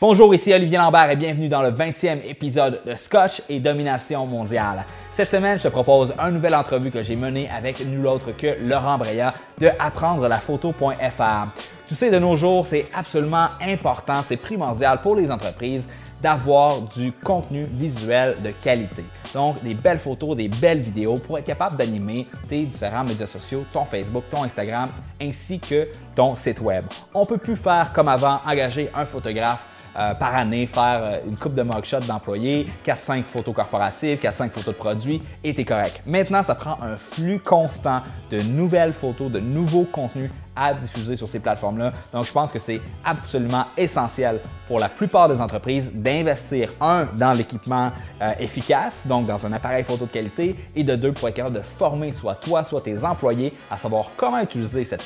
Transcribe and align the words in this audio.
Bonjour, 0.00 0.32
ici 0.32 0.54
Olivier 0.54 0.78
Lambert 0.78 1.10
et 1.10 1.16
bienvenue 1.16 1.48
dans 1.48 1.60
le 1.60 1.72
20e 1.72 2.20
épisode 2.24 2.82
de 2.86 2.94
Scotch 2.94 3.42
et 3.48 3.58
Domination 3.58 4.26
mondiale. 4.26 4.84
Cette 5.10 5.28
semaine, 5.28 5.58
je 5.58 5.64
te 5.64 5.68
propose 5.70 6.14
une 6.24 6.34
nouvelle 6.34 6.54
entrevue 6.54 6.92
que 6.92 7.02
j'ai 7.02 7.16
menée 7.16 7.50
avec 7.50 7.84
nul 7.84 8.06
autre 8.06 8.30
que 8.30 8.62
Laurent 8.62 8.96
Breya 8.96 9.34
de 9.58 9.68
apprendre 9.80 10.28
la 10.28 10.38
photo.fr. 10.38 11.48
Tu 11.88 11.96
sais, 11.96 12.12
de 12.12 12.18
nos 12.20 12.36
jours, 12.36 12.64
c'est 12.64 12.84
absolument 12.94 13.48
important, 13.60 14.22
c'est 14.22 14.36
primordial 14.36 15.00
pour 15.00 15.16
les 15.16 15.32
entreprises 15.32 15.88
d'avoir 16.22 16.80
du 16.82 17.10
contenu 17.10 17.64
visuel 17.64 18.36
de 18.40 18.50
qualité. 18.50 19.04
Donc, 19.34 19.60
des 19.64 19.74
belles 19.74 19.98
photos, 19.98 20.36
des 20.36 20.48
belles 20.48 20.78
vidéos 20.78 21.16
pour 21.16 21.38
être 21.38 21.46
capable 21.46 21.76
d'animer 21.76 22.28
tes 22.48 22.62
différents 22.62 23.02
médias 23.02 23.26
sociaux, 23.26 23.64
ton 23.72 23.84
Facebook, 23.84 24.24
ton 24.30 24.44
Instagram, 24.44 24.90
ainsi 25.20 25.58
que 25.58 25.82
ton 26.14 26.36
site 26.36 26.60
web. 26.60 26.84
On 27.12 27.26
peut 27.26 27.38
plus 27.38 27.56
faire 27.56 27.92
comme 27.92 28.08
avant, 28.08 28.40
engager 28.46 28.90
un 28.94 29.04
photographe 29.04 29.66
euh, 29.98 30.14
par 30.14 30.36
année, 30.36 30.66
faire 30.66 31.00
euh, 31.00 31.18
une 31.28 31.36
coupe 31.36 31.54
de 31.54 31.62
mugshot 31.62 32.00
d'employés, 32.00 32.68
4-5 32.86 33.24
photos 33.24 33.54
corporatives, 33.54 34.18
4-5 34.20 34.50
photos 34.50 34.66
de 34.66 34.78
produits, 34.78 35.22
et 35.42 35.52
tu 35.54 35.64
correct. 35.64 36.02
Maintenant, 36.06 36.42
ça 36.42 36.54
prend 36.54 36.78
un 36.82 36.96
flux 36.96 37.40
constant 37.40 38.02
de 38.30 38.40
nouvelles 38.40 38.92
photos, 38.92 39.30
de 39.30 39.40
nouveaux 39.40 39.84
contenus 39.84 40.30
à 40.54 40.74
diffuser 40.74 41.16
sur 41.16 41.28
ces 41.28 41.38
plateformes-là. 41.38 41.92
Donc, 42.12 42.26
je 42.26 42.32
pense 42.32 42.52
que 42.52 42.58
c'est 42.58 42.80
absolument 43.04 43.66
essentiel 43.76 44.40
pour 44.66 44.78
la 44.78 44.88
plupart 44.88 45.28
des 45.28 45.40
entreprises 45.40 45.92
d'investir, 45.92 46.70
un, 46.80 47.06
dans 47.14 47.32
l'équipement 47.32 47.90
euh, 48.20 48.32
efficace, 48.38 49.06
donc 49.06 49.26
dans 49.26 49.46
un 49.46 49.52
appareil 49.52 49.84
photo 49.84 50.06
de 50.06 50.10
qualité, 50.10 50.56
et 50.74 50.84
de 50.84 50.96
deux, 50.96 51.12
pour 51.12 51.28
être 51.28 51.36
capable 51.36 51.56
de 51.56 51.62
former 51.62 52.12
soit 52.12 52.34
toi, 52.36 52.64
soit 52.64 52.82
tes 52.82 53.04
employés 53.04 53.52
à 53.70 53.76
savoir 53.76 54.10
comment 54.16 54.40
utiliser 54.40 54.84
cet 54.84 55.02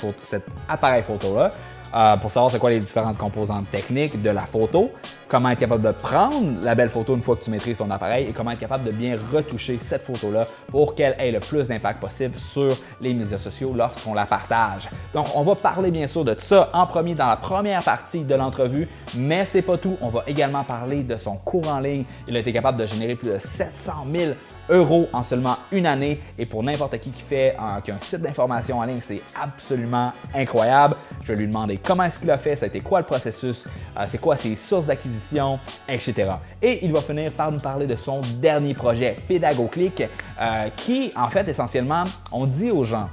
appareil 0.69 1.03
photo-là. 1.03 1.51
Euh, 1.95 2.17
pour 2.17 2.31
savoir 2.31 2.51
c'est 2.51 2.59
quoi 2.59 2.71
les 2.71 2.81
différentes 2.81 3.19
composantes 3.19 3.71
techniques 3.71 4.21
de 4.21 4.31
la 4.31 4.43
photo, 4.43 4.91
comment 5.29 5.51
être 5.51 5.59
capable 5.59 5.83
de 5.83 5.93
prendre 5.93 6.63
la 6.63 6.75
belle 6.75 6.89
photo 6.89 7.15
une 7.15 7.23
fois 7.23 7.37
que 7.37 7.45
tu 7.45 7.51
maîtrises 7.51 7.79
son 7.79 7.91
appareil 7.91 8.29
et 8.29 8.33
comment 8.33 8.51
être 8.51 8.59
capable 8.59 8.85
de 8.85 8.93
bien 8.93 9.17
retoucher 9.33 9.79
cette 9.79 10.03
photo-là 10.03 10.47
pour 10.69 10.95
qu'elle 10.95 11.15
ait 11.19 11.31
le 11.31 11.41
plus 11.41 11.69
d'impact 11.69 12.01
possible 12.01 12.37
sur 12.37 12.77
les 13.01 13.13
médias 13.13 13.39
sociaux 13.39 13.73
lorsqu'on 13.75 14.15
la 14.15 14.25
partage. 14.25 14.89
Donc, 15.13 15.27
on 15.35 15.43
va 15.43 15.55
parler 15.55 15.91
bien 15.91 16.07
sûr 16.07 16.25
de 16.25 16.35
ça 16.39 16.71
en 16.73 16.87
premier 16.87 17.15
dans 17.15 17.29
la 17.29 17.37
première 17.37 17.83
partie 17.83 18.25
de 18.25 18.35
l'entrevue, 18.35 18.89
mais 19.15 19.45
c'est 19.45 19.63
pas 19.63 19.77
tout. 19.77 19.97
On 20.01 20.09
va 20.09 20.23
également 20.27 20.65
parler 20.65 21.03
de 21.03 21.17
son 21.17 21.37
cours 21.37 21.69
en 21.69 21.79
ligne. 21.79 22.05
Il 22.27 22.37
a 22.37 22.41
été 22.41 22.53
capable 22.53 22.79
de 22.79 22.87
générer 22.87 23.17
plus 23.17 23.31
de 23.31 23.39
700 23.39 23.93
000 24.15 24.33
euros 24.69 25.09
en 25.13 25.23
seulement 25.23 25.57
une 25.71 25.87
année. 25.87 26.21
Et 26.39 26.47
pour 26.47 26.63
n'importe 26.63 26.99
qui 26.99 27.11
qui 27.11 27.23
fait 27.23 27.57
un, 27.59 27.81
site 27.99 28.21
d'information 28.21 28.79
en 28.79 28.85
ligne, 28.85 29.01
c'est 29.01 29.23
absolument 29.41 30.13
incroyable. 30.35 30.97
Je 31.23 31.33
vais 31.33 31.39
lui 31.39 31.47
demander 31.47 31.79
comment 31.79 32.05
est-ce 32.05 32.19
qu'il 32.19 32.31
a 32.31 32.39
fait, 32.39 32.57
ça 32.57 32.65
a 32.65 32.69
été 32.69 32.81
quoi 32.81 33.01
le 33.01 33.07
processus, 33.07 33.67
euh, 33.97 34.05
c'est 34.07 34.19
quoi 34.19 34.37
ses 34.37 34.55
sources 34.57 34.87
d'acquisition, 34.87 35.59
etc. 35.89 36.33
Et 36.61 36.85
il 36.85 36.93
va 36.93 37.01
finir 37.01 37.33
par 37.33 37.51
nous 37.53 37.61
parler 37.61 37.87
de 37.87 37.97
son 37.97 38.21
dernier 38.41 38.75
projet, 38.75 39.17
PédagoClick, 39.29 40.03
euh, 40.41 40.69
qui 40.77 41.13
en 41.17 41.29
fait 41.29 41.47
essentiellement, 41.49 42.05
on 42.33 42.47
dit 42.47 42.71
aux 42.71 42.85
gens 42.85 43.09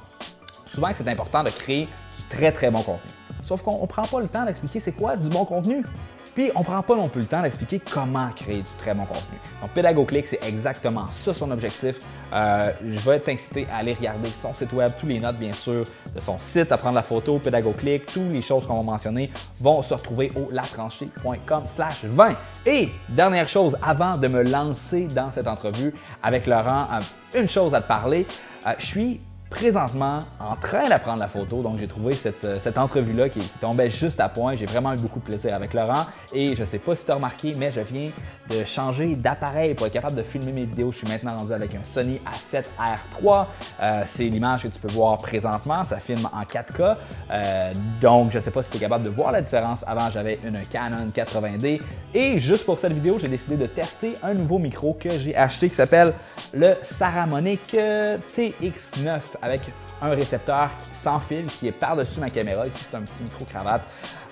souvent 0.65 0.89
que 0.89 0.95
c'est 0.95 1.07
important 1.07 1.43
de 1.43 1.49
créer 1.49 1.85
du 1.85 2.23
très 2.29 2.51
très 2.51 2.69
bon 2.69 2.81
contenu. 2.81 3.09
Sauf 3.41 3.61
qu'on 3.61 3.81
ne 3.81 3.87
prend 3.87 4.03
pas 4.03 4.19
le 4.19 4.27
temps 4.27 4.45
d'expliquer 4.45 4.79
c'est 4.79 4.91
quoi 4.91 5.15
du 5.15 5.29
bon 5.29 5.45
contenu. 5.45 5.83
Puis, 6.33 6.51
on 6.55 6.63
prend 6.63 6.81
pas 6.81 6.95
non 6.95 7.07
plus 7.07 7.21
le 7.21 7.27
temps 7.27 7.41
d'expliquer 7.41 7.79
comment 7.79 8.29
créer 8.35 8.57
du 8.57 8.69
très 8.77 8.93
bon 8.93 9.05
contenu. 9.05 9.37
Donc, 9.61 9.71
PédagoClick, 9.71 10.27
c'est 10.27 10.43
exactement 10.43 11.05
ça 11.11 11.33
son 11.33 11.51
objectif. 11.51 11.99
Euh, 12.33 12.71
je 12.85 12.99
vais 12.99 13.19
t'inciter 13.19 13.67
à 13.71 13.77
aller 13.77 13.93
regarder 13.93 14.29
son 14.29 14.53
site 14.53 14.71
web, 14.73 14.91
tous 14.99 15.07
les 15.07 15.19
notes, 15.19 15.37
bien 15.37 15.53
sûr, 15.53 15.85
de 16.13 16.19
son 16.19 16.37
site, 16.39 16.71
à 16.71 16.77
prendre 16.77 16.95
la 16.95 17.03
photo, 17.03 17.39
PédagoClick, 17.39 18.05
toutes 18.05 18.31
les 18.31 18.41
choses 18.41 18.65
qu'on 18.65 18.77
va 18.77 18.83
mentionner 18.83 19.31
vont 19.59 19.81
se 19.81 19.93
retrouver 19.93 20.31
au 20.35 20.51
latranchée.com 20.51 21.63
slash 21.65 22.05
20. 22.05 22.35
Et, 22.65 22.89
dernière 23.09 23.47
chose, 23.47 23.77
avant 23.81 24.17
de 24.17 24.27
me 24.27 24.43
lancer 24.43 25.07
dans 25.07 25.31
cette 25.31 25.47
entrevue 25.47 25.93
avec 26.21 26.45
Laurent, 26.45 26.87
euh, 26.91 27.39
une 27.39 27.49
chose 27.49 27.73
à 27.73 27.81
te 27.81 27.87
parler. 27.87 28.25
Euh, 28.67 28.73
je 28.77 28.85
suis 28.85 29.21
présentement 29.49 30.19
en 30.39 30.55
train 30.55 30.89
d'apprendre 30.89 31.19
la 31.19 31.27
photo. 31.27 31.61
Donc, 31.61 31.79
j'ai 31.79 31.87
trouvé 31.87 32.15
cette, 32.15 32.45
euh, 32.45 32.59
cette 32.59 32.77
entrevue-là 32.77 33.29
qui, 33.29 33.39
tombait 33.59 33.89
juste 33.89 34.19
à 34.19 34.29
point. 34.29 34.55
J'ai 34.55 34.65
vraiment 34.65 34.93
eu 34.93 34.97
beaucoup 34.97 35.19
de 35.19 35.25
plaisir 35.25 35.55
avec 35.55 35.73
Laurent. 35.73 36.05
Et 36.33 36.55
je 36.55 36.61
ne 36.61 36.65
sais 36.65 36.79
pas 36.79 36.95
si 36.95 37.05
tu 37.05 37.11
as 37.11 37.15
remarqué, 37.15 37.53
mais 37.57 37.71
je 37.71 37.81
viens 37.81 38.11
de 38.49 38.63
changer 38.63 39.15
d'appareil 39.15 39.73
pour 39.73 39.87
être 39.87 39.93
capable 39.93 40.15
de 40.15 40.23
filmer 40.23 40.51
mes 40.51 40.65
vidéos. 40.65 40.91
Je 40.91 40.99
suis 40.99 41.07
maintenant 41.07 41.37
rendu 41.37 41.53
avec 41.53 41.75
un 41.75 41.83
Sony 41.83 42.19
A7R3. 42.25 43.45
Euh, 43.81 44.01
c'est 44.05 44.25
l'image 44.25 44.63
que 44.63 44.67
tu 44.67 44.79
peux 44.79 44.91
voir 44.91 45.21
présentement. 45.21 45.83
Ça 45.83 45.97
filme 45.97 46.27
en 46.33 46.41
4K. 46.43 46.95
Euh, 47.31 47.73
donc, 48.01 48.31
je 48.31 48.37
ne 48.37 48.41
sais 48.41 48.51
pas 48.51 48.63
si 48.63 48.71
tu 48.71 48.77
es 48.77 48.79
capable 48.79 49.03
de 49.03 49.09
voir 49.09 49.31
la 49.31 49.41
différence. 49.41 49.83
Avant, 49.87 50.09
j'avais 50.11 50.39
une 50.43 50.59
Canon 50.65 51.07
80D. 51.15 51.81
Et 52.13 52.39
juste 52.39 52.65
pour 52.65 52.79
cette 52.79 52.93
vidéo, 52.93 53.17
j'ai 53.19 53.27
décidé 53.27 53.57
de 53.57 53.67
tester 53.67 54.15
un 54.23 54.33
nouveau 54.33 54.57
micro 54.57 54.93
que 54.93 55.17
j'ai 55.17 55.35
acheté 55.35 55.69
qui 55.69 55.75
s'appelle 55.75 56.13
le 56.53 56.73
Saramonic 56.83 57.75
TX9 57.75 59.19
avec 59.41 59.61
un 60.01 60.09
récepteur 60.09 60.69
sans 60.93 61.19
fil 61.19 61.45
qui 61.45 61.67
est 61.67 61.71
par-dessus 61.71 62.19
ma 62.19 62.29
caméra. 62.29 62.65
Ici, 62.65 62.79
c'est 62.83 62.95
un 62.95 63.01
petit 63.01 63.23
micro-cravate. 63.23 63.81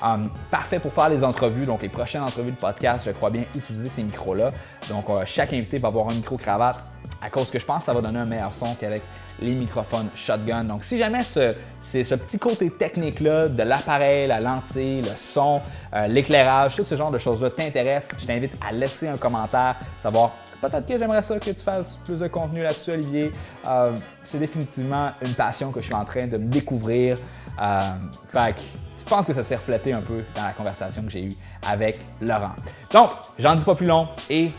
Um, 0.03 0.29
parfait 0.51 0.79
pour 0.79 0.93
faire 0.93 1.09
les 1.09 1.23
entrevues, 1.23 1.65
donc 1.65 1.81
les 1.81 1.89
prochaines 1.89 2.21
entrevues 2.21 2.51
de 2.51 2.57
podcast, 2.57 3.05
je 3.07 3.11
crois 3.11 3.31
bien 3.31 3.43
utiliser 3.55 3.89
ces 3.89 4.03
micros-là. 4.03 4.51
Donc, 4.89 5.09
euh, 5.09 5.23
chaque 5.25 5.53
invité 5.53 5.77
va 5.77 5.87
avoir 5.87 6.09
un 6.09 6.13
micro-cravate 6.13 6.83
à 7.21 7.29
cause 7.29 7.49
que 7.49 7.57
je 7.57 7.65
pense 7.65 7.79
que 7.79 7.85
ça 7.85 7.93
va 7.93 8.01
donner 8.01 8.19
un 8.19 8.25
meilleur 8.25 8.53
son 8.53 8.75
qu'avec 8.75 9.01
les 9.41 9.51
microphones 9.51 10.07
shotgun. 10.15 10.63
Donc, 10.63 10.83
si 10.83 10.97
jamais 10.97 11.23
ce, 11.23 11.55
ce 11.81 12.15
petit 12.15 12.37
côté 12.37 12.69
technique-là 12.69 13.47
de 13.47 13.63
l'appareil, 13.63 14.27
la 14.27 14.39
lentille, 14.39 15.01
le 15.01 15.15
son, 15.15 15.61
euh, 15.93 16.07
l'éclairage, 16.07 16.75
tout 16.75 16.83
ce 16.83 16.95
genre 16.95 17.11
de 17.11 17.17
choses-là 17.17 17.49
t'intéresse, 17.49 18.11
je 18.19 18.25
t'invite 18.25 18.53
à 18.67 18.71
laisser 18.71 19.07
un 19.07 19.17
commentaire, 19.17 19.75
savoir 19.97 20.31
Peut-être 20.61 20.87
que 20.87 20.97
j'aimerais 20.97 21.21
ça 21.21 21.37
que 21.37 21.51
tu 21.51 21.61
fasses 21.61 21.99
plus 22.03 22.19
de 22.19 22.27
contenu 22.27 22.63
là-dessus, 22.63 22.91
Olivier. 22.91 23.31
Euh, 23.67 23.91
c'est 24.23 24.39
définitivement 24.39 25.11
une 25.21 25.33
passion 25.33 25.71
que 25.71 25.81
je 25.81 25.85
suis 25.85 25.93
en 25.93 26.05
train 26.05 26.25
de 26.25 26.37
me 26.37 26.47
découvrir. 26.47 27.17
Euh, 27.59 27.91
fait 28.27 28.55
que 28.55 28.61
je 28.97 29.03
pense 29.03 29.25
que 29.25 29.33
ça 29.33 29.43
s'est 29.43 29.55
reflété 29.55 29.93
un 29.93 30.01
peu 30.01 30.23
dans 30.35 30.43
la 30.43 30.53
conversation 30.53 31.03
que 31.03 31.09
j'ai 31.09 31.23
eue 31.23 31.33
avec 31.67 31.99
Laurent. 32.21 32.55
Donc, 32.91 33.11
j'en 33.39 33.55
dis 33.55 33.65
pas 33.65 33.75
plus 33.75 33.85
long 33.85 34.07
et 34.29 34.51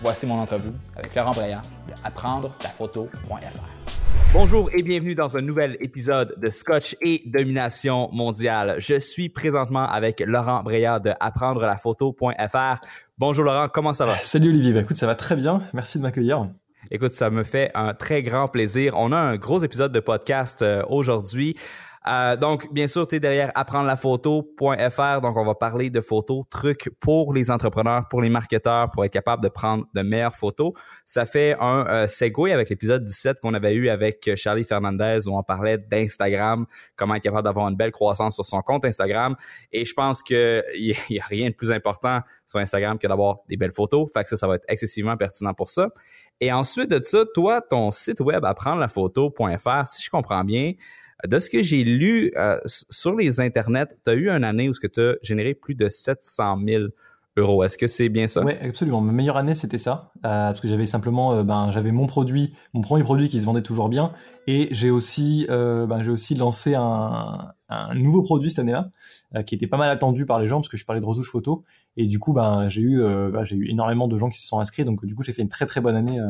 voici 0.00 0.26
mon 0.26 0.38
entrevue 0.38 0.72
avec 0.96 1.14
Laurent 1.14 1.32
Braillant 1.32 1.62
de 1.88 1.94
apprendre 2.04 2.50
la 2.62 2.70
photo.fr. 2.70 3.76
Bonjour 4.32 4.68
et 4.74 4.82
bienvenue 4.82 5.14
dans 5.14 5.36
un 5.36 5.40
nouvel 5.40 5.78
épisode 5.80 6.34
de 6.36 6.48
Scotch 6.50 6.94
et 7.00 7.22
Domination 7.26 8.10
mondiale. 8.12 8.76
Je 8.78 8.98
suis 8.98 9.28
présentement 9.28 9.88
avec 9.88 10.20
Laurent 10.20 10.62
Breillat 10.62 11.00
de 11.00 11.12
apprendre 11.20 11.62
la 11.62 11.76
photo.fr. 11.76 12.80
Bonjour 13.16 13.44
Laurent, 13.44 13.68
comment 13.68 13.94
ça 13.94 14.04
va? 14.04 14.16
Salut 14.18 14.50
Olivier, 14.50 14.72
bah, 14.74 14.80
écoute, 14.80 14.96
ça 14.96 15.06
va 15.06 15.14
très 15.14 15.36
bien. 15.36 15.62
Merci 15.72 15.98
de 15.98 16.02
m'accueillir. 16.02 16.48
Écoute, 16.90 17.12
ça 17.12 17.30
me 17.30 17.42
fait 17.42 17.70
un 17.74 17.94
très 17.94 18.22
grand 18.22 18.46
plaisir. 18.46 18.92
On 18.96 19.10
a 19.10 19.16
un 19.16 19.36
gros 19.36 19.60
épisode 19.60 19.92
de 19.92 20.00
podcast 20.00 20.62
euh, 20.62 20.82
aujourd'hui. 20.88 21.56
Euh, 22.08 22.36
donc, 22.36 22.72
bien 22.72 22.86
sûr, 22.86 23.06
tu 23.06 23.16
es 23.16 23.20
derrière 23.20 23.50
apprendre 23.54 23.86
la 23.86 23.96
photo.fr. 23.96 25.20
Donc, 25.20 25.36
on 25.36 25.44
va 25.44 25.54
parler 25.54 25.90
de 25.90 26.00
photos, 26.00 26.44
trucs 26.50 26.90
pour 27.00 27.34
les 27.34 27.50
entrepreneurs, 27.50 28.06
pour 28.08 28.22
les 28.22 28.28
marketeurs, 28.28 28.90
pour 28.92 29.04
être 29.04 29.12
capable 29.12 29.42
de 29.42 29.48
prendre 29.48 29.86
de 29.92 30.02
meilleures 30.02 30.36
photos. 30.36 30.72
Ça 31.04 31.26
fait 31.26 31.56
un 31.58 31.86
euh, 31.86 32.06
segue 32.06 32.50
avec 32.50 32.70
l'épisode 32.70 33.04
17 33.04 33.40
qu'on 33.40 33.54
avait 33.54 33.74
eu 33.74 33.88
avec 33.88 34.30
Charlie 34.36 34.64
Fernandez 34.64 35.26
où 35.26 35.36
on 35.36 35.42
parlait 35.42 35.78
d'Instagram, 35.78 36.66
comment 36.94 37.16
être 37.16 37.22
capable 37.22 37.44
d'avoir 37.44 37.68
une 37.68 37.76
belle 37.76 37.92
croissance 37.92 38.36
sur 38.36 38.46
son 38.46 38.60
compte 38.60 38.84
Instagram. 38.84 39.34
Et 39.72 39.84
je 39.84 39.94
pense 39.94 40.22
qu'il 40.22 40.62
n'y 41.10 41.18
a 41.18 41.24
rien 41.24 41.50
de 41.50 41.54
plus 41.54 41.72
important 41.72 42.20
sur 42.46 42.60
Instagram 42.60 42.98
que 42.98 43.08
d'avoir 43.08 43.36
des 43.48 43.56
belles 43.56 43.72
photos. 43.72 44.08
Fait 44.12 44.22
que 44.22 44.28
ça, 44.28 44.36
ça 44.36 44.46
va 44.46 44.54
être 44.56 44.64
excessivement 44.68 45.16
pertinent 45.16 45.54
pour 45.54 45.70
ça. 45.70 45.88
Et 46.40 46.52
ensuite 46.52 46.90
de 46.90 47.02
ça, 47.02 47.24
toi, 47.34 47.60
ton 47.62 47.90
site 47.92 48.20
web 48.20 48.44
apprendre 48.44 48.78
la 48.78 48.88
photo.fr, 48.88 49.86
si 49.86 50.02
je 50.02 50.10
comprends 50.10 50.44
bien, 50.44 50.72
de 51.26 51.38
ce 51.38 51.50
que 51.50 51.62
j'ai 51.62 51.84
lu 51.84 52.30
euh, 52.36 52.58
sur 52.64 53.14
les 53.14 53.40
internets, 53.40 53.86
tu 54.04 54.10
as 54.10 54.14
eu 54.14 54.28
une 54.28 54.44
année 54.44 54.68
où 54.68 54.72
tu 54.72 55.00
as 55.00 55.14
généré 55.22 55.54
plus 55.54 55.74
de 55.74 55.88
700 55.88 56.58
000 56.66 56.84
euros. 57.36 57.62
Est-ce 57.64 57.76
que 57.76 57.86
c'est 57.86 58.08
bien 58.08 58.26
ça? 58.26 58.44
Oui, 58.44 58.52
absolument. 58.60 59.00
Ma 59.00 59.12
meilleure 59.12 59.36
année, 59.36 59.54
c'était 59.54 59.78
ça. 59.78 60.10
Euh, 60.16 60.48
parce 60.48 60.60
que 60.60 60.68
j'avais 60.68 60.86
simplement, 60.86 61.34
euh, 61.34 61.42
ben, 61.42 61.70
j'avais 61.70 61.92
mon 61.92 62.06
produit, 62.06 62.54
mon 62.72 62.80
premier 62.80 63.02
produit 63.02 63.28
qui 63.28 63.40
se 63.40 63.44
vendait 63.44 63.62
toujours 63.62 63.88
bien. 63.88 64.12
Et 64.46 64.68
j'ai 64.70 64.90
aussi, 64.90 65.46
ben, 65.48 66.02
j'ai 66.02 66.10
aussi 66.10 66.36
lancé 66.36 66.74
un, 66.76 67.52
nouveau 67.96 68.22
produit 68.22 68.50
cette 68.50 68.60
année-là, 68.60 68.90
qui 69.44 69.56
était 69.56 69.66
pas 69.66 69.76
mal 69.76 69.90
attendu 69.90 70.24
par 70.24 70.38
les 70.38 70.46
gens, 70.46 70.58
parce 70.58 70.68
que 70.68 70.76
je 70.76 70.84
parlais 70.84 71.00
de 71.00 71.04
retouche 71.04 71.30
photo. 71.30 71.64
Et 71.96 72.06
du 72.06 72.20
coup, 72.20 72.32
ben, 72.32 72.68
j'ai 72.68 72.82
eu, 72.82 73.02
j'ai 73.42 73.56
eu 73.56 73.68
énormément 73.68 74.06
de 74.06 74.16
gens 74.16 74.28
qui 74.28 74.40
se 74.40 74.46
sont 74.46 74.60
inscrits. 74.60 74.84
Donc, 74.84 75.04
du 75.04 75.16
coup, 75.16 75.24
j'ai 75.24 75.32
fait 75.32 75.42
une 75.42 75.48
très 75.48 75.66
très 75.66 75.80
bonne 75.80 75.96
année 75.96 76.20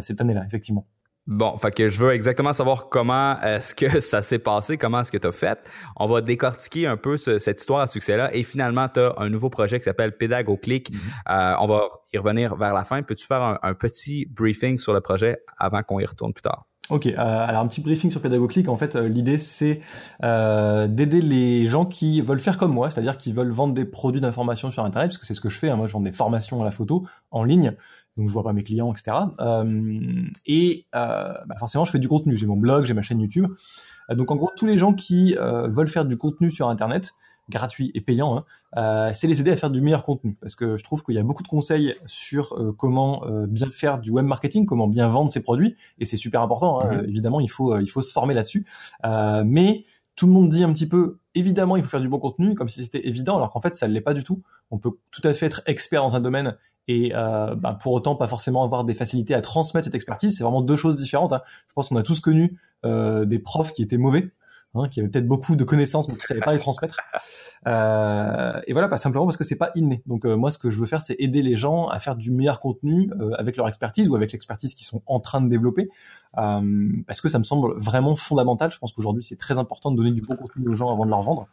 cette 0.00 0.20
année-là, 0.20 0.44
effectivement. 0.46 0.86
Bon, 1.26 1.56
fait 1.56 1.70
que 1.70 1.88
je 1.88 1.98
veux 1.98 2.12
exactement 2.12 2.52
savoir 2.52 2.90
comment 2.90 3.40
est-ce 3.40 3.74
que 3.74 4.00
ça 4.00 4.20
s'est 4.20 4.38
passé, 4.38 4.76
comment 4.76 5.00
est-ce 5.00 5.10
que 5.10 5.16
tu 5.16 5.26
as 5.26 5.32
fait. 5.32 5.58
On 5.96 6.06
va 6.06 6.20
décortiquer 6.20 6.86
un 6.86 6.98
peu 6.98 7.16
cette 7.16 7.60
histoire 7.60 7.80
à 7.80 7.86
succès-là 7.86 8.34
et 8.34 8.42
finalement, 8.42 8.88
tu 8.88 9.00
as 9.00 9.14
un 9.16 9.30
nouveau 9.30 9.48
projet 9.48 9.78
qui 9.78 9.84
s'appelle 9.84 10.16
PédagoClick. 10.16 10.86
Click. 10.86 10.92
Mm-hmm. 10.92 11.32
euh, 11.32 11.56
on 11.60 11.66
va 11.66 11.88
y 12.12 12.18
revenir 12.18 12.56
vers 12.56 12.74
la 12.74 12.84
fin. 12.84 13.02
Peux-tu 13.02 13.26
faire 13.26 13.58
un, 13.62 13.74
petit 13.74 14.26
briefing 14.26 14.78
sur 14.78 14.92
le 14.92 15.00
projet 15.00 15.38
avant 15.56 15.82
qu'on 15.82 15.98
y 15.98 16.06
retourne 16.06 16.32
plus 16.32 16.42
tard? 16.42 16.66
Ok, 16.90 17.06
euh, 17.06 17.14
alors 17.16 17.62
un 17.62 17.66
petit 17.66 17.80
briefing 17.80 18.10
sur 18.10 18.20
Pédagogclick. 18.20 18.68
En 18.68 18.76
fait, 18.76 18.94
euh, 18.94 19.08
l'idée 19.08 19.38
c'est 19.38 19.80
euh, 20.22 20.86
d'aider 20.86 21.22
les 21.22 21.64
gens 21.66 21.86
qui 21.86 22.20
veulent 22.20 22.40
faire 22.40 22.58
comme 22.58 22.74
moi, 22.74 22.90
c'est-à-dire 22.90 23.16
qui 23.16 23.32
veulent 23.32 23.50
vendre 23.50 23.72
des 23.72 23.86
produits 23.86 24.20
d'information 24.20 24.70
sur 24.70 24.84
Internet, 24.84 25.10
parce 25.10 25.18
que 25.18 25.24
c'est 25.24 25.32
ce 25.32 25.40
que 25.40 25.48
je 25.48 25.58
fais. 25.58 25.70
Hein. 25.70 25.76
Moi, 25.76 25.86
je 25.86 25.94
vends 25.94 26.00
des 26.00 26.12
formations 26.12 26.60
à 26.60 26.64
la 26.64 26.70
photo 26.70 27.06
en 27.30 27.42
ligne, 27.42 27.74
donc 28.16 28.28
je 28.28 28.32
vois 28.32 28.44
pas 28.44 28.52
mes 28.52 28.62
clients, 28.62 28.92
etc. 28.92 29.16
et 30.46 30.86
bah, 30.92 31.44
forcément, 31.58 31.84
je 31.84 31.90
fais 31.90 31.98
du 31.98 32.08
contenu. 32.08 32.36
J'ai 32.36 32.46
mon 32.46 32.56
blog, 32.56 32.84
j'ai 32.84 32.94
ma 32.94 33.02
chaîne 33.02 33.20
YouTube. 33.20 33.46
donc 34.10 34.30
en 34.30 34.36
gros, 34.36 34.50
tous 34.56 34.66
les 34.66 34.78
gens 34.78 34.92
qui 34.94 35.34
veulent 35.34 35.88
faire 35.88 36.04
du 36.04 36.16
contenu 36.16 36.50
sur 36.50 36.68
Internet, 36.68 37.14
gratuit 37.48 37.90
et 37.94 38.00
payant, 38.00 38.38
hein, 38.38 38.44
euh, 38.76 39.10
c'est 39.12 39.26
les 39.26 39.40
aider 39.40 39.50
à 39.50 39.56
faire 39.56 39.70
du 39.70 39.80
meilleur 39.80 40.02
contenu. 40.02 40.36
Parce 40.40 40.56
que 40.56 40.76
je 40.76 40.84
trouve 40.84 41.02
qu'il 41.02 41.14
y 41.14 41.18
a 41.18 41.22
beaucoup 41.22 41.42
de 41.42 41.48
conseils 41.48 41.94
sur 42.06 42.54
euh, 42.54 42.72
comment 42.72 43.24
euh, 43.26 43.46
bien 43.46 43.68
faire 43.70 43.98
du 43.98 44.10
web 44.10 44.24
marketing, 44.24 44.66
comment 44.66 44.86
bien 44.86 45.08
vendre 45.08 45.30
ses 45.30 45.42
produits, 45.42 45.76
et 45.98 46.04
c'est 46.04 46.16
super 46.16 46.40
important. 46.42 46.80
Hein, 46.80 47.02
mhm. 47.02 47.08
Évidemment, 47.08 47.40
il 47.40 47.50
faut 47.50 47.78
il 47.78 47.88
faut 47.88 48.02
se 48.02 48.12
former 48.12 48.34
là-dessus. 48.34 48.66
mais 49.44 49.84
tout 50.16 50.26
le 50.26 50.32
monde 50.32 50.48
dit 50.48 50.62
un 50.62 50.72
petit 50.72 50.88
peu, 50.88 51.18
évidemment, 51.34 51.76
il 51.76 51.82
faut 51.82 51.88
faire 51.88 52.00
du 52.00 52.08
bon 52.08 52.20
contenu, 52.20 52.54
comme 52.54 52.68
si 52.68 52.84
c'était 52.84 53.06
évident, 53.08 53.34
alors 53.34 53.50
qu'en 53.50 53.60
fait, 53.60 53.74
ça 53.74 53.88
ne 53.88 53.92
l'est 53.92 54.00
pas 54.00 54.14
du 54.14 54.22
tout. 54.22 54.42
On 54.70 54.78
peut 54.78 54.92
tout 55.10 55.22
à 55.24 55.34
fait 55.34 55.46
être 55.46 55.62
expert 55.66 56.02
dans 56.02 56.14
un 56.14 56.20
domaine 56.20 56.56
et 56.88 57.10
bah, 57.12 57.78
pour 57.80 57.92
autant 57.92 58.14
pas 58.14 58.26
forcément 58.26 58.62
avoir 58.64 58.84
des 58.84 58.94
facilités 58.94 59.34
à 59.34 59.40
transmettre 59.40 59.84
cette 59.84 59.94
expertise. 59.94 60.36
C'est 60.36 60.44
vraiment 60.44 60.62
deux 60.62 60.76
choses 60.76 60.98
différentes. 60.98 61.32
Hein. 61.32 61.42
Je 61.68 61.72
pense 61.74 61.88
qu'on 61.88 61.96
a 61.96 62.02
tous 62.02 62.20
connu 62.20 62.58
des 62.84 63.38
profs 63.38 63.72
qui 63.72 63.82
étaient 63.82 63.96
mauvais 63.96 64.30
Hein, 64.76 64.88
qui 64.88 64.98
avait 64.98 65.08
peut-être 65.08 65.28
beaucoup 65.28 65.54
de 65.54 65.62
connaissances 65.62 66.08
mais 66.08 66.16
qui 66.16 66.22
savait 66.22 66.40
pas 66.40 66.52
les 66.52 66.58
transmettre. 66.58 66.96
Euh, 67.66 68.60
et 68.66 68.74
voilà, 68.74 68.88
pas 68.88 68.98
simplement 68.98 69.24
parce 69.24 69.38
que 69.38 69.44
c'est 69.44 69.56
pas 69.56 69.70
inné. 69.74 70.02
Donc 70.06 70.26
euh, 70.26 70.36
moi, 70.36 70.50
ce 70.50 70.58
que 70.58 70.68
je 70.68 70.78
veux 70.78 70.84
faire, 70.84 71.00
c'est 71.00 71.16
aider 71.18 71.40
les 71.40 71.56
gens 71.56 71.88
à 71.88 71.98
faire 71.98 72.14
du 72.14 72.30
meilleur 72.30 72.60
contenu 72.60 73.10
euh, 73.18 73.30
avec 73.38 73.56
leur 73.56 73.66
expertise 73.68 74.10
ou 74.10 74.16
avec 74.16 74.32
l'expertise 74.32 74.74
qu'ils 74.74 74.84
sont 74.84 75.00
en 75.06 75.18
train 75.18 75.40
de 75.40 75.48
développer, 75.48 75.88
parce 76.34 77.22
que 77.22 77.30
ça 77.30 77.38
me 77.38 77.44
semble 77.44 77.72
vraiment 77.78 78.16
fondamental. 78.16 78.70
Je 78.70 78.78
pense 78.78 78.92
qu'aujourd'hui, 78.92 79.24
c'est 79.24 79.38
très 79.38 79.56
important 79.56 79.90
de 79.92 79.96
donner 79.96 80.10
du 80.10 80.20
bon 80.20 80.36
contenu 80.36 80.68
aux 80.68 80.74
gens 80.74 80.92
avant 80.92 81.06
de 81.06 81.10
leur 81.10 81.22
vendre. 81.22 81.46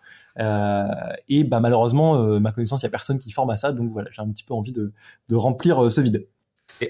Et 1.29 1.45
bah 1.45 1.62
malheureusement, 1.62 2.39
ma 2.41 2.51
connaissance, 2.51 2.81
il 2.81 2.85
y 2.85 2.88
a 2.88 2.91
personne 2.91 3.17
qui 3.17 3.31
forme 3.31 3.51
à 3.51 3.56
ça, 3.56 3.71
donc 3.71 3.89
voilà, 3.94 4.09
j'ai 4.12 4.21
un 4.21 4.29
petit 4.29 4.44
peu 4.44 4.53
envie 4.53 4.74
de, 4.74 4.91
de 5.29 5.35
remplir 5.38 5.89
ce 5.89 6.01
vide. 6.01 6.27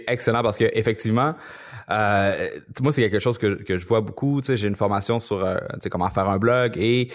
Excellent 0.07 0.43
parce 0.43 0.57
que 0.57 0.69
effectivement, 0.73 1.35
euh, 1.89 2.49
moi 2.81 2.91
c'est 2.91 3.01
quelque 3.01 3.19
chose 3.19 3.37
que, 3.37 3.61
que 3.63 3.77
je 3.77 3.85
vois 3.87 4.01
beaucoup. 4.01 4.41
J'ai 4.43 4.67
une 4.67 4.75
formation 4.75 5.19
sur 5.19 5.43
euh, 5.43 5.57
comment 5.89 6.09
faire 6.09 6.29
un 6.29 6.37
blog 6.37 6.77
et 6.77 7.09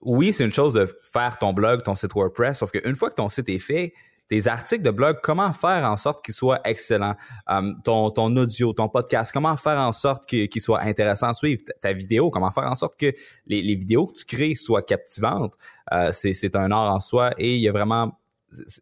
oui, 0.00 0.32
c'est 0.32 0.44
une 0.44 0.52
chose 0.52 0.74
de 0.74 0.88
faire 1.02 1.38
ton 1.38 1.52
blog, 1.52 1.82
ton 1.82 1.94
site 1.94 2.12
WordPress, 2.14 2.58
sauf 2.58 2.70
qu'une 2.70 2.94
fois 2.94 3.10
que 3.10 3.16
ton 3.16 3.28
site 3.28 3.48
est 3.48 3.58
fait, 3.58 3.92
tes 4.28 4.46
articles 4.46 4.82
de 4.82 4.90
blog, 4.90 5.18
comment 5.22 5.52
faire 5.52 5.84
en 5.84 5.96
sorte 5.96 6.24
qu'ils 6.24 6.34
soient 6.34 6.60
excellents, 6.64 7.14
euh, 7.50 7.72
ton, 7.84 8.10
ton 8.10 8.36
audio, 8.36 8.72
ton 8.72 8.88
podcast, 8.88 9.32
comment 9.32 9.56
faire 9.56 9.78
en 9.78 9.92
sorte 9.92 10.26
qu'ils 10.26 10.60
soient 10.60 10.80
intéressants 10.82 11.28
à 11.28 11.34
suivre, 11.34 11.62
ta, 11.80 11.92
vidéo, 11.92 12.30
comment 12.30 12.50
faire 12.50 12.70
en 12.70 12.74
sorte 12.74 12.98
que 12.98 13.12
les, 13.46 13.62
les 13.62 13.74
vidéos 13.74 14.06
que 14.06 14.14
tu 14.14 14.24
crées 14.24 14.54
soient 14.54 14.82
captivantes? 14.82 15.54
Euh, 15.92 16.10
c'est 16.12 16.56
un 16.56 16.70
art 16.70 16.94
en 16.94 17.00
soi 17.00 17.30
et 17.38 17.54
il 17.54 17.60
y 17.60 17.68
a 17.68 17.72
vraiment 17.72 18.18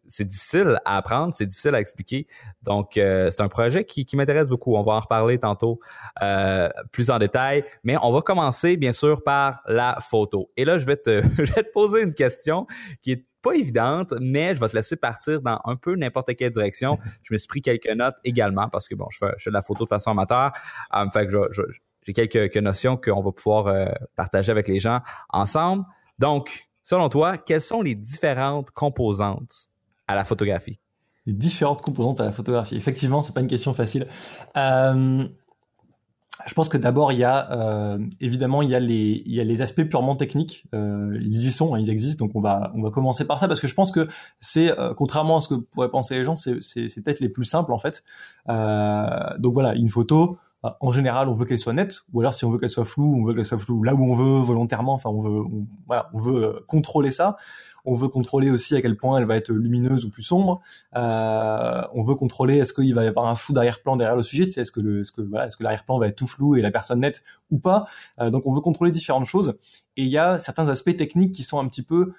c'est 0.07 0.25
difficile 0.25 0.79
à 0.85 0.97
apprendre, 0.97 1.33
c'est 1.35 1.45
difficile 1.45 1.75
à 1.75 1.79
expliquer. 1.79 2.27
Donc, 2.61 2.97
euh, 2.97 3.29
c'est 3.31 3.41
un 3.41 3.47
projet 3.47 3.83
qui, 3.83 4.05
qui 4.05 4.15
m'intéresse 4.15 4.49
beaucoup. 4.49 4.75
On 4.75 4.83
va 4.83 4.93
en 4.93 4.99
reparler 4.99 5.39
tantôt 5.39 5.79
euh, 6.23 6.69
plus 6.91 7.09
en 7.09 7.19
détail, 7.19 7.63
mais 7.83 7.97
on 8.01 8.11
va 8.11 8.21
commencer 8.21 8.77
bien 8.77 8.93
sûr 8.93 9.23
par 9.23 9.61
la 9.67 9.97
photo. 10.01 10.51
Et 10.57 10.65
là, 10.65 10.79
je 10.79 10.85
vais 10.85 10.97
te, 10.97 11.21
je 11.37 11.53
vais 11.53 11.63
te 11.63 11.71
poser 11.71 12.03
une 12.03 12.13
question 12.13 12.67
qui 13.01 13.11
est 13.11 13.25
pas 13.41 13.53
évidente, 13.53 14.13
mais 14.19 14.55
je 14.55 14.59
vais 14.59 14.69
te 14.69 14.75
laisser 14.75 14.95
partir 14.95 15.41
dans 15.41 15.59
un 15.65 15.75
peu 15.75 15.95
n'importe 15.95 16.35
quelle 16.35 16.51
direction. 16.51 16.97
Je 17.23 17.33
me 17.33 17.37
suis 17.37 17.47
pris 17.47 17.61
quelques 17.61 17.89
notes 17.89 18.15
également 18.23 18.69
parce 18.69 18.87
que 18.87 18.95
bon, 18.95 19.05
je 19.11 19.19
fais, 19.19 19.33
je 19.37 19.43
fais 19.43 19.49
de 19.51 19.53
la 19.53 19.61
photo 19.61 19.83
de 19.83 19.89
façon 19.89 20.11
amateur. 20.11 20.51
Euh, 20.95 21.05
fait 21.11 21.27
que 21.27 21.39
j'ai 22.01 22.13
quelques, 22.13 22.57
notions 22.57 22.97
qu'on 22.97 23.21
va 23.21 23.31
pouvoir 23.31 23.67
euh, 23.67 23.87
partager 24.15 24.51
avec 24.51 24.67
les 24.67 24.79
gens 24.79 24.99
ensemble. 25.29 25.83
Donc, 26.17 26.67
Selon 26.85 27.09
toi, 27.09 27.37
quelles 27.37 27.61
sont 27.61 27.81
les 27.81 27.95
différentes 27.95 28.69
composantes 28.69 29.69
à 30.07 30.13
la 30.13 30.23
photographie? 30.23 30.79
Les 31.25 31.33
différentes 31.33 31.81
composantes 31.81 32.21
à 32.21 32.25
la 32.25 32.31
photographie. 32.31 32.75
Effectivement, 32.75 33.23
c'est 33.23 33.33
pas 33.33 33.41
une 33.41 33.47
question 33.47 33.73
facile. 33.73 34.05
Euh, 34.55 35.27
je 36.45 36.53
pense 36.53 36.69
que 36.69 36.77
d'abord 36.77 37.11
il 37.11 37.17
y 37.17 37.23
a 37.23 37.51
euh, 37.53 37.97
évidemment 38.21 38.61
il 38.61 38.69
y 38.69 38.75
a 38.75 38.79
les 38.79 39.23
il 39.25 39.33
y 39.33 39.39
a 39.39 39.43
les 39.43 39.63
aspects 39.63 39.85
purement 39.85 40.15
techniques. 40.15 40.67
Euh, 40.75 41.17
ils 41.21 41.47
y 41.47 41.51
sont, 41.51 41.73
hein, 41.73 41.79
ils 41.79 41.89
existent. 41.89 42.23
Donc 42.23 42.35
on 42.35 42.41
va 42.41 42.71
on 42.75 42.83
va 42.83 42.91
commencer 42.91 43.25
par 43.25 43.39
ça 43.39 43.47
parce 43.47 43.59
que 43.59 43.67
je 43.67 43.73
pense 43.73 43.91
que 43.91 44.07
c'est 44.39 44.71
contrairement 44.95 45.37
à 45.37 45.41
ce 45.41 45.47
que 45.47 45.55
pourraient 45.55 45.89
penser 45.89 46.15
les 46.15 46.23
gens, 46.23 46.35
c'est 46.35 46.61
c'est 46.61 47.01
peut-être 47.01 47.19
les 47.19 47.29
plus 47.29 47.45
simples 47.45 47.73
en 47.73 47.79
fait. 47.79 48.03
donc 48.47 49.53
voilà, 49.55 49.73
une 49.73 49.89
photo 49.89 50.37
en 50.79 50.91
général, 50.91 51.27
on 51.29 51.33
veut 51.33 51.45
qu'elle 51.45 51.59
soit 51.59 51.73
nette, 51.73 52.01
ou 52.13 52.21
alors 52.21 52.33
si 52.33 52.45
on 52.45 52.51
veut 52.51 52.57
qu'elle 52.57 52.69
soit 52.69 52.85
floue, 52.85 53.15
on 53.19 53.23
veut 53.23 53.33
qu'elle 53.33 53.45
soit 53.45 53.57
floue 53.57 53.83
là 53.83 53.93
où 53.93 54.03
on 54.03 54.13
veut 54.13 54.39
volontairement. 54.39 54.93
Enfin, 54.93 55.09
on 55.09 55.19
veut, 55.19 55.43
voilà, 55.87 56.09
on 56.13 56.17
veut 56.17 56.43
euh, 56.43 56.59
contrôler 56.67 57.11
ça. 57.11 57.37
On 57.87 57.93
veut 57.93 58.07
contrôler 58.07 58.49
aussi 58.49 58.75
à 58.75 58.81
quel 58.81 58.97
point 58.97 59.19
elle 59.19 59.25
va 59.25 59.35
être 59.35 59.51
lumineuse 59.51 60.05
ou 60.05 60.09
plus 60.09 60.23
sombre. 60.23 60.61
Euh, 60.95 61.81
on 61.93 62.01
veut 62.01 62.15
contrôler 62.15 62.57
est-ce 62.57 62.73
qu'il 62.73 62.95
va 62.95 63.03
y 63.03 63.07
avoir 63.07 63.27
un 63.27 63.35
flou 63.35 63.53
d'arrière-plan 63.53 63.95
derrière 63.95 64.17
le 64.17 64.23
sujet, 64.23 64.43
est-ce 64.43 64.71
que 64.71 65.01
est-ce 65.01 65.11
que 65.11 65.21
voilà, 65.21 65.47
est-ce 65.47 65.57
que 65.57 65.63
l'arrière-plan 65.63 65.99
va 65.99 66.07
être 66.07 66.15
tout 66.15 66.25
flou 66.25 66.55
et 66.55 66.61
la 66.61 66.71
personne 66.71 67.01
nette 67.01 67.21
ou 67.51 67.59
pas. 67.59 67.85
Euh, 68.19 68.31
donc 68.31 68.47
on 68.47 68.53
veut 68.53 68.61
contrôler 68.61 68.89
différentes 68.89 69.25
choses. 69.25 69.59
Et 69.97 70.03
il 70.03 70.09
y 70.09 70.17
a 70.17 70.39
certains 70.39 70.67
aspects 70.67 70.95
techniques 70.97 71.33
qui 71.33 71.43
sont 71.43 71.59
un 71.59 71.67
petit 71.67 71.83
peu 71.83 72.13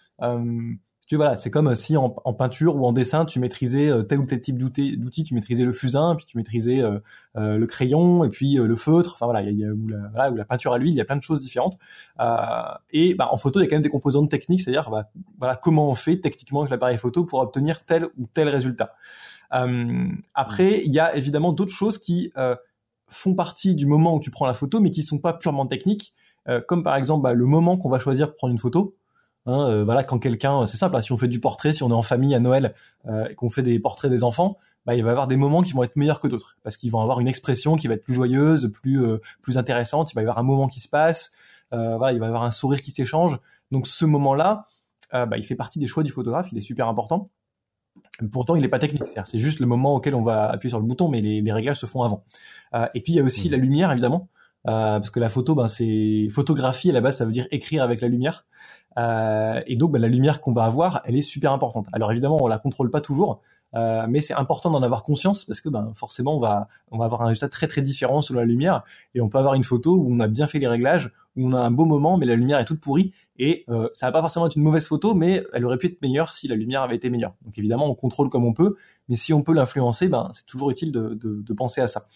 tu 1.06 1.16
c'est 1.36 1.50
comme 1.52 1.72
si 1.76 1.96
en, 1.96 2.10
peinture 2.10 2.74
ou 2.74 2.84
en 2.84 2.92
dessin, 2.92 3.24
tu 3.24 3.38
maîtrisais 3.38 3.88
euh, 3.88 4.02
tel 4.02 4.18
ou 4.18 4.26
tel 4.26 4.40
type 4.40 4.58
d'outil, 4.58 5.22
tu 5.22 5.34
maîtrisais 5.34 5.64
le 5.64 5.72
fusain, 5.72 6.16
puis 6.16 6.26
tu 6.26 6.36
maîtrisais 6.36 6.82
euh, 6.82 6.98
euh, 7.36 7.58
le 7.58 7.66
crayon, 7.66 8.24
et 8.24 8.28
puis 8.28 8.54
le 8.54 8.74
feutre, 8.74 9.12
enfin 9.14 9.26
voilà, 9.26 9.48
ou, 9.48 9.88
la, 9.88 10.44
peinture 10.44 10.72
à 10.72 10.78
l'huile, 10.78 10.92
il 10.92 10.96
y 10.96 11.00
a 11.00 11.04
plein 11.04 11.16
de 11.16 11.22
choses 11.22 11.40
différentes. 11.40 11.78
et 12.90 13.14
bah, 13.14 13.28
en 13.30 13.36
photo, 13.36 13.60
il 13.60 13.62
y 13.62 13.66
a 13.66 13.68
quand 13.68 13.76
même 13.76 13.82
des 13.82 13.88
composantes 13.88 14.28
techniques, 14.28 14.62
c'est-à-dire 14.62 14.90
bah, 15.38 15.56
comment 15.62 15.88
on 15.88 15.94
fait 15.94 16.16
techniquement 16.16 16.62
avec 16.62 16.72
l'appareil 16.72 16.98
photo 16.98 17.24
pour 17.24 17.38
obtenir 17.38 17.84
tel 17.84 18.06
ou 18.18 18.26
tel 18.34 18.48
résultat. 18.48 18.94
après, 20.34 20.82
il 20.84 20.92
y 20.92 20.98
a 20.98 21.14
évidemment 21.14 21.52
d'autres 21.52 21.74
choses 21.74 21.98
qui 21.98 22.32
font 23.08 23.34
partie 23.36 23.76
du 23.76 23.86
moment 23.86 24.16
où 24.16 24.20
tu 24.20 24.32
prends 24.32 24.46
la 24.46 24.54
photo, 24.54 24.80
mais 24.80 24.90
qui 24.90 25.04
sont 25.04 25.20
pas 25.20 25.34
purement 25.34 25.68
techniques, 25.68 26.14
comme 26.66 26.82
par 26.82 26.96
exemple 26.96 27.22
bah, 27.22 27.32
le 27.32 27.46
moment 27.46 27.76
qu'on 27.76 27.90
va 27.90 28.00
choisir 28.00 28.30
pour 28.30 28.36
prendre 28.38 28.52
une 28.52 28.58
photo. 28.58 28.96
Hein, 29.46 29.70
euh, 29.70 29.84
voilà, 29.84 30.02
quand 30.02 30.18
quelqu'un, 30.18 30.66
c'est 30.66 30.76
simple, 30.76 30.96
hein, 30.96 31.00
si 31.00 31.12
on 31.12 31.16
fait 31.16 31.28
du 31.28 31.38
portrait, 31.40 31.72
si 31.72 31.84
on 31.84 31.90
est 31.90 31.94
en 31.94 32.02
famille 32.02 32.34
à 32.34 32.40
Noël 32.40 32.74
euh, 33.06 33.28
et 33.28 33.34
qu'on 33.36 33.48
fait 33.48 33.62
des 33.62 33.78
portraits 33.78 34.10
des 34.10 34.24
enfants, 34.24 34.58
bah, 34.84 34.96
il 34.96 35.02
va 35.04 35.08
y 35.08 35.12
avoir 35.12 35.28
des 35.28 35.36
moments 35.36 35.62
qui 35.62 35.72
vont 35.72 35.84
être 35.84 35.94
meilleurs 35.94 36.20
que 36.20 36.26
d'autres 36.26 36.56
parce 36.64 36.76
qu'ils 36.76 36.90
vont 36.90 37.00
avoir 37.00 37.20
une 37.20 37.28
expression 37.28 37.76
qui 37.76 37.86
va 37.86 37.94
être 37.94 38.02
plus 38.02 38.14
joyeuse, 38.14 38.70
plus 38.72 39.04
euh, 39.04 39.18
plus 39.42 39.56
intéressante. 39.56 40.12
Il 40.12 40.14
va 40.16 40.22
y 40.22 40.24
avoir 40.24 40.38
un 40.38 40.42
moment 40.42 40.66
qui 40.66 40.80
se 40.80 40.88
passe, 40.88 41.32
voilà, 41.70 42.12
il 42.12 42.18
va 42.18 42.26
y 42.26 42.28
avoir 42.28 42.42
un 42.42 42.50
sourire 42.50 42.82
qui 42.82 42.90
s'échange. 42.90 43.38
Donc 43.70 43.86
ce 43.86 44.04
moment-là, 44.04 44.66
bah, 45.12 45.36
il 45.36 45.44
fait 45.44 45.56
partie 45.56 45.78
des 45.78 45.86
choix 45.86 46.02
du 46.02 46.12
photographe, 46.12 46.48
il 46.52 46.58
est 46.58 46.62
super 46.62 46.88
important. 46.88 47.30
Pourtant, 48.30 48.56
il 48.56 48.62
n'est 48.62 48.68
pas 48.68 48.78
technique, 48.78 49.08
c'est 49.24 49.38
juste 49.38 49.60
le 49.60 49.66
moment 49.66 49.94
auquel 49.94 50.14
on 50.14 50.22
va 50.22 50.46
appuyer 50.46 50.70
sur 50.70 50.78
le 50.78 50.86
bouton, 50.86 51.08
mais 51.08 51.20
les, 51.20 51.40
les 51.40 51.52
réglages 51.52 51.78
se 51.78 51.86
font 51.86 52.02
avant. 52.02 52.24
et 52.94 53.00
puis 53.00 53.14
il 53.14 53.16
y 53.16 53.20
a 53.20 53.24
aussi 53.24 53.48
mmh. 53.48 53.52
la 53.52 53.58
lumière, 53.58 53.92
évidemment. 53.92 54.28
Euh, 54.66 54.98
parce 54.98 55.10
que 55.10 55.20
la 55.20 55.28
photo, 55.28 55.54
ben, 55.54 55.68
c'est 55.68 56.28
photographie 56.30 56.90
à 56.90 56.92
la 56.92 57.00
base, 57.00 57.18
ça 57.18 57.24
veut 57.24 57.32
dire 57.32 57.46
écrire 57.50 57.82
avec 57.82 58.00
la 58.00 58.08
lumière. 58.08 58.44
Euh, 58.98 59.60
et 59.66 59.76
donc, 59.76 59.92
ben, 59.92 60.00
la 60.00 60.08
lumière 60.08 60.40
qu'on 60.40 60.52
va 60.52 60.64
avoir, 60.64 61.02
elle 61.04 61.16
est 61.16 61.22
super 61.22 61.52
importante. 61.52 61.86
Alors 61.92 62.10
évidemment, 62.12 62.38
on 62.40 62.46
la 62.46 62.58
contrôle 62.58 62.90
pas 62.90 63.00
toujours, 63.00 63.42
euh, 63.74 64.06
mais 64.08 64.20
c'est 64.20 64.34
important 64.34 64.70
d'en 64.70 64.82
avoir 64.82 65.02
conscience 65.02 65.44
parce 65.44 65.60
que 65.60 65.68
ben, 65.68 65.90
forcément, 65.94 66.36
on 66.36 66.40
va, 66.40 66.68
avoir 66.92 67.22
un 67.22 67.26
résultat 67.26 67.48
très 67.48 67.66
très 67.66 67.82
différent 67.82 68.20
selon 68.20 68.40
la 68.40 68.46
lumière. 68.46 68.82
Et 69.14 69.20
on 69.20 69.28
peut 69.28 69.38
avoir 69.38 69.54
une 69.54 69.64
photo 69.64 69.96
où 69.96 70.06
on 70.10 70.20
a 70.20 70.28
bien 70.28 70.46
fait 70.46 70.58
les 70.58 70.68
réglages, 70.68 71.12
où 71.36 71.46
on 71.46 71.52
a 71.52 71.60
un 71.60 71.70
beau 71.70 71.84
moment, 71.84 72.16
mais 72.16 72.26
la 72.26 72.36
lumière 72.36 72.58
est 72.58 72.64
toute 72.64 72.80
pourrie. 72.80 73.12
Et 73.38 73.64
euh, 73.68 73.88
ça 73.92 74.06
va 74.06 74.12
pas 74.12 74.20
forcément 74.22 74.46
être 74.46 74.56
une 74.56 74.62
mauvaise 74.62 74.86
photo, 74.86 75.14
mais 75.14 75.44
elle 75.52 75.64
aurait 75.66 75.76
pu 75.76 75.88
être 75.88 76.00
meilleure 76.00 76.32
si 76.32 76.48
la 76.48 76.54
lumière 76.54 76.82
avait 76.82 76.96
été 76.96 77.10
meilleure. 77.10 77.32
Donc 77.44 77.58
évidemment, 77.58 77.86
on 77.86 77.94
contrôle 77.94 78.30
comme 78.30 78.44
on 78.44 78.54
peut, 78.54 78.76
mais 79.08 79.16
si 79.16 79.32
on 79.32 79.42
peut 79.42 79.52
l'influencer, 79.52 80.08
ben, 80.08 80.30
c'est 80.32 80.46
toujours 80.46 80.70
utile 80.70 80.92
de, 80.92 81.14
de, 81.14 81.42
de 81.42 81.52
penser 81.52 81.80
à 81.80 81.86
ça. 81.86 82.06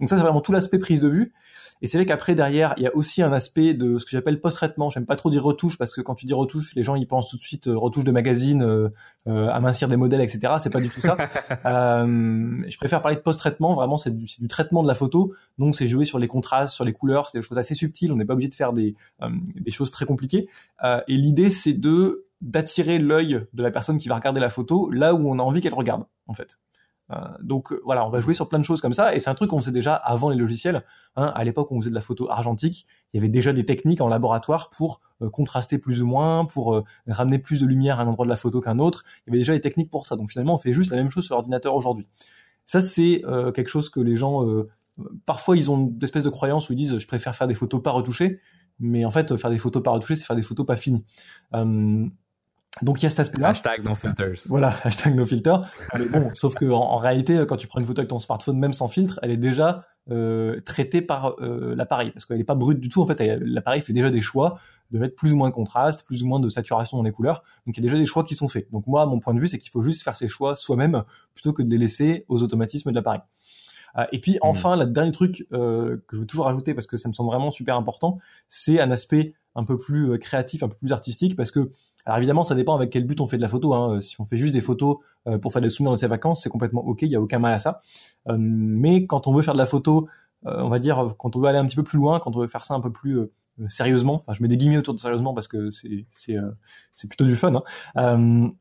Donc 0.00 0.08
ça, 0.08 0.16
c'est 0.16 0.22
vraiment 0.22 0.40
tout 0.40 0.52
l'aspect 0.52 0.78
prise 0.78 1.00
de 1.00 1.08
vue. 1.08 1.32
Et 1.80 1.86
c'est 1.86 1.98
vrai 1.98 2.06
qu'après 2.06 2.34
derrière, 2.34 2.74
il 2.76 2.82
y 2.82 2.86
a 2.86 2.96
aussi 2.96 3.22
un 3.22 3.32
aspect 3.32 3.74
de 3.74 3.98
ce 3.98 4.04
que 4.04 4.10
j'appelle 4.10 4.40
post-traitement. 4.40 4.90
J'aime 4.90 5.06
pas 5.06 5.16
trop 5.16 5.30
dire 5.30 5.44
retouche 5.44 5.78
parce 5.78 5.92
que 5.94 6.00
quand 6.00 6.14
tu 6.14 6.26
dis 6.26 6.34
retouche, 6.34 6.74
les 6.74 6.82
gens 6.82 6.96
ils 6.96 7.06
pensent 7.06 7.30
tout 7.30 7.36
de 7.36 7.42
suite 7.42 7.68
euh, 7.68 7.76
retouche 7.76 8.04
de 8.04 8.10
magazine, 8.10 8.62
euh, 8.62 8.88
euh, 9.28 9.48
amincir 9.50 9.86
des 9.88 9.96
modèles, 9.96 10.20
etc. 10.20 10.54
C'est 10.58 10.70
pas 10.70 10.80
du 10.80 10.88
tout 10.88 11.00
ça. 11.00 11.16
euh, 11.66 12.64
je 12.68 12.76
préfère 12.76 13.00
parler 13.00 13.16
de 13.16 13.22
post-traitement. 13.22 13.74
Vraiment, 13.74 13.96
c'est 13.96 14.14
du, 14.14 14.26
du, 14.40 14.48
traitement 14.48 14.82
de 14.82 14.88
la 14.88 14.94
photo. 14.94 15.32
Donc 15.58 15.76
c'est 15.76 15.86
jouer 15.86 16.04
sur 16.04 16.18
les 16.18 16.26
contrastes, 16.26 16.74
sur 16.74 16.84
les 16.84 16.92
couleurs. 16.92 17.28
C'est 17.28 17.38
des 17.38 17.42
choses 17.42 17.58
assez 17.58 17.74
subtiles. 17.74 18.12
On 18.12 18.16
n'est 18.16 18.24
pas 18.24 18.34
obligé 18.34 18.48
de 18.48 18.56
faire 18.56 18.72
des, 18.72 18.96
euh, 19.22 19.28
des 19.54 19.70
choses 19.70 19.92
très 19.92 20.04
compliquées. 20.04 20.48
et 20.82 21.16
l'idée 21.16 21.48
c'est 21.48 21.74
de 21.74 22.27
d'attirer 22.40 22.98
l'œil 22.98 23.46
de 23.52 23.62
la 23.62 23.70
personne 23.70 23.98
qui 23.98 24.08
va 24.08 24.16
regarder 24.16 24.40
la 24.40 24.50
photo 24.50 24.90
là 24.90 25.14
où 25.14 25.28
on 25.28 25.38
a 25.38 25.42
envie 25.42 25.60
qu'elle 25.60 25.74
regarde 25.74 26.04
en 26.26 26.34
fait. 26.34 26.58
Euh, 27.10 27.16
donc 27.40 27.72
euh, 27.72 27.80
voilà, 27.84 28.06
on 28.06 28.10
va 28.10 28.20
jouer 28.20 28.34
sur 28.34 28.48
plein 28.48 28.58
de 28.58 28.64
choses 28.64 28.80
comme 28.80 28.92
ça, 28.92 29.14
et 29.14 29.20
c'est 29.20 29.30
un 29.30 29.34
truc 29.34 29.50
qu'on 29.50 29.60
faisait 29.60 29.72
déjà 29.72 29.94
avant 29.94 30.28
les 30.28 30.36
logiciels. 30.36 30.84
Hein. 31.16 31.32
à 31.34 31.42
l'époque, 31.44 31.72
on 31.72 31.80
faisait 31.80 31.90
de 31.90 31.94
la 31.94 32.00
photo 32.00 32.30
argentique, 32.30 32.86
il 33.12 33.16
y 33.16 33.20
avait 33.20 33.30
déjà 33.30 33.52
des 33.52 33.64
techniques 33.64 34.00
en 34.00 34.08
laboratoire 34.08 34.70
pour 34.70 35.00
euh, 35.22 35.30
contraster 35.30 35.78
plus 35.78 36.02
ou 36.02 36.06
moins, 36.06 36.44
pour 36.44 36.82
ramener 37.06 37.38
plus 37.38 37.60
de 37.60 37.66
lumière 37.66 37.98
à 37.98 38.02
un 38.02 38.06
endroit 38.06 38.26
de 38.26 38.30
la 38.30 38.36
photo 38.36 38.60
qu'un 38.60 38.78
autre. 38.78 39.04
Il 39.26 39.30
y 39.30 39.32
avait 39.32 39.38
déjà 39.38 39.52
des 39.52 39.60
techniques 39.60 39.90
pour 39.90 40.06
ça. 40.06 40.16
Donc 40.16 40.30
finalement, 40.30 40.54
on 40.54 40.58
fait 40.58 40.74
juste 40.74 40.90
la 40.90 40.96
même 40.96 41.10
chose 41.10 41.24
sur 41.24 41.34
l'ordinateur 41.34 41.74
aujourd'hui. 41.74 42.06
Ça, 42.66 42.80
c'est 42.80 43.22
quelque 43.54 43.68
chose 43.68 43.88
que 43.88 44.00
les 44.00 44.16
gens 44.16 44.44
parfois 45.26 45.56
ils 45.56 45.70
ont 45.70 45.78
une 45.78 45.98
espèce 46.02 46.24
de 46.24 46.28
croyance 46.28 46.68
où 46.68 46.72
ils 46.72 46.76
disent 46.76 46.98
je 46.98 47.06
préfère 47.06 47.34
faire 47.34 47.46
des 47.46 47.54
photos 47.54 47.82
pas 47.82 47.92
retouchées, 47.92 48.40
mais 48.78 49.04
en 49.04 49.10
fait 49.10 49.36
faire 49.36 49.50
des 49.50 49.58
photos 49.58 49.82
pas 49.82 49.90
retouchées, 49.90 50.16
c'est 50.16 50.24
faire 50.24 50.36
des 50.36 50.42
photos 50.42 50.66
pas 50.66 50.76
finies. 50.76 51.04
Donc 52.82 53.00
il 53.00 53.04
y 53.04 53.06
a 53.06 53.10
cet 53.10 53.20
aspect-là. 53.20 53.48
Hashtag 53.48 53.84
no 53.84 53.94
filters. 53.94 54.38
Voilà, 54.46 54.74
hashtag 54.84 55.14
no 55.14 55.26
filter. 55.26 55.56
Mais 55.98 56.06
bon, 56.06 56.30
sauf 56.34 56.54
que 56.54 56.66
en, 56.66 56.96
réalité, 56.98 57.44
quand 57.48 57.56
tu 57.56 57.66
prends 57.66 57.80
une 57.80 57.86
photo 57.86 58.00
avec 58.00 58.10
ton 58.10 58.18
smartphone, 58.18 58.58
même 58.58 58.72
sans 58.72 58.88
filtre, 58.88 59.18
elle 59.22 59.30
est 59.30 59.36
déjà 59.36 59.84
euh, 60.10 60.60
traitée 60.60 61.02
par 61.02 61.34
euh, 61.40 61.74
l'appareil 61.74 62.10
parce 62.10 62.24
qu'elle 62.24 62.38
n'est 62.38 62.44
pas 62.44 62.54
brute 62.54 62.80
du 62.80 62.88
tout. 62.88 63.02
En 63.02 63.06
fait, 63.06 63.20
l'appareil 63.40 63.82
fait 63.82 63.92
déjà 63.92 64.10
des 64.10 64.20
choix 64.20 64.58
de 64.90 64.98
mettre 64.98 65.16
plus 65.16 65.32
ou 65.32 65.36
moins 65.36 65.48
de 65.48 65.54
contraste, 65.54 66.04
plus 66.04 66.22
ou 66.22 66.26
moins 66.26 66.40
de 66.40 66.48
saturation 66.48 66.96
dans 66.96 67.02
les 67.02 67.12
couleurs. 67.12 67.42
Donc 67.66 67.76
il 67.76 67.80
y 67.80 67.86
a 67.86 67.88
déjà 67.88 67.98
des 67.98 68.06
choix 68.06 68.24
qui 68.24 68.34
sont 68.34 68.48
faits. 68.48 68.70
Donc 68.70 68.86
moi, 68.86 69.06
mon 69.06 69.18
point 69.18 69.34
de 69.34 69.40
vue, 69.40 69.48
c'est 69.48 69.58
qu'il 69.58 69.70
faut 69.70 69.82
juste 69.82 70.02
faire 70.02 70.16
ces 70.16 70.28
choix 70.28 70.56
soi-même 70.56 71.04
plutôt 71.34 71.52
que 71.52 71.62
de 71.62 71.70
les 71.70 71.78
laisser 71.78 72.24
aux 72.28 72.42
automatismes 72.42 72.90
de 72.90 72.94
l'appareil. 72.94 73.20
Euh, 73.96 74.04
et 74.12 74.20
puis 74.20 74.34
mmh. 74.34 74.38
enfin, 74.42 74.76
le 74.76 74.86
dernier 74.86 75.12
truc 75.12 75.46
euh, 75.52 75.96
que 76.06 76.16
je 76.16 76.20
veux 76.20 76.26
toujours 76.26 76.48
ajouter 76.48 76.74
parce 76.74 76.86
que 76.86 76.96
ça 76.96 77.08
me 77.08 77.14
semble 77.14 77.30
vraiment 77.30 77.50
super 77.50 77.76
important, 77.76 78.18
c'est 78.48 78.80
un 78.80 78.90
aspect 78.90 79.34
un 79.54 79.64
peu 79.64 79.78
plus 79.78 80.12
euh, 80.12 80.18
créatif, 80.18 80.62
un 80.62 80.68
peu 80.68 80.76
plus 80.76 80.92
artistique 80.92 81.36
parce 81.36 81.50
que 81.50 81.70
alors 82.08 82.18
évidemment, 82.18 82.42
ça 82.42 82.54
dépend 82.54 82.74
avec 82.74 82.88
quel 82.88 83.04
but 83.04 83.20
on 83.20 83.26
fait 83.26 83.36
de 83.36 83.42
la 83.42 83.50
photo. 83.50 83.74
Hein. 83.74 84.00
Si 84.00 84.18
on 84.18 84.24
fait 84.24 84.38
juste 84.38 84.54
des 84.54 84.62
photos 84.62 84.96
euh, 85.26 85.36
pour 85.36 85.52
faire 85.52 85.60
des 85.60 85.68
souvenirs 85.68 85.92
de 85.92 85.98
ses 85.98 86.06
vacances, 86.06 86.42
c'est 86.42 86.48
complètement 86.48 86.82
ok, 86.86 87.02
il 87.02 87.10
y 87.10 87.16
a 87.16 87.20
aucun 87.20 87.38
mal 87.38 87.52
à 87.52 87.58
ça. 87.58 87.82
Euh, 88.28 88.36
mais 88.38 89.04
quand 89.04 89.26
on 89.26 89.34
veut 89.34 89.42
faire 89.42 89.52
de 89.52 89.58
la 89.58 89.66
photo, 89.66 90.08
euh, 90.46 90.62
on 90.62 90.70
va 90.70 90.78
dire, 90.78 91.14
quand 91.18 91.36
on 91.36 91.40
veut 91.40 91.48
aller 91.48 91.58
un 91.58 91.66
petit 91.66 91.76
peu 91.76 91.82
plus 91.82 91.98
loin, 91.98 92.18
quand 92.18 92.34
on 92.34 92.40
veut 92.40 92.46
faire 92.46 92.64
ça 92.64 92.72
un 92.72 92.80
peu 92.80 92.90
plus 92.90 93.20
sérieusement, 93.68 94.14
enfin 94.14 94.32
je 94.32 94.40
mets 94.40 94.48
des 94.48 94.56
guillemets 94.56 94.78
autour 94.78 94.94
de 94.94 95.00
sérieusement 95.00 95.34
parce 95.34 95.48
que 95.48 95.68
c'est 95.70 97.08
plutôt 97.08 97.26
du 97.26 97.36
fun. 97.36 97.62
Hein. 97.94 98.52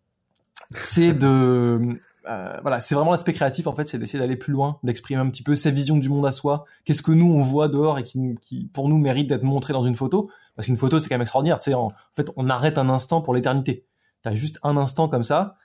c'est 0.71 1.13
de 1.13 1.95
euh, 2.29 2.57
voilà, 2.62 2.79
c'est 2.79 2.96
vraiment 2.96 3.12
l'aspect 3.12 3.34
créatif 3.34 3.67
en 3.67 3.74
fait, 3.74 3.88
c'est 3.88 3.98
d'essayer 3.98 4.19
d'aller 4.19 4.36
plus 4.36 4.53
loin, 4.53 4.79
d'exprimer 4.84 5.22
un 5.22 5.29
petit 5.29 5.43
peu 5.43 5.55
sa 5.55 5.72
vision 5.72 5.98
du 5.98 6.10
monde 6.10 6.25
à 6.25 6.31
soi. 6.31 6.65
Qu'est-ce 6.86 7.01
que 7.01 7.12
nous 7.12 7.31
on 7.31 7.39
voit 7.39 7.67
dehors 7.67 8.00
et 8.00 8.03
qui, 8.03 8.69
pour 8.74 8.89
nous 8.89 8.98
mérite 8.98 9.29
d'être 9.29 9.43
montré 9.43 9.74
dans 9.74 9.84
une 9.84 9.96
photo 9.96 10.29
Parce 10.55 10.65
qu'une 10.65 10.77
photo 10.77 11.00
c'est 11.00 11.10
quand 11.10 11.15
même 11.15 11.22
extraordinaire. 11.22 11.60
Tu 11.60 11.74
en, 11.74 11.91
fait, 12.13 12.31
on 12.36 12.50
arrête 12.50 12.77
un 12.77 12.89
instant 12.89 13.22
pour 13.22 13.34
l'éternité. 13.34 13.86
T'as 14.22 14.34
juste 14.34 14.60
un 14.63 14.77
instant 14.77 15.07
comme 15.07 15.24
ça 15.24 15.55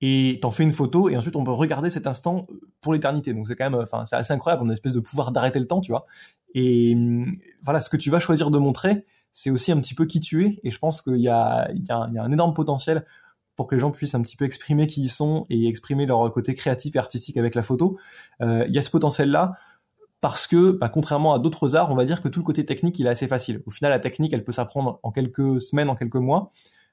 et 0.00 0.38
t'en 0.42 0.50
fais 0.50 0.62
une 0.62 0.72
photo 0.72 1.08
et 1.08 1.16
ensuite 1.16 1.36
on 1.36 1.44
peut 1.44 1.52
regarder 1.52 1.90
cet 1.90 2.06
instant 2.06 2.46
pour 2.80 2.92
l'éternité. 2.92 3.32
Donc 3.32 3.48
c'est 3.48 3.56
quand 3.56 3.68
même, 3.68 3.80
enfin 3.80 4.04
c'est 4.06 4.16
assez 4.16 4.32
incroyable, 4.32 4.62
on 4.62 4.66
a 4.66 4.68
une 4.68 4.72
espèce 4.72 4.94
de 4.94 5.00
pouvoir 5.00 5.32
d'arrêter 5.32 5.58
le 5.58 5.66
temps, 5.66 5.80
tu 5.80 5.90
vois. 5.90 6.06
Et 6.54 6.94
hum, 6.94 7.36
voilà, 7.62 7.80
ce 7.80 7.88
que 7.88 7.96
tu 7.96 8.10
vas 8.10 8.20
choisir 8.20 8.50
de 8.50 8.58
montrer, 8.58 9.06
c'est 9.32 9.50
aussi 9.50 9.72
un 9.72 9.80
petit 9.80 9.94
peu 9.94 10.06
qui 10.06 10.20
tu 10.20 10.44
es. 10.44 10.60
Et 10.62 10.70
je 10.70 10.78
pense 10.78 11.02
qu'il 11.02 11.16
y 11.16 11.28
a 11.28 11.68
un 11.88 12.32
énorme 12.32 12.54
potentiel 12.54 13.04
pour 13.56 13.66
que 13.66 13.74
les 13.74 13.80
gens 13.80 13.90
puissent 13.90 14.14
un 14.14 14.22
petit 14.22 14.36
peu 14.36 14.44
exprimer 14.44 14.86
qui 14.86 15.02
ils 15.02 15.08
sont 15.08 15.44
et 15.50 15.66
exprimer 15.66 16.06
leur 16.06 16.30
côté 16.32 16.54
créatif 16.54 16.94
et 16.94 16.98
artistique 16.98 17.36
avec 17.36 17.54
la 17.54 17.62
photo. 17.62 17.98
Euh, 18.42 18.64
il 18.68 18.74
y 18.74 18.78
a 18.78 18.82
ce 18.82 18.90
potentiel-là 18.90 19.54
parce 20.20 20.46
que, 20.46 20.72
bah, 20.72 20.88
contrairement 20.88 21.34
à 21.34 21.38
d'autres 21.38 21.74
arts, 21.74 21.90
on 21.90 21.94
va 21.94 22.04
dire 22.04 22.20
que 22.20 22.28
tout 22.28 22.40
le 22.40 22.44
côté 22.44 22.64
technique, 22.64 22.98
il 22.98 23.06
est 23.06 23.10
assez 23.10 23.28
facile. 23.28 23.62
Au 23.66 23.70
final, 23.70 23.90
la 23.90 23.98
technique, 23.98 24.32
elle 24.32 24.44
peut 24.44 24.52
s'apprendre 24.52 25.00
en 25.02 25.10
quelques 25.10 25.60
semaines, 25.60 25.88
en 25.88 25.94
quelques 25.94 26.16
mois. 26.16 26.52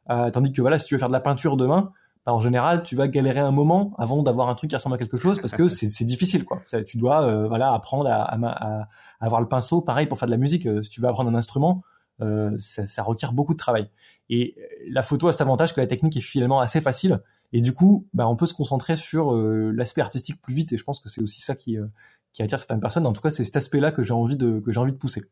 Euh, 0.09 0.29
tandis 0.31 0.51
que 0.51 0.61
voilà, 0.61 0.79
si 0.79 0.85
tu 0.85 0.95
veux 0.95 0.99
faire 0.99 1.09
de 1.09 1.13
la 1.13 1.21
peinture 1.21 1.57
demain, 1.57 1.91
bah, 2.25 2.33
en 2.33 2.39
général, 2.39 2.83
tu 2.83 2.95
vas 2.95 3.07
galérer 3.07 3.39
un 3.39 3.51
moment 3.51 3.91
avant 3.97 4.23
d'avoir 4.23 4.49
un 4.49 4.55
truc 4.55 4.69
qui 4.69 4.75
ressemble 4.75 4.95
à 4.95 4.97
quelque 4.97 5.17
chose 5.17 5.39
parce 5.39 5.53
que 5.53 5.67
c'est 5.69 6.05
difficile, 6.05 6.45
quoi. 6.45 6.61
tu 6.85 6.97
dois, 6.97 7.23
euh, 7.23 7.47
voilà, 7.47 7.73
apprendre 7.73 8.09
à, 8.09 8.23
à, 8.23 8.81
à, 8.81 8.87
avoir 9.19 9.41
le 9.41 9.47
pinceau. 9.47 9.81
Pareil 9.81 10.07
pour 10.07 10.17
faire 10.17 10.27
de 10.27 10.31
la 10.31 10.37
musique. 10.37 10.67
si 10.81 10.89
tu 10.89 11.01
veux 11.01 11.07
apprendre 11.07 11.29
un 11.29 11.35
instrument, 11.35 11.81
euh, 12.21 12.55
ça, 12.57 13.03
requiert 13.03 13.33
beaucoup 13.33 13.53
de 13.53 13.57
travail. 13.57 13.89
Et 14.29 14.55
la 14.87 15.03
photo 15.03 15.27
a 15.27 15.31
cet 15.31 15.41
avantage 15.41 15.73
que 15.73 15.81
la 15.81 15.87
technique 15.87 16.15
est 16.17 16.21
finalement 16.21 16.59
assez 16.59 16.81
facile. 16.81 17.21
Et 17.51 17.61
du 17.61 17.73
coup, 17.73 18.07
bah, 18.13 18.27
on 18.27 18.35
peut 18.35 18.45
se 18.45 18.53
concentrer 18.53 18.95
sur 18.95 19.33
euh, 19.33 19.71
l'aspect 19.75 20.01
artistique 20.01 20.41
plus 20.41 20.53
vite. 20.53 20.73
Et 20.73 20.77
je 20.77 20.83
pense 20.83 20.99
que 20.99 21.09
c'est 21.09 21.21
aussi 21.21 21.41
ça 21.41 21.55
qui, 21.55 21.77
euh, 21.77 21.87
qui 22.33 22.43
attire 22.43 22.59
certaines 22.59 22.79
personnes. 22.79 23.05
En 23.05 23.13
tout 23.13 23.21
cas, 23.21 23.29
c'est 23.29 23.43
cet 23.43 23.55
aspect-là 23.55 23.91
que 23.91 24.03
j'ai 24.03 24.13
envie 24.13 24.37
de 24.37 24.59
que 24.59 24.71
j'ai 24.71 24.79
envie 24.79 24.93
de 24.93 24.97
pousser. 24.97 25.23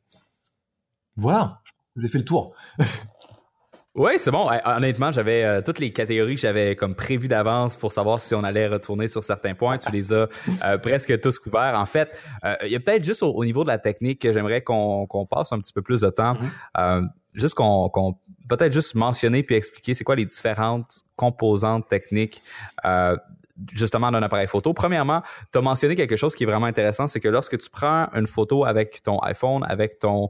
Voilà, 1.16 1.62
j'ai 1.96 2.08
fait 2.08 2.20
le 2.20 2.26
tour. 2.26 2.56
Oui, 3.94 4.14
c'est 4.18 4.32
bon. 4.32 4.48
Honnêtement, 4.64 5.12
j'avais 5.12 5.44
euh, 5.44 5.62
toutes 5.62 5.80
les 5.80 5.92
catégories 5.92 6.36
que 6.36 6.42
j'avais 6.42 6.78
comme 6.78 6.96
prévues 6.96 7.28
d'avance 7.28 7.76
pour 7.76 7.92
savoir 7.92 8.22
si 8.22 8.34
on 8.34 8.44
allait 8.44 8.68
retourner 8.68 9.10
sur 9.10 9.22
certains 9.22 9.54
points. 9.54 9.78
Tu 9.78 9.92
les 9.92 10.14
as 10.14 10.30
euh, 10.64 10.78
presque 10.82 11.20
tous 11.20 11.38
couverts. 11.40 11.78
En 11.78 11.86
fait, 11.86 12.18
euh, 12.46 12.56
il 12.64 12.72
y 12.72 12.76
a 12.76 12.80
peut-être 12.80 13.04
juste 13.04 13.22
au, 13.22 13.44
niveau 13.44 13.64
de 13.64 13.68
la 13.68 13.80
technique 13.80 14.22
que 14.22 14.32
j'aimerais 14.32 14.62
qu'on 14.62 15.28
passe 15.30 15.52
un 15.52 15.60
petit 15.60 15.74
peu 15.74 15.82
plus 15.82 16.02
de 16.02 16.10
temps. 16.10 16.38
Mm-hmm. 16.78 17.10
juste 17.34 17.56
qu'on 17.56 18.18
peut-être 18.48 18.72
juste 18.72 18.96
mentionner 18.96 19.44
puis 19.44 19.56
expliquer 19.56 19.94
c'est 19.94 20.04
quoi 20.04 20.16
les 20.16 20.26
différentes 20.26 21.04
composantes 21.16 21.88
techniques 21.88 22.42
justement 23.74 24.10
d'un 24.10 24.24
appareil 24.24 24.48
photo. 24.48 24.74
Premièrement, 24.74 25.22
tu 25.52 25.60
as 25.60 25.62
mentionné 25.62 25.96
quelque 25.96 26.16
chose 26.16 26.34
qui 26.34 26.44
est 26.44 26.48
vraiment 26.48 26.66
intéressant, 26.66 27.08
c'est 27.08 27.20
que 27.20 27.28
lorsque 27.28 27.58
tu 27.58 27.70
prends 27.70 28.08
une 28.14 28.26
photo 28.26 28.66
avec 28.66 29.04
ton 29.04 29.20
iPhone, 29.20 29.64
avec 29.68 30.00
ton 30.00 30.30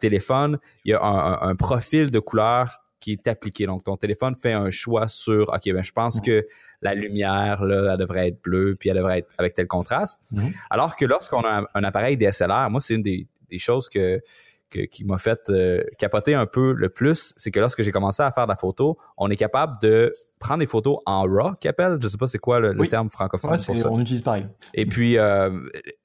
téléphone, 0.00 0.58
il 0.84 0.92
y 0.92 0.94
a 0.94 1.02
un, 1.02 1.50
un 1.50 1.54
profil 1.56 2.10
de 2.10 2.18
couleur 2.18 2.85
qui 3.00 3.12
est 3.12 3.28
appliqué. 3.28 3.66
Donc, 3.66 3.84
ton 3.84 3.96
téléphone 3.96 4.34
fait 4.34 4.52
un 4.52 4.70
choix 4.70 5.08
sur, 5.08 5.48
OK, 5.48 5.72
ben, 5.72 5.82
je 5.82 5.92
pense 5.92 6.20
que 6.20 6.46
la 6.82 6.94
lumière, 6.94 7.64
là, 7.64 7.92
elle 7.92 7.98
devrait 7.98 8.28
être 8.28 8.42
bleue, 8.42 8.76
puis 8.78 8.88
elle 8.88 8.96
devrait 8.96 9.18
être 9.18 9.32
avec 9.38 9.54
tel 9.54 9.66
contraste. 9.66 10.20
Mhm. 10.32 10.52
Alors 10.70 10.96
que 10.96 11.04
lorsqu'on 11.04 11.42
a 11.42 11.64
un, 11.74 11.84
appareil 11.84 12.16
DSLR, 12.16 12.70
moi, 12.70 12.80
c'est 12.80 12.94
une 12.94 13.02
des, 13.02 13.26
choses 13.58 13.88
que, 13.88 14.20
qui 14.70 15.04
m'a 15.04 15.18
fait 15.18 15.40
euh, 15.48 15.82
capoter 15.98 16.34
un 16.34 16.46
peu 16.46 16.72
le 16.72 16.88
plus, 16.88 17.32
c'est 17.36 17.50
que 17.50 17.60
lorsque 17.60 17.82
j'ai 17.82 17.92
commencé 17.92 18.22
à 18.22 18.30
faire 18.30 18.46
de 18.46 18.50
la 18.50 18.56
photo, 18.56 18.98
on 19.16 19.30
est 19.30 19.36
capable 19.36 19.76
de 19.80 20.12
prendre 20.38 20.60
des 20.60 20.66
photos 20.66 20.98
en 21.06 21.22
RAW, 21.22 21.54
qu'appelle, 21.60 21.98
je 22.00 22.08
sais 22.08 22.18
pas 22.18 22.26
c'est 22.26 22.38
quoi 22.38 22.60
le, 22.60 22.88
terme 22.88 23.08
francophone 23.08 23.56
pour 23.64 23.78
ça. 23.78 23.90
On 23.90 24.00
utilise 24.00 24.22
pareil. 24.22 24.46
Et 24.74 24.86
puis 24.86 25.18
euh, 25.18 25.50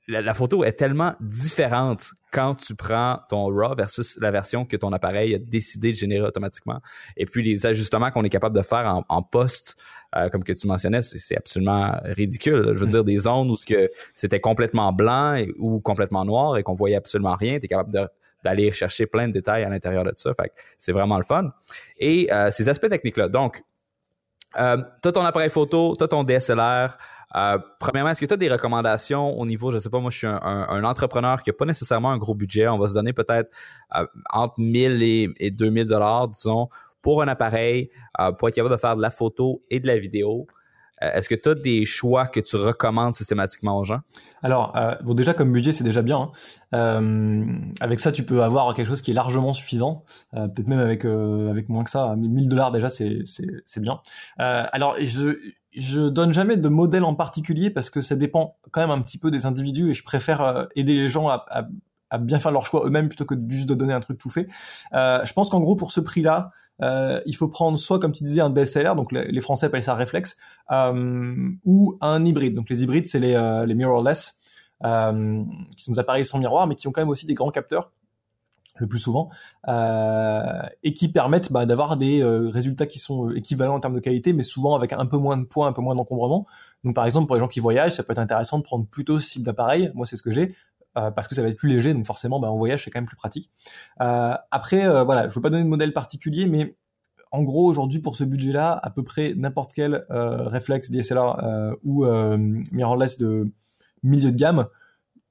la, 0.08 0.34
photo 0.34 0.64
est 0.64 0.74
tellement 0.74 1.14
différente 1.20 2.12
quand 2.32 2.56
tu 2.56 2.76
prends 2.76 3.20
ton 3.30 3.48
RAW 3.48 3.76
versus 3.76 4.18
la 4.22 4.32
version 4.32 4.66
que 4.66 4.78
ton 4.78 4.94
appareil 4.94 5.36
a 5.36 5.38
décidé 5.38 5.92
de 5.92 5.98
générer 5.98 6.26
automatiquement. 6.26 6.80
Et 7.18 7.26
puis 7.26 7.44
les 7.44 7.66
ajustements 7.66 8.10
qu'on 8.12 8.24
est 8.24 8.30
capable 8.30 8.56
de 8.56 8.62
faire 8.62 8.88
en, 8.88 9.04
en 9.10 9.22
post, 9.22 9.76
euh, 10.16 10.30
comme 10.30 10.44
que 10.44 10.54
tu 10.54 10.68
mentionnais, 10.68 11.02
c'est 11.02 11.38
absolument 11.38 11.94
ridicule. 12.04 12.72
Je 12.74 12.80
veux 12.80 12.86
mm. 12.86 12.90
dire, 12.90 13.04
des 13.04 13.18
zones 13.18 13.50
où 13.50 13.56
c'était 14.16 14.40
complètement 14.40 14.94
blanc 14.94 15.42
ou 15.58 15.80
complètement 15.82 16.26
noir 16.26 16.58
et 16.58 16.64
qu'on 16.64 16.74
voyait 16.74 16.96
absolument 16.96 17.36
rien, 17.36 17.60
tu 17.60 17.66
es 17.66 17.68
capable 17.68 17.92
de 17.92 18.08
d'aller 18.44 18.72
chercher 18.72 19.06
plein 19.06 19.28
de 19.28 19.34
détails 19.34 19.64
à 19.64 19.70
l'intérieur 19.70 20.04
de 20.04 20.12
ça. 20.16 20.34
Fait 20.34 20.52
c'est 20.80 20.92
vraiment 20.92 21.18
le 21.18 21.24
fun. 21.24 21.52
Et 21.98 22.32
euh, 22.32 22.50
ces 22.52 22.70
aspects 22.70 22.90
techniques-là. 22.90 23.30
Donc, 23.30 23.62
euh, 24.60 24.78
tu 25.02 25.08
as 25.08 25.12
ton 25.12 25.24
appareil 25.24 25.50
photo, 25.50 25.96
tu 25.98 26.04
as 26.04 26.08
ton 26.08 26.24
DSLR. 26.24 26.98
Euh, 27.36 27.58
premièrement, 27.80 28.10
est-ce 28.10 28.20
que 28.20 28.26
tu 28.26 28.34
as 28.34 28.38
des 28.38 28.50
recommandations 28.50 29.40
au 29.40 29.46
niveau, 29.46 29.72
je 29.72 29.78
sais 29.78 29.90
pas, 29.90 30.00
moi 30.00 30.12
je 30.12 30.18
suis 30.18 30.28
un, 30.28 30.84
entrepreneur 30.84 31.42
qui 31.42 31.50
n'a 31.50 31.54
pas 31.54 31.66
nécessairement 31.66 32.12
un 32.12 32.18
gros 32.18 32.36
budget. 32.36 32.68
On 32.68 32.78
va 32.78 32.88
se 32.88 32.94
donner 32.94 33.14
peut-être 33.14 33.56
euh, 33.96 34.06
entre 34.32 34.56
1000 34.60 35.02
et, 35.02 35.30
et 35.40 35.52
2000 35.52 35.88
dollars, 35.88 36.28
disons, 36.28 36.68
pour 37.02 37.22
un 37.22 37.28
appareil, 37.28 37.90
euh, 38.20 38.32
pour 38.32 38.50
être 38.50 38.56
capable 38.56 38.76
de 38.76 38.80
faire 38.80 38.96
de 38.96 39.02
la 39.02 39.10
photo 39.10 39.64
et 39.70 39.80
de 39.80 39.88
la 39.88 39.98
vidéo. 39.98 40.48
Euh, 41.04 41.12
est-ce 41.14 41.30
que 41.30 41.36
tu 41.36 41.50
as 41.50 41.56
des 41.56 41.86
choix 41.86 42.28
que 42.28 42.40
tu 42.40 42.56
recommandes 42.56 43.14
systématiquement 43.14 43.78
aux 43.78 43.84
gens? 43.84 44.00
Alors, 44.44 44.76
euh, 44.76 44.96
bon, 45.04 45.14
déjà, 45.14 45.34
comme 45.34 45.52
budget, 45.52 45.72
c'est 45.72 45.84
déjà 45.84 46.02
bien. 46.02 46.18
Hein. 46.18 46.32
Euh, 46.74 47.46
avec 47.80 48.00
ça, 48.00 48.12
tu 48.12 48.24
peux 48.24 48.44
avoir 48.44 48.74
quelque 48.74 48.88
chose 48.88 49.02
qui 49.02 49.12
est 49.12 49.14
largement 49.14 49.54
suffisant. 49.54 50.04
Peut-être 50.32 50.68
même 50.68 50.80
avec, 50.80 51.06
avec 51.06 51.70
moins 51.70 51.84
que 51.84 51.90
ça. 51.90 52.16
1000 52.16 52.48
dollars, 52.48 52.72
déjà, 52.72 52.90
c'est, 52.90 53.24
bien. 53.80 54.00
alors, 54.38 54.96
je, 55.00 55.38
je 55.72 56.02
donne 56.10 56.34
jamais 56.34 56.58
de 56.58 56.70
modèle 56.70 57.04
en 57.04 57.16
particulier 57.16 57.70
parce 57.70 57.90
que 57.90 58.02
ça 58.02 58.16
dépend 58.16 58.58
quand 58.72 58.82
même 58.82 58.92
un 58.92 59.02
petit 59.02 59.18
peu 59.18 59.32
des 59.32 59.46
individus 59.46 59.90
et 59.90 59.94
je 59.94 60.04
préfère 60.04 60.68
aider 60.76 60.94
les 60.94 61.10
gens 61.10 61.28
à, 61.28 61.46
à, 61.50 61.68
à 62.10 62.18
bien 62.18 62.40
faire 62.40 62.52
leur 62.52 62.66
choix 62.66 62.86
eux-mêmes 62.86 63.08
plutôt 63.08 63.26
que 63.26 63.36
juste 63.50 63.70
de 63.70 63.76
donner 63.76 63.94
un 63.94 64.02
truc 64.02 64.18
tout 64.18 64.30
fait. 64.30 64.48
je 64.94 65.34
pense 65.34 65.50
qu'en 65.50 65.60
gros, 65.60 65.76
pour 65.76 65.92
ce 65.92 66.00
prix-là, 66.00 66.52
euh, 66.82 67.22
il 67.26 67.36
faut 67.36 67.48
prendre 67.48 67.78
soit, 67.78 68.00
comme 68.00 68.12
tu 68.12 68.24
disais, 68.24 68.42
un 68.42 68.50
DSLR, 68.50 68.96
donc 68.96 69.12
les, 69.12 69.42
Français 69.42 69.68
appellent 69.68 69.84
ça 69.84 69.96
réflexe, 69.96 70.38
euh, 70.72 71.50
ou 71.66 71.98
un 72.02 72.26
hybride. 72.26 72.56
Donc 72.56 72.70
les 72.70 72.84
hybrides, 72.84 73.06
c'est 73.06 73.20
les, 73.20 73.36
euh, 73.36 73.66
les 73.66 73.76
mirrorless, 73.76 74.40
euh, 74.84 75.44
qui 75.76 75.84
sont 75.84 75.92
des 75.92 76.00
appareils 76.00 76.26
sans 76.26 76.40
miroir, 76.40 76.68
mais 76.68 76.76
qui 76.76 76.88
ont 76.88 76.92
quand 76.92 77.02
même 77.02 77.10
aussi 77.10 77.26
des 77.26 77.34
grands 77.34 77.52
capteurs 77.52 77.92
le 78.78 78.88
plus 78.88 79.00
souvent, 79.00 79.30
et 79.68 80.94
qui 80.94 81.10
permettent 81.10 81.52
bah, 81.52 81.68
d'avoir 81.68 81.98
des 81.98 82.24
résultats 82.24 82.88
qui 82.88 82.98
sont 82.98 83.30
équivalents 83.30 83.76
en 83.76 83.80
termes 83.80 83.94
de 83.94 84.00
qualité, 84.00 84.34
mais 84.34 84.42
souvent 84.42 84.76
avec 84.76 84.92
un 84.94 85.06
peu 85.06 85.18
moins 85.18 85.38
de 85.38 85.44
poids, 85.44 85.68
un 85.68 85.74
peu 85.74 85.82
moins 85.82 85.94
d'encombrement. 85.94 86.48
Donc 86.84 86.96
par 86.96 87.06
exemple, 87.06 87.28
pour 87.28 87.36
les 87.36 87.42
gens 87.42 87.50
qui 87.50 87.60
voyagent, 87.60 87.92
ça 87.92 88.02
peut 88.02 88.14
être 88.14 88.18
intéressant 88.18 88.58
de 88.58 88.64
prendre 88.64 88.88
plutôt 88.88 89.20
ce 89.20 89.34
type 89.34 89.44
d'appareil. 89.44 89.92
Moi, 89.94 90.08
c'est 90.08 90.16
ce 90.16 90.24
que 90.24 90.32
j'ai. 90.32 90.56
Euh, 90.98 91.10
parce 91.10 91.28
que 91.30 91.36
ça 91.36 91.42
va 91.42 91.48
être 91.48 91.58
plus 91.58 91.70
léger, 91.70 91.94
donc 91.94 92.06
forcément, 92.06 92.40
bah, 92.40 92.50
en 92.50 92.58
voyage, 92.58 92.84
c'est 92.84 92.92
quand 92.92 93.00
même 93.00 93.08
plus 93.08 93.16
pratique. 93.16 93.50
Euh, 94.02 94.34
après, 94.52 94.86
euh, 94.86 95.04
voilà, 95.04 95.30
je 95.30 95.36
veux 95.36 95.42
pas 95.42 95.50
donner 95.50 95.64
de 95.64 95.70
modèle 95.70 95.94
particulier, 95.94 96.48
mais 96.48 96.76
en 97.32 97.44
gros, 97.44 97.66
aujourd'hui, 97.66 98.00
pour 98.00 98.18
ce 98.18 98.26
budget-là, 98.26 98.78
à 98.84 98.90
peu 98.90 99.04
près 99.04 99.34
n'importe 99.36 99.72
quel 99.74 100.06
réflexe 100.10 100.92
DSLR 100.92 101.78
ou 101.82 102.06
mirrorless 102.74 103.18
de 103.18 103.50
milieu 104.04 104.32
de 104.32 104.36
gamme, 104.36 104.68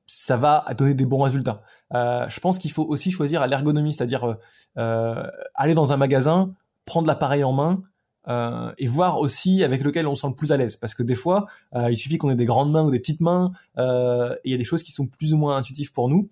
ça 0.06 0.38
va 0.38 0.64
donner 0.78 0.94
des 0.94 1.04
bons 1.04 1.22
résultats. 1.22 1.60
je 1.92 2.40
pense 2.40 2.58
qu'il 2.58 2.70
faut 2.70 2.86
aussi 2.86 3.10
choisir 3.10 3.42
à 3.42 3.46
l'ergonomie, 3.46 3.92
c'est-à-dire 3.92 4.38
aller 4.76 5.74
dans 5.74 5.92
un 5.92 5.98
magasin, 5.98 6.54
prendre 6.86 7.06
l'appareil 7.06 7.44
en 7.44 7.52
main, 7.52 7.82
euh, 8.28 8.72
et 8.78 8.86
voir 8.86 9.20
aussi 9.20 9.64
avec 9.64 9.82
lequel 9.82 10.06
on 10.06 10.14
se 10.14 10.22
sent 10.22 10.28
le 10.28 10.34
plus 10.34 10.52
à 10.52 10.56
l'aise. 10.56 10.76
Parce 10.76 10.94
que 10.94 11.02
des 11.02 11.14
fois, 11.14 11.46
euh, 11.74 11.90
il 11.90 11.96
suffit 11.96 12.18
qu'on 12.18 12.30
ait 12.30 12.36
des 12.36 12.44
grandes 12.44 12.70
mains 12.70 12.84
ou 12.84 12.90
des 12.90 13.00
petites 13.00 13.20
mains, 13.20 13.52
euh, 13.78 14.34
et 14.44 14.50
il 14.50 14.52
y 14.52 14.54
a 14.54 14.58
des 14.58 14.64
choses 14.64 14.82
qui 14.82 14.92
sont 14.92 15.06
plus 15.06 15.34
ou 15.34 15.38
moins 15.38 15.56
intuitives 15.56 15.92
pour 15.92 16.08
nous. 16.08 16.30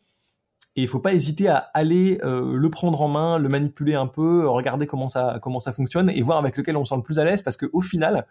Et 0.77 0.83
il 0.83 0.89
faut 0.89 1.01
pas 1.01 1.13
hésiter 1.13 1.49
à 1.49 1.57
aller 1.75 2.21
euh, 2.23 2.57
le 2.57 2.71
prendre 2.71 3.03
en 3.03 3.09
main, 3.09 3.39
le 3.39 3.49
manipuler 3.49 3.95
un 3.95 4.07
peu, 4.07 4.47
regarder 4.49 4.87
comment 4.87 5.09
ça 5.09 5.41
comment 5.43 5.59
ça 5.59 5.73
fonctionne 5.73 6.09
et 6.09 6.23
voir 6.23 6.39
avec 6.39 6.57
lequel 6.57 6.77
on 6.77 6.85
se 6.85 6.91
sent 6.91 6.97
le 6.97 7.03
plus 7.03 7.19
à 7.19 7.25
l'aise. 7.25 7.43
Parce 7.43 7.57
que 7.57 7.67
au 7.73 7.81
final, 7.81 8.27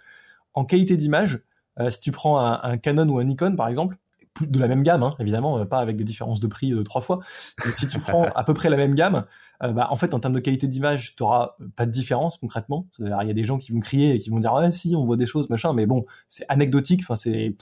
en 0.54 0.64
qualité 0.64 0.96
d'image, 0.96 1.42
euh, 1.80 1.90
si 1.90 2.00
tu 2.00 2.12
prends 2.12 2.40
un, 2.40 2.60
un, 2.64 2.78
Canon 2.78 3.10
ou 3.10 3.20
un 3.20 3.26
Nikon 3.26 3.56
par 3.58 3.68
exemple, 3.68 3.98
de 4.42 4.60
la 4.60 4.68
même 4.68 4.84
gamme, 4.84 5.04
hein, 5.04 5.16
évidemment, 5.20 5.66
pas 5.66 5.80
avec 5.80 5.96
des 5.96 6.04
différences 6.04 6.40
de 6.40 6.48
prix 6.48 6.72
de 6.72 6.82
trois 6.84 7.02
fois. 7.02 7.20
Mais 7.66 7.72
si 7.72 7.88
tu 7.88 8.00
prends 8.00 8.24
à 8.36 8.44
peu 8.44 8.54
près 8.54 8.70
la 8.70 8.78
même 8.78 8.96
gamme, 8.96 9.24
euh, 9.64 9.72
bah, 9.72 9.88
en 9.90 9.96
fait, 9.96 10.14
en 10.14 10.20
termes 10.20 10.36
de 10.36 10.40
qualité 10.40 10.68
d'image, 10.68 11.16
tu 11.16 11.24
auras 11.24 11.56
pas 11.76 11.86
de 11.86 11.92
différence 11.92 12.38
concrètement. 12.38 12.88
Il 13.00 13.08
y 13.08 13.12
a 13.12 13.34
des 13.34 13.44
gens 13.44 13.58
qui 13.58 13.72
vont 13.72 13.80
crier 13.80 14.16
et 14.16 14.20
qui 14.20 14.30
vont 14.30 14.40
dire 14.40 14.54
ouais 14.54 14.72
si 14.72 14.96
on 14.96 15.06
voit 15.06 15.18
des 15.18 15.26
choses 15.26 15.50
machin, 15.50 15.74
mais 15.74 15.86
bon, 15.86 16.06
c'est 16.28 16.46
anecdotique. 16.50 17.02
Enfin, 17.04 17.16
c'est 17.16 17.56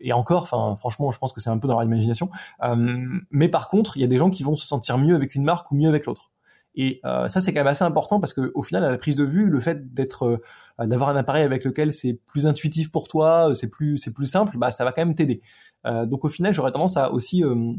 et 0.00 0.12
encore, 0.12 0.42
enfin, 0.42 0.76
franchement, 0.76 1.10
je 1.10 1.18
pense 1.18 1.32
que 1.32 1.40
c'est 1.40 1.50
un 1.50 1.58
peu 1.58 1.68
dans 1.68 1.74
leur 1.74 1.84
imagination. 1.84 2.30
Euh, 2.62 3.06
mais 3.30 3.48
par 3.48 3.68
contre, 3.68 3.96
il 3.96 4.00
y 4.00 4.04
a 4.04 4.06
des 4.06 4.18
gens 4.18 4.30
qui 4.30 4.42
vont 4.42 4.56
se 4.56 4.66
sentir 4.66 4.98
mieux 4.98 5.14
avec 5.14 5.34
une 5.34 5.44
marque 5.44 5.70
ou 5.70 5.76
mieux 5.76 5.88
avec 5.88 6.06
l'autre. 6.06 6.31
Et 6.74 7.00
euh, 7.04 7.28
ça, 7.28 7.40
c'est 7.40 7.52
quand 7.52 7.60
même 7.60 7.66
assez 7.66 7.84
important 7.84 8.18
parce 8.20 8.32
que 8.32 8.50
au 8.54 8.62
final, 8.62 8.84
à 8.84 8.90
la 8.90 8.98
prise 8.98 9.16
de 9.16 9.24
vue, 9.24 9.50
le 9.50 9.60
fait 9.60 9.92
d'être, 9.92 10.40
euh, 10.80 10.86
d'avoir 10.86 11.10
un 11.10 11.16
appareil 11.16 11.44
avec 11.44 11.64
lequel 11.64 11.92
c'est 11.92 12.14
plus 12.26 12.46
intuitif 12.46 12.90
pour 12.90 13.08
toi, 13.08 13.50
euh, 13.50 13.54
c'est 13.54 13.68
plus, 13.68 13.98
c'est 13.98 14.12
plus 14.12 14.26
simple, 14.26 14.56
bah, 14.56 14.70
ça 14.70 14.84
va 14.84 14.92
quand 14.92 15.04
même 15.04 15.14
t'aider. 15.14 15.42
Euh, 15.86 16.06
donc 16.06 16.24
au 16.24 16.28
final, 16.28 16.54
j'aurais 16.54 16.72
tendance 16.72 16.96
à 16.96 17.12
aussi 17.12 17.44
euh, 17.44 17.72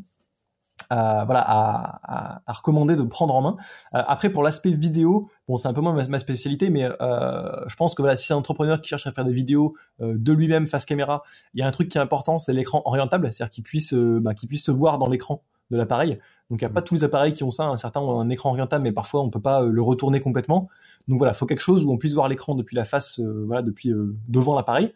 à, 0.89 1.25
voilà, 1.25 1.41
à, 1.41 2.00
à, 2.03 2.41
à, 2.45 2.53
recommander 2.53 2.95
de 2.95 3.03
prendre 3.03 3.33
en 3.35 3.41
main. 3.41 3.57
Euh, 3.95 4.03
après, 4.05 4.29
pour 4.29 4.43
l'aspect 4.43 4.71
vidéo, 4.71 5.29
bon, 5.47 5.57
c'est 5.57 5.67
un 5.67 5.73
peu 5.73 5.81
moins 5.81 5.93
ma, 6.07 6.19
spécialité, 6.19 6.69
mais 6.69 6.83
je 6.83 7.75
pense 7.75 7.95
que 7.95 8.01
voilà, 8.01 8.15
si 8.17 8.27
c'est 8.27 8.33
un 8.33 8.38
entrepreneur 8.38 8.79
qui 8.79 8.89
cherche 8.89 9.07
à 9.07 9.12
faire 9.12 9.25
des 9.25 9.33
vidéos 9.33 9.75
de 10.00 10.33
lui-même 10.33 10.67
face 10.67 10.85
caméra, 10.85 11.23
il 11.53 11.62
y 11.62 11.63
a 11.63 11.67
un 11.67 11.71
truc 11.71 11.88
qui 11.88 11.97
est 11.97 12.01
important, 12.01 12.38
c'est 12.38 12.53
l'écran 12.53 12.81
orientable, 12.85 13.31
c'est-à-dire 13.31 13.51
qu'il 13.51 13.63
puisse, 13.63 13.93
bah, 13.93 14.33
qu'il 14.33 14.50
puisse 14.50 14.65
se 14.65 14.71
voir 14.71 14.97
dans 14.97 15.09
l'écran 15.09 15.43
de 15.74 15.77
l'appareil. 15.77 16.20
Donc 16.50 16.62
il 16.62 16.65
n'y 16.65 16.72
a 16.72 16.74
pas 16.74 16.82
tous 16.82 16.96
les 16.96 17.03
appareils 17.03 17.32
qui 17.32 17.44
ont 17.44 17.51
ça, 17.51 17.65
un 17.65 17.77
certain 17.77 18.00
ont 18.01 18.20
un 18.20 18.30
écran 18.30 18.50
orientable, 18.51 18.84
mais 18.84 18.92
parfois 18.92 19.22
on 19.22 19.30
peut 19.30 19.42
pas 19.42 19.62
le 19.62 19.82
retourner 19.82 20.20
complètement. 20.20 20.70
Donc 21.08 21.18
voilà, 21.18 21.34
faut 21.34 21.46
quelque 21.46 21.62
chose 21.62 21.84
où 21.84 21.92
on 21.92 21.98
puisse 21.98 22.13
voir 22.13 22.27
l'écran 22.27 22.56
depuis 22.56 22.75
la 22.75 22.86
face, 22.86 23.20
euh, 23.20 23.44
voilà, 23.46 23.62
depuis 23.62 23.89
euh, 23.89 24.15
devant 24.27 24.56
l'appareil. 24.56 24.94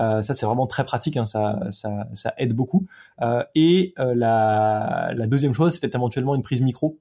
Euh, 0.00 0.22
ça 0.22 0.34
c'est 0.34 0.44
vraiment 0.44 0.66
très 0.66 0.84
pratique, 0.84 1.16
hein, 1.16 1.24
ça, 1.24 1.60
ça, 1.70 2.08
ça, 2.12 2.34
aide 2.36 2.54
beaucoup. 2.54 2.86
et 3.54 3.94
la, 3.96 5.12
la, 5.14 5.26
deuxième 5.26 5.54
chose, 5.54 5.72
c'est 5.72 5.80
peut-être 5.80 5.94
éventuellement 5.94 6.34
une 6.34 6.42
prise 6.42 6.60
micro. 6.60 6.98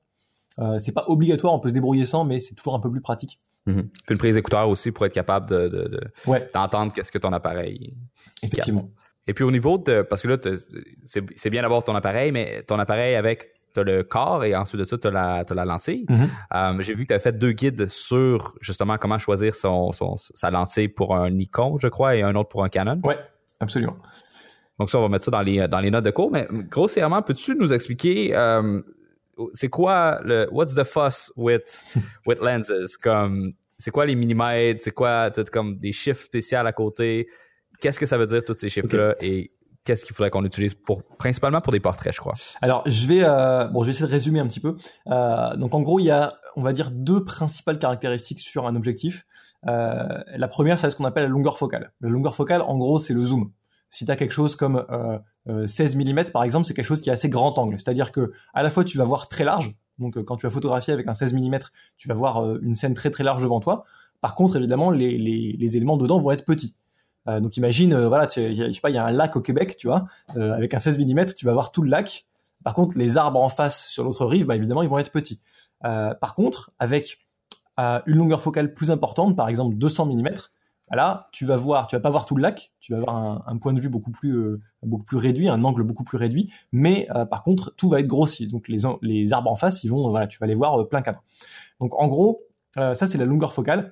c'est 0.79 0.93
pas 0.93 1.05
obligatoire, 1.07 1.53
on 1.53 1.59
peut 1.59 1.69
se 1.69 1.73
débrouiller 1.73 2.05
sans, 2.05 2.23
mais 2.23 2.39
c'est 2.39 2.55
toujours 2.55 2.75
un 2.75 2.79
peu 2.79 2.91
plus 2.91 3.01
pratique. 3.01 3.41
Mmh. 3.65 3.81
Puis 3.81 4.11
une 4.11 4.17
prise 4.19 4.35
d'écouteur 4.35 4.69
aussi 4.69 4.91
pour 4.91 5.05
être 5.07 5.13
capable 5.13 5.47
de, 5.47 5.67
de, 5.67 5.87
de 5.87 6.01
ouais. 6.27 6.49
d'entendre 6.53 6.93
qu'est-ce 6.93 7.11
que 7.11 7.17
ton 7.17 7.33
appareil. 7.33 7.97
Effectivement. 8.43 8.81
Capte. 8.81 9.04
Et 9.27 9.33
puis 9.33 9.43
au 9.43 9.51
niveau 9.51 9.77
de, 9.77 10.01
parce 10.03 10.21
que 10.21 10.27
là, 10.27 10.37
c'est 11.03 11.49
bien 11.49 11.61
d'avoir 11.61 11.83
ton 11.83 11.95
appareil, 11.95 12.31
mais 12.31 12.63
ton 12.63 12.77
appareil 12.77 13.15
avec 13.15 13.49
t'as 13.73 13.83
le 13.83 14.03
corps 14.03 14.43
et 14.43 14.55
ensuite 14.55 14.79
de 14.79 14.85
ça, 14.85 14.97
t'as 14.97 15.11
la, 15.11 15.43
as 15.47 15.53
la 15.53 15.65
lentille. 15.65 16.05
Mm-hmm. 16.05 16.71
Um, 16.71 16.81
J'ai 16.81 16.93
vu 16.93 17.03
que 17.03 17.09
tu 17.09 17.13
as 17.13 17.19
fait 17.19 17.37
deux 17.37 17.51
guides 17.51 17.87
sur 17.87 18.55
justement 18.61 18.97
comment 18.97 19.17
choisir 19.17 19.53
son, 19.53 19.91
son, 19.91 20.15
sa 20.17 20.49
lentille 20.49 20.87
pour 20.87 21.15
un 21.15 21.29
Nikon, 21.29 21.77
je 21.77 21.87
crois, 21.87 22.15
et 22.15 22.21
un 22.21 22.35
autre 22.35 22.49
pour 22.49 22.63
un 22.63 22.69
Canon. 22.69 23.01
Ouais, 23.03 23.17
absolument. 23.59 23.97
Donc 24.79 24.89
ça, 24.89 24.97
on 24.97 25.01
va 25.01 25.09
mettre 25.09 25.25
ça 25.25 25.31
dans 25.31 25.41
les, 25.41 25.67
dans 25.67 25.79
les 25.79 25.91
notes 25.91 26.05
de 26.05 26.11
cours. 26.11 26.31
Mais 26.31 26.47
grossièrement, 26.51 27.21
peux-tu 27.21 27.55
nous 27.55 27.73
expliquer 27.73 28.35
um, 28.35 28.83
c'est 29.53 29.69
quoi 29.69 30.21
le 30.23 30.47
what's 30.51 30.73
the 30.75 30.83
fuss 30.83 31.31
with 31.35 31.83
with 32.25 32.39
lenses? 32.39 32.97
Comme 32.97 33.53
c'est 33.77 33.91
quoi 33.91 34.05
les 34.05 34.15
millimètres, 34.15 34.83
c'est 34.83 34.93
quoi 34.93 35.31
comme 35.51 35.77
des 35.77 35.91
chiffres 35.91 36.23
spéciaux 36.23 36.59
à 36.59 36.71
côté? 36.71 37.27
Qu'est-ce 37.79 37.99
que 37.99 38.05
ça 38.05 38.17
veut 38.17 38.27
dire 38.27 38.43
tous 38.43 38.57
ces 38.57 38.69
chiffres-là 38.69 39.11
okay. 39.11 39.27
et 39.27 39.51
qu'est-ce 39.85 40.03
qu'il 40.03 40.13
faudrait 40.13 40.31
qu'on 40.31 40.43
utilise 40.43 40.73
pour 40.73 41.03
principalement 41.03 41.61
pour 41.61 41.71
des 41.71 41.79
portraits, 41.79 42.13
je 42.13 42.19
crois? 42.19 42.33
Alors, 42.61 42.83
je 42.85 43.07
vais 43.07 43.21
euh, 43.23 43.67
bon, 43.67 43.81
je 43.81 43.85
vais 43.85 43.91
essayer 43.91 44.07
de 44.07 44.11
résumer 44.11 44.39
un 44.39 44.47
petit 44.47 44.59
peu. 44.59 44.75
Euh, 45.07 45.55
donc, 45.55 45.73
en 45.73 45.81
gros, 45.81 45.99
il 45.99 46.05
y 46.05 46.11
a, 46.11 46.35
on 46.57 46.61
va 46.61 46.73
dire, 46.73 46.91
deux 46.91 47.23
principales 47.23 47.79
caractéristiques 47.79 48.39
sur 48.39 48.67
un 48.67 48.75
objectif. 48.75 49.25
Euh, 49.67 50.03
la 50.35 50.47
première, 50.47 50.77
c'est 50.77 50.89
ce 50.89 50.95
qu'on 50.95 51.05
appelle 51.05 51.23
la 51.23 51.29
longueur 51.29 51.57
focale. 51.57 51.93
La 52.01 52.09
longueur 52.09 52.35
focale, 52.35 52.61
en 52.61 52.77
gros, 52.77 52.99
c'est 52.99 53.13
le 53.13 53.23
zoom. 53.23 53.51
Si 53.89 54.05
tu 54.05 54.11
as 54.11 54.15
quelque 54.15 54.33
chose 54.33 54.55
comme 54.55 54.83
euh, 55.47 55.67
16 55.67 55.95
mm, 55.95 56.25
par 56.33 56.43
exemple, 56.43 56.65
c'est 56.65 56.73
quelque 56.73 56.85
chose 56.85 57.01
qui 57.01 57.09
est 57.09 57.13
assez 57.13 57.29
grand 57.29 57.57
angle. 57.57 57.79
C'est-à-dire 57.79 58.11
que 58.11 58.33
à 58.53 58.63
la 58.63 58.69
fois, 58.69 58.83
tu 58.83 58.97
vas 58.97 59.05
voir 59.05 59.29
très 59.29 59.45
large. 59.45 59.73
Donc, 59.99 60.21
quand 60.23 60.35
tu 60.35 60.45
vas 60.45 60.49
photographier 60.49 60.91
avec 60.93 61.07
un 61.07 61.13
16 61.13 61.33
mm, 61.33 61.59
tu 61.95 62.07
vas 62.07 62.15
voir 62.15 62.57
une 62.61 62.75
scène 62.75 62.93
très 62.93 63.11
très 63.11 63.23
large 63.23 63.43
devant 63.43 63.59
toi. 63.59 63.85
Par 64.19 64.33
contre, 64.33 64.55
évidemment, 64.57 64.89
les, 64.89 65.17
les, 65.17 65.55
les 65.57 65.77
éléments 65.77 65.97
dedans 65.97 66.19
vont 66.19 66.31
être 66.31 66.45
petits. 66.45 66.75
Euh, 67.27 67.39
donc 67.39 67.57
imagine, 67.57 67.93
euh, 67.93 68.07
voilà, 68.07 68.27
je 68.27 68.71
sais 68.71 68.81
pas, 68.81 68.89
il 68.89 68.95
y 68.95 68.97
a 68.97 69.05
un 69.05 69.11
lac 69.11 69.35
au 69.35 69.41
Québec, 69.41 69.75
tu 69.77 69.87
vois, 69.87 70.05
euh, 70.35 70.53
avec 70.53 70.73
un 70.73 70.79
16 70.79 70.99
mm, 70.99 71.25
tu 71.35 71.45
vas 71.45 71.53
voir 71.53 71.71
tout 71.71 71.81
le 71.81 71.89
lac. 71.89 72.25
Par 72.63 72.73
contre, 72.73 72.97
les 72.97 73.17
arbres 73.17 73.41
en 73.41 73.49
face 73.49 73.87
sur 73.87 74.03
l'autre 74.03 74.25
rive, 74.25 74.45
bah, 74.45 74.55
évidemment, 74.55 74.81
ils 74.81 74.89
vont 74.89 74.97
être 74.97 75.11
petits. 75.11 75.39
par 75.81 76.33
contre, 76.33 76.71
avec 76.79 77.19
une 77.77 78.15
longueur 78.15 78.41
focale 78.41 78.73
plus 78.73 78.89
importante, 78.91 79.35
par 79.35 79.49
exemple 79.49 79.75
200 79.75 80.07
mm, 80.07 80.29
là, 80.91 81.29
tu 81.31 81.45
vas 81.45 81.57
voir, 81.57 81.87
tu 81.87 81.95
vas 81.95 81.99
pas 81.99 82.09
voir 82.09 82.25
tout 82.25 82.35
le 82.35 82.41
lac, 82.41 82.71
tu 82.79 82.93
vas 82.93 82.99
avoir 82.99 83.47
un, 83.47 83.57
point 83.57 83.73
de 83.73 83.79
vue 83.79 83.89
beaucoup 83.89 84.09
plus, 84.09 84.57
beaucoup 84.81 85.03
plus 85.03 85.17
réduit, 85.17 85.47
un 85.47 85.63
angle 85.63 85.83
beaucoup 85.83 86.03
plus 86.03 86.17
réduit, 86.17 86.51
mais 86.71 87.07
par 87.29 87.43
contre, 87.43 87.75
tout 87.75 87.87
va 87.87 87.99
être 87.99 88.07
grossi. 88.07 88.47
Donc 88.47 88.67
les, 88.67 88.79
les 89.03 89.33
arbres 89.33 89.51
en 89.51 89.55
face, 89.55 89.83
ils 89.83 89.89
vont, 89.89 90.09
voilà, 90.09 90.25
tu 90.25 90.39
vas 90.39 90.47
les 90.47 90.55
voir 90.55 90.87
plein 90.87 91.03
cadre. 91.03 91.21
Donc 91.79 91.93
en 92.01 92.07
gros, 92.07 92.41
ça 92.75 93.05
c'est 93.05 93.19
la 93.19 93.25
longueur 93.25 93.53
focale. 93.53 93.91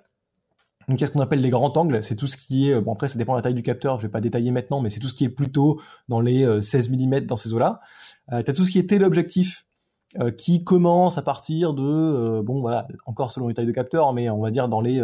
Donc, 0.88 1.00
qu'est-ce 1.00 1.12
qu'on 1.12 1.22
appelle 1.22 1.42
les 1.42 1.50
grands 1.50 1.72
angles 1.78 2.04
C'est 2.04 2.16
tout 2.16 2.28
ce 2.28 2.38
qui 2.38 2.70
est, 2.70 2.80
bon 2.80 2.94
après 2.94 3.08
ça 3.08 3.18
dépend 3.18 3.34
de 3.34 3.38
la 3.38 3.42
taille 3.42 3.54
du 3.54 3.64
capteur, 3.64 4.00
je 4.00 4.08
vais 4.08 4.12
pas 4.12 4.22
détailler 4.22 4.52
maintenant, 4.52 4.82
mais 4.82 4.90
c'est 4.90 5.00
tout 5.00 5.08
ce 5.08 5.14
qui 5.14 5.24
est 5.24 5.30
plutôt 5.30 5.80
dans 6.10 6.20
les 6.20 6.62
16 6.62 6.90
mm 6.90 7.22
dans 7.22 7.38
ces 7.38 7.54
eaux-là. 7.54 7.80
Euh, 8.32 8.44
tu 8.44 8.52
as 8.52 8.54
tout 8.54 8.66
ce 8.66 8.72
qui 8.72 8.80
est 8.80 8.90
téléobjectif 8.90 9.66
euh, 10.20 10.30
qui 10.30 10.64
commence 10.64 11.18
à 11.18 11.24
partir 11.24 11.74
de, 11.74 11.82
euh, 11.82 12.44
bon 12.44 12.62
voilà, 12.62 12.88
encore 13.08 13.32
selon 13.32 13.48
les 13.48 13.56
tailles 13.56 13.66
de 13.66 13.72
capteur, 13.72 14.14
mais 14.14 14.30
on 14.30 14.42
va 14.42 14.52
dire 14.52 14.70
dans 14.70 14.80
les 14.80 15.04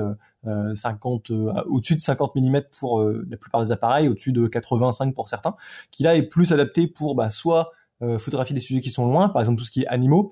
50, 0.76 1.32
euh, 1.32 1.52
au-dessus 1.66 1.96
de 1.96 2.00
50 2.00 2.36
mm 2.36 2.62
pour 2.80 3.02
la 3.02 3.38
plupart 3.38 3.64
des 3.64 3.72
appareils, 3.72 4.08
au-dessus 4.08 4.32
de 4.32 4.46
85 4.46 5.16
pour 5.16 5.28
certains, 5.28 5.56
qui 5.90 6.04
là 6.04 6.16
est 6.16 6.22
plus 6.22 6.54
adapté 6.54 6.86
pour 6.86 7.16
bah, 7.16 7.32
soit 7.32 7.72
photographier 8.20 8.54
des 8.54 8.60
sujets 8.60 8.82
qui 8.82 8.92
sont 8.92 9.06
loin, 9.08 9.30
par 9.30 9.42
exemple 9.42 9.58
tout 9.58 9.66
ce 9.66 9.72
qui 9.72 9.82
est 9.82 9.88
animaux, 9.88 10.32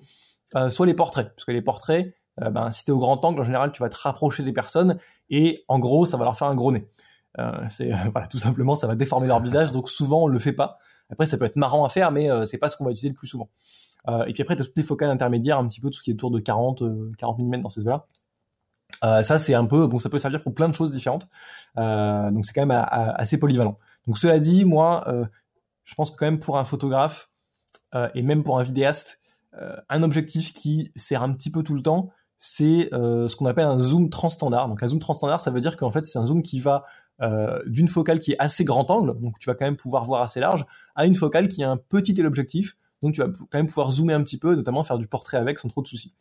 soit 0.70 0.86
les 0.86 0.94
portraits, 0.94 1.34
parce 1.36 1.44
que 1.44 1.52
les 1.52 1.64
portraits, 1.64 2.14
euh, 2.42 2.50
ben, 2.50 2.72
si 2.72 2.86
tu 2.86 2.92
es 2.92 2.94
au 2.94 3.00
grand 3.00 3.24
angle, 3.26 3.40
en 3.42 3.44
général, 3.44 3.72
tu 3.72 3.82
vas 3.82 3.90
te 3.90 3.98
rapprocher 3.98 4.44
des 4.44 4.54
personnes 4.54 4.98
et 5.30 5.64
en 5.68 5.80
gros, 5.80 6.06
ça 6.06 6.18
va 6.18 6.24
leur 6.24 6.38
faire 6.38 6.48
un 6.48 6.56
gros 6.56 6.72
nez. 6.72 6.88
Euh, 7.40 7.52
c'est 7.70 7.92
voilà, 8.12 8.28
tout 8.28 8.40
simplement, 8.40 8.76
ça 8.76 8.88
va 8.88 8.96
déformer 8.96 9.28
leur 9.28 9.42
visage, 9.42 9.72
donc 9.72 9.90
souvent 9.90 10.24
on 10.24 10.28
le 10.28 10.40
fait 10.40 10.54
pas. 10.54 10.78
Après, 11.10 11.26
ça 11.26 11.38
peut 11.38 11.46
être 11.46 11.56
marrant 11.56 11.86
à 11.86 11.90
faire, 11.90 12.12
mais 12.12 12.30
euh, 12.30 12.46
c'est 12.46 12.58
pas 12.58 12.70
ce 12.70 12.78
qu'on 12.78 12.86
va 12.86 12.92
utiliser 12.92 13.10
le 13.10 13.16
plus 13.16 13.28
souvent. 13.28 13.50
Euh, 14.10 14.26
et 14.26 14.34
puis 14.34 14.42
après, 14.42 14.56
tu 14.56 14.62
as 14.62 14.66
toutes 14.66 14.78
les 14.78 14.84
focales 14.84 15.10
intermédiaires, 15.10 15.58
un 15.58 15.68
petit 15.68 15.82
peu 15.82 15.90
tout 15.90 15.98
ce 15.98 16.04
qui 16.04 16.12
est 16.12 16.14
autour 16.14 16.32
de 16.32 16.40
40, 16.40 16.84
40 17.18 17.40
mm 17.40 17.62
dans 17.62 17.70
ces 17.70 17.82
eaux-là. 17.82 18.06
Euh, 19.04 19.24
ça, 19.24 19.38
c'est 19.38 19.54
un 19.54 19.66
peu, 19.66 19.88
bon, 19.88 20.00
ça 20.00 20.10
peut 20.10 20.18
servir 20.18 20.42
pour 20.42 20.54
plein 20.54 20.70
de 20.70 20.74
choses 20.74 20.92
différentes. 20.92 21.28
Euh, 21.78 22.32
donc 22.32 22.46
c'est 22.46 22.54
quand 22.54 22.66
même 22.66 22.86
assez 22.90 23.38
polyvalent. 23.38 23.78
Donc 24.08 24.18
cela 24.18 24.40
dit, 24.40 24.66
moi, 24.66 25.06
je 25.84 25.96
pense 25.96 26.12
que 26.12 26.16
quand 26.16 26.26
même 26.26 26.40
pour 26.40 26.58
un 26.58 26.64
photographe 26.64 27.30
et 28.16 28.22
même 28.22 28.44
pour 28.44 28.60
un 28.60 28.64
vidéaste, 28.64 29.22
un 29.90 30.04
objectif 30.04 30.54
qui 30.54 30.92
sert 30.96 31.24
un 31.24 31.34
petit 31.34 31.52
peu 31.52 31.64
tout 31.64 31.74
le 31.74 31.82
temps, 31.82 32.10
c'est 32.38 32.94
euh, 32.94 33.28
ce 33.28 33.36
qu'on 33.36 33.46
appelle 33.46 33.66
un 33.66 33.80
zoom 33.80 34.10
transstandard. 34.10 34.70
Donc 34.70 34.84
un 34.84 34.88
zoom 34.88 35.00
transstandard, 35.00 35.42
ça 35.42 35.52
veut 35.52 35.62
dire 35.62 35.76
qu'en 35.78 35.90
fait 35.90 36.06
c'est 36.06 36.20
un 36.20 36.26
zoom 36.26 36.42
qui 36.42 36.60
va 36.60 36.86
euh, 37.22 37.62
d'une 37.66 37.88
focale 37.88 38.20
qui 38.20 38.34
est 38.34 38.40
assez 38.40 38.64
grand 38.64 38.90
angle, 38.92 39.20
donc 39.20 39.40
tu 39.40 39.50
vas 39.50 39.56
quand 39.56 39.66
même 39.66 39.76
pouvoir 39.76 40.04
voir 40.04 40.22
assez 40.22 40.40
large, 40.40 40.66
à 40.96 41.06
une 41.06 41.16
focale 41.16 41.48
qui 41.48 41.64
a 41.64 41.72
un 41.72 41.78
petit 41.78 42.14
téléobjectif, 42.14 42.78
donc 43.02 43.14
tu 43.14 43.22
vas 43.22 43.28
quand 43.28 43.58
même 43.58 43.68
pouvoir 43.68 43.92
zoomer 43.92 44.14
un 44.14 44.24
petit 44.24 44.38
peu, 44.38 44.56
notamment 44.56 44.84
faire 44.84 45.00
du 45.00 45.08
portrait 45.08 45.38
avec 45.38 45.58
sans 45.58 45.68
trop 45.68 45.82
de 45.82 45.88
soucis. 45.88 46.14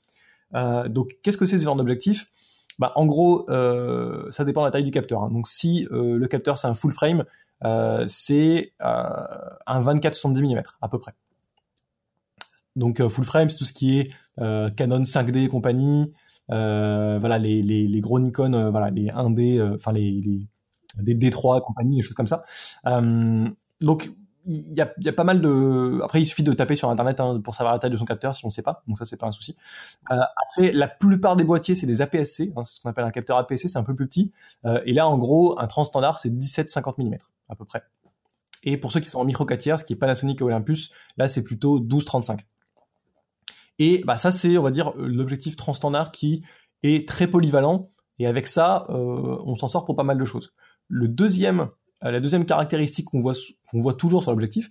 Euh, 0.55 0.89
donc 0.89 1.17
qu'est-ce 1.23 1.37
que 1.37 1.47
c'est 1.47 1.59
ce 1.59 1.65
genre 1.65 1.77
d'objectif? 1.77 2.31
Bah, 2.79 2.93
En 2.97 3.07
gros, 3.07 3.47
ça 3.49 4.45
dépend 4.45 4.61
de 4.63 4.67
la 4.67 4.71
taille 4.71 4.85
du 4.85 4.91
capteur. 4.91 5.23
Hein. 5.23 5.31
Donc 5.31 5.49
si 5.49 5.87
le 5.91 6.27
capteur 6.27 6.59
c'est 6.59 6.67
un 6.67 6.75
full 6.75 6.93
frame, 6.93 7.25
c'est 8.07 8.73
un 8.81 9.81
24-70 9.81 10.55
mm 10.55 10.63
à 10.81 10.89
peu 10.89 10.99
près. 10.99 11.13
Donc 12.77 13.07
full 13.09 13.25
frame, 13.25 13.49
c'est 13.49 13.57
tout 13.57 13.65
ce 13.65 13.73
qui 13.73 13.99
est 13.99 14.11
euh, 14.41 14.71
Canon 14.71 15.01
5D 15.01 15.45
et 15.45 15.49
compagnie, 15.49 16.13
euh, 16.51 17.17
voilà 17.19 17.39
les, 17.39 18.01
gros 18.01 18.21
Nikon, 18.21 18.53
euh, 18.55 18.71
voilà 18.71 18.91
les 18.91 19.07
1D, 19.09 19.75
enfin 19.75 19.93
les, 19.93 20.11
les 20.11 20.47
des 20.99 21.15
D3 21.15 21.59
et 21.59 21.61
compagnie, 21.61 21.97
des 21.97 22.03
choses 22.03 22.15
comme 22.15 22.27
ça. 22.27 22.45
donc 23.83 24.11
il 24.47 24.75
y 24.75 24.81
a, 24.81 25.13
pas 25.13 25.25
mal 25.25 25.41
de. 25.41 26.01
Après, 26.05 26.23
il 26.23 26.25
suffit 26.25 26.45
de 26.45 26.53
taper 26.53 26.77
sur 26.77 26.89
internet 26.89 27.19
hein, 27.19 27.41
pour 27.43 27.55
savoir 27.57 27.73
la 27.75 27.81
taille 27.81 27.91
de 27.91 27.97
son 27.97 28.05
capteur 28.05 28.35
si 28.35 28.45
on 28.45 28.49
ne 28.49 28.53
sait 28.53 28.63
pas. 28.63 28.83
Donc 28.87 28.97
ça, 28.97 29.05
c'est 29.05 29.17
pas 29.17 29.27
un 29.27 29.33
souci. 29.33 29.57
Euh, 30.13 30.21
après, 30.47 30.73
la 30.73 30.87
plupart 30.87 31.37
des 31.37 31.43
boîtiers, 31.43 31.75
c'est 31.75 31.87
des 31.87 32.01
APS-C. 32.01 32.53
Hein, 32.57 32.63
c'est 32.63 32.77
ce 32.77 32.81
qu'on 32.81 32.89
appelle 32.89 33.05
un 33.05 33.11
capteur 33.11 33.39
APS-C. 33.39 33.69
C'est 33.69 33.79
un 33.79 33.83
peu 33.83 33.95
plus 33.95 34.07
petit. 34.07 34.33
Euh, 34.65 34.81
et 34.87 34.93
là, 34.93 35.09
en 35.09 35.19
gros, 35.19 35.59
un 35.59 35.67
transstandard, 35.67 36.21
c'est 36.21 36.31
17-50 36.31 37.03
mm 37.03 37.17
à 37.49 37.57
peu 37.57 37.65
près. 37.65 37.83
Et 38.63 38.77
pour 38.77 38.93
ceux 38.93 39.01
qui 39.01 39.09
sont 39.09 39.19
en 39.19 39.25
micro 39.25 39.45
4 39.45 39.59
tiers, 39.59 39.81
ce 39.81 39.85
qui 39.85 39.95
est 39.95 39.97
Panasonic 39.97 40.41
et 40.41 40.45
Olympus, 40.45 40.91
là, 41.17 41.29
c'est 41.29 41.43
plutôt 41.43 41.81
12-35. 41.81 42.41
Et 43.79 44.03
bah, 44.07 44.17
ça, 44.17 44.31
c'est, 44.31 44.57
on 44.59 44.63
va 44.63 44.71
dire, 44.71 44.93
l'objectif 44.97 45.57
transstandard 45.57 46.13
qui 46.13 46.45
est 46.83 47.09
très 47.09 47.27
polyvalent 47.27 47.83
Et 48.19 48.27
avec 48.27 48.47
ça, 48.47 48.87
on 48.89 49.55
s'en 49.57 49.69
sort 49.69 49.85
pour 49.85 49.97
pas 49.97 50.03
mal 50.03 50.19
de 50.19 50.25
choses. 50.25 50.55
Le 50.89 51.09
deuxième, 51.09 51.69
la 52.03 52.21
deuxième 52.21 52.47
caractéristique 52.47 53.07
qu'on 53.07 53.21
voit, 53.21 53.35
qu'on 53.69 53.81
voit 53.81 53.95
toujours 53.95 54.23
sur 54.23 54.31
l'objectif, 54.31 54.71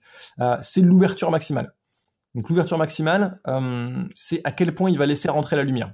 c'est 0.62 0.82
l'ouverture 0.82 1.32
maximale. 1.32 1.74
Donc 2.34 2.50
l'ouverture 2.50 2.78
maximale, 2.78 3.40
c'est 4.14 4.42
à 4.44 4.52
quel 4.52 4.74
point 4.74 4.90
il 4.90 4.98
va 4.98 5.06
laisser 5.06 5.30
rentrer 5.30 5.56
la 5.56 5.64
lumière. 5.64 5.94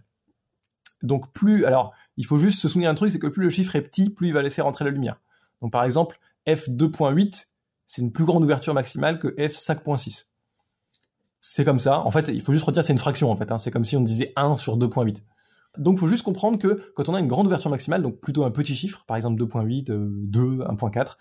Donc 1.03 1.33
plus, 1.33 1.65
alors 1.65 1.93
il 2.17 2.25
faut 2.25 2.37
juste 2.37 2.59
se 2.59 2.69
souvenir 2.69 2.89
d'un 2.89 2.95
truc, 2.95 3.11
c'est 3.11 3.19
que 3.19 3.27
plus 3.27 3.43
le 3.43 3.49
chiffre 3.49 3.75
est 3.75 3.81
petit, 3.81 4.09
plus 4.09 4.27
il 4.27 4.33
va 4.33 4.41
laisser 4.41 4.61
rentrer 4.61 4.85
la 4.85 4.91
lumière. 4.91 5.19
Donc 5.61 5.71
par 5.71 5.83
exemple, 5.83 6.19
f2.8, 6.47 7.47
c'est 7.87 8.01
une 8.01 8.11
plus 8.11 8.25
grande 8.25 8.43
ouverture 8.43 8.73
maximale 8.73 9.19
que 9.19 9.27
f5.6. 9.29 10.27
C'est 11.41 11.65
comme 11.65 11.79
ça. 11.79 11.99
En 12.05 12.11
fait, 12.11 12.29
il 12.29 12.41
faut 12.41 12.53
juste 12.53 12.65
retenir 12.65 12.83
c'est 12.83 12.93
une 12.93 12.99
fraction 12.99 13.31
en 13.31 13.35
fait. 13.35 13.51
Hein. 13.51 13.57
C'est 13.57 13.71
comme 13.71 13.83
si 13.83 13.97
on 13.97 14.01
disait 14.01 14.31
1 14.35 14.57
sur 14.57 14.77
2.8. 14.77 15.17
Donc, 15.77 15.95
il 15.95 15.99
faut 15.99 16.07
juste 16.07 16.23
comprendre 16.23 16.59
que 16.59 16.91
quand 16.95 17.07
on 17.07 17.15
a 17.15 17.19
une 17.19 17.27
grande 17.27 17.47
ouverture 17.47 17.71
maximale, 17.71 18.01
donc 18.01 18.19
plutôt 18.19 18.43
un 18.43 18.51
petit 18.51 18.75
chiffre, 18.75 19.05
par 19.07 19.15
exemple 19.15 19.41
2.8, 19.41 19.85
2, 19.87 20.57
1.4, 20.59 21.15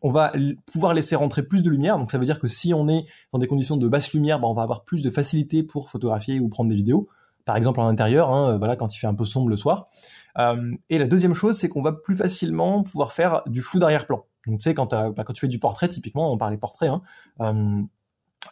on 0.00 0.08
va 0.08 0.32
pouvoir 0.72 0.94
laisser 0.94 1.16
rentrer 1.16 1.42
plus 1.42 1.62
de 1.64 1.70
lumière. 1.70 1.98
Donc, 1.98 2.12
ça 2.12 2.18
veut 2.18 2.24
dire 2.24 2.38
que 2.38 2.46
si 2.46 2.72
on 2.72 2.88
est 2.88 3.06
dans 3.32 3.40
des 3.40 3.48
conditions 3.48 3.76
de 3.76 3.88
basse 3.88 4.12
lumière, 4.12 4.38
bah, 4.38 4.46
on 4.46 4.54
va 4.54 4.62
avoir 4.62 4.84
plus 4.84 5.02
de 5.02 5.10
facilité 5.10 5.64
pour 5.64 5.90
photographier 5.90 6.38
ou 6.38 6.48
prendre 6.48 6.70
des 6.70 6.76
vidéos 6.76 7.08
par 7.46 7.56
exemple 7.56 7.80
en 7.80 7.88
intérieur, 7.88 8.30
hein, 8.30 8.58
voilà, 8.58 8.76
quand 8.76 8.94
il 8.94 8.98
fait 8.98 9.08
un 9.08 9.14
peu 9.14 9.24
sombre 9.24 9.48
le 9.48 9.56
soir. 9.56 9.86
Euh, 10.38 10.72
et 10.88 10.98
la 10.98 11.06
deuxième 11.06 11.34
chose, 11.34 11.56
c'est 11.56 11.68
qu'on 11.68 11.82
va 11.82 11.90
plus 11.90 12.14
facilement 12.14 12.84
pouvoir 12.84 13.12
faire 13.12 13.42
du 13.46 13.60
flou 13.60 13.80
d'arrière-plan. 13.80 14.24
Donc 14.46 14.60
tu 14.60 14.64
sais, 14.64 14.74
quand, 14.74 14.90
bah, 14.90 15.24
tu 15.34 15.40
fais 15.40 15.48
du 15.48 15.58
portrait, 15.58 15.88
typiquement, 15.88 16.32
on 16.32 16.38
parlait 16.38 16.58
portrait, 16.58 16.88
hein, 16.88 17.02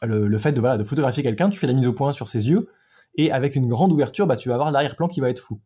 le, 0.02 0.38
fait 0.38 0.52
de, 0.52 0.60
voilà, 0.60 0.76
de 0.76 0.84
photographier 0.84 1.22
quelqu'un, 1.22 1.50
tu 1.50 1.58
fais 1.58 1.66
la 1.66 1.72
mise 1.72 1.86
au 1.86 1.92
point 1.92 2.12
sur 2.12 2.28
ses 2.28 2.48
yeux, 2.48 2.68
et 3.14 3.32
avec 3.32 3.56
une 3.56 3.68
grande 3.68 3.92
ouverture, 3.92 4.26
bah, 4.26 4.36
tu 4.36 4.48
vas 4.48 4.54
avoir 4.54 4.70
l'arrière-plan 4.70 5.08
qui 5.08 5.20
va 5.20 5.30
être 5.30 5.40
flou. 5.40 5.60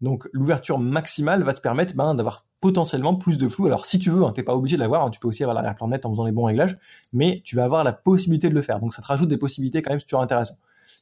Donc 0.00 0.28
l'ouverture 0.32 0.78
maximale 0.78 1.42
va 1.42 1.52
te 1.54 1.60
permettre 1.60 1.96
ben, 1.96 2.14
d'avoir 2.14 2.44
potentiellement 2.60 3.16
plus 3.16 3.38
de 3.38 3.48
flou. 3.48 3.66
Alors 3.66 3.84
si 3.84 3.98
tu 3.98 4.10
veux, 4.10 4.24
hein, 4.24 4.32
tu 4.32 4.40
n'es 4.40 4.44
pas 4.44 4.54
obligé 4.54 4.76
de 4.76 4.80
l'avoir, 4.80 5.10
tu 5.10 5.18
peux 5.18 5.26
aussi 5.26 5.42
avoir 5.42 5.54
l'arrière-plan 5.54 5.88
net 5.88 6.06
en 6.06 6.10
faisant 6.10 6.24
les 6.24 6.32
bons 6.32 6.44
réglages, 6.44 6.78
mais 7.12 7.40
tu 7.44 7.56
vas 7.56 7.64
avoir 7.64 7.82
la 7.82 7.92
possibilité 7.92 8.48
de 8.48 8.54
le 8.54 8.62
faire. 8.62 8.78
Donc 8.80 8.94
ça 8.94 9.02
te 9.02 9.06
rajoute 9.06 9.28
des 9.28 9.38
possibilités 9.38 9.82
quand 9.82 9.90
même 9.90 10.00
toujours 10.00 10.22
intéressant. 10.22 10.54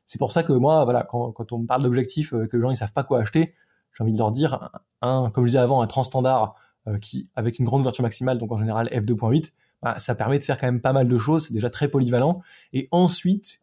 C'est 0.07 0.19
pour 0.19 0.33
ça 0.33 0.43
que 0.43 0.53
moi, 0.53 0.85
voilà, 0.85 1.03
quand, 1.03 1.53
on 1.53 1.59
me 1.59 1.67
parle 1.67 1.83
d'objectifs, 1.83 2.33
euh, 2.33 2.47
que 2.47 2.57
les 2.57 2.63
gens 2.63 2.71
ils 2.71 2.77
savent 2.77 2.93
pas 2.93 3.05
quoi 3.05 3.21
acheter, 3.21 3.55
j'ai 3.93 4.03
envie 4.03 4.13
de 4.13 4.19
leur 4.19 4.33
dire, 4.33 4.71
un, 5.03 5.31
comme 5.31 5.45
je 5.45 5.51
disais 5.51 5.59
avant, 5.59 5.83
un 5.83 5.87
transstandard 5.87 6.55
euh, 6.89 6.99
qui, 6.99 7.29
avec 7.35 7.59
une 7.59 7.65
grande 7.65 7.81
ouverture 7.81 8.03
maximale, 8.03 8.39
donc 8.39 8.53
en 8.53 8.57
général 8.57 8.89
f2.8, 8.89 9.53
bah, 9.83 9.99
ça 9.99 10.15
permet 10.15 10.39
de 10.39 10.45
faire 10.45 10.59
quand 10.59 10.67
même 10.67 10.81
pas 10.81 10.93
mal 10.93 11.09
de 11.09 11.19
choses, 11.19 11.47
c'est 11.47 11.55
déjà 11.55 11.71
très 11.71 11.89
polyvalent. 11.89 12.33
Et 12.73 12.89
ensuite, 12.91 13.63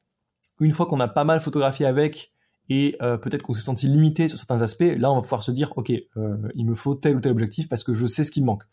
une 0.59 0.71
fois 0.71 0.85
qu'on 0.85 0.99
a 0.99 1.07
pas 1.07 1.23
mal 1.23 1.39
photographié 1.39 1.85
avec 1.85 2.29
et 2.69 2.95
euh, 3.01 3.17
peut-être 3.17 3.43
qu'on 3.43 3.53
s'est 3.53 3.61
senti 3.61 3.87
limité 3.87 4.27
sur 4.29 4.37
certains 4.37 4.61
aspects, 4.61 4.93
là 4.97 5.11
on 5.11 5.15
va 5.15 5.21
pouvoir 5.21 5.43
se 5.43 5.51
dire, 5.51 5.73
ok, 5.75 5.89
il 5.89 6.65
me 6.65 6.75
faut 6.75 6.95
tel 6.95 7.17
ou 7.17 7.19
tel 7.19 7.31
objectif 7.31 7.67
parce 7.67 7.83
que 7.83 7.93
je 7.93 8.05
sais 8.05 8.23
ce 8.23 8.31
qui 8.31 8.41
me 8.41 8.45
manque. 8.45 8.63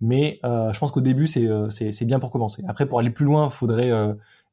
Mais 0.00 0.38
je 0.42 0.78
pense 0.78 0.92
qu'au 0.92 1.00
début 1.00 1.26
c'est 1.26 2.04
bien 2.04 2.18
pour 2.18 2.30
commencer. 2.30 2.62
Après 2.68 2.86
pour 2.86 2.98
aller 2.98 3.10
plus 3.10 3.24
loin, 3.24 3.46
il 3.46 3.52
faudrait 3.52 3.90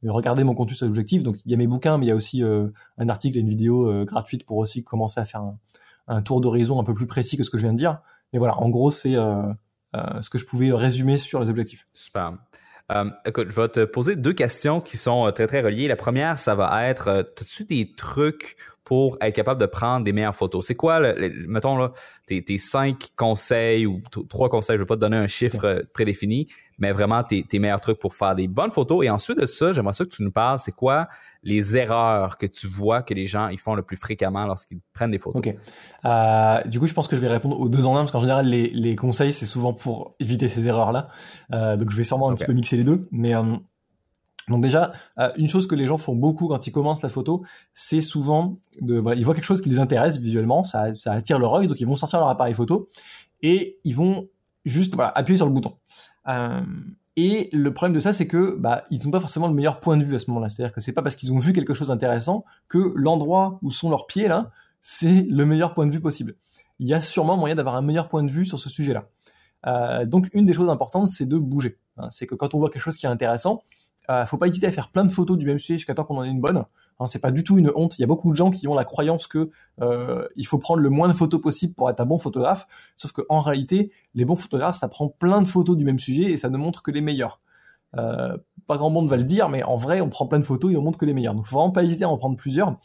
regardez 0.10 0.44
mon 0.44 0.54
contenu 0.54 0.76
sur 0.76 0.86
l'objectif. 0.86 1.24
Donc 1.24 1.38
il 1.46 1.52
y 1.52 1.54
a 1.54 1.58
mes 1.58 1.68
bouquins, 1.68 1.98
mais 1.98 2.06
il 2.06 2.10
y 2.10 2.12
a 2.12 2.16
aussi 2.16 2.44
euh, 2.44 2.68
un 2.98 3.10
article 3.10 3.38
et 3.38 3.42
une 3.42 3.50
vidéo 3.50 3.90
euh, 3.90 4.06
gratuite 4.06 4.46
pour 4.46 4.58
aussi 4.58 4.84
commencer 4.84 5.20
à 5.20 5.26
faire 5.26 5.44
un, 6.08 6.22
tour 6.22 6.42
d'horizon 6.42 6.80
un 6.80 6.84
peu 6.84 6.94
plus 6.94 7.08
précis 7.08 7.38
que 7.38 7.44
ce 7.44 7.50
que 7.50 7.58
je 7.58 7.64
viens 7.64 7.74
de 7.74 7.78
dire. 7.78 8.00
Mais 8.34 8.40
voilà, 8.40 8.58
en 8.60 8.70
gros, 8.70 8.92
c'est 8.92 9.16
euh, 9.16 9.44
ce 10.22 10.30
que 10.30 10.38
je 10.38 10.46
pouvais 10.46 10.72
résumer 10.72 11.18
sur 11.18 11.40
les 11.40 11.50
objectifs. 11.50 11.88
Super. 11.94 12.34
écoute, 13.26 13.48
je 13.50 13.62
vais 13.62 13.68
te 13.68 13.86
poser 13.86 14.16
deux 14.16 14.34
questions 14.34 14.82
qui 14.82 14.98
sont 14.98 15.32
très 15.32 15.48
très 15.48 15.62
reliées. 15.62 15.88
La 15.88 15.96
première, 15.96 16.40
ça 16.40 16.56
va 16.56 16.88
être, 16.88 17.10
as-tu 17.10 17.66
des 17.66 17.92
trucs 17.94 18.58
pour 18.86 19.18
être 19.20 19.36
capable 19.36 19.60
de 19.60 19.66
prendre 19.66 20.06
des 20.06 20.14
meilleures 20.14 20.36
photos? 20.36 20.66
C'est 20.66 20.76
quoi, 20.76 21.02
mettons, 21.48 21.76
là, 21.76 21.92
tes, 22.28 22.42
tes, 22.44 22.58
cinq 22.58 23.10
conseils 23.18 23.86
ou 23.86 24.02
trois 24.30 24.48
conseils, 24.48 24.78
je 24.78 24.84
vais 24.84 24.88
pas 24.88 24.96
te 24.96 25.02
donner 25.02 25.18
un 25.18 25.28
chiffre 25.28 25.84
prédéfini, 25.94 26.48
mais 26.78 26.92
vraiment 26.92 27.24
tes, 27.24 27.44
tes, 27.44 27.60
meilleurs 27.60 27.82
trucs 27.82 28.00
pour 28.00 28.16
faire 28.16 28.36
des 28.36 28.48
bonnes 28.48 28.72
photos. 28.72 29.06
Et 29.06 29.10
ensuite 29.10 29.40
de 29.40 29.46
ça, 29.46 29.74
j'aimerais 29.74 29.94
ça 29.94 30.06
que 30.06 30.10
tu 30.10 30.24
nous 30.24 30.32
parles, 30.32 30.60
c'est 30.60 30.72
quoi 30.72 31.08
les 31.44 31.78
erreurs 31.78 32.38
que 32.38 32.46
tu 32.46 32.68
vois 32.68 33.02
que 33.02 33.14
les 33.14 33.28
gens 33.28 33.50
ils 33.50 33.60
font 33.60 33.76
le 33.76 33.84
plus 33.84 33.98
fréquemment 33.98 34.46
lorsqu'ils 34.46 34.80
prennent 34.94 35.12
des 35.12 35.20
photos? 35.20 35.42
Ok. 35.46 35.56
Euh, 36.06 36.62
du 36.66 36.80
coup, 36.80 36.88
je 36.88 36.94
pense 36.94 37.08
que 37.08 37.16
je 37.16 37.22
vais 37.22 37.28
répondre 37.28 37.60
aux 37.60 37.70
deux 37.70 37.86
en 37.86 37.96
un, 37.96 38.02
parce 38.02 38.12
qu'en 38.12 38.20
général, 38.20 38.48
les, 38.48 38.70
les 38.70 38.96
conseils, 38.96 39.34
c'est 39.34 39.46
souvent 39.46 39.74
pour 39.74 40.14
éviter 40.20 40.48
ces 40.48 40.68
erreurs-là. 40.68 41.10
Euh, 41.54 41.78
donc, 41.78 41.92
je 41.92 41.98
vais 41.98 42.04
sûrement 42.04 42.30
un 42.30 42.36
petit 42.36 42.46
peu 42.46 42.54
mixer 42.54 42.78
les 42.78 42.84
deux. 42.84 43.08
Mais 43.12 43.36
euh, 43.36 43.44
donc 44.48 44.62
déjà, 44.62 44.94
euh, 45.20 45.32
une 45.38 45.48
chose 45.48 45.68
que 45.68 45.76
les 45.76 45.88
gens 45.88 45.98
font 45.98 46.16
beaucoup 46.16 46.48
quand 46.48 46.68
ils 46.68 46.72
commencent 46.72 47.02
la 47.02 47.10
photo, 47.10 47.44
c'est 47.74 48.02
souvent 48.02 48.58
de, 48.80 49.00
voilà, 49.00 49.20
ils 49.20 49.26
voient 49.26 49.34
quelque 49.34 49.46
chose 49.46 49.62
qui 49.62 49.70
les 49.70 49.80
intéresse 49.80 50.20
visuellement, 50.20 50.64
ça, 50.64 50.92
attire 51.06 51.40
leur 51.40 51.54
œil, 51.56 51.68
donc 51.68 51.80
ils 51.80 51.88
vont 51.88 51.96
sortir 51.96 52.20
leur 52.20 52.30
appareil 52.30 52.54
photo 52.54 52.90
et 53.42 53.80
ils 53.84 53.96
vont 53.96 54.28
juste 54.66 54.96
appuyer 55.00 55.38
sur 55.38 55.46
le 55.48 55.52
bouton. 55.52 55.74
Euh, 56.28 56.62
et 57.16 57.50
le 57.54 57.74
problème 57.74 57.96
de 57.96 58.00
ça, 58.00 58.14
c'est 58.14 58.28
que 58.28 58.56
bah, 58.60 58.84
ils 58.92 59.04
n'ont 59.04 59.12
pas 59.12 59.20
forcément 59.20 59.48
le 59.48 59.54
meilleur 59.54 59.80
point 59.80 59.98
de 59.98 60.04
vue 60.04 60.16
à 60.16 60.20
ce 60.20 60.30
moment-là. 60.30 60.50
C'est-à-dire 60.50 60.74
que 60.74 60.82
c'est 60.82 60.92
pas 60.92 61.02
parce 61.02 61.16
qu'ils 61.16 61.32
ont 61.32 61.40
vu 61.40 61.54
quelque 61.54 61.74
chose 61.74 61.88
d'intéressant 61.88 62.44
que 62.68 62.92
l'endroit 62.96 63.60
où 63.62 63.72
sont 63.72 63.90
leurs 63.90 64.06
pieds 64.06 64.28
là, 64.28 64.52
c'est 64.82 65.26
le 65.30 65.46
meilleur 65.46 65.74
point 65.74 65.88
de 65.88 65.92
vue 65.92 66.02
possible. 66.02 66.36
Il 66.80 66.88
y 66.88 66.94
a 66.94 67.02
sûrement 67.02 67.38
moyen 67.38 67.56
d'avoir 67.56 67.76
un 67.76 67.82
meilleur 67.82 68.08
point 68.08 68.22
de 68.22 68.32
vue 68.32 68.46
sur 68.46 68.60
ce 68.60 68.70
sujet-là. 68.70 69.08
Euh, 69.66 70.06
donc 70.06 70.28
une 70.34 70.46
des 70.46 70.54
choses 70.54 70.70
importantes, 70.70 71.08
c'est 71.08 71.26
de 71.26 71.38
bouger. 71.38 71.80
Hein. 71.98 72.10
c'est 72.12 72.28
que 72.28 72.36
quand 72.36 72.54
on 72.54 72.60
voit 72.60 72.70
quelque 72.70 72.82
chose 72.82 72.98
qui 72.98 73.06
est 73.06 73.10
intéressant, 73.10 73.64
euh, 74.10 74.26
faut 74.26 74.38
pas 74.38 74.48
hésiter 74.48 74.68
à 74.68 74.72
faire 74.72 74.90
plein 74.90 75.06
de 75.06 75.12
photos 75.12 75.38
du 75.38 75.46
même 75.46 75.60
sujet 75.60 75.78
jusqu'à 75.78 75.94
temps 75.94 76.04
qu'on 76.04 76.18
en 76.18 76.24
ait 76.24 76.30
une 76.30 76.42
bonne. 76.42 76.66
Hein, 77.00 77.08
c'est 77.08 77.20
pas 77.20 77.32
du 77.32 77.44
tout 77.44 77.58
une 77.58 77.72
honte. 77.76 77.98
Il 77.98 78.02
y 78.02 78.04
a 78.04 78.08
beaucoup 78.08 78.32
de 78.32 78.36
gens 78.36 78.52
qui 78.52 78.68
ont 78.68 78.76
la 78.76 78.86
croyance 78.86 79.28
que 79.28 79.50
euh, 79.82 80.28
il 80.36 80.46
faut 80.46 80.58
prendre 80.58 80.82
le 80.82 80.90
moins 80.90 81.08
de 81.08 81.14
photos 81.14 81.42
possible 81.42 81.74
pour 81.74 81.90
être 81.90 82.00
un 82.00 82.06
bon 82.06 82.18
photographe. 82.18 82.68
Sauf 82.96 83.12
qu'en 83.12 83.40
réalité, 83.40 83.92
les 84.14 84.26
bons 84.26 84.36
photographes, 84.36 84.78
ça 84.78 84.88
prend 84.88 85.10
plein 85.10 85.42
de 85.42 85.48
photos 85.48 85.76
du 85.76 85.86
même 85.86 86.00
sujet 86.00 86.32
et 86.32 86.38
ça 86.38 86.50
ne 86.50 86.58
montre 86.58 86.82
que 86.82 86.92
les 86.92 87.02
meilleurs. 87.02 87.42
Euh, 87.98 88.38
pas 88.66 88.78
grand 88.78 88.90
monde 88.90 89.10
va 89.10 89.18
le 89.18 89.24
dire, 89.24 89.50
mais 89.50 89.64
en 89.64 89.78
vrai, 89.78 90.02
on 90.02 90.10
prend 90.10 90.28
plein 90.28 90.40
de 90.40 90.46
photos 90.46 90.72
et 90.72 90.78
on 90.78 90.82
montre 90.82 90.98
que 90.98 91.06
les 91.06 91.14
meilleurs. 91.14 91.36
Donc, 91.36 91.46
faut 91.46 91.58
vraiment 91.58 91.72
pas 91.72 91.84
hésiter 91.84 92.04
à 92.04 92.10
en 92.10 92.18
prendre 92.18 92.36
plusieurs 92.36 92.76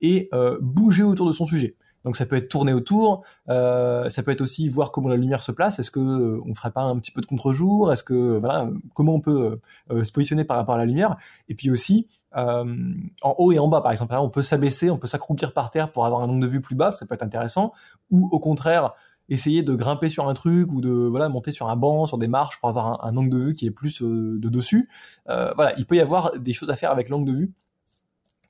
et 0.00 0.28
euh, 0.32 0.58
bouger 0.60 1.02
autour 1.02 1.26
de 1.26 1.32
son 1.32 1.44
sujet. 1.44 1.76
Donc 2.04 2.16
ça 2.16 2.26
peut 2.26 2.36
être 2.36 2.48
tourner 2.48 2.72
autour, 2.72 3.24
euh, 3.48 4.08
ça 4.08 4.22
peut 4.22 4.30
être 4.30 4.40
aussi 4.40 4.68
voir 4.68 4.92
comment 4.92 5.08
la 5.08 5.16
lumière 5.16 5.42
se 5.42 5.52
place. 5.52 5.78
Est-ce 5.78 5.90
que 5.90 6.00
euh, 6.00 6.40
on 6.46 6.54
ferait 6.54 6.70
pas 6.70 6.82
un 6.82 6.96
petit 6.98 7.10
peu 7.10 7.20
de 7.20 7.26
contre-jour? 7.26 7.92
Est-ce 7.92 8.02
que 8.02 8.38
voilà, 8.38 8.68
comment 8.94 9.14
on 9.14 9.20
peut 9.20 9.60
euh, 9.90 10.04
se 10.04 10.12
positionner 10.12 10.44
par 10.44 10.56
rapport 10.56 10.76
à 10.76 10.78
la 10.78 10.86
lumière? 10.86 11.16
Et 11.48 11.54
puis 11.54 11.70
aussi 11.70 12.08
en 12.34 13.34
haut 13.38 13.50
et 13.50 13.58
en 13.58 13.66
bas, 13.66 13.80
par 13.80 13.90
exemple, 13.90 14.12
là, 14.12 14.22
on 14.22 14.28
peut 14.28 14.42
s'abaisser, 14.42 14.90
on 14.90 14.98
peut 14.98 15.08
s'accroupir 15.08 15.52
par 15.52 15.70
terre 15.70 15.90
pour 15.90 16.06
avoir 16.06 16.20
un 16.20 16.28
angle 16.28 16.42
de 16.42 16.46
vue 16.46 16.60
plus 16.60 16.76
bas, 16.76 16.92
ça 16.92 17.04
peut 17.04 17.14
être 17.14 17.22
intéressant. 17.22 17.72
Ou 18.10 18.28
au 18.30 18.38
contraire, 18.38 18.92
essayer 19.28 19.62
de 19.62 19.74
grimper 19.74 20.08
sur 20.08 20.28
un 20.28 20.34
truc 20.34 20.70
ou 20.70 20.80
de 20.80 20.90
voilà 20.90 21.28
monter 21.28 21.50
sur 21.50 21.68
un 21.68 21.74
banc, 21.74 22.06
sur 22.06 22.16
des 22.16 22.28
marches 22.28 22.60
pour 22.60 22.68
avoir 22.68 23.04
un, 23.04 23.16
angle 23.16 23.30
de 23.30 23.38
vue 23.38 23.52
qui 23.54 23.66
est 23.66 23.72
plus 23.72 24.02
de 24.02 24.48
dessus. 24.48 24.88
voilà, 25.26 25.74
il 25.78 25.86
peut 25.86 25.96
y 25.96 26.00
avoir 26.00 26.38
des 26.38 26.52
choses 26.52 26.70
à 26.70 26.76
faire 26.76 26.92
avec 26.92 27.08
l'angle 27.08 27.26
de 27.32 27.36
vue 27.36 27.52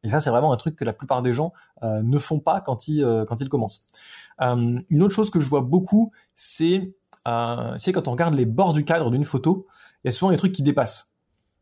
et 0.05 0.09
ça, 0.09 0.21
c'est 0.21 0.31
vraiment 0.31 0.53
un 0.53 0.57
truc 0.57 0.77
que 0.77 0.85
la 0.85 0.93
plupart 0.93 1.23
des 1.23 1.33
gens 1.33 1.53
euh, 1.83 2.03
ne 2.03 2.19
font 2.19 2.39
pas 2.39 2.61
quand 2.61 2.89
ils, 2.89 3.03
euh, 3.03 3.25
quand 3.25 3.41
ils 3.41 3.49
commencent. 3.49 3.85
Euh, 4.41 4.79
une 4.89 5.03
autre 5.03 5.15
chose 5.15 5.31
que 5.31 5.41
je 5.41 5.49
vois 5.49 5.63
beaucoup, 5.63 6.13
c'est 6.35 6.95
quand 7.25 8.09
on 8.09 8.13
regarde 8.13 8.33
les 8.33 8.47
bords 8.47 8.73
du 8.73 8.87
cadre 8.87 9.11
d'une 9.11 9.25
photo, 9.25 9.67
il 10.03 10.07
y 10.07 10.09
a 10.09 10.13
souvent 10.13 10.31
des 10.31 10.39
trucs 10.39 10.53
qui 10.53 10.63
dépassent. 10.63 11.13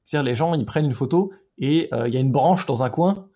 C'est-à-dire 0.05 0.25
les 0.25 0.37
gens, 0.37 0.55
ils 0.55 0.65
prennent 0.65 0.85
une 0.85 0.95
photo 0.95 1.33
et 1.59 1.91
il 1.93 2.15
y 2.15 2.17
a 2.17 2.21
une 2.21 2.31
branche 2.31 2.67
dans 2.67 2.85
un 2.85 2.91
coin 2.91 3.27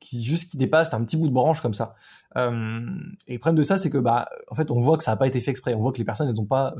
qui 0.00 0.22
juste 0.22 0.50
qui 0.50 0.56
dépasse, 0.56 0.94
un 0.94 1.04
petit 1.04 1.18
bout 1.18 1.28
de 1.28 1.34
branche 1.34 1.60
comme 1.60 1.74
ça. 1.74 1.94
et 2.36 2.40
le 2.40 3.38
problème 3.38 3.56
de 3.56 3.62
ça, 3.62 3.76
c'est 3.76 3.90
que 3.90 3.98
bah, 3.98 4.30
en 4.50 4.54
fait, 4.54 4.70
on 4.70 4.78
voit 4.78 4.96
que 4.96 5.04
ça 5.04 5.10
n'a 5.10 5.18
pas 5.18 5.26
été 5.26 5.40
fait 5.40 5.50
exprès. 5.50 5.74
On 5.74 5.80
voit 5.80 5.92
que 5.92 5.98
les 5.98 6.04
personnes, 6.04 6.26
elles 6.26 6.36
n'ont 6.36 6.46
pas 6.46 6.74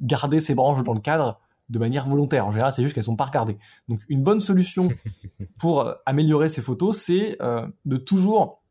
gardé 0.00 0.40
ces 0.40 0.54
branches 0.54 0.82
dans 0.84 0.94
le 0.94 1.00
cadre 1.00 1.38
de 1.68 1.78
manière 1.78 2.06
volontaire. 2.06 2.46
En 2.46 2.50
général, 2.50 2.72
c'est 2.72 2.82
juste 2.82 2.94
qu'elles 2.94 3.04
sont 3.04 3.16
pas 3.16 3.26
regardées. 3.26 3.58
Donc, 3.88 4.00
une 4.08 4.22
bonne 4.22 4.40
solution 4.40 4.88
pour 5.60 5.82
euh, 5.82 5.94
améliorer 6.06 6.48
ces 6.48 6.62
photos, 6.62 6.96
c'est 6.96 7.36
euh, 7.42 7.66
de 7.84 7.96
toujours, 7.96 8.62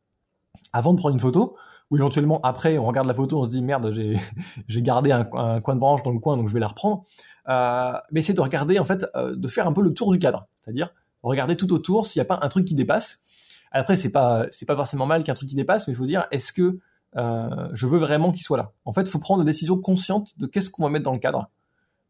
avant 0.74 0.94
de 0.94 0.98
prendre 0.98 1.14
une 1.14 1.20
photo, 1.20 1.56
ou 1.90 1.98
éventuellement 1.98 2.42
après, 2.42 2.78
on 2.78 2.86
regarde 2.86 3.08
la 3.08 3.14
photo, 3.14 3.40
on 3.40 3.44
se 3.44 3.50
dit 3.50 3.62
merde, 3.62 3.92
j'ai 3.92 4.82
gardé 4.82 5.12
un, 5.12 5.24
coin 5.24 5.76
de 5.76 5.80
branche 5.80 6.04
dans 6.04 6.12
le 6.12 6.20
coin, 6.20 6.36
donc 6.36 6.48
je 6.48 6.54
vais 6.54 6.60
la 6.60 6.68
reprendre. 6.68 7.06
Euh, 7.48 7.94
mais 8.12 8.22
c'est 8.22 8.34
de 8.34 8.42
regarder 8.42 8.78
en 8.78 8.84
fait, 8.84 9.06
de 9.16 9.48
faire 9.48 9.68
un 9.68 9.74
peu 9.74 9.82
le 9.82 9.94
tour 9.94 10.12
du 10.12 10.20
cadre, 10.20 10.48
c'est-à-dire 10.56 10.90
regarder 11.24 11.56
tout 11.56 11.72
autour 11.72 12.06
s'il 12.06 12.20
n'y 12.20 12.26
a 12.26 12.26
pas 12.26 12.40
un 12.42 12.50
truc 12.50 12.66
qui 12.66 12.76
dépasse. 12.76 13.24
Après, 13.72 13.96
c'est 13.96 14.12
pas 14.12 14.48
c'est 14.50 14.66
pas 14.66 14.76
forcément 14.76 15.06
mal 15.06 15.24
qu'un 15.24 15.34
truc 15.34 15.48
qui 15.48 15.56
dépasse, 15.56 15.88
mais 15.88 15.94
il 15.94 15.96
faut 15.96 16.04
se 16.04 16.10
dire 16.10 16.28
est-ce 16.32 16.52
que 16.52 16.80
je 17.16 17.88
veux 17.88 17.98
vraiment 17.98 18.34
qu'il 18.34 18.44
soit 18.44 18.58
là? 18.58 18.74
En 18.84 18.92
fait, 18.92 19.04
il 19.04 19.10
faut 19.10 19.20
prendre 19.20 19.40
la 19.40 19.46
décision 19.46 19.80
consciente 19.80 20.38
de 20.38 20.46
qu'est-ce 20.46 20.70
qu'on 20.70 20.84
va 20.84 20.90
mettre 20.90 21.06
dans 21.06 21.14
le 21.14 21.20
cadre 21.20 21.50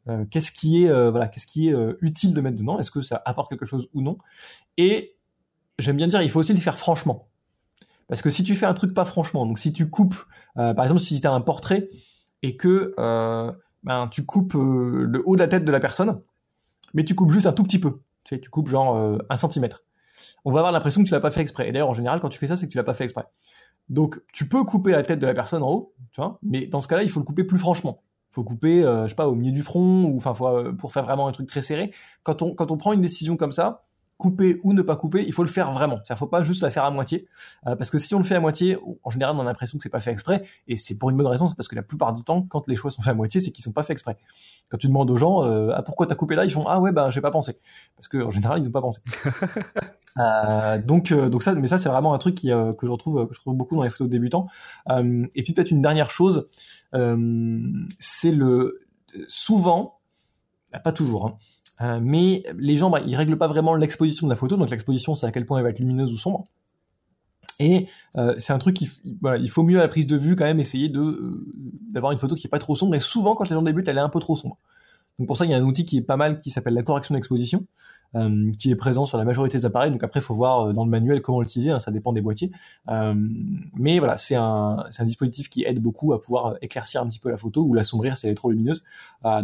euh, 0.10 0.26
qu'est-ce 0.30 0.52
qui 0.52 0.84
est 0.84 0.90
euh, 0.90 1.12
voilà, 1.12 1.28
qu'est-ce 1.28 1.48
qui 1.48 1.70
est 1.70 1.74
euh, 1.74 1.98
utile 2.02 2.34
de 2.34 2.42
mettre 2.42 2.58
dedans? 2.58 2.80
Est-ce 2.80 2.92
que 2.92 3.02
ça 3.02 3.22
apporte 3.26 3.50
quelque 3.50 3.66
chose 3.66 3.90
ou 3.94 4.02
non? 4.02 4.18
Et 4.78 5.16
j'aime 5.80 5.98
bien 5.98 6.08
dire, 6.08 6.22
il 6.22 6.30
faut 6.30 6.40
aussi 6.40 6.54
le 6.54 6.60
faire 6.60 6.78
franchement. 6.78 7.28
Parce 8.08 8.22
que 8.22 8.30
si 8.30 8.44
tu 8.44 8.56
fais 8.56 8.66
un 8.66 8.74
truc 8.74 8.94
pas 8.94 9.06
franchement, 9.06 9.46
donc 9.46 9.60
si 9.60 9.74
tu 9.74 9.90
coupes, 9.90 10.16
par 10.56 10.82
exemple, 10.82 11.02
si 11.02 11.20
tu 11.20 11.28
as 11.28 11.34
un 11.34 11.42
portrait 11.42 11.90
et 12.42 12.56
que 12.56 12.94
ben, 13.84 14.08
tu 14.10 14.26
coupes 14.26 14.54
le 14.54 15.22
haut 15.26 15.36
de 15.36 15.42
la 15.42 15.50
tête 15.50 15.66
de 15.66 15.72
la 15.74 15.82
personne, 15.82 16.22
mais 16.94 17.04
tu 17.04 17.16
coupes 17.16 17.32
juste 17.32 17.48
un 17.48 17.52
tout 17.52 17.64
petit 17.64 17.80
peu, 17.80 17.92
tu 18.24 18.36
sais, 18.36 18.40
tu 18.40 18.50
coupes 18.50 18.70
genre 18.70 19.20
un 19.30 19.36
centimètre, 19.36 19.82
on 20.46 20.52
va 20.52 20.62
avoir 20.62 20.72
l'impression 20.72 21.04
que 21.04 21.08
tu 21.08 21.14
l'as 21.14 21.20
pas 21.20 21.32
fait 21.32 21.42
exprès. 21.42 21.68
Et 21.68 21.74
d'ailleurs, 21.74 21.90
en 21.90 21.94
général, 21.94 22.22
quand 22.22 22.30
tu 22.30 22.40
fais 22.40 22.48
ça, 22.48 22.56
c'est 22.56 22.68
que 22.68 22.72
tu 22.72 22.78
l'as 22.78 22.86
pas 22.86 22.94
fait 22.94 23.04
exprès. 23.04 23.26
Donc, 23.90 24.22
tu 24.32 24.48
peux 24.48 24.64
couper 24.64 24.92
la 24.92 25.04
tête 25.04 25.20
de 25.20 25.28
la 25.28 25.34
personne 25.34 25.62
en 25.62 25.70
haut, 25.70 25.94
tu 26.14 26.22
vois, 26.22 26.40
mais 26.42 26.66
dans 26.66 26.80
ce 26.80 26.88
cas-là, 26.88 27.04
il 27.04 27.10
faut 27.10 27.20
le 27.20 27.26
couper 27.26 27.44
plus 27.44 27.58
franchement. 27.58 28.04
Faut 28.38 28.44
couper, 28.44 28.84
euh, 28.84 29.06
je 29.06 29.10
sais 29.10 29.16
pas, 29.16 29.28
au 29.28 29.34
milieu 29.34 29.52
du 29.52 29.64
front, 29.64 30.04
ou 30.04 30.16
enfin, 30.16 30.32
euh, 30.46 30.72
pour 30.72 30.94
faire 30.94 31.04
vraiment 31.06 31.28
un 31.28 31.32
truc 31.32 31.48
très 31.48 31.64
serré. 31.64 31.92
Quand 32.22 32.44
on, 32.44 32.54
quand 32.54 32.70
on 32.70 32.78
prend 32.78 32.94
une 32.94 33.02
décision 33.02 33.36
comme 33.36 33.52
ça, 33.52 33.88
couper 34.18 34.60
ou 34.64 34.74
ne 34.74 34.82
pas 34.82 34.96
couper, 34.96 35.24
il 35.26 35.34
faut 35.34 35.44
le 35.44 35.50
faire 35.50 35.72
vraiment. 35.72 36.00
Il 36.10 36.16
faut 36.16 36.28
pas 36.28 36.44
juste 36.44 36.62
la 36.62 36.72
faire 36.72 36.84
à 36.84 36.92
moitié, 36.92 37.28
euh, 37.68 37.76
parce 37.76 37.92
que 37.92 37.98
si 38.00 38.14
on 38.16 38.18
le 38.18 38.24
fait 38.24 38.36
à 38.36 38.40
moitié, 38.40 38.78
en 39.04 39.10
général, 39.10 39.36
on 39.36 39.40
a 39.40 39.44
l'impression 39.44 39.78
que 39.78 39.84
c'est 39.84 39.90
pas 39.90 40.00
fait 40.00 40.12
exprès, 40.12 40.44
et 40.68 40.76
c'est 40.76 40.98
pour 40.98 41.10
une 41.10 41.18
bonne 41.18 41.28
raison, 41.28 41.48
c'est 41.48 41.56
parce 41.56 41.68
que 41.68 41.76
la 41.76 41.84
plupart 41.84 42.14
du 42.14 42.24
temps, 42.24 42.42
quand 42.42 42.68
les 42.68 42.76
choix 42.76 42.90
sont 42.90 43.02
faits 43.02 43.12
à 43.12 43.16
moitié, 43.16 43.40
c'est 43.42 43.52
qu'ils 43.52 43.64
sont 43.64 43.74
pas 43.74 43.84
faits 43.84 43.92
exprès. 43.92 44.18
Quand 44.70 44.78
tu 44.78 44.88
demandes 44.88 45.10
aux 45.12 45.18
gens, 45.18 45.44
euh, 45.44 45.72
ah, 45.74 45.84
pourquoi 45.84 46.08
t'as 46.08 46.16
coupé 46.16 46.36
là, 46.36 46.46
ils 46.46 46.52
font 46.52 46.66
ah 46.68 46.80
ouais 46.80 46.92
bah 46.92 47.10
j'ai 47.12 47.22
pas 47.22 47.32
pensé, 47.32 47.58
parce 47.96 48.08
que 48.08 48.18
en 48.18 48.32
général 48.32 48.60
ils 48.60 48.68
ont 48.68 48.72
pas 48.72 48.82
pensé. 48.82 49.02
euh, 50.18 50.80
donc 50.80 51.14
donc 51.14 51.44
ça, 51.44 51.54
mais 51.54 51.68
ça 51.68 51.78
c'est 51.78 51.90
vraiment 51.90 52.14
un 52.14 52.18
truc 52.18 52.36
qui, 52.36 52.48
que 52.48 52.86
je 52.86 52.92
retrouve 52.92 53.28
que 53.28 53.36
je 53.36 53.40
trouve 53.40 53.56
beaucoup 53.56 53.76
dans 53.76 53.84
les 53.84 53.90
photos 53.90 54.08
de 54.08 54.12
débutants. 54.12 54.48
et 54.90 55.44
puis 55.44 55.54
peut-être 55.54 55.72
une 55.72 55.82
dernière 55.82 56.10
chose, 56.10 56.50
c'est 56.92 58.32
le 58.32 58.80
souvent, 59.28 60.00
bah, 60.72 60.80
pas 60.80 60.92
toujours. 60.92 61.28
Hein, 61.28 61.38
euh, 61.82 62.00
mais 62.02 62.44
les 62.58 62.78
gens, 62.78 62.90
bah, 62.90 63.02
ils 63.06 63.16
règlent 63.16 63.38
pas 63.38 63.48
vraiment 63.48 63.76
l'exposition 63.76 64.28
de 64.28 64.32
la 64.32 64.36
photo. 64.36 64.58
Donc 64.58 64.70
l'exposition, 64.70 65.16
c'est 65.16 65.26
à 65.26 65.32
quel 65.32 65.46
point 65.46 65.58
elle 65.58 65.64
va 65.64 65.70
être 65.70 65.80
lumineuse 65.80 66.12
ou 66.12 66.18
sombre. 66.18 66.44
Et 67.60 67.88
euh, 68.18 68.36
c'est 68.38 68.54
un 68.54 68.60
truc 68.60 68.76
qu'il 68.76 68.88
il 69.40 69.50
faut 69.50 69.64
mieux 69.64 69.80
à 69.80 69.82
la 69.82 69.88
prise 69.88 70.06
de 70.06 70.16
vue 70.16 70.36
quand 70.36 70.46
même 70.46 70.60
essayer 70.60 70.90
de 70.90 71.00
euh, 71.00 71.46
d'avoir 71.92 72.12
une 72.12 72.20
photo 72.20 72.36
qui 72.36 72.48
est 72.48 72.50
pas 72.50 72.60
trop 72.60 72.76
sombre. 72.76 72.96
Et 72.96 73.00
souvent, 73.00 73.36
quand 73.36 73.46
les 73.46 73.56
gens 73.56 73.64
débutent, 73.64 73.88
elle 73.88 73.98
est 73.98 74.02
un 74.02 74.10
peu 74.10 74.20
trop 74.20 74.36
sombre. 74.36 74.58
Donc 75.18 75.28
pour 75.28 75.38
ça, 75.38 75.46
il 75.46 75.52
y 75.52 75.54
a 75.56 75.58
un 75.58 75.64
outil 75.64 75.84
qui 75.84 75.98
est 75.98 76.04
pas 76.04 76.18
mal 76.18 76.38
qui 76.38 76.52
s'appelle 76.52 76.76
la 76.76 76.84
correction 76.84 77.16
d'exposition. 77.16 77.66
Euh, 78.16 78.52
qui 78.58 78.72
est 78.72 78.76
présent 78.76 79.06
sur 79.06 79.18
la 79.18 79.26
majorité 79.26 79.58
des 79.58 79.66
appareils. 79.66 79.92
Donc 79.92 80.02
après, 80.02 80.22
il 80.22 80.24
faut 80.24 80.34
voir 80.34 80.68
euh, 80.70 80.74
dans 80.74 80.86
le 80.86 80.90
manuel 80.90 81.22
comment 81.22 81.42
l'utiliser, 81.42 81.72
hein, 81.72 81.80
ça 81.80 81.92
dépend 81.92 82.14
des 82.14 82.22
boîtiers. 82.22 82.52
Euh, 82.88 83.14
mais 83.76 84.00
voilà, 84.00 84.18
c'est 84.18 84.36
un, 84.36 84.86
dispositif 85.02 85.50
qui 85.50 85.66
aide 85.66 85.82
beaucoup 85.82 86.14
à 86.14 86.22
pouvoir 86.22 86.56
éclaircir 86.62 87.02
un 87.02 87.08
petit 87.08 87.20
peu 87.20 87.30
la 87.30 87.36
photo 87.36 87.64
ou 87.64 87.74
la 87.74 87.84
sombrir 87.84 88.16
si 88.16 88.26
elle 88.26 88.32
est 88.32 88.36
trop 88.36 88.50
lumineuse. 88.50 88.84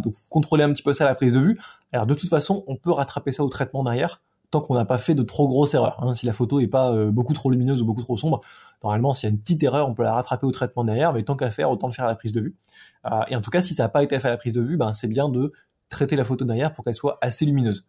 donc 0.02 0.14
contrôler 0.30 0.64
un 0.64 0.72
petit 0.72 0.82
peu 0.82 0.92
ça 0.92 1.04
à 1.04 1.06
la 1.06 1.14
prise 1.14 1.34
de 1.34 1.40
vue. 1.40 1.58
Alors 1.92 2.06
de 2.06 2.14
toute 2.14 2.28
façon, 2.28 2.64
on 2.66 2.76
peut 2.76 2.90
rattraper 2.90 3.32
ça 3.32 3.44
au 3.44 3.48
traitement 3.48 3.84
derrière 3.84 4.22
tant 4.50 4.60
qu'on 4.60 4.74
n'a 4.74 4.84
pas 4.84 4.98
fait 4.98 5.14
de 5.14 5.22
trop 5.22 5.48
grosses 5.48 5.74
erreurs. 5.74 6.02
Hein. 6.02 6.14
Si 6.14 6.26
la 6.26 6.32
photo 6.32 6.60
est 6.60 6.68
pas 6.68 6.94
beaucoup 7.10 7.34
trop 7.34 7.50
lumineuse 7.50 7.82
ou 7.82 7.86
beaucoup 7.86 8.02
trop 8.02 8.16
sombre, 8.16 8.40
normalement, 8.82 9.12
s'il 9.12 9.28
y 9.28 9.32
a 9.32 9.34
une 9.34 9.40
petite 9.40 9.62
erreur, 9.62 9.88
on 9.88 9.94
peut 9.94 10.04
la 10.04 10.14
rattraper 10.14 10.46
au 10.46 10.52
traitement 10.52 10.84
derrière, 10.84 11.12
mais 11.12 11.22
tant 11.22 11.36
qu'à 11.36 11.50
faire, 11.50 11.70
autant 11.70 11.88
le 11.88 11.92
faire 11.92 12.04
à 12.04 12.08
la 12.08 12.14
prise 12.14 12.32
de 12.32 12.40
vue. 12.40 12.54
et 13.28 13.36
en 13.36 13.40
tout 13.40 13.50
cas, 13.50 13.60
si 13.60 13.74
ça 13.74 13.84
n'a 13.84 13.88
pas 13.88 14.02
été 14.02 14.18
fait 14.18 14.28
à 14.28 14.30
la 14.30 14.36
prise 14.36 14.52
de 14.52 14.62
vue, 14.62 14.76
ben, 14.76 14.92
c'est 14.92 15.08
bien 15.08 15.28
de 15.28 15.52
traiter 15.90 16.16
la 16.16 16.24
photo 16.24 16.44
derrière 16.44 16.72
pour 16.72 16.84
qu'elle 16.84 16.94
soit 16.94 17.18
assez 17.20 17.44
lumineuse. 17.44 17.84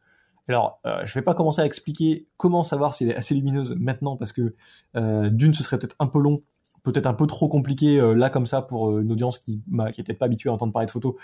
Alors, 0.49 0.79
euh, 0.85 1.01
je 1.03 1.13
vais 1.13 1.21
pas 1.21 1.33
commencer 1.33 1.61
à 1.61 1.65
expliquer 1.65 2.27
comment 2.37 2.63
savoir 2.63 2.93
si 2.93 3.03
elle 3.03 3.11
est 3.11 3.15
assez 3.15 3.33
lumineuse 3.33 3.75
maintenant, 3.77 4.15
parce 4.15 4.31
que 4.31 4.55
euh, 4.95 5.29
d'une, 5.29 5.53
ce 5.53 5.63
serait 5.63 5.79
peut-être 5.79 5.95
un 5.99 6.07
peu 6.07 6.19
long, 6.19 6.43
peut-être 6.83 7.07
un 7.07 7.13
peu 7.13 7.25
trop 7.25 7.47
compliqué 7.47 7.99
euh, 7.99 8.13
là 8.13 8.29
comme 8.29 8.45
ça 8.45 8.61
pour 8.61 8.99
une 8.99 9.11
audience 9.11 9.39
qui, 9.39 9.63
bah, 9.67 9.91
qui 9.91 10.01
est 10.01 10.03
peut-être 10.03 10.19
pas 10.19 10.25
habituée 10.25 10.49
à 10.49 10.53
entendre 10.53 10.71
parler 10.71 10.85
de 10.85 10.91
photos. 10.91 11.15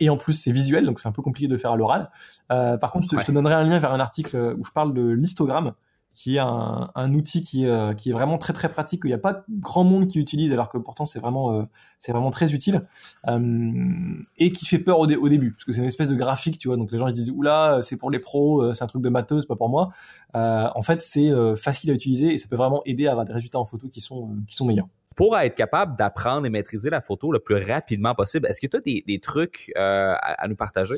et 0.00 0.10
en 0.10 0.16
plus, 0.16 0.34
c'est 0.34 0.52
visuel, 0.52 0.84
donc 0.84 1.00
c'est 1.00 1.08
un 1.08 1.12
peu 1.12 1.22
compliqué 1.22 1.48
de 1.48 1.56
faire 1.56 1.72
à 1.72 1.76
l'oral. 1.76 2.10
par 2.48 2.92
contre, 2.92 3.06
je 3.06 3.16
te, 3.16 3.20
je 3.20 3.26
te, 3.26 3.32
donnerai 3.32 3.54
un 3.54 3.64
lien 3.64 3.78
vers 3.78 3.92
un 3.92 4.00
article 4.00 4.54
où 4.58 4.64
je 4.64 4.70
parle 4.72 4.92
de 4.92 5.08
l'histogramme 5.08 5.72
qui 6.16 6.36
est 6.36 6.40
un, 6.40 7.14
outil 7.14 7.42
qui, 7.42 7.66
euh, 7.66 7.92
qui 7.92 8.08
est 8.08 8.12
vraiment 8.14 8.38
très 8.38 8.54
très 8.54 8.70
pratique, 8.70 9.02
qu'il 9.02 9.10
n'y 9.10 9.14
a 9.14 9.18
pas 9.18 9.44
grand 9.50 9.84
monde 9.84 10.08
qui 10.08 10.18
utilise, 10.18 10.50
alors 10.50 10.70
que 10.70 10.78
pourtant 10.78 11.04
c'est 11.04 11.18
vraiment, 11.18 11.52
euh, 11.52 11.64
vraiment 12.08 12.30
très 12.30 12.54
utile, 12.54 12.86
euh, 13.28 14.14
et 14.38 14.50
qui 14.50 14.64
fait 14.64 14.78
peur 14.78 14.98
au, 14.98 15.06
début, 15.06 15.52
parce 15.52 15.64
que 15.64 15.72
c'est 15.72 15.80
une 15.80 15.86
espèce 15.86 16.08
de 16.08 16.14
graphique, 16.14 16.56
tu 16.56 16.68
vois, 16.68 16.78
donc 16.78 16.90
les 16.90 16.96
gens 16.96 17.06
ils 17.06 17.12
disent, 17.12 17.32
oula, 17.32 17.80
c'est 17.82 17.98
pour 17.98 18.10
les 18.10 18.18
pros, 18.18 18.62
euh, 18.62 18.72
c'est 18.72 18.82
un 18.82 18.86
truc 18.86 19.02
de 19.02 19.10
matos, 19.10 19.44
pas 19.44 19.56
pour 19.56 19.68
moi. 19.68 19.90
Euh, 20.34 20.70
en 20.74 20.80
fait, 20.80 21.02
c'est 21.02 21.30
facile 21.54 21.90
à 21.90 21.92
utiliser 21.92 22.32
et 22.32 22.38
ça 22.38 22.48
peut 22.48 22.56
vraiment 22.56 22.80
aider 22.86 23.06
à 23.06 23.10
avoir 23.10 23.26
des 23.26 23.34
résultats 23.34 23.58
en 23.58 23.66
photo 23.66 23.88
qui 23.88 24.00
sont, 24.00 24.36
qui 24.46 24.56
sont 24.56 24.64
meilleurs 24.64 24.88
pour 25.16 25.36
être 25.38 25.54
capable 25.54 25.96
d'apprendre 25.96 26.46
et 26.46 26.50
maîtriser 26.50 26.90
la 26.90 27.00
photo 27.00 27.32
le 27.32 27.40
plus 27.40 27.56
rapidement 27.56 28.14
possible, 28.14 28.46
est-ce 28.46 28.60
que 28.60 28.66
tu 28.66 28.76
as 28.76 28.80
des, 28.80 29.02
des 29.06 29.18
trucs 29.18 29.72
euh, 29.76 30.12
à, 30.12 30.44
à, 30.44 30.46
nous 30.46 30.54
partager? 30.54 30.96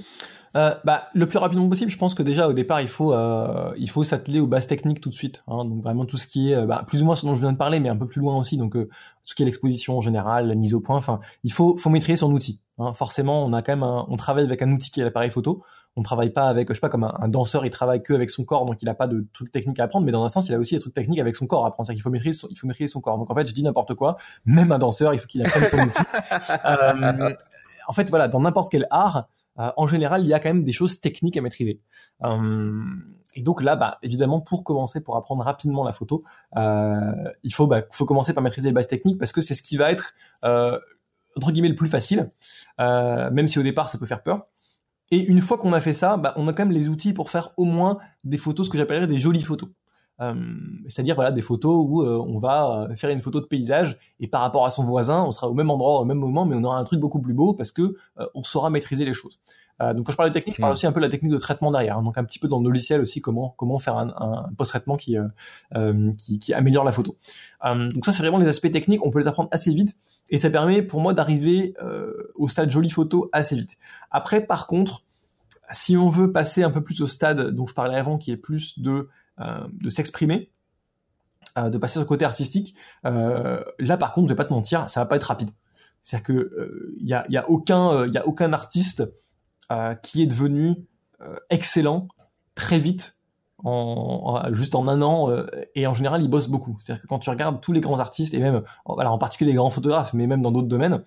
Euh, 0.56 0.74
bah, 0.84 1.04
le 1.14 1.26
plus 1.26 1.38
rapidement 1.38 1.68
possible, 1.68 1.90
je 1.90 1.96
pense 1.96 2.14
que 2.14 2.24
déjà 2.24 2.48
au 2.48 2.52
départ, 2.52 2.80
il 2.80 2.88
faut, 2.88 3.12
euh, 3.12 3.72
il 3.78 3.88
faut 3.88 4.02
s'atteler 4.02 4.40
aux 4.40 4.48
bases 4.48 4.66
techniques 4.66 5.00
tout 5.00 5.08
de 5.08 5.14
suite. 5.14 5.42
Hein, 5.46 5.64
donc 5.64 5.82
vraiment 5.82 6.04
tout 6.04 6.18
ce 6.18 6.26
qui 6.26 6.50
est, 6.50 6.56
euh, 6.56 6.66
bah, 6.66 6.84
plus 6.86 7.02
ou 7.02 7.06
moins 7.06 7.14
ce 7.14 7.26
dont 7.26 7.34
je 7.34 7.40
viens 7.40 7.52
de 7.52 7.56
parler, 7.56 7.78
mais 7.78 7.88
un 7.88 7.96
peu 7.96 8.08
plus 8.08 8.20
loin 8.20 8.36
aussi. 8.36 8.56
Donc 8.56 8.76
euh, 8.76 8.88
ce 9.22 9.36
qui 9.36 9.44
est 9.44 9.46
l'exposition 9.46 9.96
en 9.96 10.00
général, 10.00 10.48
la 10.48 10.56
mise 10.56 10.74
au 10.74 10.80
point. 10.80 10.96
Enfin, 10.96 11.20
il 11.44 11.52
faut, 11.52 11.76
faut 11.76 11.90
maîtriser 11.90 12.16
son 12.16 12.32
outil. 12.32 12.60
Hein. 12.78 12.92
Forcément, 12.94 13.44
on 13.44 13.52
a 13.52 13.62
quand 13.62 13.72
même, 13.72 13.84
un, 13.84 14.04
on 14.08 14.16
travaille 14.16 14.44
avec 14.44 14.62
un 14.62 14.72
outil 14.72 14.90
qui 14.90 15.00
est 15.00 15.04
l'appareil 15.04 15.30
photo. 15.30 15.62
On 15.96 16.02
travaille 16.02 16.30
pas 16.30 16.48
avec, 16.48 16.68
je 16.68 16.74
sais 16.74 16.80
pas, 16.80 16.88
comme 16.88 17.04
un, 17.04 17.14
un, 17.20 17.28
danseur, 17.28 17.66
il 17.66 17.70
travaille 17.70 18.02
que 18.02 18.12
avec 18.12 18.30
son 18.30 18.44
corps, 18.44 18.64
donc 18.66 18.80
il 18.82 18.88
a 18.88 18.94
pas 18.94 19.08
de 19.08 19.26
trucs 19.32 19.50
techniques 19.50 19.80
à 19.80 19.84
apprendre. 19.84 20.06
Mais 20.06 20.12
dans 20.12 20.24
un 20.24 20.28
sens, 20.28 20.48
il 20.48 20.54
a 20.54 20.58
aussi 20.58 20.74
des 20.74 20.80
trucs 20.80 20.94
techniques 20.94 21.18
avec 21.18 21.34
son 21.34 21.46
corps 21.46 21.64
à 21.64 21.68
apprendre. 21.68 21.86
C'est-à-dire 21.86 21.98
qu'il 21.98 22.02
faut 22.04 22.10
maîtriser, 22.10 22.38
son, 22.38 22.48
il 22.50 22.56
faut 22.56 22.66
maîtriser 22.66 22.88
son 22.88 23.00
corps. 23.00 23.18
Donc 23.18 23.30
en 23.30 23.34
fait, 23.34 23.46
je 23.46 23.54
dis 23.54 23.62
n'importe 23.62 23.94
quoi. 23.94 24.16
Même 24.44 24.70
un 24.70 24.78
danseur, 24.78 25.12
il 25.14 25.18
faut 25.18 25.26
qu'il 25.26 25.44
apprenne 25.44 25.64
son 25.64 25.78
outil. 25.78 26.02
Euh, 26.64 27.34
en 27.86 27.92
fait, 27.92 28.10
voilà, 28.10 28.28
dans 28.28 28.40
n'importe 28.40 28.70
quel 28.70 28.86
art, 28.90 29.28
euh, 29.58 29.70
en 29.76 29.86
général, 29.86 30.22
il 30.22 30.28
y 30.28 30.34
a 30.34 30.40
quand 30.40 30.48
même 30.48 30.64
des 30.64 30.72
choses 30.72 31.00
techniques 31.00 31.36
à 31.36 31.40
maîtriser. 31.40 31.80
Euh, 32.24 32.82
et 33.34 33.42
donc 33.42 33.62
là, 33.62 33.76
bah, 33.76 33.98
évidemment, 34.02 34.40
pour 34.40 34.64
commencer, 34.64 35.00
pour 35.00 35.16
apprendre 35.16 35.42
rapidement 35.44 35.84
la 35.84 35.92
photo, 35.92 36.24
il 36.56 37.52
faut, 37.52 37.66
bah, 37.66 37.82
faut 37.90 38.04
commencer 38.04 38.34
par 38.34 38.42
maîtriser 38.42 38.68
les 38.68 38.72
bases 38.72 38.88
techniques 38.88 39.18
parce 39.18 39.32
que 39.32 39.40
c'est 39.40 39.54
ce 39.54 39.62
qui 39.62 39.76
va 39.76 39.90
être 39.90 40.14
entre 40.42 41.52
guillemets 41.52 41.68
le 41.68 41.76
plus 41.76 41.88
facile, 41.88 42.28
même 42.78 43.48
si 43.48 43.58
au 43.58 43.62
départ 43.62 43.88
ça 43.90 43.98
peut 43.98 44.06
faire 44.06 44.22
peur. 44.22 44.46
Et 45.10 45.24
une 45.24 45.40
fois 45.40 45.58
qu'on 45.58 45.72
a 45.72 45.80
fait 45.80 45.92
ça, 45.92 46.16
bah, 46.16 46.34
on 46.36 46.48
a 46.48 46.52
quand 46.52 46.64
même 46.64 46.74
les 46.74 46.88
outils 46.88 47.12
pour 47.12 47.30
faire 47.30 47.52
au 47.56 47.64
moins 47.64 47.98
des 48.24 48.38
photos, 48.38 48.66
ce 48.66 48.70
que 48.70 48.78
j'appellerais 48.78 49.06
des 49.06 49.16
jolies 49.16 49.42
photos. 49.42 49.70
Euh, 50.20 50.34
c'est-à-dire 50.88 51.14
voilà 51.14 51.30
des 51.30 51.42
photos 51.42 51.86
où 51.88 52.02
euh, 52.02 52.18
on 52.26 52.38
va 52.38 52.88
euh, 52.90 52.96
faire 52.96 53.10
une 53.10 53.20
photo 53.20 53.40
de 53.40 53.46
paysage 53.46 53.96
et 54.18 54.26
par 54.26 54.40
rapport 54.40 54.66
à 54.66 54.70
son 54.72 54.84
voisin, 54.84 55.22
on 55.22 55.30
sera 55.30 55.48
au 55.48 55.54
même 55.54 55.70
endroit 55.70 56.00
au 56.00 56.04
même 56.04 56.18
moment, 56.18 56.44
mais 56.44 56.56
on 56.56 56.64
aura 56.64 56.76
un 56.76 56.82
truc 56.82 56.98
beaucoup 56.98 57.20
plus 57.20 57.34
beau 57.34 57.54
parce 57.54 57.70
que 57.70 57.94
on 58.34 58.42
saura 58.42 58.68
maîtriser 58.68 59.04
les 59.04 59.12
choses. 59.12 59.38
donc 59.80 60.06
quand 60.06 60.12
je 60.12 60.16
parle 60.16 60.30
de 60.30 60.34
technique, 60.34 60.56
je 60.56 60.60
parle 60.60 60.72
aussi 60.72 60.88
un 60.88 60.92
peu 60.92 60.98
de 60.98 61.04
la 61.04 61.08
technique 61.08 61.30
de 61.30 61.38
traitement 61.38 61.70
derrière, 61.70 61.98
hein. 61.98 62.02
donc 62.02 62.18
un 62.18 62.24
petit 62.24 62.40
peu 62.40 62.48
dans 62.48 62.58
le 62.58 62.68
logiciel 62.68 63.00
aussi 63.00 63.20
comment 63.20 63.54
comment 63.56 63.78
faire 63.78 63.96
un, 63.96 64.08
un 64.18 64.52
post-traitement 64.56 64.96
qui, 64.96 65.16
qui, 66.18 66.38
qui 66.40 66.52
améliore 66.52 66.84
la 66.84 66.92
photo. 66.92 67.16
donc 67.64 68.04
ça 68.04 68.10
c'est 68.10 68.22
vraiment 68.22 68.38
les 68.38 68.48
aspects 68.48 68.72
techniques, 68.72 69.06
on 69.06 69.10
peut 69.10 69.20
les 69.20 69.28
apprendre 69.28 69.48
assez 69.52 69.72
vite 69.72 69.96
et 70.30 70.38
ça 70.38 70.50
permet 70.50 70.82
pour 70.82 71.00
moi 71.00 71.14
d'arriver 71.14 71.74
au 72.34 72.48
stade 72.48 72.70
jolie 72.70 72.90
photo 72.90 73.28
assez 73.32 73.56
vite. 73.56 73.76
Après 74.10 74.40
par 74.44 74.66
contre 74.66 75.04
si 75.70 75.96
on 75.96 76.08
veut 76.08 76.32
passer 76.32 76.62
un 76.62 76.70
peu 76.70 76.82
plus 76.82 77.00
au 77.02 77.06
stade 77.06 77.50
dont 77.50 77.66
je 77.66 77.74
parlais 77.74 77.96
avant, 77.96 78.18
qui 78.18 78.30
est 78.30 78.36
plus 78.36 78.78
de 78.78 79.08
euh, 79.40 79.90
s'exprimer, 79.90 80.50
euh, 81.56 81.70
de 81.70 81.78
passer 81.78 81.92
sur 81.92 82.00
le 82.00 82.06
côté 82.06 82.24
artistique. 82.24 82.74
Euh, 83.04 83.62
là, 83.78 83.96
par 83.96 84.12
contre, 84.12 84.28
je 84.28 84.32
vais 84.32 84.36
pas 84.36 84.44
te 84.44 84.52
mentir, 84.52 84.88
ça 84.88 85.00
va 85.00 85.06
pas 85.06 85.16
être 85.16 85.24
rapide. 85.24 85.50
C'est-à-dire 86.02 86.24
que 86.24 86.94
il 87.00 87.08
y 87.08 87.36
a 87.36 87.48
aucun 87.48 88.52
artiste 88.52 89.04
qui 90.02 90.22
est 90.22 90.26
devenu 90.26 90.86
excellent 91.50 92.06
très 92.54 92.78
vite 92.78 93.17
juste 94.52 94.74
en 94.74 94.86
un 94.86 95.02
an 95.02 95.28
et 95.74 95.86
en 95.86 95.94
général 95.94 96.22
il 96.22 96.28
bosse 96.28 96.46
beaucoup 96.48 96.76
c'est 96.78 96.92
à 96.92 96.94
dire 96.94 97.02
que 97.02 97.08
quand 97.08 97.18
tu 97.18 97.28
regardes 97.28 97.60
tous 97.60 97.72
les 97.72 97.80
grands 97.80 97.98
artistes 97.98 98.32
et 98.32 98.38
même 98.38 98.62
voilà 98.86 99.10
en 99.10 99.18
particulier 99.18 99.50
les 99.50 99.56
grands 99.56 99.70
photographes 99.70 100.14
mais 100.14 100.28
même 100.28 100.42
dans 100.42 100.52
d'autres 100.52 100.68
domaines 100.68 101.02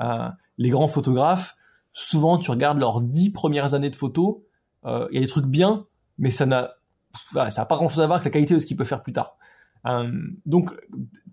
euh, 0.00 0.28
les 0.58 0.68
grands 0.68 0.86
photographes 0.86 1.56
souvent 1.92 2.36
tu 2.36 2.50
regardes 2.50 2.78
leurs 2.78 3.00
dix 3.00 3.32
premières 3.32 3.72
années 3.72 3.88
de 3.88 3.96
photos 3.96 4.36
il 4.84 5.14
y 5.14 5.16
a 5.16 5.20
des 5.20 5.26
trucs 5.26 5.46
bien 5.46 5.86
mais 6.18 6.30
ça 6.30 6.46
n'a 6.46 6.74
pas 7.32 7.76
grand 7.76 7.88
chose 7.88 8.00
à 8.00 8.06
voir 8.06 8.16
avec 8.16 8.24
la 8.24 8.30
qualité 8.30 8.54
de 8.54 8.58
ce 8.58 8.66
qu'il 8.66 8.76
peut 8.76 8.84
faire 8.84 9.02
plus 9.02 9.12
tard. 9.12 9.36
Euh, 9.86 10.10
donc, 10.46 10.70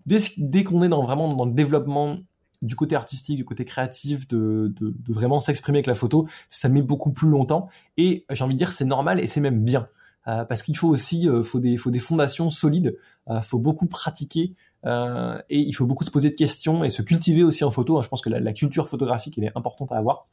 dès, 0.05 0.17
dès 0.37 0.63
qu'on 0.63 0.83
est 0.83 0.89
dans, 0.89 1.03
vraiment 1.03 1.33
dans 1.33 1.45
le 1.45 1.53
développement 1.53 2.17
du 2.61 2.75
côté 2.75 2.95
artistique, 2.95 3.37
du 3.37 3.45
côté 3.45 3.65
créatif, 3.65 4.27
de, 4.27 4.73
de, 4.79 4.93
de 4.97 5.13
vraiment 5.13 5.39
s'exprimer 5.39 5.77
avec 5.77 5.87
la 5.87 5.95
photo, 5.95 6.27
ça 6.49 6.69
met 6.69 6.81
beaucoup 6.81 7.11
plus 7.11 7.29
longtemps. 7.29 7.69
Et 7.97 8.25
j'ai 8.29 8.43
envie 8.43 8.53
de 8.53 8.57
dire, 8.57 8.71
c'est 8.71 8.85
normal 8.85 9.19
et 9.19 9.27
c'est 9.27 9.41
même 9.41 9.63
bien. 9.63 9.87
Euh, 10.27 10.45
parce 10.45 10.61
qu'il 10.61 10.77
faut 10.77 10.87
aussi 10.87 11.27
euh, 11.27 11.41
faut 11.41 11.59
des, 11.59 11.77
faut 11.77 11.89
des 11.89 11.99
fondations 11.99 12.49
solides, 12.51 12.95
euh, 13.29 13.41
faut 13.41 13.57
beaucoup 13.57 13.87
pratiquer 13.87 14.53
euh, 14.85 15.41
et 15.49 15.59
il 15.59 15.73
faut 15.73 15.87
beaucoup 15.87 16.03
se 16.03 16.11
poser 16.11 16.29
de 16.29 16.35
questions 16.35 16.83
et 16.83 16.91
se 16.91 17.01
cultiver 17.01 17.43
aussi 17.43 17.63
en 17.63 17.71
photo. 17.71 18.01
Je 18.03 18.07
pense 18.07 18.21
que 18.21 18.29
la, 18.29 18.39
la 18.39 18.53
culture 18.53 18.87
photographique 18.87 19.37
elle 19.39 19.45
est 19.45 19.57
importante 19.57 19.91
à 19.91 19.97
avoir 19.97 20.25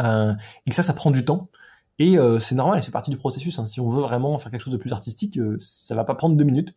euh, 0.00 0.32
et 0.66 0.70
que 0.70 0.74
ça, 0.74 0.82
ça 0.82 0.94
prend 0.94 1.10
du 1.10 1.24
temps. 1.24 1.48
Et 1.98 2.18
euh, 2.18 2.38
c'est 2.38 2.54
normal, 2.54 2.82
c'est 2.82 2.90
partie 2.90 3.10
du 3.10 3.16
processus. 3.16 3.58
Hein. 3.58 3.66
Si 3.66 3.80
on 3.80 3.88
veut 3.88 4.02
vraiment 4.02 4.38
faire 4.38 4.50
quelque 4.50 4.62
chose 4.62 4.72
de 4.72 4.78
plus 4.78 4.92
artistique, 4.92 5.38
ça 5.58 5.94
va 5.94 6.04
pas 6.04 6.14
prendre 6.14 6.36
deux 6.36 6.44
minutes. 6.44 6.74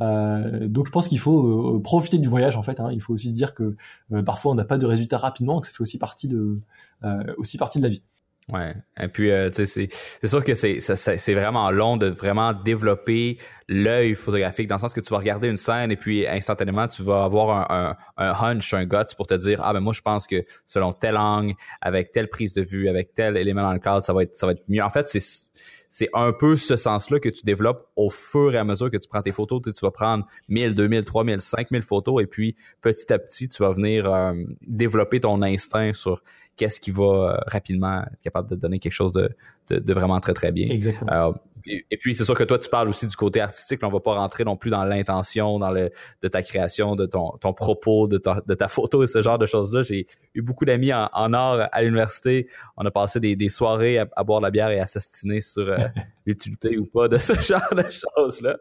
Euh, 0.00 0.66
donc 0.66 0.86
je 0.86 0.92
pense 0.92 1.08
qu'il 1.08 1.18
faut 1.18 1.76
euh, 1.76 1.80
profiter 1.80 2.18
du 2.18 2.28
voyage 2.28 2.56
en 2.56 2.62
fait. 2.62 2.80
Hein. 2.80 2.90
Il 2.92 3.00
faut 3.00 3.14
aussi 3.14 3.30
se 3.30 3.34
dire 3.34 3.54
que 3.54 3.76
euh, 4.12 4.22
parfois 4.22 4.52
on 4.52 4.54
n'a 4.54 4.64
pas 4.64 4.78
de 4.78 4.86
résultats 4.86 5.18
rapidement, 5.18 5.60
que 5.60 5.66
ça 5.66 5.72
fait 5.72 5.82
aussi 5.82 5.98
partie 5.98 6.28
de 6.28 6.56
aussi 7.36 7.58
partie 7.58 7.78
de 7.78 7.84
la 7.84 7.90
vie. 7.90 8.02
Ouais. 8.52 8.74
Et 9.00 9.08
puis, 9.08 9.30
euh, 9.30 9.48
tu 9.48 9.66
sais, 9.66 9.88
c'est 9.90 10.26
sûr 10.26 10.44
que 10.44 10.54
c'est 10.54 11.34
vraiment 11.34 11.70
long 11.70 11.96
de 11.96 12.08
vraiment 12.08 12.52
développer 12.52 13.38
l'œil 13.68 14.14
photographique 14.14 14.66
dans 14.66 14.74
le 14.74 14.80
sens 14.80 14.92
que 14.92 15.00
tu 15.00 15.10
vas 15.10 15.18
regarder 15.18 15.48
une 15.48 15.56
scène 15.56 15.90
et 15.90 15.96
puis 15.96 16.26
instantanément 16.26 16.86
tu 16.86 17.02
vas 17.02 17.24
avoir 17.24 17.72
un, 17.72 17.96
un, 18.18 18.26
un 18.26 18.32
hunch, 18.32 18.74
un 18.74 18.84
guts 18.84 19.14
pour 19.16 19.26
te 19.26 19.32
dire 19.32 19.62
ah 19.64 19.72
ben 19.72 19.80
moi 19.80 19.94
je 19.94 20.02
pense 20.02 20.26
que 20.26 20.44
selon 20.66 20.92
tel 20.92 21.16
angle, 21.16 21.54
avec 21.80 22.12
telle 22.12 22.28
prise 22.28 22.52
de 22.52 22.60
vue, 22.62 22.90
avec 22.90 23.14
tel 23.14 23.38
élément 23.38 23.62
dans 23.62 23.72
le 23.72 23.78
cadre, 23.78 24.02
ça 24.02 24.12
va 24.12 24.24
être 24.24 24.36
ça 24.36 24.44
va 24.44 24.52
être 24.52 24.64
mieux. 24.68 24.82
En 24.82 24.90
fait, 24.90 25.08
c'est 25.08 25.22
c'est 25.96 26.08
un 26.12 26.32
peu 26.32 26.56
ce 26.56 26.74
sens-là 26.74 27.20
que 27.20 27.28
tu 27.28 27.44
développes 27.44 27.88
au 27.94 28.10
fur 28.10 28.52
et 28.52 28.58
à 28.58 28.64
mesure 28.64 28.90
que 28.90 28.96
tu 28.96 29.06
prends 29.06 29.22
tes 29.22 29.30
photos. 29.30 29.62
Tu, 29.62 29.70
vas 29.80 29.92
prendre 29.92 30.24
1000, 30.48 30.74
2000, 30.74 31.04
3000, 31.04 31.40
5000 31.40 31.82
photos 31.82 32.20
et 32.20 32.26
puis 32.26 32.56
petit 32.80 33.12
à 33.12 33.18
petit, 33.20 33.46
tu 33.46 33.62
vas 33.62 33.70
venir 33.70 34.12
euh, 34.12 34.32
développer 34.66 35.20
ton 35.20 35.40
instinct 35.40 35.92
sur 35.92 36.20
qu'est-ce 36.56 36.80
qui 36.80 36.90
va 36.90 37.04
euh, 37.04 37.36
rapidement 37.46 38.00
être 38.00 38.20
capable 38.24 38.50
de 38.50 38.56
donner 38.56 38.80
quelque 38.80 38.90
chose 38.90 39.12
de, 39.12 39.28
de, 39.70 39.92
vraiment 39.94 40.18
très, 40.18 40.32
très 40.32 40.50
bien. 40.50 40.68
Exactement. 40.68 41.34
Et, 41.66 41.96
puis 41.96 42.14
c'est 42.14 42.24
sûr 42.24 42.34
que 42.34 42.44
toi 42.44 42.58
tu 42.58 42.68
parles 42.68 42.88
aussi 42.88 43.06
du 43.06 43.16
côté 43.16 43.40
artistique, 43.40 43.80
là, 43.82 43.88
on 43.88 43.90
va 43.90 44.00
pas 44.00 44.14
rentrer 44.14 44.44
non 44.44 44.56
plus 44.56 44.70
dans 44.70 44.84
l'intention, 44.84 45.58
dans 45.58 45.70
le 45.70 45.90
de 46.22 46.28
ta 46.28 46.42
création, 46.42 46.94
de 46.94 47.06
ton, 47.06 47.30
ton 47.40 47.52
propos, 47.52 48.06
de 48.06 48.18
ta, 48.18 48.42
de 48.46 48.54
ta 48.54 48.68
photo 48.68 49.02
et 49.02 49.06
ce 49.06 49.22
genre 49.22 49.38
de 49.38 49.46
choses 49.46 49.74
là. 49.74 49.82
J'ai 49.82 50.06
eu 50.34 50.42
beaucoup 50.42 50.64
d'amis 50.64 50.92
en, 50.92 51.08
en, 51.12 51.32
art 51.32 51.68
à 51.72 51.82
l'université. 51.82 52.48
On 52.76 52.84
a 52.84 52.90
passé 52.90 53.20
des, 53.20 53.36
des 53.36 53.48
soirées 53.48 53.98
à, 53.98 54.24
boire 54.24 54.40
de 54.40 54.44
la 54.44 54.50
bière 54.50 54.70
et 54.70 54.80
à 54.80 54.86
s'astiner 54.86 55.40
sur 55.40 55.68
euh, 55.68 55.78
l'utilité 56.26 56.76
ou 56.76 56.86
pas 56.86 57.08
de 57.08 57.18
ce 57.18 57.32
genre 57.40 57.74
de 57.74 57.84
choses 57.90 58.42
là. 58.42 58.56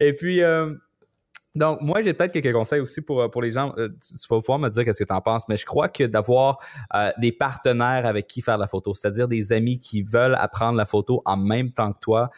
Et 0.00 0.14
puis 0.14 0.42
euh, 0.42 0.74
donc, 1.54 1.82
moi, 1.82 2.00
j'ai 2.00 2.14
peut-être 2.14 2.32
quelques 2.32 2.52
conseils 2.52 2.80
aussi 2.80 3.02
pour, 3.02 3.20
euh, 3.20 3.28
pour 3.28 3.42
les 3.42 3.50
gens. 3.50 3.74
Euh, 3.76 3.88
tu, 3.88 4.14
vas 4.30 4.40
pouvoir 4.40 4.58
me 4.58 4.70
dire 4.70 4.84
qu'est-ce 4.84 5.02
que 5.02 5.08
tu 5.08 5.12
en 5.12 5.20
penses, 5.20 5.46
mais 5.48 5.56
je 5.56 5.66
crois 5.66 5.88
que 5.88 6.04
d'avoir 6.04 6.56
euh, 6.94 7.10
des 7.18 7.32
partenaires 7.32 8.06
avec 8.06 8.26
qui 8.26 8.40
faire 8.40 8.56
la 8.56 8.66
photo, 8.66 8.94
c'est-à-dire 8.94 9.28
des 9.28 9.52
amis 9.52 9.78
qui 9.78 10.02
veulent 10.02 10.36
apprendre 10.36 10.78
la 10.78 10.86
photo 10.86 11.20
en 11.26 11.36
même 11.36 11.70
temps 11.70 11.92
que 11.92 11.98
toi, 12.00 12.30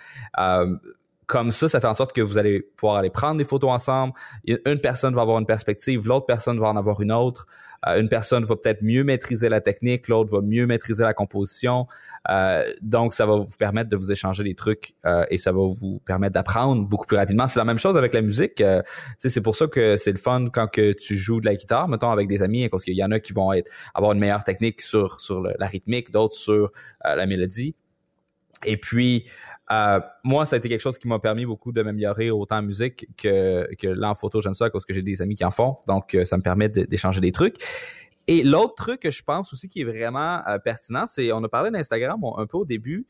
comme 1.26 1.50
ça, 1.50 1.68
ça 1.68 1.80
fait 1.80 1.86
en 1.86 1.94
sorte 1.94 2.12
que 2.12 2.20
vous 2.20 2.38
allez 2.38 2.60
pouvoir 2.76 2.96
aller 2.96 3.10
prendre 3.10 3.38
des 3.38 3.44
photos 3.44 3.70
ensemble. 3.70 4.12
Une 4.46 4.80
personne 4.80 5.14
va 5.14 5.22
avoir 5.22 5.38
une 5.38 5.46
perspective, 5.46 6.06
l'autre 6.06 6.26
personne 6.26 6.58
va 6.58 6.68
en 6.68 6.76
avoir 6.76 7.00
une 7.00 7.12
autre. 7.12 7.46
Euh, 7.86 8.00
une 8.00 8.08
personne 8.08 8.44
va 8.44 8.56
peut-être 8.56 8.82
mieux 8.82 9.04
maîtriser 9.04 9.48
la 9.48 9.60
technique, 9.60 10.08
l'autre 10.08 10.30
va 10.34 10.40
mieux 10.40 10.66
maîtriser 10.66 11.02
la 11.02 11.14
composition. 11.14 11.86
Euh, 12.30 12.64
donc, 12.80 13.12
ça 13.12 13.26
va 13.26 13.36
vous 13.36 13.56
permettre 13.58 13.90
de 13.90 13.96
vous 13.96 14.10
échanger 14.10 14.42
des 14.44 14.54
trucs 14.54 14.94
euh, 15.04 15.24
et 15.30 15.38
ça 15.38 15.52
va 15.52 15.58
vous 15.58 16.00
permettre 16.04 16.34
d'apprendre 16.34 16.86
beaucoup 16.86 17.06
plus 17.06 17.16
rapidement. 17.16 17.46
C'est 17.48 17.58
la 17.58 17.64
même 17.64 17.78
chose 17.78 17.96
avec 17.96 18.14
la 18.14 18.22
musique. 18.22 18.62
c'est 19.18 19.40
pour 19.42 19.56
ça 19.56 19.66
que 19.66 19.96
c'est 19.96 20.12
le 20.12 20.18
fun 20.18 20.46
quand 20.52 20.68
que 20.68 20.92
tu 20.92 21.16
joues 21.16 21.40
de 21.40 21.46
la 21.46 21.54
guitare, 21.54 21.88
mettons 21.88 22.10
avec 22.10 22.28
des 22.28 22.42
amis, 22.42 22.68
parce 22.68 22.84
qu'il 22.84 22.94
y 22.94 23.04
en 23.04 23.10
a 23.10 23.20
qui 23.20 23.32
vont 23.32 23.50
avoir 23.94 24.12
une 24.12 24.18
meilleure 24.18 24.44
technique 24.44 24.80
sur 24.80 25.20
sur 25.20 25.42
la 25.42 25.66
rythmique, 25.66 26.10
d'autres 26.10 26.34
sur 26.34 26.70
la 27.04 27.26
mélodie. 27.26 27.74
Et 28.64 28.76
puis, 28.76 29.24
euh, 29.70 30.00
moi, 30.22 30.46
ça 30.46 30.56
a 30.56 30.58
été 30.58 30.68
quelque 30.68 30.80
chose 30.80 30.98
qui 30.98 31.08
m'a 31.08 31.18
permis 31.18 31.46
beaucoup 31.46 31.72
de 31.72 31.82
m'améliorer 31.82 32.30
autant 32.30 32.58
en 32.58 32.62
musique 32.62 33.06
que, 33.16 33.66
que 33.76 33.88
là 33.88 34.10
en 34.10 34.14
photo. 34.14 34.40
J'aime 34.40 34.54
ça 34.54 34.70
parce 34.70 34.84
que 34.84 34.92
j'ai 34.92 35.02
des 35.02 35.22
amis 35.22 35.34
qui 35.34 35.44
en 35.44 35.50
font. 35.50 35.76
Donc, 35.86 36.14
euh, 36.14 36.24
ça 36.24 36.36
me 36.36 36.42
permet 36.42 36.68
d'échanger 36.68 37.20
des 37.20 37.32
trucs. 37.32 37.56
Et 38.26 38.42
l'autre 38.42 38.74
truc 38.74 39.00
que 39.00 39.10
je 39.10 39.22
pense 39.22 39.52
aussi 39.52 39.68
qui 39.68 39.82
est 39.82 39.84
vraiment 39.84 40.40
euh, 40.48 40.58
pertinent, 40.58 41.04
c'est, 41.06 41.32
on 41.32 41.42
a 41.44 41.48
parlé 41.48 41.70
d'Instagram 41.70 42.20
un 42.36 42.46
peu 42.46 42.58
au 42.58 42.64
début. 42.64 43.06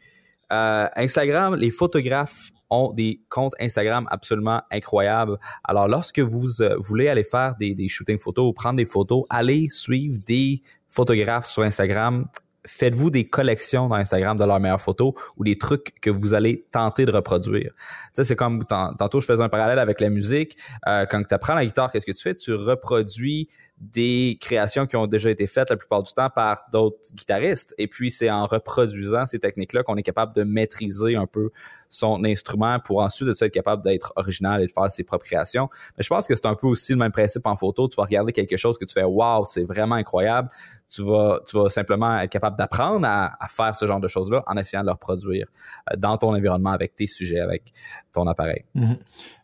Instagram, 0.51 1.57
les 1.57 1.73
photographes 1.73 2.53
ont 2.71 2.93
des 2.93 3.21
comptes 3.29 3.55
Instagram 3.59 4.07
absolument 4.09 4.63
incroyables. 4.71 5.37
Alors, 5.65 5.89
lorsque 5.89 6.21
vous 6.21 6.47
voulez 6.79 7.09
aller 7.09 7.25
faire 7.25 7.57
des, 7.59 7.75
des 7.75 7.89
shootings 7.89 8.19
photos 8.19 8.51
ou 8.51 8.53
prendre 8.53 8.77
des 8.77 8.87
photos, 8.87 9.25
allez 9.31 9.69
suivre 9.69 10.21
des 10.25 10.63
photographes 10.89 11.47
sur 11.47 11.65
Instagram 11.65 12.29
faites-vous 12.66 13.11
des 13.11 13.29
collections 13.29 13.88
dans 13.88 13.96
Instagram 13.96 14.37
de 14.37 14.44
leurs 14.44 14.61
meilleures 14.61 14.81
photos 14.81 15.12
ou 15.37 15.44
des 15.44 15.57
trucs 15.57 16.00
que 16.00 16.11
vous 16.11 16.35
allez 16.35 16.66
tenter 16.70 17.05
de 17.07 17.12
reproduire? 17.12 17.72
Tu 18.14 18.24
c'est 18.24 18.37
comme 18.37 18.64
tantôt 18.64 19.20
je 19.20 19.27
faisais 19.27 19.42
un 19.42 19.48
parallèle 19.48 19.79
avec 19.79 20.00
la 20.00 20.11
musique. 20.11 20.57
Euh, 20.88 21.07
quand 21.07 21.22
tu 21.27 21.35
apprends 21.35 21.55
la 21.55 21.66
guitare, 21.66 21.92
qu'est-ce 21.92 22.07
que 22.07 22.12
tu 22.12 22.22
fais? 22.22 22.35
Tu 22.35 22.55
reproduis 22.55 23.48
des 23.79 24.39
créations 24.41 24.87
qui 24.87 24.97
ont 24.97 25.07
déjà 25.07 25.31
été 25.31 25.47
faites 25.47 25.71
la 25.71 25.77
plupart 25.77 26.03
du 26.03 26.13
temps 26.13 26.31
par 26.31 26.65
d'autres 26.73 27.13
guitaristes. 27.13 27.75
Et 27.77 27.89
puis, 27.89 28.11
c'est 28.11 28.31
en 28.31 28.47
reproduisant 28.47 29.27
ces 29.27 29.41
techniques-là 29.41 29.83
qu'on 29.83 29.97
est 29.97 30.03
capable 30.03 30.33
de 30.33 30.45
maîtriser 30.45 31.17
un 31.17 31.27
peu 31.27 31.51
son 31.89 32.25
instrument 32.25 32.79
pour 32.81 33.01
ensuite 33.01 33.29
être 33.29 33.53
capable 33.53 33.83
d'être 33.83 34.13
original 34.17 34.63
et 34.63 34.67
de 34.67 34.73
faire 34.73 34.91
ses 34.91 35.03
propres 35.03 35.25
créations. 35.25 35.69
Mais 35.97 36.03
je 36.03 36.09
pense 36.09 36.27
que 36.27 36.35
c'est 36.37 36.47
un 36.47 36.55
peu 36.55 36.69
aussi 36.69 36.93
le 36.93 36.99
même 36.99 37.13
principe 37.13 37.47
en 37.47 37.57
photo. 37.57 37.89
Tu 37.89 37.97
vas 37.97 38.05
regarder 38.05 38.33
quelque 38.33 38.57
chose 38.57 38.79
que 38.79 38.85
tu 38.85 38.93
fais, 38.93 39.05
wow, 39.05 39.45
c'est 39.45 39.65
vraiment 39.65 39.97
incroyable. 39.97 40.49
Tu 40.89 41.03
vas, 41.03 41.41
tu 41.47 41.59
vas 41.59 41.69
simplement 41.69 42.19
être 42.19 42.31
capable 42.31 42.57
d'apprendre 42.57 43.07
à, 43.07 43.37
faire 43.49 43.75
ce 43.75 43.87
genre 43.87 44.01
de 44.01 44.09
choses-là 44.09 44.43
en 44.47 44.57
essayant 44.57 44.83
de 44.83 44.87
le 44.87 44.93
reproduire 44.93 45.47
euh, 45.93 45.97
dans 45.97 46.17
ton 46.17 46.35
environnement 46.35 46.71
avec 46.71 46.95
tes 46.95 47.07
sujets, 47.07 47.41
avec 47.41 47.73
ton 48.13 48.27
appareil. 48.27 48.65
Mm-hmm. 48.75 48.99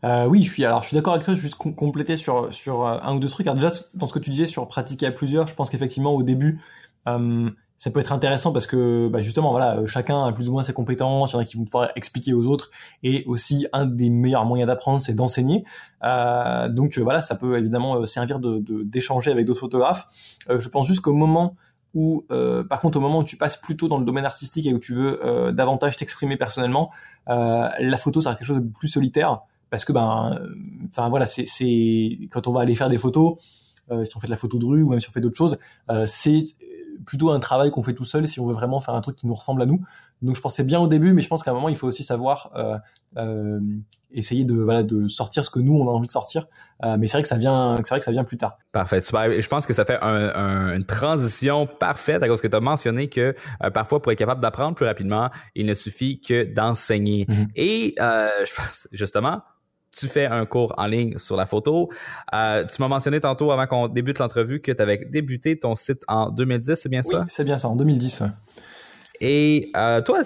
Euh, 0.05 0.27
oui, 0.27 0.43
je 0.43 0.51
suis, 0.51 0.65
alors, 0.65 0.83
je 0.83 0.89
suis 0.89 0.95
d'accord 0.95 1.15
avec 1.15 1.25
toi. 1.25 1.35
Je 1.35 1.39
vais 1.39 1.43
juste 1.43 1.57
compléter 1.57 2.17
sur, 2.17 2.53
sur 2.55 2.87
euh, 2.87 2.99
un 3.03 3.15
ou 3.15 3.19
deux 3.19 3.29
trucs. 3.29 3.47
Alors, 3.47 3.55
déjà, 3.55 3.71
dans 3.95 4.07
ce 4.07 4.13
que 4.13 4.19
tu 4.19 4.31
disais 4.31 4.47
sur 4.47 4.67
pratiquer 4.69 5.07
à 5.07 5.13
plusieurs, 5.13 5.47
je 5.47 5.55
pense 5.55 5.71
qu'effectivement, 5.71 6.15
au 6.15 6.23
début, 6.23 6.61
ça 7.81 7.91
peut 7.91 8.01
être 8.01 8.13
intéressant 8.13 8.53
parce 8.53 8.67
que 8.67 9.09
bah, 9.09 9.23
justement 9.23 9.53
voilà 9.53 9.79
euh, 9.79 9.87
chacun 9.87 10.27
a 10.27 10.33
plus 10.33 10.51
ou 10.51 10.53
moins 10.53 10.63
ses 10.63 10.75
compétences 10.75 11.33
il 11.33 11.37
y 11.37 11.37
en 11.39 11.41
a 11.41 11.45
qui 11.47 11.57
vont 11.57 11.65
pouvoir 11.65 11.91
expliquer 11.97 12.35
aux 12.35 12.47
autres 12.47 12.71
et 13.03 13.25
aussi 13.27 13.67
un 13.73 13.87
des 13.87 14.11
meilleurs 14.11 14.45
moyens 14.45 14.67
d'apprendre 14.67 15.01
c'est 15.01 15.15
d'enseigner 15.15 15.65
euh, 16.05 16.69
donc 16.69 16.99
euh, 16.99 17.03
voilà 17.03 17.23
ça 17.23 17.37
peut 17.37 17.57
évidemment 17.57 18.05
servir 18.05 18.39
de 18.39 18.63
d'échanger 18.83 19.31
avec 19.31 19.47
d'autres 19.47 19.61
photographes 19.61 20.09
je 20.47 20.69
pense 20.69 20.87
juste 20.87 21.01
qu'au 21.01 21.15
moment 21.15 21.57
où 21.95 22.27
par 22.29 22.83
contre 22.83 22.99
au 22.99 23.01
moment 23.01 23.21
où 23.21 23.25
tu 23.25 23.37
passes 23.39 23.57
plutôt 23.57 23.89
dans 23.89 23.99
le 23.99 24.05
domaine 24.05 24.27
artistique 24.27 24.67
et 24.67 24.75
où 24.75 24.79
tu 24.79 24.93
veux 24.93 25.51
davantage 25.53 25.97
t'exprimer 25.97 26.37
personnellement 26.37 26.91
la 27.27 27.97
photo 27.99 28.21
sera 28.21 28.35
quelque 28.35 28.47
chose 28.47 28.61
de 28.61 28.69
plus 28.69 28.89
solitaire 28.89 29.41
parce 29.71 29.85
que 29.85 29.93
ben 29.93 30.39
enfin 30.87 31.09
voilà 31.09 31.27
c'est 31.27 31.47
c'est 31.47 32.19
quand 32.31 32.47
on 32.49 32.53
va 32.53 32.61
aller 32.61 32.75
faire 32.75 32.89
des 32.89 32.99
photos 32.99 33.37
si 34.05 34.17
on 34.17 34.21
fait 34.21 34.29
de 34.29 34.33
la 34.33 34.37
photo 34.37 34.59
de 34.59 34.67
rue 34.67 34.83
ou 34.83 34.91
même 34.91 35.01
si 35.01 35.09
on 35.09 35.13
fait 35.13 35.21
d'autres 35.21 35.37
choses 35.37 35.59
c'est 36.07 36.45
plutôt 37.05 37.31
un 37.31 37.41
travail 37.41 37.71
qu'on 37.71 37.83
fait 37.83 37.95
tout 37.95 38.05
seul 38.05 38.27
si 38.29 38.41
on 38.41 38.47
veut 38.47 38.55
vraiment 38.55 38.81
faire 38.81 38.95
un 38.95 39.01
truc 39.01 39.17
qui 39.17 39.27
nous 39.27 39.35
ressemble 39.35 39.63
à 39.63 39.67
nous. 39.67 39.81
Donc 40.23 40.37
je 40.37 40.41
pensais 40.41 40.65
bien 40.65 40.81
au 40.81 40.87
début, 40.87 41.13
mais 41.13 41.23
je 41.23 41.29
pense 41.29 41.43
qu'à 41.43 41.51
un 41.51 41.55
moment 41.55 41.69
il 41.69 41.77
faut 41.77 41.87
aussi 41.87 42.03
savoir 42.03 42.51
euh, 42.57 42.79
euh, 43.17 43.61
essayer 44.13 44.45
de 44.45 44.55
voilà 44.55 44.83
de 44.83 45.07
sortir 45.07 45.45
ce 45.45 45.51
que 45.51 45.61
nous 45.61 45.75
on 45.75 45.89
a 45.89 45.93
envie 45.93 46.07
de 46.07 46.13
sortir. 46.13 46.47
Euh, 46.85 46.97
mais 46.99 47.07
c'est 47.07 47.17
vrai 47.17 47.23
que 47.23 47.29
ça 47.29 47.37
vient, 47.37 47.77
c'est 47.79 47.89
vrai 47.89 47.99
que 47.99 48.05
ça 48.05 48.11
vient 48.11 48.25
plus 48.25 48.37
tard. 48.37 48.59
Parfait, 48.73 49.01
super. 49.01 49.41
Je 49.41 49.49
pense 49.49 49.67
que 49.67 49.73
ça 49.73 49.85
fait 49.85 49.99
un, 50.03 50.75
une 50.75 50.85
transition 50.85 51.67
parfaite 51.67 52.23
à 52.23 52.29
cause 52.29 52.41
que 52.41 52.49
tu 52.49 52.57
as 52.57 52.61
mentionné 52.61 53.09
que 53.09 53.35
euh, 53.63 53.71
parfois 53.71 54.03
pour 54.03 54.13
être 54.13 54.19
capable 54.19 54.41
d'apprendre 54.41 54.75
plus 54.75 54.87
rapidement, 54.87 55.31
il 55.55 55.67
ne 55.67 55.75
suffit 55.75 56.21
que 56.21 56.45
d'enseigner. 56.45 57.25
Mm-hmm. 57.25 57.49
Et 57.57 57.95
euh, 58.01 58.29
je 58.45 58.55
pense 58.55 58.89
justement 58.93 59.43
tu 59.97 60.07
fais 60.07 60.27
un 60.27 60.47
cours 60.47 60.73
en 60.77 60.87
ligne 60.87 61.19
sur 61.19 61.37
la 61.37 61.47
photo. 61.47 61.89
Euh, 62.35 62.65
tu 62.65 62.81
m'as 62.81 62.89
mentionné 62.89 63.21
tantôt, 63.21 63.53
avant 63.53 63.67
qu'on 63.67 63.89
débute 63.89 64.19
l'entrevue, 64.19 64.61
que 64.61 64.73
tu 64.73 64.83
avais 64.83 64.99
débuté 64.99 65.59
ton 65.59 65.77
site 65.77 66.03
en 66.09 66.31
2010, 66.31 66.77
c'est 66.77 66.89
bien 66.89 67.03
ça? 67.03 67.21
Oui, 67.21 67.25
c'est 67.29 67.45
bien 67.45 67.59
ça, 67.59 67.69
en 67.69 67.77
2010. 67.77 68.25
Et 69.21 69.71
euh, 69.77 70.01
toi, 70.01 70.23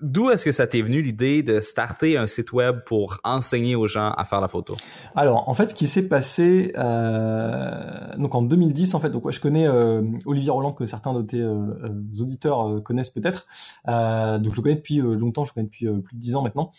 d'où 0.00 0.30
est-ce 0.30 0.44
que 0.44 0.52
ça 0.52 0.68
t'est 0.68 0.82
venu 0.82 1.02
l'idée 1.02 1.42
de 1.42 1.58
starter 1.58 2.16
un 2.16 2.28
site 2.28 2.52
web 2.52 2.78
pour 2.86 3.18
enseigner 3.24 3.74
aux 3.74 3.88
gens 3.88 4.12
à 4.12 4.24
faire 4.24 4.40
la 4.40 4.46
photo? 4.46 4.76
Alors, 5.16 5.48
en 5.48 5.54
fait, 5.54 5.70
ce 5.70 5.74
qui 5.74 5.88
s'est 5.88 6.06
passé, 6.06 6.72
euh, 6.78 8.16
donc 8.18 8.36
en 8.36 8.42
2010, 8.42 8.94
en 8.94 9.00
fait, 9.00 9.10
donc 9.10 9.28
je 9.28 9.40
connais 9.40 9.66
euh, 9.66 10.02
Olivier 10.26 10.50
Roland 10.50 10.72
que 10.72 10.86
certains 10.86 11.12
de 11.12 11.22
tes 11.22 11.40
euh, 11.40 11.56
euh, 11.82 12.22
auditeurs 12.22 12.80
connaissent 12.84 13.10
peut-être. 13.10 13.46
donc, 13.86 14.52
je 14.52 14.56
le 14.56 14.62
connais 14.62 14.76
depuis 14.76 14.98
longtemps, 14.98 15.42
je 15.44 15.50
le 15.50 15.54
connais 15.54 15.66
depuis 15.66 15.86
plus 16.00 16.14
de 16.14 16.20
10 16.20 16.36
ans 16.36 16.42
maintenant. 16.42 16.70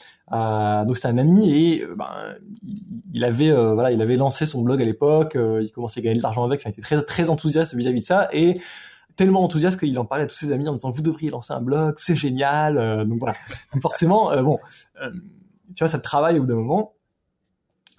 donc, 0.85 0.97
c'est 0.97 1.09
un 1.09 1.17
ami 1.17 1.51
et 1.51 1.85
ben, 1.97 2.07
il 3.13 3.25
avait 3.25 3.51
voilà, 3.51 3.91
il 3.91 4.01
avait 4.01 4.15
lancé 4.15 4.45
son 4.45 4.61
blog 4.61 4.81
à 4.81 4.85
l'époque. 4.85 5.35
il 5.35 5.69
commençait 5.73 5.99
à 5.99 6.03
gagner 6.03 6.17
de 6.17 6.23
l'argent 6.23 6.45
avec. 6.45 6.63
Il 6.63 6.69
était 6.69 6.81
très 6.81 7.01
très 7.01 7.29
enthousiaste 7.29 7.75
vis-à-vis 7.75 7.99
de 7.99 8.05
ça 8.05 8.29
et 8.31 8.53
tellement 9.15 9.43
enthousiaste 9.43 9.79
qu'il 9.79 9.97
en 9.99 10.05
parlait 10.05 10.23
à 10.25 10.27
tous 10.27 10.35
ses 10.35 10.51
amis 10.51 10.67
en 10.67 10.73
disant 10.73 10.91
vous 10.91 11.01
devriez 11.01 11.29
lancer 11.29 11.53
un 11.53 11.61
blog, 11.61 11.95
c'est 11.97 12.15
génial. 12.15 12.77
Euh, 12.77 13.05
donc 13.05 13.19
voilà. 13.19 13.35
Donc 13.73 13.81
forcément, 13.81 14.31
euh, 14.31 14.43
bon, 14.43 14.59
euh, 15.01 15.11
tu 15.75 15.83
vois, 15.83 15.87
ça 15.87 15.97
te 15.97 16.03
travaille 16.03 16.37
au 16.37 16.41
bout 16.41 16.47
d'un 16.47 16.55
moment. 16.55 16.93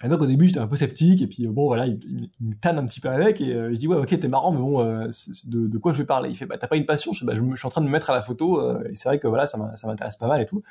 Et 0.03 0.09
donc 0.09 0.21
au 0.21 0.25
début 0.25 0.47
j'étais 0.47 0.59
un 0.59 0.67
peu 0.67 0.75
sceptique 0.75 1.21
et 1.21 1.27
puis 1.27 1.47
bon 1.47 1.67
voilà 1.67 1.87
il, 1.87 1.97
me 2.41 2.55
tanne 2.55 2.77
un 2.77 2.85
petit 2.85 2.99
peu 2.99 3.07
avec 3.07 3.39
et 3.39 3.53
je 3.53 3.75
dis 3.77 3.87
ouais 3.87 3.95
ok 3.95 4.19
t'es 4.19 4.27
marrant 4.27 4.51
mais 4.51 4.57
bon 4.57 4.83
de, 4.83 5.67
de, 5.67 5.77
quoi 5.77 5.93
je 5.93 5.99
vais 5.99 6.03
parler? 6.03 6.29
Il 6.29 6.35
fait 6.35 6.45
bah 6.45 6.57
t'as 6.57 6.67
pas 6.67 6.75
une 6.75 6.85
passion 6.85 7.13
je, 7.13 7.23
bah, 7.23 7.31
je, 7.33 7.55
suis 7.55 7.65
en 7.65 7.69
train 7.69 7.79
de 7.79 7.85
me 7.85 7.91
mettre 7.91 8.09
à 8.09 8.13
la 8.13 8.21
photo 8.21 8.81
et 8.85 8.95
c'est 8.95 9.07
vrai 9.07 9.17
que 9.17 9.27
voilà 9.29 9.47
ça 9.47 9.57
m'intéresse 9.57 10.17
pas 10.17 10.27
mal 10.27 10.41
et 10.41 10.45
tout 10.45 10.61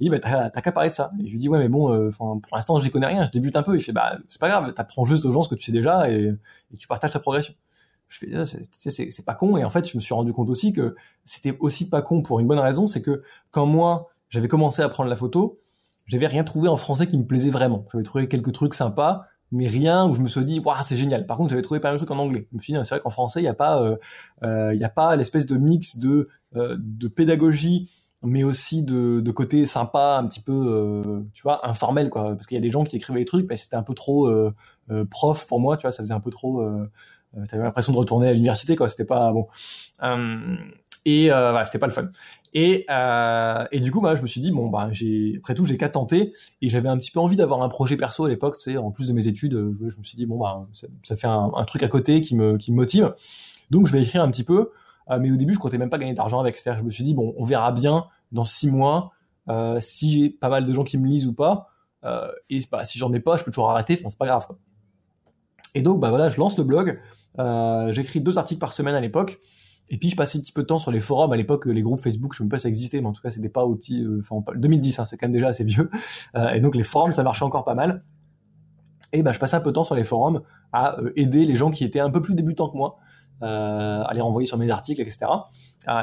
il 0.00 0.04
dit 0.04 0.08
bah 0.08 0.18
t'as 0.20 0.62
qu'à 0.62 0.72
parler 0.72 0.88
de 0.88 0.94
ça 0.94 1.10
et 1.20 1.26
je 1.26 1.32
lui 1.32 1.38
dis 1.38 1.50
ouais 1.50 1.58
mais 1.58 1.68
bon 1.68 2.10
pour 2.10 2.56
l'instant 2.56 2.80
j'y 2.80 2.88
connais 2.88 3.08
rien 3.08 3.20
je 3.20 3.30
débute 3.30 3.56
un 3.56 3.62
peu 3.62 3.76
il 3.76 3.82
fait 3.82 3.92
bah 3.92 4.16
c'est 4.26 4.40
pas 4.40 4.48
grave 4.48 4.72
t'apprends 4.72 5.04
juste 5.04 5.26
aux 5.26 5.32
gens 5.32 5.42
ce 5.42 5.50
que 5.50 5.54
tu 5.54 5.64
sais 5.64 5.72
déjà 5.72 6.10
et, 6.10 6.34
et 6.72 6.76
tu 6.78 6.88
partages 6.88 7.12
ta 7.12 7.20
progression 7.20 7.52
je 8.08 8.18
fais, 8.18 8.34
ah, 8.34 8.44
c'est 8.46 9.24
pas 9.24 9.34
con. 9.34 9.56
Et 9.56 9.64
en 9.64 9.70
fait, 9.70 9.88
je 9.88 9.96
me 9.96 10.00
suis 10.00 10.14
rendu 10.14 10.32
compte 10.32 10.48
aussi 10.48 10.72
que 10.72 10.94
c'était 11.24 11.56
aussi 11.60 11.88
pas 11.88 12.02
con 12.02 12.22
pour 12.22 12.40
une 12.40 12.46
bonne 12.46 12.58
raison, 12.58 12.86
c'est 12.86 13.02
que 13.02 13.22
quand 13.50 13.66
moi, 13.66 14.08
j'avais 14.30 14.48
commencé 14.48 14.82
à 14.82 14.88
prendre 14.88 15.10
la 15.10 15.16
photo, 15.16 15.60
j'avais 16.06 16.26
rien 16.26 16.42
trouvé 16.42 16.68
en 16.68 16.76
français 16.76 17.06
qui 17.06 17.18
me 17.18 17.26
plaisait 17.26 17.50
vraiment. 17.50 17.84
J'avais 17.92 18.04
trouvé 18.04 18.28
quelques 18.28 18.52
trucs 18.52 18.74
sympas, 18.74 19.26
mais 19.52 19.66
rien 19.66 20.08
où 20.08 20.14
je 20.14 20.20
me 20.20 20.28
suis 20.28 20.44
dit, 20.44 20.58
waouh, 20.58 20.76
c'est 20.82 20.96
génial. 20.96 21.26
Par 21.26 21.36
contre, 21.36 21.50
j'avais 21.50 21.62
trouvé 21.62 21.80
pas 21.80 21.88
mal 21.88 21.96
de 21.96 22.04
trucs 22.04 22.10
en 22.10 22.18
anglais. 22.18 22.48
Je 22.50 22.56
me 22.56 22.62
suis 22.62 22.72
dit, 22.72 22.78
c'est 22.82 22.94
vrai 22.94 23.00
qu'en 23.00 23.10
français, 23.10 23.40
il 23.40 23.44
n'y 23.44 23.48
a 23.48 23.54
pas, 23.54 23.82
euh, 23.82 23.96
euh, 24.42 24.74
y 24.74 24.84
a 24.84 24.88
pas 24.88 25.16
l'espèce 25.16 25.46
de 25.46 25.56
mix 25.56 25.98
de, 25.98 26.28
euh, 26.56 26.76
de 26.78 27.08
pédagogie, 27.08 27.90
mais 28.22 28.42
aussi 28.42 28.82
de, 28.82 29.20
de 29.20 29.30
côté 29.30 29.64
sympa, 29.64 30.18
un 30.20 30.26
petit 30.26 30.40
peu, 30.40 31.22
tu 31.34 31.42
vois, 31.42 31.66
informel, 31.68 32.10
quoi. 32.10 32.34
Parce 32.34 32.46
qu'il 32.46 32.56
y 32.56 32.58
a 32.58 32.62
des 32.62 32.70
gens 32.70 32.84
qui 32.84 32.96
écrivaient 32.96 33.20
des 33.20 33.24
trucs, 33.24 33.48
mais 33.48 33.56
c'était 33.56 33.76
un 33.76 33.84
peu 33.84 33.94
trop 33.94 34.28
prof 35.08 35.46
pour 35.46 35.60
moi, 35.60 35.76
tu 35.76 35.82
vois, 35.82 35.92
ça 35.92 36.02
faisait 36.02 36.14
un 36.14 36.20
peu 36.20 36.30
trop. 36.30 36.66
T'avais 37.48 37.62
l'impression 37.62 37.92
de 37.92 37.98
retourner 37.98 38.28
à 38.28 38.32
l'université, 38.32 38.76
quoi. 38.76 38.88
C'était 38.88 39.04
pas 39.04 39.32
bon. 39.32 39.46
et 41.04 41.28
voilà, 41.28 41.64
c'était 41.64 41.78
pas 41.78 41.86
le 41.86 41.92
fun. 41.92 42.10
Et, 42.54 42.86
euh, 42.90 43.64
et 43.72 43.80
du 43.80 43.90
coup, 43.90 44.00
bah, 44.00 44.14
je 44.14 44.22
me 44.22 44.26
suis 44.26 44.40
dit, 44.40 44.50
bon, 44.50 44.68
bah, 44.68 44.90
après 45.36 45.54
tout, 45.54 45.66
j'ai 45.66 45.76
qu'à 45.76 45.88
tenter. 45.88 46.32
Et 46.62 46.68
j'avais 46.68 46.88
un 46.88 46.96
petit 46.96 47.10
peu 47.10 47.20
envie 47.20 47.36
d'avoir 47.36 47.62
un 47.62 47.68
projet 47.68 47.96
perso 47.96 48.24
à 48.24 48.28
l'époque, 48.28 48.56
tu 48.56 48.76
en 48.78 48.90
plus 48.90 49.08
de 49.08 49.12
mes 49.12 49.28
études. 49.28 49.54
Euh, 49.54 49.76
je 49.88 49.98
me 49.98 50.02
suis 50.02 50.16
dit, 50.16 50.26
bon, 50.26 50.38
bah, 50.38 50.66
ça, 50.72 51.16
fait 51.16 51.26
un, 51.26 51.50
truc 51.66 51.82
à 51.82 51.88
côté 51.88 52.22
qui 52.22 52.36
me, 52.36 52.56
qui 52.56 52.72
me 52.72 52.76
motive. 52.76 53.14
Donc, 53.70 53.86
je 53.86 53.92
vais 53.92 54.02
écrire 54.02 54.22
un 54.22 54.30
petit 54.30 54.44
peu. 54.44 54.70
Euh, 55.10 55.18
mais 55.20 55.30
au 55.30 55.36
début, 55.36 55.54
je 55.54 55.58
comptais 55.58 55.78
même 55.78 55.90
pas 55.90 55.98
gagner 55.98 56.14
d'argent 56.14 56.40
avec. 56.40 56.56
C'est-à-dire, 56.56 56.80
je 56.80 56.84
me 56.84 56.90
suis 56.90 57.04
dit, 57.04 57.14
bon, 57.14 57.34
on 57.36 57.44
verra 57.44 57.72
bien 57.72 58.06
dans 58.32 58.44
six 58.44 58.70
mois 58.70 59.12
euh, 59.48 59.78
si 59.80 60.12
j'ai 60.12 60.30
pas 60.30 60.48
mal 60.48 60.66
de 60.66 60.72
gens 60.72 60.84
qui 60.84 60.98
me 60.98 61.06
lisent 61.06 61.26
ou 61.26 61.34
pas. 61.34 61.68
Euh, 62.04 62.28
et 62.50 62.60
bah, 62.70 62.84
si 62.84 62.98
j'en 62.98 63.12
ai 63.12 63.20
pas, 63.20 63.36
je 63.36 63.44
peux 63.44 63.50
toujours 63.50 63.70
arrêter. 63.70 63.94
Enfin, 63.98 64.08
c'est 64.08 64.18
pas 64.18 64.26
grave. 64.26 64.46
Quoi. 64.46 64.58
Et 65.74 65.82
donc, 65.82 66.00
bah 66.00 66.08
voilà, 66.08 66.30
je 66.30 66.38
lance 66.38 66.56
le 66.56 66.64
blog. 66.64 66.98
J'écris 67.90 68.20
deux 68.20 68.38
articles 68.38 68.60
par 68.60 68.72
semaine 68.72 68.94
à 68.94 69.00
l'époque. 69.00 69.40
Et 69.90 69.96
puis 69.96 70.10
je 70.10 70.16
passais 70.16 70.38
un 70.38 70.42
petit 70.42 70.52
peu 70.52 70.62
de 70.62 70.66
temps 70.66 70.78
sur 70.78 70.90
les 70.90 71.00
forums 71.00 71.32
à 71.32 71.36
l'époque, 71.36 71.66
les 71.66 71.82
groupes 71.82 72.00
Facebook, 72.00 72.32
je 72.34 72.38
sais 72.38 72.44
même 72.44 72.50
pas 72.50 72.58
si 72.58 72.62
ça 72.64 72.68
existait, 72.68 73.00
mais 73.00 73.06
en 73.06 73.12
tout 73.12 73.22
cas 73.22 73.30
c'était 73.30 73.48
pas 73.48 73.64
outil. 73.64 74.04
Euh, 74.04 74.20
enfin 74.20 74.44
2010, 74.54 74.98
hein, 74.98 75.04
c'est 75.04 75.16
quand 75.16 75.26
même 75.26 75.32
déjà 75.32 75.48
assez 75.48 75.64
vieux. 75.64 75.90
Euh, 76.34 76.50
et 76.50 76.60
donc 76.60 76.74
les 76.74 76.82
forums, 76.82 77.12
ça 77.12 77.22
marchait 77.22 77.44
encore 77.44 77.64
pas 77.64 77.74
mal. 77.74 78.02
Et 79.12 79.22
bah 79.22 79.32
je 79.32 79.38
passais 79.38 79.56
un 79.56 79.60
peu 79.60 79.70
de 79.70 79.74
temps 79.74 79.84
sur 79.84 79.94
les 79.94 80.04
forums 80.04 80.42
à 80.72 80.98
euh, 81.00 81.12
aider 81.16 81.46
les 81.46 81.56
gens 81.56 81.70
qui 81.70 81.84
étaient 81.84 82.00
un 82.00 82.10
peu 82.10 82.20
plus 82.20 82.34
débutants 82.34 82.68
que 82.68 82.76
moi, 82.76 82.98
à 83.40 84.10
les 84.12 84.20
renvoyer 84.20 84.46
sur 84.46 84.58
mes 84.58 84.70
articles, 84.70 85.00
etc. 85.00 85.26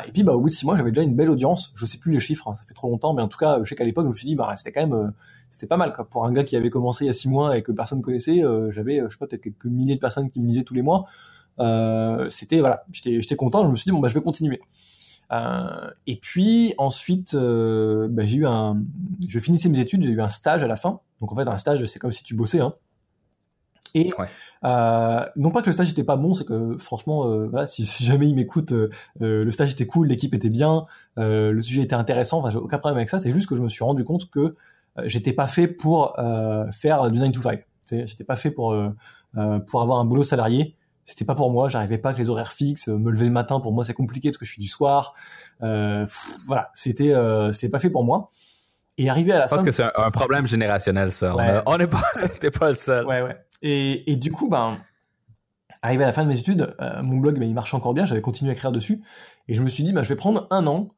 et 0.07 0.11
puis 0.11 0.23
bah 0.23 0.33
au 0.33 0.39
bout 0.39 0.47
de 0.47 0.53
six 0.53 0.65
mois, 0.65 0.75
j'avais 0.75 0.91
déjà 0.91 1.03
une 1.03 1.15
belle 1.15 1.29
audience. 1.29 1.71
Je 1.75 1.85
sais 1.85 1.99
plus 1.99 2.13
les 2.13 2.19
chiffres, 2.19 2.47
hein, 2.47 2.55
ça 2.55 2.63
fait 2.67 2.73
trop 2.73 2.89
longtemps, 2.89 3.13
mais 3.13 3.21
en 3.21 3.27
tout 3.27 3.37
cas, 3.37 3.59
je 3.61 3.69
sais 3.69 3.75
qu'à 3.75 3.83
l'époque, 3.83 4.05
je 4.05 4.09
me 4.09 4.15
suis 4.15 4.27
dit 4.27 4.35
bah 4.35 4.53
c'était 4.57 4.71
quand 4.71 4.87
même 4.87 5.13
c'était 5.55 5.67
pas 5.67 5.77
mal 5.77 5.93
quoi. 5.93 6.05
Pour 6.09 6.25
un 6.25 6.33
gars 6.33 6.43
qui 6.43 6.57
avait 6.57 6.69
commencé 6.69 7.05
il 7.05 7.07
y 7.07 7.09
a 7.09 7.13
six 7.13 7.29
mois 7.29 7.57
et 7.57 7.63
que 7.63 7.71
personne 7.71 8.01
connaissait, 8.01 8.41
j'avais 8.69 8.97
je 8.97 9.09
sais 9.09 9.17
pas 9.17 9.27
peut-être 9.27 9.43
quelques 9.43 9.65
milliers 9.65 9.95
de 9.95 10.01
personnes 10.01 10.29
qui 10.29 10.41
me 10.41 10.47
lisaient 10.47 10.63
tous 10.63 10.73
les 10.73 10.81
mois. 10.81 11.05
Euh, 11.59 12.29
c'était 12.29 12.59
voilà, 12.59 12.85
j'étais 12.91 13.35
content. 13.35 13.63
Je 13.63 13.69
me 13.69 13.75
suis 13.75 13.85
dit 13.85 13.91
bon 13.91 13.99
bah 13.99 14.09
je 14.09 14.13
vais 14.13 14.21
continuer. 14.21 14.59
Euh, 15.31 15.89
et 16.05 16.17
puis 16.17 16.73
ensuite, 16.77 17.33
euh, 17.33 18.07
bah, 18.09 18.25
j'ai 18.25 18.37
eu 18.37 18.45
un, 18.45 18.81
je 19.27 19.39
finissais 19.39 19.69
mes 19.69 19.79
études, 19.79 20.03
j'ai 20.03 20.11
eu 20.11 20.21
un 20.21 20.29
stage 20.29 20.63
à 20.63 20.67
la 20.67 20.75
fin. 20.75 20.99
Donc 21.19 21.31
en 21.31 21.35
fait, 21.35 21.47
un 21.47 21.57
stage, 21.57 21.83
c'est 21.85 21.99
comme 21.99 22.11
si 22.11 22.23
tu 22.23 22.35
bossais. 22.35 22.59
Hein. 22.59 22.73
Et 23.95 24.11
euh, 24.65 25.25
non 25.37 25.51
pas 25.51 25.61
que 25.61 25.67
le 25.67 25.73
stage 25.73 25.89
était 25.89 26.03
pas 26.03 26.17
bon, 26.17 26.33
c'est 26.33 26.43
que 26.43 26.77
franchement, 26.77 27.29
euh, 27.29 27.47
voilà, 27.47 27.65
si, 27.65 27.85
si, 27.85 28.03
jamais 28.03 28.27
il 28.27 28.35
m'écoute, 28.35 28.73
euh, 28.73 28.89
le 29.21 29.49
stage 29.51 29.71
était 29.71 29.87
cool, 29.87 30.07
l'équipe 30.07 30.33
était 30.33 30.49
bien, 30.49 30.85
le 31.15 31.59
sujet 31.61 31.81
était 31.81 31.95
intéressant. 31.95 32.39
Enfin, 32.39 32.49
j'ai 32.51 32.57
aucun 32.57 32.77
problème 32.77 32.97
avec 32.97 33.09
ça. 33.09 33.19
C'est 33.19 33.31
juste 33.31 33.47
que 33.47 33.55
je 33.55 33.63
me 33.63 33.69
suis 33.69 33.85
rendu 33.85 34.03
compte 34.03 34.29
que 34.29 34.55
j'étais 35.03 35.33
pas 35.33 35.47
fait 35.47 35.67
pour 35.67 36.15
faire 36.71 37.11
du 37.11 37.19
9 37.19 37.31
to 37.31 37.41
5. 37.41 37.61
J'étais 37.89 38.23
pas 38.23 38.35
fait 38.35 38.51
pour 38.51 38.75
pour 39.67 39.81
avoir 39.81 39.99
un 39.99 40.05
boulot 40.05 40.23
salarié 40.23 40.75
c'était 41.05 41.25
pas 41.25 41.35
pour 41.35 41.51
moi. 41.51 41.69
J'arrivais 41.69 41.99
pas 41.99 42.09
avec 42.09 42.19
les 42.19 42.29
horaires 42.29 42.51
fixes. 42.51 42.87
Me 42.87 43.11
lever 43.11 43.25
le 43.25 43.31
matin 43.31 43.59
pour 43.59 43.73
moi 43.73 43.83
c'est 43.83 43.93
compliqué 43.93 44.29
parce 44.29 44.39
que 44.39 44.45
je 44.45 44.51
suis 44.51 44.61
du 44.61 44.67
soir. 44.67 45.13
Euh, 45.61 46.05
voilà, 46.47 46.71
c'était 46.73 47.13
euh, 47.13 47.51
c'était 47.51 47.69
pas 47.69 47.79
fait 47.79 47.91
pour 47.91 48.03
moi. 48.03 48.31
Et 48.97 49.09
arrivé 49.09 49.31
à 49.31 49.39
la 49.39 49.47
fin. 49.47 49.57
Je 49.57 49.61
pense 49.61 49.65
que 49.65 49.71
c'est 49.71 49.83
un, 49.95 50.11
problème 50.11 50.47
générationnel 50.47 51.11
ça. 51.11 51.35
On 51.67 51.77
n'est 51.77 51.87
pas 51.87 52.03
t'es 52.39 52.51
pas 52.51 52.69
le 52.69 52.75
seul. 52.75 53.05
Ouais 53.05 53.21
ouais. 53.21 53.37
Et, 53.61 54.11
et 54.11 54.15
du 54.15 54.31
coup 54.31 54.49
ben 54.49 54.79
arrivé 55.81 56.03
à 56.03 56.07
la 56.07 56.13
fin 56.13 56.23
de 56.23 56.29
mes 56.29 56.39
études, 56.39 56.75
euh, 56.81 57.03
mon 57.03 57.17
blog 57.17 57.37
ben, 57.37 57.47
il 57.47 57.53
marche 57.53 57.73
encore 57.73 57.93
bien. 57.93 58.05
J'avais 58.05 58.21
continué 58.21 58.51
à 58.51 58.53
écrire 58.53 58.71
dessus 58.71 59.03
et 59.47 59.53
je 59.53 59.61
me 59.61 59.69
suis 59.69 59.83
dit 59.83 59.93
ben 59.93 60.03
je 60.03 60.09
vais 60.09 60.15
prendre 60.15 60.47
un 60.49 60.65
an 60.65 60.89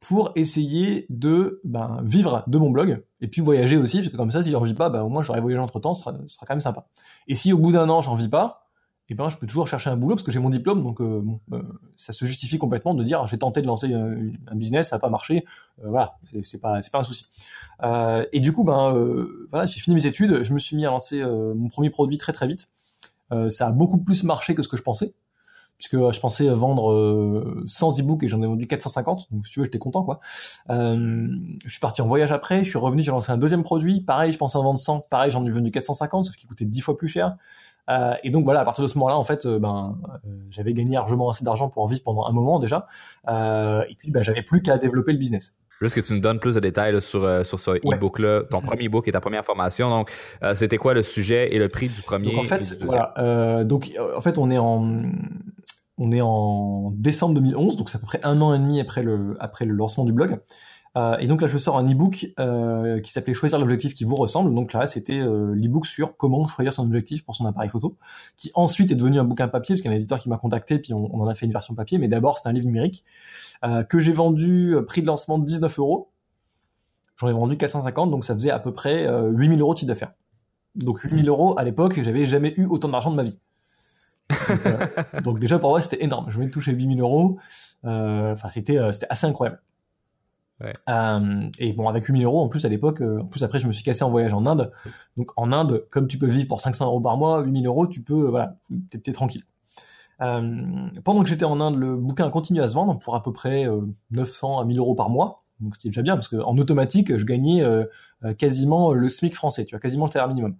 pour 0.00 0.32
essayer 0.34 1.06
de 1.08 1.60
ben, 1.64 2.00
vivre 2.04 2.44
de 2.46 2.58
mon 2.58 2.70
blog 2.70 3.02
et 3.20 3.28
puis 3.28 3.40
voyager 3.40 3.76
aussi 3.76 3.98
parce 3.98 4.10
que 4.10 4.16
comme 4.16 4.30
ça 4.30 4.42
si 4.42 4.50
j'en 4.50 4.60
vis 4.60 4.74
pas 4.74 4.90
ben, 4.90 5.02
au 5.02 5.08
moins 5.08 5.22
j'aurais 5.22 5.40
voyagé 5.40 5.60
entre 5.60 5.80
temps, 5.80 5.94
ce 5.94 6.02
sera, 6.02 6.14
sera 6.26 6.46
quand 6.46 6.54
même 6.54 6.60
sympa. 6.60 6.86
Et 7.28 7.34
si 7.34 7.52
au 7.52 7.58
bout 7.58 7.72
d'un 7.72 7.88
an 7.88 8.02
j'en 8.02 8.14
vis 8.14 8.28
pas 8.28 8.66
et 9.08 9.14
ben 9.14 9.28
je 9.28 9.36
peux 9.36 9.46
toujours 9.46 9.68
chercher 9.68 9.90
un 9.90 9.96
boulot 9.96 10.16
parce 10.16 10.24
que 10.24 10.32
j'ai 10.32 10.40
mon 10.40 10.50
diplôme, 10.50 10.82
donc 10.82 11.00
euh, 11.00 11.22
euh, 11.52 11.62
ça 11.96 12.12
se 12.12 12.24
justifie 12.24 12.58
complètement 12.58 12.94
de 12.94 13.04
dire 13.04 13.26
j'ai 13.26 13.38
tenté 13.38 13.62
de 13.62 13.66
lancer 13.66 13.92
un, 13.92 14.54
business, 14.54 14.88
ça 14.88 14.96
n'a 14.96 15.00
pas 15.00 15.10
marché, 15.10 15.44
euh, 15.84 15.90
voilà, 15.90 16.18
c'est 16.42 16.60
pas 16.60 16.80
pas 16.92 16.98
un 16.98 17.02
souci. 17.02 17.26
et 18.32 18.40
du 18.40 18.52
coup 18.52 18.64
ben 18.64 18.94
voilà, 19.50 19.66
j'ai 19.66 19.80
fini 19.80 19.94
mes 19.94 20.06
études, 20.06 20.42
je 20.42 20.52
me 20.52 20.58
suis 20.58 20.76
mis 20.76 20.84
à 20.86 20.90
lancer 20.90 21.24
mon 21.24 21.68
premier 21.68 21.90
produit 21.90 22.18
très 22.18 22.32
très 22.32 22.48
vite. 22.48 22.68
ça 23.48 23.68
a 23.68 23.70
beaucoup 23.70 23.98
plus 23.98 24.24
marché 24.24 24.54
que 24.54 24.62
ce 24.62 24.68
que 24.68 24.76
je 24.76 24.82
pensais, 24.82 25.14
puisque 25.78 25.96
je 25.96 26.20
pensais 26.20 26.48
vendre 26.48 27.62
100 27.66 28.00
e-books 28.00 28.22
et 28.22 28.28
j'en 28.28 28.42
ai 28.42 28.46
vendu 28.46 28.66
450, 28.66 29.32
donc 29.32 29.46
si 29.46 29.52
tu 29.52 29.60
veux 29.60 29.64
j'étais 29.64 29.78
content 29.78 30.02
quoi. 30.02 30.20
je 30.68 31.68
suis 31.68 31.80
parti 31.80 32.02
en 32.02 32.06
voyage 32.06 32.32
après, 32.32 32.64
je 32.64 32.70
suis 32.70 32.78
revenu, 32.78 33.02
j'ai 33.02 33.10
lancé 33.10 33.32
un 33.32 33.38
deuxième 33.38 33.62
produit, 33.62 34.00
pareil 34.00 34.32
je 34.32 34.38
pensais 34.38 34.56
en 34.56 34.62
vendre 34.62 34.78
100, 34.78 35.02
pareil 35.10 35.30
j'en 35.30 35.44
ai 35.44 35.50
vendu 35.50 35.70
450, 35.70 36.24
sauf 36.24 36.36
qu'il 36.36 36.48
coûtait 36.48 36.64
10 36.64 36.80
fois 36.80 36.96
plus 36.96 37.08
cher. 37.08 37.36
Euh, 37.88 38.14
et 38.24 38.30
donc 38.30 38.44
voilà, 38.44 38.60
à 38.60 38.64
partir 38.64 38.82
de 38.82 38.88
ce 38.88 38.98
moment-là, 38.98 39.16
en 39.16 39.24
fait, 39.24 39.46
euh, 39.46 39.58
ben, 39.58 39.96
euh, 40.04 40.28
j'avais 40.50 40.72
gagné 40.72 40.94
largement 40.94 41.30
assez 41.30 41.44
d'argent 41.44 41.68
pour 41.68 41.82
en 41.82 41.86
vivre 41.86 42.02
pendant 42.02 42.26
un 42.26 42.32
moment 42.32 42.58
déjà. 42.58 42.86
et 43.28 43.94
puis, 43.98 44.10
ben, 44.10 44.22
j'avais 44.22 44.42
plus 44.42 44.62
qu'à 44.62 44.78
développer 44.78 45.12
le 45.12 45.18
business. 45.18 45.54
Juste 45.80 45.94
que 45.94 46.00
tu 46.00 46.14
nous 46.14 46.20
donnes 46.20 46.38
plus 46.38 46.54
de 46.54 46.60
détails 46.60 47.00
sur, 47.02 47.44
sur 47.44 47.60
ce 47.60 47.72
e-book-là, 47.72 48.44
ton 48.50 48.62
premier 48.62 48.86
e-book 48.86 49.08
et 49.08 49.12
ta 49.12 49.20
première 49.20 49.44
formation. 49.44 49.90
Donc, 49.90 50.10
c'était 50.54 50.78
quoi 50.78 50.94
le 50.94 51.02
sujet 51.02 51.54
et 51.54 51.58
le 51.58 51.68
prix 51.68 51.88
du 51.88 52.00
premier 52.00 52.32
Donc, 52.32 52.44
en 52.44 52.48
fait, 52.48 52.82
voilà, 52.82 53.64
donc, 53.64 53.92
en 54.16 54.20
fait, 54.22 54.38
on 54.38 54.50
est 54.50 54.58
en, 54.58 55.02
on 55.98 56.12
est 56.12 56.20
en 56.20 56.92
décembre 56.96 57.34
2011, 57.34 57.76
donc 57.76 57.88
c'est 57.88 57.96
à 57.96 58.00
peu 58.00 58.06
près 58.06 58.20
un 58.22 58.40
an 58.42 58.52
et 58.52 58.58
demi 58.58 58.80
après 58.80 59.02
le, 59.02 59.36
après 59.40 59.64
le 59.64 59.74
lancement 59.74 60.04
du 60.04 60.12
blog. 60.12 60.38
Euh, 60.96 61.18
et 61.18 61.26
donc 61.26 61.42
là, 61.42 61.48
je 61.48 61.58
sors 61.58 61.76
un 61.76 61.90
e-book 61.90 62.26
euh, 62.40 63.00
qui 63.00 63.12
s'appelait 63.12 63.34
Choisir 63.34 63.58
l'objectif 63.58 63.92
qui 63.92 64.04
vous 64.04 64.16
ressemble. 64.16 64.54
Donc 64.54 64.72
là, 64.72 64.86
c'était 64.86 65.18
euh, 65.18 65.54
l'e-book 65.54 65.84
sur 65.84 66.16
comment 66.16 66.48
choisir 66.48 66.72
son 66.72 66.84
objectif 66.84 67.24
pour 67.24 67.34
son 67.34 67.44
appareil 67.44 67.68
photo, 67.68 67.98
qui 68.36 68.50
ensuite 68.54 68.92
est 68.92 68.94
devenu 68.94 69.18
un 69.18 69.24
bouquin 69.24 69.48
papier, 69.48 69.74
parce 69.74 69.82
qu'il 69.82 69.90
y 69.90 69.94
a 69.94 69.96
un 69.96 69.98
éditeur 69.98 70.18
qui 70.18 70.30
m'a 70.30 70.38
contacté, 70.38 70.78
puis 70.78 70.94
on, 70.94 71.14
en 71.20 71.26
a 71.26 71.34
fait 71.34 71.44
une 71.44 71.52
version 71.52 71.74
papier. 71.74 71.98
Mais 71.98 72.08
d'abord, 72.08 72.38
c'est 72.38 72.48
un 72.48 72.52
livre 72.52 72.66
numérique 72.66 73.04
que 73.88 73.98
j'ai 73.98 74.12
vendu 74.12 74.76
prix 74.86 75.00
de 75.00 75.06
lancement 75.06 75.38
de 75.38 75.44
19 75.44 75.78
euros. 75.78 76.10
J'en 77.16 77.28
ai 77.28 77.32
vendu 77.32 77.56
450, 77.56 78.10
donc 78.10 78.24
ça 78.24 78.34
faisait 78.34 78.50
à 78.50 78.58
peu 78.58 78.72
près 78.72 79.08
8000 79.30 79.60
euros 79.60 79.72
de 79.72 79.78
chiffre 79.78 79.88
d'affaires. 79.88 80.12
Donc 80.74 81.00
8000 81.00 81.28
euros 81.28 81.58
à 81.58 81.64
l'époque, 81.64 81.98
j'avais 82.02 82.26
jamais 82.26 82.54
eu 82.58 82.66
autant 82.66 82.88
d'argent 82.88 83.10
de 83.10 83.16
ma 83.16 83.22
vie. 83.22 83.38
Donc, 84.30 85.22
donc, 85.22 85.38
déjà 85.38 85.58
pour 85.58 85.70
moi, 85.70 85.80
c'était 85.80 86.02
énorme. 86.02 86.26
Je 86.30 86.36
venais 86.36 86.46
de 86.46 86.52
toucher 86.52 86.72
8000 86.72 87.00
euros. 87.00 87.38
Enfin, 87.84 88.48
c'était 88.50 88.78
c'était 88.92 89.06
assez 89.10 89.26
incroyable. 89.26 89.60
Ouais. 90.60 90.72
Euh, 90.88 91.50
et 91.58 91.72
bon, 91.72 91.88
avec 91.88 92.04
8000 92.04 92.24
euros, 92.24 92.42
en 92.42 92.48
plus 92.48 92.64
à 92.64 92.68
l'époque, 92.68 93.02
euh, 93.02 93.20
en 93.20 93.26
plus 93.26 93.44
après 93.44 93.58
je 93.58 93.66
me 93.66 93.72
suis 93.72 93.84
cassé 93.84 94.04
en 94.04 94.10
voyage 94.10 94.32
en 94.32 94.46
Inde. 94.46 94.72
Donc 95.16 95.30
en 95.36 95.52
Inde, 95.52 95.84
comme 95.90 96.08
tu 96.08 96.18
peux 96.18 96.26
vivre 96.26 96.48
pour 96.48 96.60
500 96.60 96.86
euros 96.86 97.00
par 97.00 97.16
mois, 97.16 97.42
8000 97.42 97.66
euros, 97.66 97.86
tu 97.86 98.02
peux, 98.02 98.26
euh, 98.26 98.30
voilà, 98.30 98.56
t'es, 98.90 99.12
tranquille. 99.12 99.42
Euh, 100.22 100.88
pendant 101.04 101.22
que 101.22 101.28
j'étais 101.28 101.44
en 101.44 101.60
Inde, 101.60 101.76
le 101.76 101.96
bouquin 101.96 102.26
a 102.26 102.30
continué 102.30 102.62
à 102.62 102.68
se 102.68 102.74
vendre 102.74 102.98
pour 102.98 103.14
à 103.14 103.22
peu 103.22 103.32
près 103.32 103.66
900 104.12 104.58
à 104.58 104.64
1000 104.64 104.78
euros 104.78 104.94
par 104.94 105.10
mois. 105.10 105.42
Donc 105.60 105.74
c'était 105.76 105.90
déjà 105.90 106.02
bien 106.02 106.14
parce 106.14 106.28
qu'en 106.28 106.56
automatique, 106.56 107.16
je 107.16 107.24
gagnais 107.24 107.62
quasiment 108.38 108.92
le 108.92 109.08
SMIC 109.10 109.34
français, 109.34 109.66
tu 109.66 109.74
vois, 109.74 109.80
quasiment 109.80 110.06
le 110.06 110.10
salaire 110.10 110.28
minimum. 110.28 110.56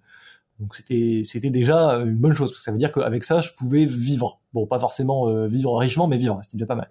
Donc 0.58 0.74
c'était 0.74 1.22
c'était 1.24 1.50
déjà 1.50 1.90
une 1.96 2.16
bonne 2.16 2.32
chose 2.32 2.50
parce 2.50 2.60
que 2.60 2.64
ça 2.64 2.72
veut 2.72 2.78
dire 2.78 2.92
qu'avec 2.92 3.24
ça, 3.24 3.40
je 3.40 3.52
pouvais 3.52 3.84
vivre. 3.84 4.40
Bon, 4.54 4.66
pas 4.66 4.78
forcément 4.78 5.44
vivre 5.46 5.76
richement, 5.76 6.06
mais 6.06 6.16
vivre, 6.16 6.38
c'était 6.42 6.56
déjà 6.56 6.66
pas 6.66 6.76
mal. 6.76 6.90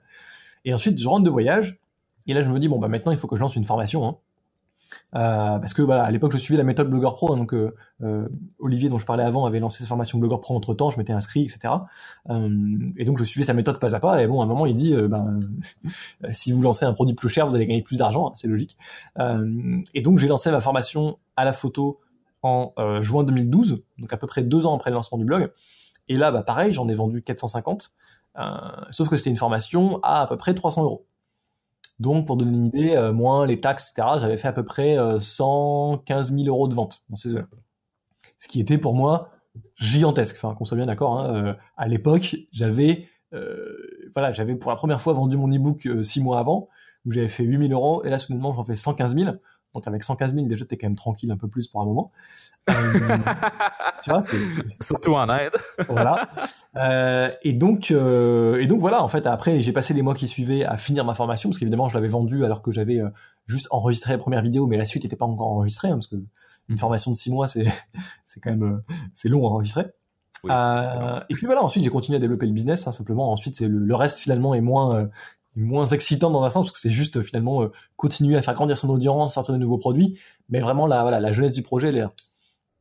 Et 0.66 0.74
ensuite, 0.74 1.00
je 1.00 1.08
rentre 1.08 1.24
de 1.24 1.30
voyage 1.30 1.80
et 2.28 2.34
là, 2.34 2.42
je 2.42 2.50
me 2.50 2.60
dis, 2.60 2.68
bon, 2.68 2.80
bah, 2.80 2.88
maintenant, 2.88 3.12
il 3.12 3.18
faut 3.18 3.28
que 3.28 3.36
je 3.36 3.42
lance 3.42 3.56
une 3.56 3.64
formation. 3.64 4.08
Hein. 4.08 4.18
Euh, 5.16 5.60
parce 5.60 5.74
que 5.74 5.82
voilà, 5.82 6.04
à 6.04 6.12
l'époque, 6.12 6.32
je 6.32 6.38
suivais 6.38 6.58
la 6.58 6.64
méthode 6.64 6.90
Blogueur 6.90 7.16
Pro. 7.16 7.34
Hein, 7.34 7.38
donc, 7.38 7.54
euh, 7.54 7.76
euh, 8.02 8.28
Olivier, 8.60 8.90
dont 8.90 8.98
je 8.98 9.06
parlais 9.06 9.24
avant, 9.24 9.46
avait 9.46 9.60
lancé 9.60 9.84
sa 9.84 9.88
formation 9.88 10.18
Blogueur 10.18 10.42
Pro 10.42 10.56
entre 10.56 10.74
temps. 10.74 10.90
Je 10.90 10.98
m'étais 10.98 11.14
inscrit, 11.14 11.44
etc. 11.44 11.74
et 12.98 13.06
donc, 13.06 13.18
je 13.18 13.24
suivais 13.24 13.46
sa 13.46 13.54
méthode 13.54 13.80
pas 13.80 13.96
à 13.96 14.00
pas. 14.00 14.22
Et 14.24 14.28
bon, 14.28 14.42
à 14.42 14.46
un 14.46 14.48
moment, 14.48 14.66
il 14.66 14.76
dit, 14.76 14.96
ben, 14.96 15.40
si 16.32 16.52
vous 16.52 16.62
lancez 16.62 16.86
un 16.86 16.94
produit 16.94 17.16
plus 17.16 17.30
cher, 17.30 17.48
vous 17.48 17.56
allez 17.56 17.66
gagner 17.66 17.84
plus 17.84 18.00
d'argent. 18.00 18.30
Hein, 18.30 18.34
c'est 18.36 18.48
logique. 18.48 18.78
et 19.94 20.02
donc, 20.02 20.18
j'ai 20.18 20.28
lancé 20.28 20.50
ma 20.52 20.62
formation 20.62 21.20
à 21.36 21.46
la 21.46 21.54
photo 21.54 22.00
en 22.46 23.02
juin 23.02 23.24
2012, 23.24 23.84
donc 23.98 24.14
à 24.14 24.18
peu 24.18 24.28
près 24.28 24.44
deux 24.44 24.66
ans 24.66 24.76
après 24.76 24.92
le 24.92 24.96
lancement 24.96 25.18
du 25.18 25.26
blog. 25.26 25.52
Et 26.08 26.16
là, 26.16 26.32
bah, 26.32 26.44
pareil, 26.44 26.72
j'en 26.74 26.88
ai 26.88 26.94
vendu 26.94 27.24
450. 27.24 27.92
sauf 28.92 29.10
que 29.10 29.18
c'était 29.18 29.32
une 29.32 29.38
formation 29.38 30.00
à 30.04 30.22
à 30.22 30.28
peu 30.28 30.38
près 30.38 30.54
300 30.54 30.84
euros. 30.84 31.06
Donc, 32.00 32.28
pour 32.28 32.36
donner 32.36 32.52
une 32.52 32.66
idée, 32.66 32.96
euh, 32.96 33.14
moins 33.14 33.46
les 33.46 33.62
taxes, 33.62 33.92
etc., 33.92 34.18
j'avais 34.20 34.38
fait 34.38 34.48
à 34.48 34.54
peu 34.54 34.66
près 34.66 34.98
115 35.20 36.32
euh, 36.32 36.36
000 36.36 36.48
euros 36.48 36.68
de 36.68 36.74
vente 36.74 37.04
dans 37.10 37.16
ces 37.16 37.32
eaux-là. 37.32 37.48
Ce 38.38 38.48
qui 38.48 38.60
était 38.60 38.78
pour 38.78 38.96
moi 38.96 39.30
gigantesque. 39.78 40.36
Enfin, 40.38 40.54
qu'on 40.56 40.66
soit 40.66 40.78
bien 40.78 40.88
d'accord. 40.88 41.20
Hein, 41.20 41.36
euh, 41.36 41.54
à 41.78 41.88
l'époque, 41.88 42.36
j'avais, 42.52 43.08
voilà, 44.14 44.32
j'avais 44.32 44.56
pour 44.56 44.72
la 44.72 44.78
première 44.78 45.02
fois 45.02 45.14
vendu 45.14 45.38
mon 45.38 45.50
e-book 45.50 45.88
six 46.04 46.22
mois 46.22 46.40
avant, 46.40 46.70
où 47.06 47.12
j'avais 47.12 47.28
fait 47.28 47.44
8 47.44 47.68
000 47.68 47.74
euros, 47.74 48.04
et 48.04 48.10
là, 48.10 48.18
soudainement, 48.18 48.54
j'en 48.54 48.64
fais 48.64 48.76
115 48.76 49.16
000. 49.16 49.36
Donc 49.76 49.86
avec 49.88 50.04
115 50.04 50.34
000, 50.34 50.48
déjà, 50.48 50.64
t'es 50.64 50.78
quand 50.78 50.88
même 50.88 50.96
tranquille 50.96 51.30
un 51.32 51.38
peu 51.38 51.50
plus 51.50 51.68
pour 51.68 51.82
un 51.82 51.86
moment. 51.86 52.12
Euh, 52.70 52.74
tu 54.02 54.10
vois, 54.10 54.22
c'est 54.22 54.38
surtout 54.82 55.16
en 55.16 55.28
aide. 55.36 55.52
voilà. 55.90 56.30
Euh, 56.78 57.30
et 57.44 57.52
donc, 57.52 57.92
euh, 57.92 58.58
et 58.62 58.68
donc 58.68 58.80
voilà. 58.80 59.04
En 59.04 59.10
fait, 59.10 59.28
après, 59.28 59.60
j'ai 59.60 59.74
passé 59.74 59.94
les 59.94 60.02
mois 60.02 60.16
qui 60.16 60.30
suivaient 60.30 60.64
à 60.64 60.78
finir 60.78 61.04
ma 61.04 61.14
formation 61.14 61.50
parce 61.50 61.60
qu'évidemment, 61.60 61.90
je 61.90 61.94
l'avais 61.94 62.08
vendue 62.08 62.46
alors 62.46 62.62
que 62.62 62.72
j'avais 62.72 63.02
euh, 63.02 63.10
juste 63.48 63.68
enregistré 63.70 64.14
la 64.14 64.18
première 64.18 64.42
vidéo, 64.42 64.66
mais 64.66 64.78
la 64.78 64.86
suite 64.86 65.04
n'était 65.04 65.18
pas 65.18 65.26
encore 65.26 65.48
enregistrée 65.48 65.90
hein, 65.90 65.96
parce 65.96 66.08
que 66.08 66.16
une 66.70 66.78
formation 66.78 67.12
de 67.12 67.18
six 67.18 67.30
mois, 67.30 67.50
c'est 67.50 67.68
c'est 68.26 68.40
quand 68.40 68.52
même 68.52 68.82
c'est 69.14 69.28
long 69.28 69.46
à 69.46 69.52
enregistrer. 69.52 69.88
Et 70.46 71.34
puis 71.34 71.48
voilà, 71.48 71.64
ensuite 71.64 71.84
j'ai 71.84 71.90
continué 71.90 72.16
à 72.16 72.20
développer 72.20 72.46
le 72.46 72.54
business. 72.54 72.88
Hein, 72.88 72.94
simplement, 72.94 73.30
ensuite 73.30 73.58
c'est 73.58 73.68
le, 73.68 73.80
le, 73.80 73.96
reste 73.96 74.20
finalement 74.20 74.54
est 74.54 74.62
moins 74.62 75.10
moins 75.56 75.86
excitant 75.86 76.30
dans 76.30 76.44
un 76.44 76.50
sens 76.50 76.66
parce 76.66 76.74
que 76.74 76.80
c'est 76.80 76.90
juste 76.90 77.22
finalement 77.22 77.64
euh, 77.64 77.72
continuer 77.96 78.36
à 78.36 78.42
faire 78.42 78.54
grandir 78.54 78.78
son 78.78 78.90
audience, 78.90 79.34
sortir 79.34 79.54
de 79.54 79.60
nouveaux 79.60 79.78
produits, 79.78 80.20
mais 80.50 80.60
vraiment 80.60 80.88
la 80.88 81.02
voilà 81.02 81.20
la 81.20 81.32
jeunesse 81.32 81.54
du 81.54 81.64
projet 81.64 81.90
elle 81.90 81.98
là. 81.98 82.12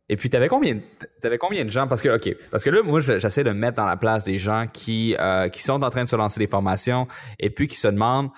Et 0.08 0.16
puis 0.16 0.28
t'avais 0.28 0.48
combien 0.48 0.80
t'avais 1.20 1.38
combien 1.38 1.64
de 1.64 1.70
gens? 1.70 1.86
Parce 1.86 2.02
que 2.02 2.08
ok. 2.08 2.36
Parce 2.50 2.64
que 2.64 2.70
là 2.70 2.82
moi 2.82 3.00
j'essaie 3.00 3.44
de 3.44 3.50
me 3.50 3.58
mettre 3.58 3.76
dans 3.76 3.86
la 3.86 3.96
place 3.96 4.24
des 4.24 4.38
gens 4.38 4.66
qui 4.72 5.16
euh, 5.18 5.48
qui 5.48 5.62
sont 5.62 5.82
en 5.82 5.90
train 5.90 6.04
de 6.04 6.08
se 6.08 6.16
lancer 6.16 6.40
des 6.40 6.46
formations 6.46 7.06
et 7.38 7.50
puis 7.50 7.68
qui 7.68 7.76
se 7.76 7.88
demandent 7.88 8.30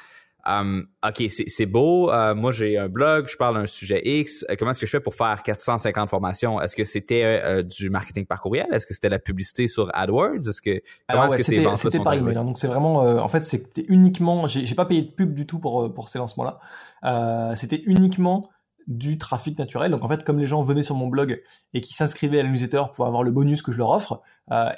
Um, 0.46 0.86
OK, 1.04 1.24
c'est 1.28 1.66
beau. 1.66 2.10
Euh, 2.10 2.34
moi, 2.34 2.52
j'ai 2.52 2.78
un 2.78 2.88
blog, 2.88 3.26
je 3.28 3.36
parle 3.36 3.56
d'un 3.56 3.66
sujet 3.66 4.00
X. 4.04 4.44
Euh, 4.48 4.54
comment 4.56 4.70
est-ce 4.70 4.80
que 4.80 4.86
je 4.86 4.92
fais 4.92 5.00
pour 5.00 5.14
faire 5.14 5.42
450 5.42 6.08
formations? 6.08 6.60
Est-ce 6.60 6.76
que 6.76 6.84
c'était 6.84 7.24
euh, 7.24 7.62
du 7.64 7.90
marketing 7.90 8.26
par 8.26 8.40
courriel? 8.40 8.68
Est-ce 8.72 8.86
que 8.86 8.94
c'était 8.94 9.08
la 9.08 9.18
publicité 9.18 9.66
sur 9.66 9.90
AdWords? 9.92 10.48
Est-ce 10.48 10.62
que 10.62 10.80
comment 11.08 11.26
est-ce 11.26 11.36
que 11.36 11.76
C'était 11.76 11.98
par 11.98 12.14
email. 12.14 12.34
Donc 12.34 12.58
c'est 12.58 12.68
vraiment, 12.68 12.98
en 12.98 13.28
fait, 13.28 13.42
c'était 13.42 13.84
uniquement. 13.88 14.46
J'ai 14.46 14.74
pas 14.74 14.84
payé 14.86 15.02
de 15.02 15.10
pub 15.10 15.34
du 15.34 15.46
tout 15.46 15.58
pour 15.58 15.92
pour 15.92 16.08
ces 16.08 16.18
lancements-là. 16.18 17.54
c'était 17.56 17.82
uniquement 17.86 18.48
du 18.86 19.18
trafic 19.18 19.58
naturel. 19.58 19.90
Donc 19.90 20.04
en 20.04 20.08
fait, 20.08 20.22
comme 20.22 20.38
les 20.38 20.46
gens 20.46 20.62
venaient 20.62 20.84
sur 20.84 20.94
mon 20.94 21.08
blog 21.08 21.42
et 21.74 21.80
qui 21.80 21.92
s'inscrivaient 21.92 22.38
à 22.38 22.44
la 22.44 22.50
newsletter 22.50 22.82
pour 22.94 23.06
avoir 23.06 23.24
le 23.24 23.32
bonus 23.32 23.62
que 23.62 23.72
je 23.72 23.78
leur 23.78 23.90
offre, 23.90 24.22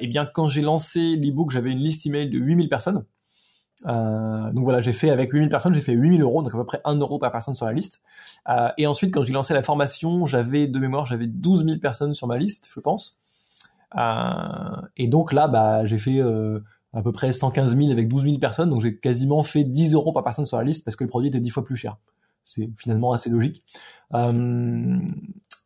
eh 0.01 0.07
bien 0.07 0.25
quand 0.25 0.49
j'ai 0.49 0.63
lancé 0.63 1.17
l'ebook, 1.17 1.51
j'avais 1.51 1.73
une 1.73 1.81
liste 1.81 2.07
email 2.07 2.31
de 2.31 2.39
8000 2.39 2.71
personnes. 2.71 3.05
Euh, 3.87 4.51
donc 4.53 4.65
voilà, 4.65 4.81
j'ai 4.81 4.93
fait 4.93 5.11
avec 5.11 5.33
8000 5.33 5.49
personnes, 5.49 5.75
j'ai 5.75 5.81
fait 5.81 5.93
8000 5.93 6.23
euros, 6.23 6.43
donc 6.43 6.55
à 6.55 6.59
peu 6.59 6.65
près 6.65 6.81
1 6.85 6.97
euro 6.97 7.19
par 7.19 7.31
personne 7.31 7.55
sur 7.55 7.67
la 7.67 7.73
liste. 7.73 8.03
Euh, 8.49 8.69
et 8.77 8.87
ensuite, 8.87 9.13
quand 9.13 9.23
j'ai 9.23 9.33
lancé 9.33 9.55
la 9.55 9.63
formation, 9.63 10.27
j'avais 10.27 10.67
de 10.67 10.79
mémoire, 10.79 11.07
j'avais 11.07 11.27
12 11.27 11.65
000 11.65 11.79
personnes 11.79 12.15
sur 12.15 12.27
ma 12.27 12.39
liste, 12.39 12.69
je 12.73 12.81
pense. 12.81 13.21
Euh, 13.97 14.83
et 14.97 15.07
donc 15.07 15.33
là, 15.33 15.49
bah, 15.49 15.87
j'ai 15.87 15.99
fait 15.99 16.21
à 16.21 17.03
peu 17.03 17.13
près 17.13 17.33
115 17.33 17.77
000 17.77 17.91
avec 17.91 18.09
12 18.09 18.25
000 18.25 18.39
personnes, 18.39 18.71
donc 18.71 18.83
j'ai 18.83 18.97
quasiment 18.97 19.43
fait 19.43 19.65
10 19.65 19.95
euros 19.95 20.13
par 20.13 20.25
personne 20.25 20.47
sur 20.47 20.59
la 20.59 20.65
liste 20.65 20.85
parce 20.85 20.97
que 20.97 21.05
le 21.05 21.09
produit 21.09 21.29
était 21.29 21.41
10 21.41 21.51
fois 21.51 21.65
plus 21.65 21.77
cher. 21.77 21.97
C'est 22.45 22.71
finalement 22.77 23.13
assez 23.13 23.31
logique. 23.31 23.63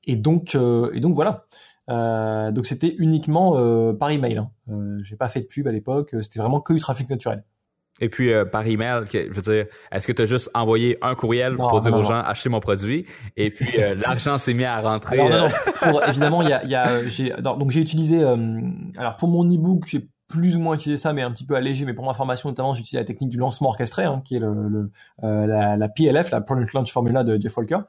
Et 0.05 0.17
donc, 0.17 0.57
et 0.57 1.01
donc 1.01 1.15
voilà. 1.15 1.45
donc 1.89 2.67
c'était 2.67 2.95
uniquement 2.99 3.53
par 3.95 4.11
email. 4.11 4.39
Hein. 4.39 4.51
j'ai 5.03 5.17
pas 5.17 5.29
fait 5.29 5.41
de 5.41 5.47
pub 5.47 5.67
à 5.69 5.73
l'époque, 5.73 6.15
c'était 6.23 6.41
vraiment 6.41 6.61
que 6.61 6.73
du 6.73 6.81
trafic 6.81 7.09
naturel. 7.09 7.45
Et 8.01 8.09
puis 8.09 8.33
euh, 8.33 8.45
par 8.45 8.67
email, 8.67 9.05
je 9.13 9.31
veux 9.31 9.43
dire, 9.43 9.67
est-ce 9.91 10.07
que 10.07 10.13
tu 10.13 10.23
as 10.23 10.27
juste 10.27 10.51
envoyé 10.55 10.97
un 11.03 11.15
courriel 11.15 11.57
pour 11.57 11.81
dire 11.81 11.95
aux 11.95 12.03
gens 12.03 12.21
achetez 12.21 12.49
mon 12.49 12.61
produit? 12.61 13.07
Et 13.37 13.51
puis 13.51 13.81
euh, 13.81 13.95
l'argent 14.07 14.39
s'est 14.39 14.55
mis 14.55 14.65
à 14.65 14.81
rentrer 14.81 15.21
euh? 15.21 15.49
pour, 15.75 16.03
Évidemment, 16.09 16.43
il 16.43 16.49
y 16.49 16.53
a, 16.53 16.65
y 16.65 16.75
a 16.75 17.07
j'ai 17.07 17.31
donc 17.43 17.71
j'ai 17.71 17.81
utilisé 17.81 18.25
alors 18.97 19.17
pour 19.19 19.29
mon 19.29 19.49
ebook, 19.51 19.85
j'ai 19.87 20.09
plus 20.27 20.57
ou 20.57 20.61
moins 20.61 20.75
utilisé 20.75 20.97
ça, 20.97 21.13
mais 21.13 21.21
un 21.21 21.31
petit 21.31 21.45
peu 21.45 21.55
allégé. 21.55 21.85
Mais 21.85 21.93
pour 21.93 22.07
ma 22.07 22.15
formation 22.15 22.49
notamment, 22.49 22.73
j'ai 22.73 22.81
utilisé 22.81 22.97
la 22.97 23.05
technique 23.05 23.29
du 23.29 23.37
lancement 23.37 23.69
orchestré, 23.69 24.05
hein, 24.05 24.23
qui 24.25 24.37
est 24.37 24.39
le, 24.39 24.69
le 24.69 24.91
la, 25.23 25.77
la, 25.77 25.89
PLF, 25.91 26.31
la 26.31 26.41
Product 26.41 26.73
Launch 26.73 26.91
Formula 26.91 27.23
de 27.23 27.39
Jeff 27.39 27.55
Walker, 27.59 27.81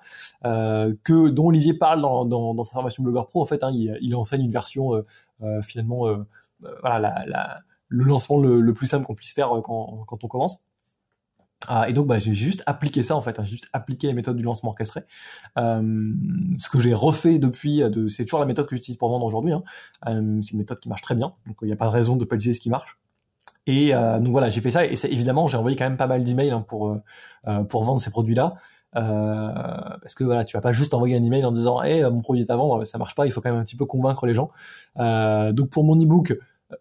que 0.43 1.29
dont 1.29 1.47
Olivier 1.47 1.75
parle 1.75 2.01
dans, 2.01 2.25
dans, 2.25 2.53
dans, 2.53 2.65
sa 2.65 2.73
formation 2.73 3.01
Blogueur 3.03 3.29
Pro. 3.29 3.41
En 3.41 3.45
fait, 3.45 3.63
hein, 3.63 3.71
il, 3.73 3.97
il, 4.01 4.13
enseigne 4.17 4.43
une 4.43 4.51
version 4.51 5.05
finalement, 5.61 6.25
voilà 6.81 6.99
la, 6.99 7.23
la 7.25 7.61
le 7.93 8.05
lancement 8.05 8.39
le, 8.39 8.73
plus 8.73 8.87
simple 8.87 9.05
qu'on 9.05 9.13
puisse 9.13 9.33
faire 9.33 9.55
euh, 9.55 9.61
quand, 9.61 10.07
on 10.09 10.27
commence. 10.27 10.63
Ah, 11.67 11.87
et 11.87 11.93
donc 11.93 12.07
bah, 12.07 12.19
j'ai 12.19 12.33
juste 12.33 12.61
appliqué 12.65 13.03
ça 13.03 13.15
en 13.15 13.21
fait, 13.21 13.39
hein, 13.39 13.43
j'ai 13.43 13.51
juste 13.51 13.69
appliqué 13.71 14.07
les 14.07 14.13
méthodes 14.13 14.35
du 14.35 14.43
lancement 14.43 14.71
orchestré. 14.71 15.01
Euh, 15.57 16.11
ce 16.57 16.69
que 16.69 16.79
j'ai 16.79 16.93
refait 16.93 17.39
depuis, 17.39 17.81
euh, 17.83 18.07
c'est 18.09 18.25
toujours 18.25 18.39
la 18.39 18.45
méthode 18.45 18.65
que 18.65 18.75
j'utilise 18.75 18.97
pour 18.97 19.09
vendre 19.09 19.25
aujourd'hui. 19.25 19.53
Hein. 19.53 19.63
C'est 20.05 20.51
une 20.51 20.57
méthode 20.57 20.79
qui 20.79 20.89
marche 20.89 21.03
très 21.03 21.15
bien, 21.15 21.33
donc 21.45 21.57
il 21.61 21.67
n'y 21.67 21.71
a 21.71 21.77
pas 21.77 21.85
de 21.85 21.91
raison 21.91 22.17
de 22.17 22.25
pas 22.25 22.35
utiliser 22.35 22.57
ce 22.57 22.61
qui 22.61 22.69
marche. 22.69 22.97
Et 23.65 23.91
donc 23.93 24.31
voilà, 24.31 24.49
j'ai 24.49 24.59
fait 24.59 24.71
ça 24.71 24.85
et 24.85 24.93
évidemment 25.05 25.47
j'ai 25.47 25.55
envoyé 25.55 25.77
quand 25.77 25.85
même 25.85 25.95
pas 25.95 26.07
mal 26.07 26.21
d'emails 26.21 26.51
hein, 26.51 26.65
pour 26.67 26.97
pour 27.69 27.83
vendre 27.85 28.01
ces 28.01 28.09
produits-là. 28.09 28.55
parce 28.91 30.15
que 30.15 30.25
voilà, 30.25 30.43
tu 30.43 30.57
vas 30.57 30.61
pas 30.61 30.73
juste 30.73 30.93
envoyer 30.93 31.15
un 31.15 31.23
email 31.23 31.45
en 31.45 31.51
disant, 31.53 31.81
hey, 31.81 32.03
mon 32.03 32.19
produit 32.19 32.43
est 32.43 32.51
à 32.51 32.57
vendre, 32.57 32.83
ça 32.83 32.97
marche 32.97 33.15
pas. 33.15 33.25
Il 33.25 33.31
faut 33.31 33.39
quand 33.39 33.51
même 33.51 33.61
un 33.61 33.63
petit 33.63 33.77
peu 33.77 33.85
convaincre 33.85 34.25
les 34.25 34.33
gens. 34.33 34.51
donc 34.97 35.69
pour 35.69 35.85
mon 35.85 35.97
ebook, 35.97 36.37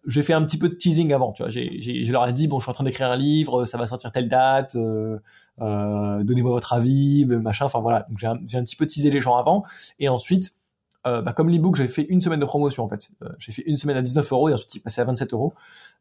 j'ai 0.06 0.22
fait 0.22 0.32
un 0.32 0.42
petit 0.42 0.58
peu 0.58 0.68
de 0.68 0.74
teasing 0.74 1.12
avant, 1.12 1.32
tu 1.32 1.42
vois. 1.42 1.50
J'ai, 1.50 1.80
je 1.80 2.12
leur 2.12 2.26
ai 2.26 2.32
dit 2.32 2.48
bon, 2.48 2.58
je 2.58 2.64
suis 2.64 2.70
en 2.70 2.74
train 2.74 2.84
d'écrire 2.84 3.10
un 3.10 3.16
livre, 3.16 3.64
ça 3.64 3.78
va 3.78 3.86
sortir 3.86 4.12
telle 4.12 4.28
date, 4.28 4.74
euh, 4.76 5.18
euh, 5.60 6.22
donnez-moi 6.22 6.52
votre 6.52 6.72
avis, 6.72 7.26
machin. 7.26 7.66
Enfin 7.66 7.80
voilà. 7.80 8.06
Donc 8.08 8.18
j'ai 8.18 8.26
un, 8.26 8.62
petit 8.62 8.76
peu 8.76 8.86
teasé 8.86 9.10
les 9.10 9.20
gens 9.20 9.36
avant, 9.36 9.64
et 9.98 10.08
ensuite, 10.08 10.56
euh, 11.06 11.20
bah, 11.20 11.32
comme 11.32 11.48
l'ebook, 11.48 11.76
j'ai 11.76 11.88
fait 11.88 12.06
une 12.08 12.20
semaine 12.20 12.40
de 12.40 12.44
promotion 12.44 12.84
en 12.84 12.88
fait. 12.88 13.10
Euh, 13.22 13.28
j'ai 13.38 13.52
fait 13.52 13.62
une 13.66 13.76
semaine 13.76 13.96
à 13.96 14.02
19 14.02 14.30
euros 14.32 14.48
et 14.48 14.54
ensuite 14.54 14.74
il 14.76 14.80
passait 14.80 15.00
à 15.00 15.04
27 15.04 15.32
euros. 15.32 15.52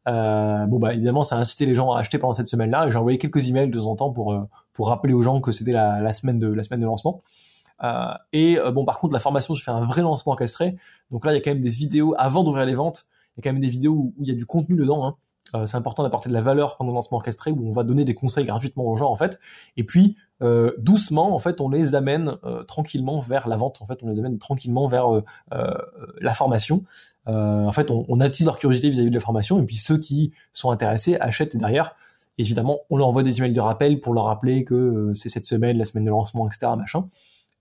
Euh, 0.08 0.66
bon 0.66 0.78
bah 0.78 0.94
évidemment, 0.94 1.24
ça 1.24 1.36
a 1.36 1.38
incité 1.38 1.66
les 1.66 1.74
gens 1.74 1.92
à 1.92 2.00
acheter 2.00 2.18
pendant 2.18 2.34
cette 2.34 2.48
semaine-là. 2.48 2.86
Et 2.86 2.92
j'ai 2.92 2.98
envoyé 2.98 3.18
quelques 3.18 3.48
emails 3.48 3.68
de 3.68 3.78
temps 3.78 3.86
en 3.86 3.96
temps 3.96 4.10
pour 4.10 4.46
pour 4.72 4.88
rappeler 4.88 5.12
aux 5.12 5.22
gens 5.22 5.40
que 5.40 5.50
c'était 5.50 5.72
la, 5.72 6.00
la 6.00 6.12
semaine 6.12 6.38
de 6.38 6.48
la 6.48 6.62
semaine 6.62 6.80
de 6.80 6.86
lancement. 6.86 7.22
et 8.32 8.58
bon, 8.72 8.84
par 8.84 9.00
contre, 9.00 9.12
la 9.12 9.20
formation, 9.20 9.54
je 9.54 9.64
fais 9.64 9.72
un 9.72 9.84
vrai 9.84 10.02
lancement 10.02 10.32
orchestré. 10.32 10.76
Donc 11.10 11.24
là, 11.24 11.32
il 11.32 11.34
y 11.34 11.38
a 11.38 11.40
quand 11.40 11.50
même 11.50 11.60
des 11.60 11.68
vidéos 11.68 12.14
avant 12.16 12.44
d'ouvrir 12.44 12.64
les 12.64 12.74
ventes 12.74 13.06
il 13.36 13.38
y 13.38 13.40
a 13.40 13.42
quand 13.42 13.52
même 13.52 13.62
des 13.62 13.70
vidéos 13.70 13.94
où, 13.94 14.14
il 14.20 14.28
y 14.28 14.30
a 14.30 14.34
du 14.34 14.46
contenu 14.46 14.76
dedans. 14.76 15.06
Hein. 15.06 15.16
Euh, 15.54 15.66
c'est 15.66 15.76
important 15.76 16.02
d'apporter 16.02 16.28
de 16.28 16.34
la 16.34 16.40
valeur 16.40 16.76
pendant 16.76 16.92
le 16.92 16.94
lancement 16.94 17.18
orchestré 17.18 17.50
où 17.50 17.66
on 17.66 17.70
va 17.70 17.82
donner 17.82 18.04
des 18.04 18.14
conseils 18.14 18.44
gratuitement 18.44 18.84
aux 18.84 18.96
gens 18.96 19.10
en 19.10 19.16
fait. 19.16 19.38
Et 19.76 19.84
puis 19.84 20.16
euh, 20.40 20.72
doucement 20.78 21.34
en 21.34 21.38
fait 21.38 21.60
on 21.60 21.68
les 21.68 21.94
amène 21.94 22.36
euh, 22.44 22.62
tranquillement 22.62 23.20
vers 23.20 23.48
la 23.48 23.56
vente. 23.56 23.82
En 23.82 23.86
fait 23.86 23.98
on 24.02 24.08
les 24.08 24.18
amène 24.18 24.38
tranquillement 24.38 24.86
vers 24.86 25.06
la 26.20 26.34
formation. 26.34 26.84
en 27.26 27.72
fait 27.72 27.90
on, 27.90 28.06
on, 28.08 28.20
attise 28.20 28.46
leur 28.46 28.56
curiosité 28.56 28.88
vis-à-vis 28.88 29.10
de 29.10 29.14
la 29.14 29.20
formation 29.20 29.60
et 29.60 29.66
puis 29.66 29.76
ceux 29.76 29.98
qui 29.98 30.32
sont 30.52 30.70
intéressés 30.70 31.16
achètent 31.20 31.56
derrière. 31.56 31.96
Évidemment 32.38 32.80
on 32.88 32.96
leur 32.96 33.08
envoie 33.08 33.22
des 33.22 33.38
emails 33.38 33.52
de 33.52 33.60
rappel 33.60 34.00
pour 34.00 34.14
leur 34.14 34.24
rappeler 34.24 34.64
que 34.64 35.12
c'est 35.14 35.28
cette 35.28 35.46
semaine, 35.46 35.76
la 35.76 35.84
semaine 35.84 36.04
de 36.04 36.10
lancement, 36.10 36.46
etc. 36.46 36.72
Machin. 36.78 37.08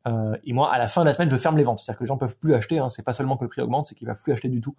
Euh, 0.08 0.36
et 0.43 0.54
moi, 0.54 0.72
à 0.74 0.80
la 0.80 0.88
fin 0.88 1.02
de 1.02 1.08
la 1.08 1.14
semaine, 1.14 1.30
je 1.30 1.38
ferme 1.38 1.58
les 1.58 1.64
ventes. 1.64 1.80
C'est-à-dire 1.80 1.99
que 1.99 2.04
les 2.04 2.08
gens 2.08 2.18
peuvent 2.18 2.38
plus 2.38 2.54
acheter. 2.54 2.80
Hein. 2.80 2.89
C'est 2.89 3.04
pas 3.04 3.14
seulement 3.14 3.38
que 3.38 3.43
le 3.43 3.49
prix 3.49 3.62
augmente, 3.62 3.86
c'est 3.86 3.95
qu'ils 3.95 4.08
ne 4.08 4.14
peuvent 4.14 4.22
plus 4.22 4.34
acheter 4.34 4.49
du 4.49 4.62
tout. 4.62 4.76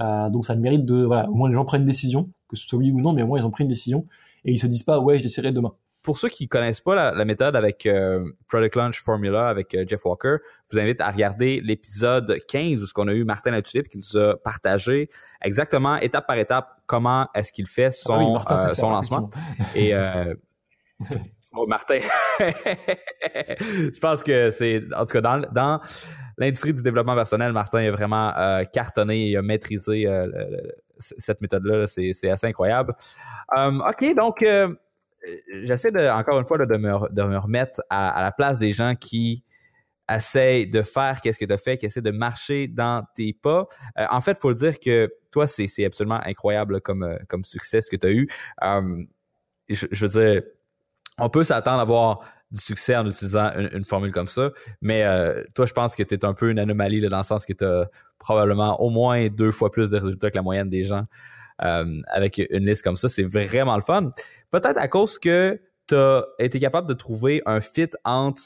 Euh, 0.00 0.30
donc 0.30 0.46
ça 0.46 0.54
le 0.54 0.60
mérite 0.60 0.84
de, 0.84 1.04
voilà, 1.04 1.28
au 1.28 1.34
moins 1.34 1.48
les 1.48 1.54
gens 1.54 1.64
prennent 1.64 1.82
une 1.82 1.86
décision, 1.86 2.28
que 2.48 2.56
ce 2.56 2.66
soit 2.66 2.78
oui 2.78 2.90
ou 2.90 3.00
non, 3.00 3.12
mais 3.12 3.22
au 3.22 3.26
moins 3.26 3.38
ils 3.38 3.46
ont 3.46 3.50
pris 3.50 3.64
une 3.64 3.68
décision 3.68 4.06
et 4.44 4.52
ils 4.52 4.58
se 4.58 4.66
disent 4.66 4.84
pas 4.84 5.00
ouais, 5.00 5.16
je 5.16 5.22
déciderai 5.22 5.50
demain. 5.52 5.72
Pour 6.02 6.18
ceux 6.18 6.28
qui 6.28 6.46
connaissent 6.46 6.80
pas 6.80 6.94
la, 6.94 7.10
la 7.10 7.24
méthode 7.24 7.56
avec 7.56 7.84
euh, 7.84 8.24
Product 8.46 8.76
Launch 8.76 9.02
Formula 9.02 9.48
avec 9.48 9.76
Jeff 9.88 10.04
Walker, 10.04 10.36
je 10.70 10.76
vous 10.76 10.78
invite 10.80 11.00
à 11.00 11.10
regarder 11.10 11.60
l'épisode 11.60 12.38
15 12.46 12.82
où 12.82 12.86
ce 12.86 12.94
qu'on 12.94 13.08
a 13.08 13.12
eu 13.12 13.24
Martin 13.24 13.50
Latulippe 13.50 13.88
qui 13.88 13.98
nous 13.98 14.16
a 14.16 14.36
partagé 14.36 15.08
exactement 15.42 15.96
étape 15.96 16.26
par 16.26 16.38
étape 16.38 16.68
comment 16.86 17.26
est-ce 17.34 17.52
qu'il 17.52 17.66
fait 17.66 17.90
son, 17.90 18.40
ah 18.46 18.74
son 18.74 18.90
lancement. 18.90 19.30
Et 19.74 19.92
Oh, 21.60 21.66
Martin. 21.66 21.98
je 22.40 23.98
pense 23.98 24.22
que 24.22 24.52
c'est, 24.52 24.84
en 24.94 25.04
tout 25.04 25.14
cas, 25.14 25.20
dans, 25.20 25.40
dans 25.50 25.80
l'industrie 26.36 26.72
du 26.72 26.84
développement 26.84 27.16
personnel, 27.16 27.52
Martin 27.52 27.80
a 27.80 27.90
vraiment 27.90 28.32
euh, 28.36 28.62
cartonné 28.72 29.30
et 29.30 29.36
a 29.36 29.42
maîtrisé 29.42 30.06
euh, 30.06 30.28
cette 30.98 31.40
méthode-là. 31.40 31.88
C'est, 31.88 32.30
assez 32.30 32.46
incroyable. 32.46 32.94
Um, 33.56 33.82
OK, 33.88 34.14
donc, 34.14 34.42
euh, 34.42 34.72
j'essaie 35.62 35.90
encore 36.12 36.38
une 36.38 36.46
fois 36.46 36.58
de, 36.58 36.76
me, 36.76 37.38
remettre 37.38 37.82
à, 37.90 38.22
la 38.22 38.30
place 38.30 38.58
des 38.58 38.72
gens 38.72 38.94
qui 38.94 39.42
essayent 40.08 40.68
de 40.68 40.82
faire 40.82 41.20
qu'est-ce 41.20 41.40
que 41.40 41.44
tu 41.44 41.52
as 41.52 41.58
fait, 41.58 41.76
qui 41.76 41.86
essaient 41.86 42.00
de 42.00 42.12
marcher 42.12 42.68
dans 42.68 43.04
tes 43.16 43.32
pas. 43.32 43.66
en 43.96 44.20
fait, 44.20 44.32
il 44.38 44.40
faut 44.40 44.50
le 44.50 44.54
dire 44.54 44.78
que 44.78 45.12
toi, 45.32 45.48
c'est, 45.48 45.84
absolument 45.84 46.20
incroyable 46.24 46.80
comme, 46.82 47.18
comme 47.28 47.42
succès 47.44 47.82
ce 47.82 47.90
que 47.90 47.96
tu 47.96 48.06
as 48.06 48.12
eu. 48.12 48.28
Um, 48.62 49.08
je, 49.68 49.86
je 49.90 50.06
veux 50.06 50.10
dire, 50.12 50.42
on 51.18 51.28
peut 51.28 51.44
s'attendre 51.44 51.78
à 51.78 51.82
avoir 51.82 52.20
du 52.50 52.60
succès 52.60 52.96
en 52.96 53.06
utilisant 53.06 53.50
une, 53.56 53.84
formule 53.84 54.12
comme 54.12 54.28
ça, 54.28 54.50
mais 54.80 55.04
euh, 55.04 55.44
toi, 55.54 55.66
je 55.66 55.72
pense 55.72 55.94
que 55.94 56.02
tu 56.02 56.14
es 56.14 56.24
un 56.24 56.32
peu 56.32 56.50
une 56.50 56.58
anomalie 56.58 57.00
là, 57.00 57.08
dans 57.08 57.18
le 57.18 57.24
sens 57.24 57.44
que 57.44 57.52
tu 57.52 57.64
as 57.64 57.88
probablement 58.18 58.80
au 58.80 58.88
moins 58.88 59.28
deux 59.28 59.52
fois 59.52 59.70
plus 59.70 59.90
de 59.90 59.98
résultats 59.98 60.30
que 60.30 60.36
la 60.36 60.42
moyenne 60.42 60.68
des 60.68 60.82
gens 60.82 61.04
euh, 61.62 62.00
avec 62.06 62.38
une 62.38 62.64
liste 62.64 62.82
comme 62.82 62.96
ça. 62.96 63.08
C'est 63.08 63.24
vraiment 63.24 63.76
le 63.76 63.82
fun. 63.82 64.10
Peut-être 64.50 64.78
à 64.78 64.88
cause 64.88 65.18
que 65.18 65.60
tu 65.86 65.94
as 65.94 66.24
été 66.38 66.58
capable 66.58 66.88
de 66.88 66.94
trouver 66.94 67.42
un 67.46 67.60
fit 67.60 67.90
entre 68.04 68.42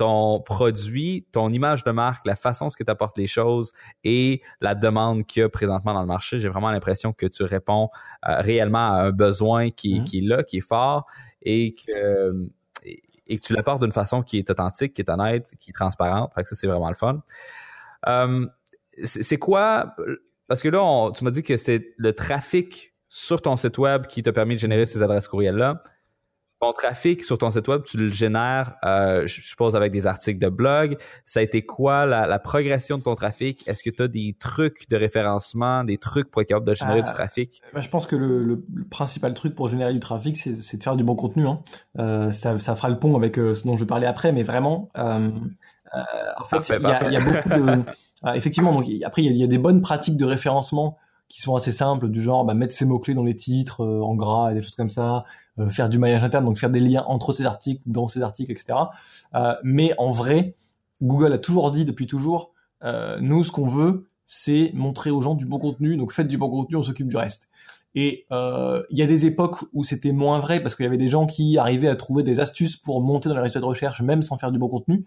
ton 0.00 0.40
produit, 0.40 1.26
ton 1.30 1.52
image 1.52 1.84
de 1.84 1.90
marque, 1.90 2.24
la 2.24 2.34
façon 2.34 2.70
ce 2.70 2.76
que 2.78 2.82
tu 2.82 2.90
apportes 2.90 3.18
les 3.18 3.26
choses 3.26 3.70
et 4.02 4.40
la 4.62 4.74
demande 4.74 5.26
qu'il 5.26 5.42
y 5.42 5.44
a 5.44 5.50
présentement 5.50 5.92
dans 5.92 6.00
le 6.00 6.06
marché. 6.06 6.40
J'ai 6.40 6.48
vraiment 6.48 6.70
l'impression 6.70 7.12
que 7.12 7.26
tu 7.26 7.42
réponds 7.42 7.90
euh, 8.26 8.40
réellement 8.40 8.92
à 8.92 9.02
un 9.02 9.10
besoin 9.10 9.68
qui, 9.68 10.00
mmh. 10.00 10.04
qui 10.04 10.18
est 10.18 10.26
là, 10.26 10.42
qui 10.42 10.56
est 10.56 10.66
fort 10.66 11.04
et 11.42 11.74
que 11.74 12.48
et 13.26 13.36
que 13.38 13.44
tu 13.44 13.52
l'apportes 13.52 13.82
d'une 13.82 13.92
façon 13.92 14.22
qui 14.22 14.38
est 14.38 14.50
authentique, 14.50 14.94
qui 14.94 15.02
est 15.02 15.10
honnête, 15.10 15.54
qui 15.60 15.70
est 15.70 15.74
transparente. 15.74 16.32
Fait 16.34 16.42
que 16.42 16.48
ça, 16.48 16.56
c'est 16.56 16.66
vraiment 16.66 16.88
le 16.88 16.96
fun. 16.96 17.22
Euh, 18.08 18.46
c'est 19.04 19.36
quoi, 19.36 19.94
parce 20.48 20.62
que 20.62 20.68
là, 20.68 21.12
tu 21.14 21.22
m'as 21.24 21.30
dit 21.30 21.42
que 21.42 21.56
c'était 21.58 21.92
le 21.96 22.12
trafic 22.14 22.94
sur 23.08 23.40
ton 23.40 23.56
site 23.56 23.76
web 23.76 24.06
qui 24.06 24.22
t'a 24.22 24.32
permis 24.32 24.54
de 24.54 24.60
générer 24.60 24.86
ces 24.86 25.02
adresses 25.02 25.28
courriels-là 25.28 25.82
ton 26.60 26.72
trafic 26.72 27.22
sur 27.22 27.38
ton 27.38 27.50
site 27.50 27.66
web, 27.68 27.82
tu 27.84 27.96
le 27.96 28.08
génères, 28.08 28.74
euh, 28.84 29.26
je 29.26 29.40
suppose, 29.40 29.74
avec 29.74 29.92
des 29.92 30.06
articles 30.06 30.38
de 30.38 30.50
blog. 30.50 30.98
Ça 31.24 31.40
a 31.40 31.42
été 31.42 31.64
quoi 31.64 32.04
la, 32.04 32.38
progression 32.38 32.98
de 32.98 33.02
ton 33.02 33.14
trafic? 33.14 33.66
Est-ce 33.66 33.82
que 33.82 33.90
tu 33.90 34.02
as 34.02 34.08
des 34.08 34.36
trucs 34.38 34.88
de 34.90 34.96
référencement, 34.96 35.84
des 35.84 35.96
trucs 35.96 36.30
pour 36.30 36.42
être 36.42 36.48
capable 36.48 36.66
de 36.66 36.74
générer 36.74 37.02
du 37.02 37.08
euh, 37.08 37.12
trafic? 37.12 37.62
Bah, 37.72 37.80
je 37.80 37.88
pense 37.88 38.06
que 38.06 38.14
le, 38.14 38.62
principal 38.90 39.32
truc 39.32 39.54
pour 39.54 39.68
générer 39.68 39.92
du 39.94 40.00
trafic, 40.00 40.36
c'est 40.36 40.76
de 40.76 40.82
faire 40.82 40.96
du 40.96 41.04
bon 41.04 41.14
contenu. 41.14 41.46
Hein. 41.46 41.60
Euh, 41.98 42.30
ça, 42.30 42.58
fera 42.58 42.90
le 42.90 42.98
pont 42.98 43.16
avec 43.16 43.36
ce 43.36 43.66
dont 43.66 43.76
je 43.76 43.80
vais 43.80 43.88
parler 43.88 44.06
après, 44.06 44.32
mais 44.32 44.42
vraiment, 44.42 44.90
en 44.94 46.44
fait, 46.46 46.78
il 46.78 46.82
y, 46.82 47.16
a 47.16 47.20
beaucoup 47.20 47.48
de... 47.48 47.82
effectivement, 48.34 48.74
donc, 48.74 48.84
après, 49.02 49.22
il 49.22 49.34
y, 49.34 49.44
a 49.44 49.46
des 49.46 49.58
bonnes 49.58 49.80
pratiques 49.80 50.18
de 50.18 50.26
référencement 50.26 50.98
qui 51.30 51.40
sont 51.40 51.54
assez 51.54 51.72
simples, 51.72 52.08
du 52.08 52.20
genre 52.20 52.44
bah, 52.44 52.54
mettre 52.54 52.74
ses 52.74 52.84
mots-clés 52.84 53.14
dans 53.14 53.22
les 53.22 53.36
titres, 53.36 53.86
en 53.86 54.14
gras, 54.16 54.50
et 54.50 54.54
des 54.54 54.62
choses 54.62 54.74
comme 54.74 54.90
ça, 54.90 55.24
euh, 55.60 55.68
faire 55.68 55.88
du 55.88 55.98
maillage 55.98 56.24
interne, 56.24 56.44
donc 56.44 56.58
faire 56.58 56.70
des 56.70 56.80
liens 56.80 57.04
entre 57.06 57.32
ces 57.32 57.46
articles, 57.46 57.82
dans 57.86 58.08
ces 58.08 58.22
articles, 58.22 58.50
etc. 58.50 58.74
Euh, 59.34 59.54
mais 59.62 59.94
en 59.96 60.10
vrai, 60.10 60.56
Google 61.02 61.32
a 61.32 61.38
toujours 61.38 61.70
dit 61.70 61.84
depuis 61.84 62.06
toujours, 62.06 62.52
euh, 62.82 63.18
nous, 63.20 63.44
ce 63.44 63.52
qu'on 63.52 63.66
veut, 63.66 64.08
c'est 64.26 64.72
montrer 64.74 65.10
aux 65.10 65.20
gens 65.20 65.34
du 65.34 65.46
bon 65.46 65.58
contenu. 65.58 65.96
Donc 65.96 66.12
faites 66.12 66.28
du 66.28 66.36
bon 66.36 66.50
contenu, 66.50 66.76
on 66.76 66.82
s'occupe 66.82 67.08
du 67.08 67.16
reste. 67.16 67.48
Et 67.96 68.26
il 68.30 68.98
y 68.98 69.02
a 69.02 69.06
des 69.06 69.26
époques 69.26 69.64
où 69.72 69.82
c'était 69.82 70.12
moins 70.12 70.38
vrai 70.38 70.60
parce 70.60 70.76
qu'il 70.76 70.84
y 70.84 70.86
avait 70.86 70.96
des 70.96 71.08
gens 71.08 71.26
qui 71.26 71.58
arrivaient 71.58 71.88
à 71.88 71.96
trouver 71.96 72.22
des 72.22 72.38
astuces 72.38 72.76
pour 72.76 73.00
monter 73.00 73.28
dans 73.28 73.34
les 73.34 73.40
résultats 73.40 73.58
de 73.58 73.64
recherche 73.64 74.00
même 74.00 74.22
sans 74.22 74.36
faire 74.36 74.52
du 74.52 74.60
bon 74.60 74.68
contenu. 74.68 75.04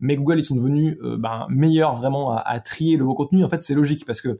Mais 0.00 0.16
Google 0.16 0.40
ils 0.40 0.44
sont 0.44 0.56
devenus 0.56 0.98
ben, 1.22 1.46
meilleurs 1.48 1.94
vraiment 1.94 2.32
à, 2.32 2.40
à, 2.40 2.60
trier 2.60 2.98
le 2.98 3.06
bon 3.06 3.14
contenu. 3.14 3.42
En 3.42 3.48
fait 3.48 3.62
c'est 3.62 3.72
logique 3.72 4.04
parce 4.04 4.20
que 4.20 4.38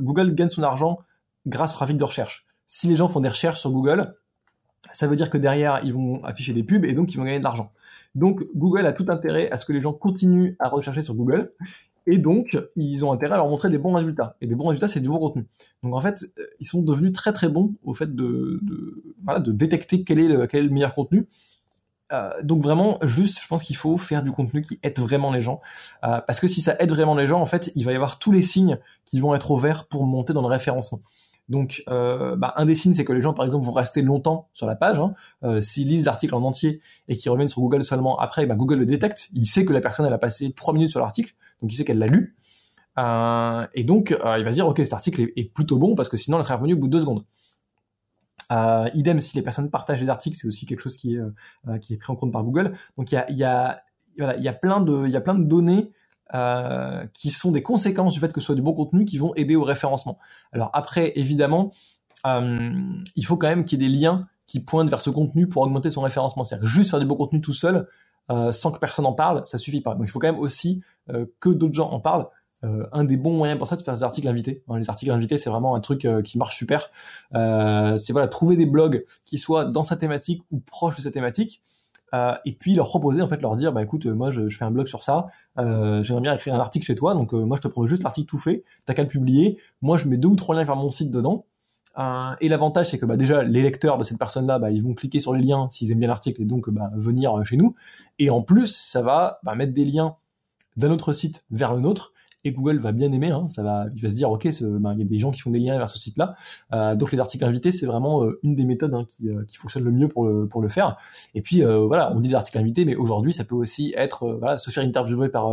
Google 0.00 0.34
gagne 0.34 0.48
son 0.48 0.62
argent 0.62 0.98
grâce 1.46 1.74
au 1.74 1.76
trafic 1.76 1.96
de 1.96 2.04
recherche. 2.04 2.46
Si 2.66 2.88
les 2.88 2.96
gens 2.96 3.08
font 3.08 3.20
des 3.20 3.28
recherches 3.28 3.60
sur 3.60 3.70
Google, 3.70 4.14
ça 4.92 5.06
veut 5.06 5.16
dire 5.16 5.30
que 5.30 5.38
derrière, 5.38 5.80
ils 5.84 5.92
vont 5.92 6.22
afficher 6.24 6.52
des 6.52 6.62
pubs 6.62 6.84
et 6.84 6.92
donc 6.92 7.12
ils 7.12 7.16
vont 7.16 7.24
gagner 7.24 7.38
de 7.38 7.44
l'argent. 7.44 7.72
Donc 8.14 8.42
Google 8.54 8.86
a 8.86 8.92
tout 8.92 9.06
intérêt 9.08 9.50
à 9.50 9.56
ce 9.56 9.64
que 9.64 9.72
les 9.72 9.80
gens 9.80 9.92
continuent 9.92 10.54
à 10.58 10.68
rechercher 10.68 11.02
sur 11.04 11.14
Google 11.14 11.52
et 12.06 12.18
donc 12.18 12.58
ils 12.76 13.04
ont 13.04 13.12
intérêt 13.12 13.34
à 13.34 13.36
leur 13.36 13.48
montrer 13.48 13.68
des 13.68 13.78
bons 13.78 13.94
résultats. 13.94 14.36
Et 14.40 14.46
des 14.46 14.54
bons 14.54 14.66
résultats, 14.66 14.88
c'est 14.88 15.00
du 15.00 15.08
bon 15.08 15.18
contenu. 15.18 15.46
Donc 15.82 15.94
en 15.94 16.00
fait, 16.00 16.24
ils 16.58 16.66
sont 16.66 16.82
devenus 16.82 17.12
très 17.12 17.32
très 17.32 17.48
bons 17.48 17.74
au 17.84 17.94
fait 17.94 18.14
de, 18.14 18.60
détecter 19.46 20.04
quel 20.04 20.18
est 20.18 20.28
le 20.28 20.68
meilleur 20.70 20.94
contenu. 20.94 21.26
Euh, 22.12 22.30
donc 22.42 22.62
vraiment, 22.62 22.98
juste, 23.02 23.40
je 23.40 23.46
pense 23.46 23.62
qu'il 23.62 23.76
faut 23.76 23.96
faire 23.96 24.22
du 24.22 24.32
contenu 24.32 24.62
qui 24.62 24.80
aide 24.82 24.98
vraiment 24.98 25.30
les 25.30 25.42
gens, 25.42 25.60
euh, 26.04 26.20
parce 26.26 26.40
que 26.40 26.46
si 26.46 26.62
ça 26.62 26.74
aide 26.78 26.90
vraiment 26.90 27.14
les 27.14 27.26
gens, 27.26 27.40
en 27.40 27.46
fait, 27.46 27.70
il 27.74 27.84
va 27.84 27.92
y 27.92 27.94
avoir 27.94 28.18
tous 28.18 28.32
les 28.32 28.42
signes 28.42 28.78
qui 29.04 29.20
vont 29.20 29.34
être 29.34 29.50
au 29.50 29.58
vert 29.58 29.86
pour 29.86 30.04
monter 30.04 30.32
dans 30.32 30.42
le 30.42 30.48
référencement. 30.48 31.00
Donc, 31.48 31.82
euh, 31.88 32.36
bah, 32.36 32.52
un 32.56 32.66
des 32.66 32.74
signes, 32.74 32.94
c'est 32.94 33.04
que 33.04 33.12
les 33.12 33.22
gens, 33.22 33.32
par 33.32 33.46
exemple, 33.46 33.64
vont 33.64 33.72
rester 33.72 34.02
longtemps 34.02 34.48
sur 34.52 34.66
la 34.66 34.76
page. 34.76 35.00
Hein. 35.00 35.14
Euh, 35.44 35.60
s'ils 35.60 35.88
lisent 35.88 36.04
l'article 36.04 36.34
en 36.34 36.42
entier 36.42 36.80
et 37.08 37.16
qu'ils 37.16 37.30
reviennent 37.30 37.48
sur 37.48 37.62
Google 37.62 37.82
seulement 37.84 38.18
après, 38.18 38.46
bah, 38.46 38.54
Google 38.54 38.76
le 38.76 38.86
détecte. 38.86 39.28
Il 39.32 39.46
sait 39.46 39.64
que 39.64 39.72
la 39.72 39.80
personne, 39.80 40.06
elle 40.06 40.12
a 40.12 40.18
passé 40.18 40.52
trois 40.52 40.74
minutes 40.74 40.90
sur 40.90 41.00
l'article, 41.00 41.34
donc 41.62 41.72
il 41.72 41.76
sait 41.76 41.84
qu'elle 41.84 41.98
l'a 41.98 42.06
lu. 42.06 42.36
Euh, 42.98 43.66
et 43.74 43.84
donc, 43.84 44.10
il 44.10 44.44
va 44.44 44.50
se 44.50 44.56
dire, 44.56 44.68
ok, 44.68 44.78
cet 44.78 44.92
article 44.92 45.28
est, 45.36 45.54
plutôt 45.54 45.78
bon 45.78 45.94
parce 45.94 46.08
que 46.08 46.16
sinon, 46.16 46.38
elle 46.38 46.44
serait 46.44 46.54
revenue 46.54 46.74
au 46.74 46.78
bout 46.78 46.88
de 46.88 46.92
deux 46.92 47.00
secondes. 47.00 47.24
Idem, 48.50 49.20
si 49.20 49.36
les 49.36 49.42
personnes 49.42 49.70
partagent 49.70 50.02
les 50.02 50.08
articles, 50.08 50.36
c'est 50.36 50.46
aussi 50.46 50.66
quelque 50.66 50.80
chose 50.80 50.96
qui 50.96 51.16
est, 51.16 51.80
qui 51.80 51.94
est 51.94 51.96
pris 51.96 52.12
en 52.12 52.16
compte 52.16 52.32
par 52.32 52.42
Google. 52.42 52.72
Donc, 52.96 53.12
il 53.12 53.14
y 53.14 53.18
a, 53.18 53.30
y, 53.30 53.44
a, 53.44 53.82
y, 54.18 54.48
a 54.48 54.52
plein 54.52 54.80
de, 54.80 55.06
y 55.06 55.16
a 55.16 55.20
de 55.20 55.44
données 55.44 55.92
euh, 56.34 57.06
qui 57.14 57.30
sont 57.30 57.50
des 57.52 57.62
conséquences 57.62 58.12
du 58.12 58.20
fait 58.20 58.30
que 58.32 58.40
ce 58.40 58.46
soit 58.46 58.54
du 58.54 58.60
bon 58.60 58.74
contenu 58.74 59.06
qui 59.06 59.16
vont 59.16 59.34
aider 59.34 59.56
au 59.56 59.64
référencement. 59.64 60.18
Alors 60.52 60.68
après, 60.74 61.14
évidemment, 61.16 61.72
euh, 62.26 62.70
il 63.16 63.24
faut 63.24 63.38
quand 63.38 63.48
même 63.48 63.64
qu'il 63.64 63.80
y 63.80 63.86
ait 63.86 63.88
des 63.88 63.96
liens 63.96 64.28
qui 64.46 64.60
pointent 64.60 64.90
vers 64.90 65.00
ce 65.00 65.08
contenu 65.08 65.48
pour 65.48 65.62
augmenter 65.62 65.88
son 65.88 66.02
référencement. 66.02 66.44
C'est-à-dire 66.44 66.66
juste 66.66 66.90
faire 66.90 67.00
du 67.00 67.06
bon 67.06 67.16
contenu 67.16 67.40
tout 67.40 67.54
seul, 67.54 67.88
euh, 68.30 68.52
sans 68.52 68.72
que 68.72 68.78
personne 68.78 69.06
en 69.06 69.14
parle, 69.14 69.42
ça 69.46 69.56
suffit 69.56 69.80
pas. 69.80 69.94
Donc 69.94 70.06
il 70.06 70.10
faut 70.10 70.18
quand 70.18 70.30
même 70.30 70.40
aussi 70.40 70.82
euh, 71.08 71.24
que 71.40 71.48
d'autres 71.48 71.74
gens 71.74 71.90
en 71.90 72.00
parlent. 72.00 72.26
Euh, 72.64 72.86
un 72.92 73.04
des 73.04 73.16
bons 73.16 73.36
moyens 73.36 73.58
pour 73.58 73.68
ça, 73.68 73.76
de 73.76 73.82
faire 73.82 73.94
des 73.94 74.02
articles 74.02 74.28
invités. 74.28 74.62
Hein, 74.68 74.78
les 74.78 74.88
articles 74.90 75.12
invités, 75.12 75.38
c'est 75.38 75.50
vraiment 75.50 75.74
un 75.74 75.80
truc 75.80 76.06
qui 76.24 76.38
marche 76.38 76.56
super. 76.56 76.88
c'est 77.32 78.12
voilà, 78.12 78.28
trouver 78.28 78.56
des 78.56 78.66
blogs 78.66 79.04
qui 79.24 79.38
soient 79.38 79.64
dans 79.64 79.84
sa 79.84 79.96
thématique 79.96 80.42
ou 80.50 80.60
proches 80.60 80.96
de 80.96 81.02
sa 81.02 81.10
thématique, 81.10 81.62
euh, 82.14 82.34
et 82.46 82.52
puis 82.52 82.74
leur 82.74 82.88
proposer 82.88 83.20
en 83.20 83.28
fait 83.28 83.40
leur 83.42 83.54
dire 83.54 83.72
bah 83.72 83.82
écoute 83.82 84.06
moi 84.06 84.30
je, 84.30 84.48
fais 84.48 84.64
un 84.64 84.70
blog 84.70 84.86
sur 84.86 85.02
ça. 85.02 85.26
Euh, 85.58 86.02
j'aimerais 86.02 86.22
bien 86.22 86.34
écrire 86.34 86.54
un 86.54 86.60
article 86.60 86.86
chez 86.86 86.94
toi. 86.94 87.14
Donc 87.14 87.34
euh, 87.34 87.44
moi 87.44 87.56
je 87.56 87.62
te 87.62 87.68
propose 87.68 87.90
juste 87.90 88.02
l'article 88.02 88.26
tout 88.26 88.38
fait. 88.38 88.64
T'as 88.86 88.94
qu'à 88.94 89.02
le 89.02 89.08
publier. 89.08 89.58
Moi 89.82 89.98
je 89.98 90.08
mets 90.08 90.16
deux 90.16 90.28
ou 90.28 90.36
trois 90.36 90.54
liens 90.54 90.64
vers 90.64 90.76
mon 90.76 90.90
site 90.90 91.10
dedans. 91.10 91.44
Et 92.40 92.48
l'avantage 92.48 92.90
c'est 92.90 92.98
que 92.98 93.06
bah, 93.06 93.16
déjà 93.16 93.42
les 93.42 93.60
lecteurs 93.60 93.98
de 93.98 94.04
cette 94.04 94.18
personne 94.18 94.46
là 94.46 94.60
bah, 94.60 94.70
ils 94.70 94.80
vont 94.80 94.94
cliquer 94.94 95.18
sur 95.18 95.34
les 95.34 95.42
liens 95.42 95.66
s'ils 95.72 95.90
aiment 95.90 95.98
bien 95.98 96.06
l'article 96.06 96.42
et 96.42 96.44
donc 96.44 96.70
bah, 96.70 96.90
venir 96.94 97.44
chez 97.44 97.56
nous. 97.56 97.74
Et 98.20 98.30
en 98.30 98.40
plus 98.40 98.68
ça 98.68 99.02
va 99.02 99.40
bah, 99.42 99.56
mettre 99.56 99.72
des 99.72 99.84
liens 99.84 100.14
d'un 100.76 100.92
autre 100.92 101.12
site 101.12 101.44
vers 101.50 101.74
le 101.74 101.80
nôtre 101.80 102.12
Google 102.52 102.78
va 102.78 102.92
bien 102.92 103.12
aimer. 103.12 103.30
Hein, 103.30 103.48
ça 103.48 103.62
va, 103.62 103.86
il 103.94 104.00
va 104.02 104.08
se 104.08 104.14
dire, 104.14 104.30
ok, 104.30 104.48
ben, 104.60 104.92
il 104.94 104.98
y 104.98 105.02
a 105.02 105.04
des 105.04 105.18
gens 105.18 105.30
qui 105.30 105.40
font 105.40 105.50
des 105.50 105.58
liens 105.58 105.76
vers 105.78 105.88
ce 105.88 105.98
site-là. 105.98 106.34
Euh, 106.72 106.94
donc 106.96 107.12
les 107.12 107.20
articles 107.20 107.44
invités, 107.44 107.70
c'est 107.70 107.86
vraiment 107.86 108.24
euh, 108.24 108.38
une 108.42 108.54
des 108.54 108.64
méthodes 108.64 108.94
hein, 108.94 109.04
qui, 109.06 109.28
euh, 109.28 109.44
qui, 109.46 109.56
fonctionne 109.56 109.84
le 109.84 109.92
mieux 109.92 110.08
pour 110.08 110.26
le, 110.26 110.46
pour 110.46 110.60
le 110.60 110.68
faire. 110.68 110.96
Et 111.34 111.42
puis 111.42 111.62
voilà, 111.62 112.12
on 112.14 112.20
dit 112.20 112.28
des 112.28 112.34
articles 112.34 112.58
invités, 112.58 112.84
mais 112.84 112.96
aujourd'hui, 112.96 113.32
ça 113.32 113.44
peut 113.44 113.54
aussi 113.54 113.94
être 113.96 114.36
voilà, 114.38 114.58
se 114.58 114.70
faire 114.70 114.84
interviewer 114.84 115.28
par 115.28 115.52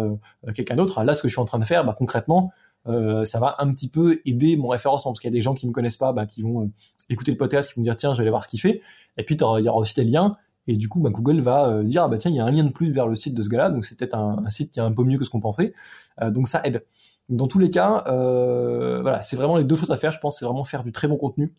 quelqu'un 0.53 0.75
d'autre. 0.75 1.03
Là, 1.03 1.15
ce 1.15 1.21
que 1.21 1.27
je 1.27 1.33
suis 1.33 1.41
en 1.41 1.45
train 1.45 1.59
de 1.59 1.65
faire, 1.65 1.85
bah, 1.85 1.95
concrètement, 1.97 2.51
ça 2.85 3.39
va 3.39 3.55
un 3.59 3.71
petit 3.71 3.89
peu 3.89 4.21
aider 4.25 4.57
mon 4.57 4.67
référencement 4.67 5.11
parce 5.11 5.19
qu'il 5.19 5.29
y 5.29 5.33
a 5.33 5.37
des 5.37 5.41
gens 5.41 5.53
qui 5.53 5.67
me 5.67 5.71
connaissent 5.71 5.97
pas, 5.97 6.13
bah, 6.13 6.25
qui 6.25 6.41
vont 6.41 6.71
écouter 7.09 7.31
le 7.31 7.37
podcast, 7.37 7.69
qui 7.69 7.79
vont 7.79 7.83
dire 7.83 7.95
tiens, 7.95 8.13
je 8.13 8.17
vais 8.17 8.21
aller 8.21 8.29
voir 8.29 8.43
ce 8.43 8.49
qu'il 8.49 8.59
fait. 8.59 8.81
Et 9.17 9.23
puis 9.23 9.35
il 9.35 9.41
y 9.41 9.69
aura 9.69 9.79
aussi 9.79 9.95
des 9.95 10.03
liens 10.03 10.37
et 10.67 10.73
du 10.73 10.89
coup, 10.89 10.99
bah, 10.99 11.09
Google 11.11 11.39
va 11.39 11.67
euh, 11.67 11.83
dire, 11.83 12.03
ah, 12.03 12.07
bah 12.07 12.17
tiens, 12.17 12.31
il 12.31 12.37
y 12.37 12.39
a 12.39 12.45
un 12.45 12.51
lien 12.51 12.63
de 12.63 12.71
plus 12.71 12.91
vers 12.91 13.07
le 13.07 13.15
site 13.15 13.35
de 13.35 13.43
ce 13.43 13.49
gars-là, 13.49 13.69
donc 13.69 13.85
c'est 13.85 13.97
peut-être 13.97 14.15
un, 14.15 14.49
site 14.49 14.71
qui 14.71 14.79
est 14.79 14.83
un 14.83 14.91
peu 14.91 15.03
mieux 15.03 15.17
que 15.17 15.25
ce 15.25 15.29
qu'on 15.29 15.39
pensait. 15.39 15.73
Euh, 16.21 16.31
donc 16.31 16.47
ça 16.47 16.61
aide. 16.63 16.83
Dans 17.29 17.47
tous 17.47 17.59
les 17.59 17.71
cas, 17.71 18.03
euh, 18.07 19.01
voilà, 19.01 19.21
c'est 19.21 19.35
vraiment 19.35 19.57
les 19.57 19.63
deux 19.63 19.75
choses 19.75 19.91
à 19.91 19.97
faire. 19.97 20.11
Je 20.11 20.19
pense, 20.19 20.39
c'est 20.39 20.45
vraiment 20.45 20.63
faire 20.63 20.83
du 20.83 20.91
très 20.91 21.07
bon 21.07 21.17
contenu 21.17 21.53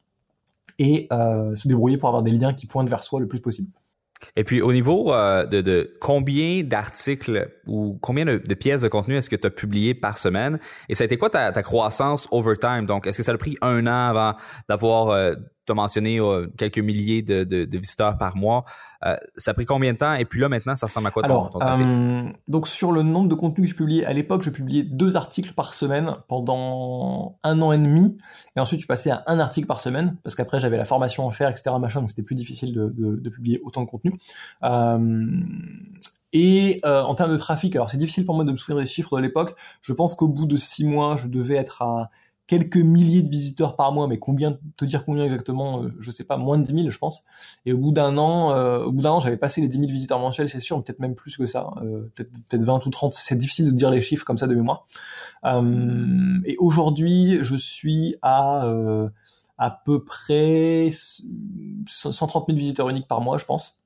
et 0.78 1.08
se 1.10 1.68
débrouiller 1.68 1.96
pour 1.96 2.08
avoir 2.08 2.22
des 2.22 2.30
liens 2.30 2.52
qui 2.52 2.66
pointent 2.66 2.90
vers 2.90 3.02
soi 3.02 3.18
le 3.18 3.26
plus 3.26 3.40
possible. 3.40 3.70
Et 4.34 4.44
puis 4.44 4.60
au 4.60 4.72
niveau 4.72 5.10
de, 5.10 5.60
de, 5.60 5.96
combien 6.00 6.62
d'articles 6.62 7.50
ou 7.66 7.98
combien 8.00 8.24
de, 8.26 8.36
pièces 8.54 8.82
de 8.82 8.88
contenu 8.88 9.16
est-ce 9.16 9.30
que 9.30 9.36
tu 9.36 9.46
as 9.46 9.50
publié 9.50 9.94
par 9.94 10.18
semaine? 10.18 10.58
Et 10.88 10.94
ça 10.94 11.04
a 11.04 11.06
été 11.06 11.16
quoi 11.16 11.30
ta, 11.30 11.50
ta 11.50 11.62
croissance 11.62 12.28
over 12.30 12.56
time? 12.60 12.84
Donc 12.86 13.06
est-ce 13.06 13.16
que 13.16 13.22
ça 13.22 13.32
a 13.32 13.38
pris 13.38 13.56
un 13.62 13.86
an 13.86 14.10
avant 14.10 14.34
d'avoir 14.68 15.34
tu 15.66 15.72
as 15.72 15.74
mentionné 15.74 16.20
euh, 16.20 16.46
quelques 16.56 16.78
milliers 16.78 17.22
de, 17.22 17.44
de, 17.44 17.64
de, 17.64 17.78
visiteurs 17.78 18.16
par 18.16 18.36
mois. 18.36 18.64
Euh, 19.04 19.16
ça 19.36 19.50
a 19.50 19.54
pris 19.54 19.64
combien 19.64 19.92
de 19.92 19.98
temps? 19.98 20.14
Et 20.14 20.24
puis 20.24 20.40
là, 20.40 20.48
maintenant, 20.48 20.76
ça 20.76 20.86
ressemble 20.86 21.08
à 21.08 21.10
quoi 21.10 21.22
ton, 21.22 21.48
Alors, 21.48 21.80
euh, 21.80 22.22
Donc, 22.48 22.68
sur 22.68 22.92
le 22.92 23.02
nombre 23.02 23.28
de 23.28 23.34
contenus 23.34 23.68
que 23.68 23.72
je 23.72 23.76
publiais, 23.76 24.04
à 24.04 24.12
l'époque, 24.12 24.42
je 24.42 24.50
publiais 24.50 24.84
deux 24.84 25.16
articles 25.16 25.52
par 25.52 25.74
semaine 25.74 26.16
pendant 26.28 27.38
un 27.42 27.60
an 27.62 27.72
et 27.72 27.78
demi. 27.78 28.16
Et 28.56 28.60
ensuite, 28.60 28.80
je 28.80 28.86
passé 28.86 29.10
à 29.10 29.24
un 29.26 29.38
article 29.38 29.66
par 29.66 29.80
semaine, 29.80 30.16
parce 30.22 30.34
qu'après, 30.34 30.60
j'avais 30.60 30.76
la 30.78 30.84
formation 30.84 31.28
à 31.28 31.32
faire, 31.32 31.50
etc., 31.50 31.74
machin, 31.80 32.00
donc 32.00 32.10
c'était 32.10 32.22
plus 32.22 32.36
difficile 32.36 32.72
de, 32.72 33.28
publier 33.28 33.60
autant 33.64 33.82
de 33.82 33.88
contenu. 33.88 34.14
Euh, 34.62 35.28
et 36.32 36.78
euh, 36.84 37.02
en 37.02 37.14
termes 37.14 37.30
de 37.30 37.36
trafic, 37.36 37.74
alors 37.76 37.88
c'est 37.88 37.96
difficile 37.96 38.26
pour 38.26 38.34
moi 38.34 38.44
de 38.44 38.52
me 38.52 38.56
souvenir 38.56 38.82
des 38.82 38.88
chiffres 38.88 39.16
de 39.16 39.22
l'époque. 39.22 39.54
Je 39.80 39.92
pense 39.92 40.14
qu'au 40.14 40.28
bout 40.28 40.46
de 40.46 40.56
six 40.56 40.84
mois, 40.84 41.16
je 41.16 41.28
devais 41.28 41.54
être 41.54 41.80
à 41.80 42.10
quelques 42.46 42.76
milliers 42.76 43.22
de 43.22 43.28
visiteurs 43.28 43.76
par 43.76 43.92
mois, 43.92 44.06
mais 44.06 44.18
combien, 44.18 44.58
te 44.76 44.84
dire 44.84 45.04
combien 45.04 45.24
exactement, 45.24 45.82
euh, 45.82 45.94
je 45.98 46.10
sais 46.10 46.24
pas, 46.24 46.36
moins 46.36 46.58
de 46.58 46.62
10 46.62 46.74
000, 46.74 46.90
je 46.90 46.98
pense. 46.98 47.24
Et 47.64 47.72
au 47.72 47.78
bout 47.78 47.92
d'un 47.92 48.16
an, 48.18 48.52
euh, 48.52 48.84
au 48.84 48.92
bout 48.92 49.02
d'un 49.02 49.12
an, 49.12 49.20
j'avais 49.20 49.36
passé 49.36 49.60
les 49.60 49.68
10 49.68 49.78
000 49.78 49.90
visiteurs 49.90 50.18
mensuels, 50.18 50.48
c'est 50.48 50.60
sûr, 50.60 50.82
peut-être 50.82 51.00
même 51.00 51.14
plus 51.14 51.36
que 51.36 51.46
ça, 51.46 51.70
euh, 51.82 52.10
peut-être 52.14 52.30
peut 52.48 52.58
20 52.58 52.86
ou 52.86 52.90
30. 52.90 53.14
C'est 53.14 53.36
difficile 53.36 53.66
de 53.66 53.70
dire 53.72 53.90
les 53.90 54.00
chiffres 54.00 54.24
comme 54.24 54.38
ça 54.38 54.46
de 54.46 54.54
mémoire. 54.54 54.86
et 55.44 56.56
aujourd'hui, 56.58 57.38
je 57.42 57.56
suis 57.56 58.16
à 58.22 58.66
à 59.58 59.70
peu 59.70 60.04
près 60.04 60.90
130 61.86 62.46
000 62.48 62.58
visiteurs 62.58 62.88
uniques 62.90 63.08
par 63.08 63.22
mois, 63.22 63.38
je 63.38 63.46
pense 63.46 63.78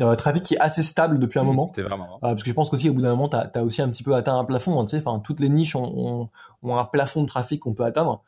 un 0.00 0.16
trafic 0.16 0.42
qui 0.42 0.54
est 0.54 0.60
assez 0.60 0.82
stable 0.82 1.18
depuis 1.18 1.38
un 1.38 1.42
mmh, 1.42 1.46
moment. 1.46 1.72
C'est 1.74 1.82
vraiment. 1.82 2.16
Euh, 2.16 2.18
parce 2.20 2.42
que 2.42 2.48
je 2.48 2.54
pense 2.54 2.70
qu'aussi 2.70 2.88
au 2.88 2.92
bout 2.92 3.02
d'un 3.02 3.10
moment, 3.10 3.28
tu 3.28 3.36
as, 3.36 3.64
aussi 3.64 3.82
un 3.82 3.88
petit 3.88 4.02
peu 4.02 4.14
atteint 4.14 4.38
un 4.38 4.44
plafond. 4.44 4.80
Hein, 4.80 4.84
tu 4.84 4.90
sais, 4.90 4.98
enfin, 4.98 5.20
toutes 5.20 5.40
les 5.40 5.48
niches 5.48 5.76
ont, 5.76 6.28
ont, 6.62 6.76
un 6.76 6.84
plafond 6.84 7.22
de 7.22 7.26
trafic 7.26 7.60
qu'on 7.60 7.74
peut 7.74 7.84
atteindre. 7.84 8.22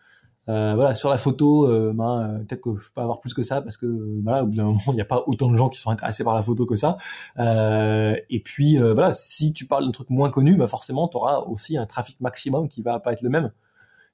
Euh, 0.48 0.72
voilà, 0.74 0.94
sur 0.94 1.10
la 1.10 1.18
photo, 1.18 1.68
euh, 1.68 1.92
ben, 1.94 2.22
euh, 2.22 2.38
peut-être 2.38 2.60
que 2.60 2.70
je 2.76 2.86
peux 2.86 2.94
pas 2.94 3.02
avoir 3.02 3.20
plus 3.20 3.34
que 3.34 3.42
ça 3.42 3.60
parce 3.60 3.76
que 3.76 3.86
voilà, 4.24 4.42
au 4.42 4.46
bout 4.46 4.56
d'un 4.56 4.64
moment, 4.64 4.80
il 4.88 4.94
n'y 4.94 5.00
a 5.00 5.04
pas 5.04 5.22
autant 5.26 5.48
de 5.48 5.56
gens 5.56 5.68
qui 5.68 5.78
sont 5.78 5.90
intéressés 5.90 6.24
par 6.24 6.34
la 6.34 6.42
photo 6.42 6.66
que 6.66 6.76
ça. 6.76 6.96
et 7.38 8.40
puis 8.44 8.78
voilà, 8.78 9.12
si 9.12 9.52
tu 9.52 9.66
parles 9.66 9.84
d'un 9.84 9.92
truc 9.92 10.10
moins 10.10 10.30
connu, 10.30 10.56
ben 10.56 10.66
forcément, 10.66 11.08
tu 11.08 11.16
auras 11.18 11.40
aussi 11.40 11.76
un 11.76 11.86
trafic 11.86 12.20
maximum 12.20 12.68
qui 12.68 12.82
va 12.82 12.98
pas 12.98 13.12
être 13.12 13.22
le 13.22 13.30
même. 13.30 13.52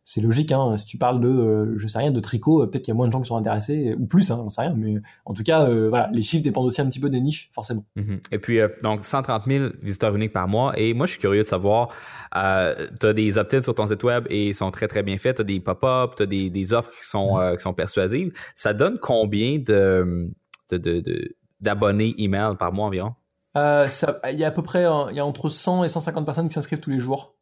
C'est 0.07 0.21
logique. 0.21 0.53
Hein. 0.53 0.77
Si 0.77 0.87
tu 0.87 0.99
parles 0.99 1.21
de, 1.21 1.29
euh, 1.29 1.75
je 1.79 1.87
sais 1.89 1.99
rien, 1.99 2.13
de 2.13 2.21
tricot, 2.21 2.63
euh, 2.63 2.67
peut-être 2.69 2.85
qu'il 2.85 2.93
y 2.93 2.95
a 2.95 2.97
moins 2.97 3.09
de 3.09 3.13
gens 3.13 3.21
qui 3.21 3.27
sont 3.27 3.37
intéressés, 3.37 3.97
ou 3.99 4.07
plus, 4.07 4.31
hein, 4.31 4.37
j'en 4.37 4.49
sais 4.49 4.61
rien. 4.61 4.75
Mais 4.77 4.95
en 5.25 5.35
tout 5.35 5.43
cas, 5.43 5.69
euh, 5.69 5.89
voilà, 5.89 6.09
les 6.13 6.23
chiffres 6.23 6.45
dépendent 6.45 6.67
aussi 6.67 6.81
un 6.81 6.87
petit 6.87 7.01
peu 7.01 7.11
des 7.11 7.21
niches, 7.21 7.51
forcément. 7.53 7.85
Mhm. 7.97 8.21
Et 8.31 8.39
puis, 8.39 8.61
donc, 8.85 9.05
130 9.05 9.47
000 9.47 9.71
visiteurs 9.83 10.15
uniques 10.15 10.33
par 10.33 10.47
mois. 10.47 10.79
Et 10.79 10.95
moi, 10.95 11.07
je 11.07 11.13
suis 11.13 11.21
curieux 11.21 11.43
de 11.43 11.49
savoir, 11.49 11.89
tu 12.33 12.39
as 12.39 13.13
des 13.15 13.37
opt-ins 13.37 13.63
sur 13.63 13.75
ton 13.75 13.89
site 13.89 14.05
web 14.05 14.27
et 14.31 14.51
ils 14.51 14.55
sont 14.55 14.71
très, 14.71 14.87
très 14.87 15.03
bien 15.03 15.19
faits. 15.19 15.37
Tu 15.37 15.43
as 15.43 15.45
des 15.45 15.59
pop-up, 15.59 16.13
tu 16.17 16.23
as 16.23 16.27
des, 16.27 16.51
des, 16.51 16.73
offres 16.73 16.93
qui 16.93 17.05
sont, 17.05 17.41
qui 17.57 17.63
sont 17.63 17.75
persuasives. 17.75 18.31
Ça 18.55 18.75
donne 18.75 18.99
combien 19.01 19.59
de, 19.59 20.31
de, 20.71 20.79
de, 20.79 21.35
d'abonnés 21.61 22.15
email 22.19 22.55
par 22.57 22.73
mois 22.73 22.87
environ? 22.87 23.15
Il 23.57 24.39
y 24.39 24.45
a 24.45 24.47
à 24.47 24.51
peu 24.53 24.63
près 24.63 24.85
il 25.11 25.17
y 25.17 25.21
a 25.21 25.27
entre 25.27 25.49
100 25.49 25.83
et 25.83 25.89
150 25.89 26.25
personnes 26.25 26.47
qui 26.47 26.55
s'inscrivent 26.55 26.79
tous 26.79 26.91
les 26.91 27.01
jours. 27.01 27.37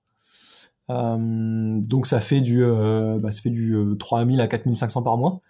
Euh, 0.90 1.80
donc 1.80 2.06
ça 2.06 2.20
fait 2.20 2.40
du, 2.40 2.62
euh, 2.62 3.18
bah, 3.18 3.32
ça 3.32 3.40
fait 3.40 3.50
du 3.50 3.76
3000 3.98 4.40
euh, 4.40 4.44
à 4.44 4.48
4500 4.48 5.02
par 5.02 5.16
mois. 5.16 5.40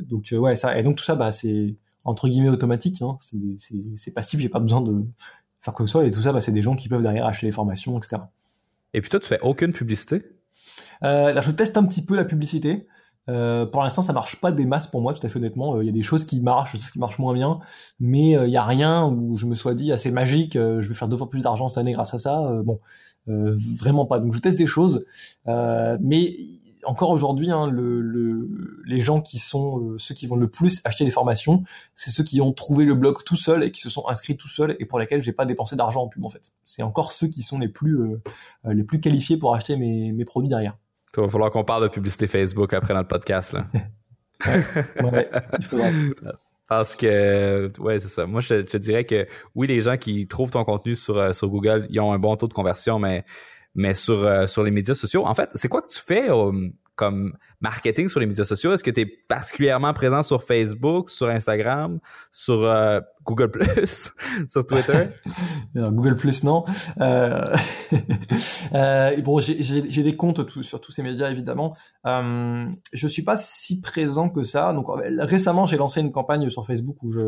donc 0.00 0.32
ouais, 0.32 0.56
ça 0.56 0.78
et 0.78 0.82
donc 0.82 0.96
tout 0.96 1.04
ça, 1.04 1.14
bah 1.14 1.32
c'est 1.32 1.76
entre 2.04 2.28
guillemets 2.28 2.48
automatique. 2.48 3.02
Hein, 3.02 3.18
c'est 3.20 4.14
passif, 4.14 4.40
j'ai 4.40 4.48
pas 4.48 4.60
besoin 4.60 4.80
de 4.80 4.96
faire 5.60 5.74
quoi 5.74 5.84
que 5.84 5.90
ce 5.90 5.92
soit. 5.92 6.06
Et 6.06 6.10
tout 6.10 6.20
ça, 6.20 6.32
bah, 6.32 6.40
c'est 6.40 6.52
des 6.52 6.62
gens 6.62 6.76
qui 6.76 6.88
peuvent 6.88 7.02
derrière 7.02 7.26
acheter 7.26 7.46
les 7.46 7.52
formations, 7.52 7.98
etc. 7.98 8.22
Et 8.92 9.00
puis 9.00 9.10
toi, 9.10 9.20
tu 9.20 9.26
fais 9.26 9.40
aucune 9.42 9.72
publicité? 9.72 10.22
Euh, 11.02 11.32
Là, 11.32 11.40
je 11.40 11.50
teste 11.50 11.76
un 11.76 11.84
petit 11.84 12.04
peu 12.04 12.16
la 12.16 12.24
publicité. 12.24 12.86
Euh, 13.30 13.64
pour 13.64 13.82
l'instant, 13.82 14.02
ça 14.02 14.12
marche 14.12 14.38
pas 14.40 14.52
des 14.52 14.66
masses 14.66 14.86
pour 14.86 15.00
moi, 15.00 15.14
tout 15.14 15.26
à 15.26 15.30
fait 15.30 15.38
honnêtement. 15.38 15.80
Il 15.80 15.86
y 15.86 15.88
a 15.88 15.92
des 15.92 16.02
choses 16.02 16.24
qui 16.24 16.40
marchent, 16.40 16.74
des 16.74 16.78
choses 16.78 16.90
qui 16.90 16.98
marchent 16.98 17.18
moins 17.18 17.32
bien, 17.32 17.58
mais 17.98 18.32
il 18.32 18.50
y 18.50 18.56
a 18.58 18.64
rien 18.64 19.06
où 19.06 19.36
je 19.36 19.46
me 19.46 19.54
sois 19.54 19.74
dit 19.74 19.92
assez 19.92 20.10
magique. 20.10 20.52
je 20.54 20.86
vais 20.86 20.94
faire 20.94 21.08
deux 21.08 21.16
fois 21.16 21.28
plus 21.28 21.42
d'argent 21.42 21.68
cette 21.68 21.78
année 21.78 21.92
grâce 21.92 22.12
à 22.12 22.18
ça. 22.18 22.60
bon, 22.64 22.80
vraiment 23.26 24.06
pas. 24.06 24.18
Donc 24.18 24.32
je 24.32 24.38
teste 24.38 24.58
des 24.58 24.66
choses, 24.66 25.06
euh, 25.48 25.96
mais 26.00 26.36
encore 26.84 27.10
aujourd'hui, 27.10 27.50
hein, 27.50 27.66
le, 27.66 28.00
le, 28.02 28.82
les 28.86 29.00
gens 29.00 29.22
qui 29.22 29.38
sont 29.38 29.80
euh, 29.80 29.98
ceux 29.98 30.14
qui 30.14 30.26
vont 30.26 30.36
le 30.36 30.48
plus 30.48 30.82
acheter 30.84 31.04
des 31.04 31.10
formations, 31.10 31.64
c'est 31.94 32.10
ceux 32.10 32.24
qui 32.24 32.42
ont 32.42 32.52
trouvé 32.52 32.84
le 32.84 32.94
blog 32.94 33.16
tout 33.24 33.36
seul 33.36 33.64
et 33.64 33.70
qui 33.70 33.80
se 33.80 33.88
sont 33.88 34.06
inscrits 34.06 34.36
tout 34.36 34.48
seuls 34.48 34.76
et 34.78 34.84
pour 34.84 34.98
lesquels 34.98 35.22
j'ai 35.22 35.32
pas 35.32 35.46
dépensé 35.46 35.76
d'argent 35.76 36.02
en 36.02 36.08
pub 36.08 36.24
en 36.24 36.28
fait. 36.28 36.52
C'est 36.64 36.82
encore 36.82 37.12
ceux 37.12 37.28
qui 37.28 37.42
sont 37.42 37.58
les 37.58 37.68
plus 37.68 37.98
les 38.64 38.84
plus 38.84 39.00
qualifiés 39.00 39.38
pour 39.38 39.54
acheter 39.54 39.76
mes, 39.76 40.12
mes 40.12 40.24
produits 40.24 40.50
derrière. 40.50 40.76
Il 41.16 41.22
va 41.22 41.28
falloir 41.28 41.50
qu'on 41.50 41.64
parle 41.64 41.84
de 41.84 41.88
publicité 41.88 42.26
Facebook 42.26 42.74
après 42.74 42.92
notre 42.92 43.08
podcast 43.08 43.54
là. 43.54 43.66
ouais, 45.02 45.30
il 45.58 45.64
faudra. 45.64 45.88
Parce 46.66 46.96
que, 46.96 47.70
ouais, 47.78 48.00
c'est 48.00 48.08
ça. 48.08 48.26
Moi, 48.26 48.40
je 48.40 48.62
te, 48.62 48.76
dirais 48.78 49.04
que 49.04 49.26
oui, 49.54 49.66
les 49.66 49.82
gens 49.82 49.96
qui 49.98 50.26
trouvent 50.26 50.50
ton 50.50 50.64
contenu 50.64 50.96
sur, 50.96 51.18
euh, 51.18 51.32
Google, 51.42 51.86
ils 51.90 52.00
ont 52.00 52.12
un 52.12 52.18
bon 52.18 52.36
taux 52.36 52.48
de 52.48 52.54
conversion, 52.54 52.98
mais, 52.98 53.24
mais 53.74 53.92
sur, 53.92 54.24
euh, 54.24 54.46
sur 54.46 54.62
les 54.62 54.70
médias 54.70 54.94
sociaux, 54.94 55.26
en 55.26 55.34
fait, 55.34 55.50
c'est 55.54 55.68
quoi 55.68 55.82
que 55.82 55.88
tu 55.88 56.00
fais 56.00 56.30
euh, 56.30 56.52
comme 56.96 57.36
marketing 57.60 58.08
sur 58.08 58.20
les 58.20 58.26
médias 58.26 58.44
sociaux? 58.44 58.72
Est-ce 58.72 58.84
que 58.84 58.90
tu 58.90 59.00
es 59.00 59.06
particulièrement 59.06 59.92
présent 59.92 60.22
sur 60.22 60.42
Facebook, 60.42 61.10
sur 61.10 61.28
Instagram, 61.28 61.98
sur 62.30 62.64
euh, 62.64 63.00
Google 63.24 63.50
Plus, 63.50 64.12
sur 64.48 64.66
Twitter? 64.66 65.08
Google 65.74 66.16
Plus, 66.16 66.44
non. 66.44 66.64
Euh... 67.00 67.44
euh, 68.74 69.20
bon, 69.22 69.40
j'ai 69.40 70.02
des 70.02 70.16
comptes 70.16 70.48
sur 70.62 70.80
tous 70.80 70.92
ces 70.92 71.02
médias, 71.02 71.30
évidemment. 71.30 71.76
Euh, 72.06 72.66
je 72.92 73.06
suis 73.06 73.22
pas 73.22 73.36
si 73.36 73.80
présent 73.80 74.28
que 74.28 74.42
ça. 74.42 74.72
Donc 74.72 74.86
récemment, 75.18 75.66
j'ai 75.66 75.76
lancé 75.76 76.00
une 76.00 76.12
campagne 76.12 76.48
sur 76.50 76.66
Facebook 76.66 76.96
où 77.02 77.12
je 77.12 77.20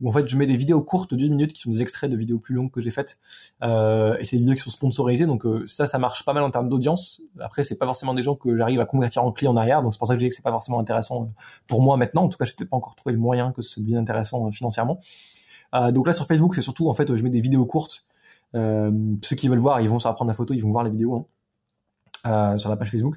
où 0.00 0.08
en 0.08 0.12
fait 0.12 0.26
je 0.28 0.36
mets 0.36 0.46
des 0.46 0.56
vidéos 0.56 0.82
courtes 0.82 1.10
de 1.10 1.16
10 1.16 1.30
minutes 1.30 1.52
qui 1.52 1.60
sont 1.60 1.70
des 1.70 1.82
extraits 1.82 2.10
de 2.10 2.16
vidéos 2.16 2.38
plus 2.38 2.54
longues 2.54 2.70
que 2.70 2.80
j'ai 2.80 2.90
faites. 2.90 3.18
Euh, 3.62 4.16
et 4.18 4.24
c'est 4.24 4.36
des 4.36 4.42
vidéos 4.42 4.54
qui 4.54 4.62
sont 4.62 4.70
sponsorisées 4.70 5.26
donc 5.26 5.44
euh, 5.46 5.64
ça 5.66 5.86
ça 5.86 5.98
marche 5.98 6.24
pas 6.24 6.32
mal 6.32 6.42
en 6.42 6.50
termes 6.50 6.68
d'audience. 6.68 7.22
Après 7.40 7.64
c'est 7.64 7.78
pas 7.78 7.86
forcément 7.86 8.14
des 8.14 8.22
gens 8.22 8.34
que 8.34 8.56
j'arrive 8.56 8.80
à 8.80 8.86
convertir 8.86 9.24
en 9.24 9.32
clients 9.32 9.52
en 9.52 9.56
arrière 9.56 9.82
donc 9.82 9.94
c'est 9.94 9.98
pour 9.98 10.08
ça 10.08 10.14
que 10.14 10.20
j'ai 10.20 10.26
dit 10.26 10.30
que 10.30 10.34
c'est 10.34 10.42
pas 10.42 10.50
forcément 10.50 10.80
intéressant 10.80 11.24
euh, 11.24 11.26
pour 11.66 11.82
moi 11.82 11.96
maintenant. 11.96 12.24
En 12.24 12.28
tout 12.28 12.38
cas 12.38 12.44
j'ai 12.44 12.64
pas 12.64 12.76
encore 12.76 12.94
trouvé 12.94 13.12
le 13.12 13.20
moyen 13.20 13.52
que 13.52 13.62
ça 13.62 13.80
devienne 13.80 13.98
intéressant 13.98 14.46
euh, 14.46 14.50
financièrement. 14.50 15.00
Donc 15.92 16.08
là 16.08 16.12
sur 16.12 16.26
Facebook 16.26 16.56
c'est 16.56 16.62
surtout 16.62 16.88
en 16.88 16.94
fait 16.94 17.14
je 17.14 17.22
mets 17.22 17.30
des 17.30 17.40
vidéos 17.40 17.64
courtes. 17.64 18.04
Ceux 18.54 19.36
qui 19.36 19.46
veulent 19.46 19.58
voir 19.58 19.80
ils 19.80 19.88
vont 19.88 20.00
sur 20.00 20.12
prendre 20.14 20.28
la 20.28 20.34
photo 20.34 20.52
ils 20.52 20.62
vont 20.62 20.72
voir 20.72 20.82
les 20.82 20.90
vidéos 20.90 21.14
hein, 21.14 21.26
sur 22.24 22.70
la 22.70 22.76
page 22.76 22.90
Facebook 22.90 23.16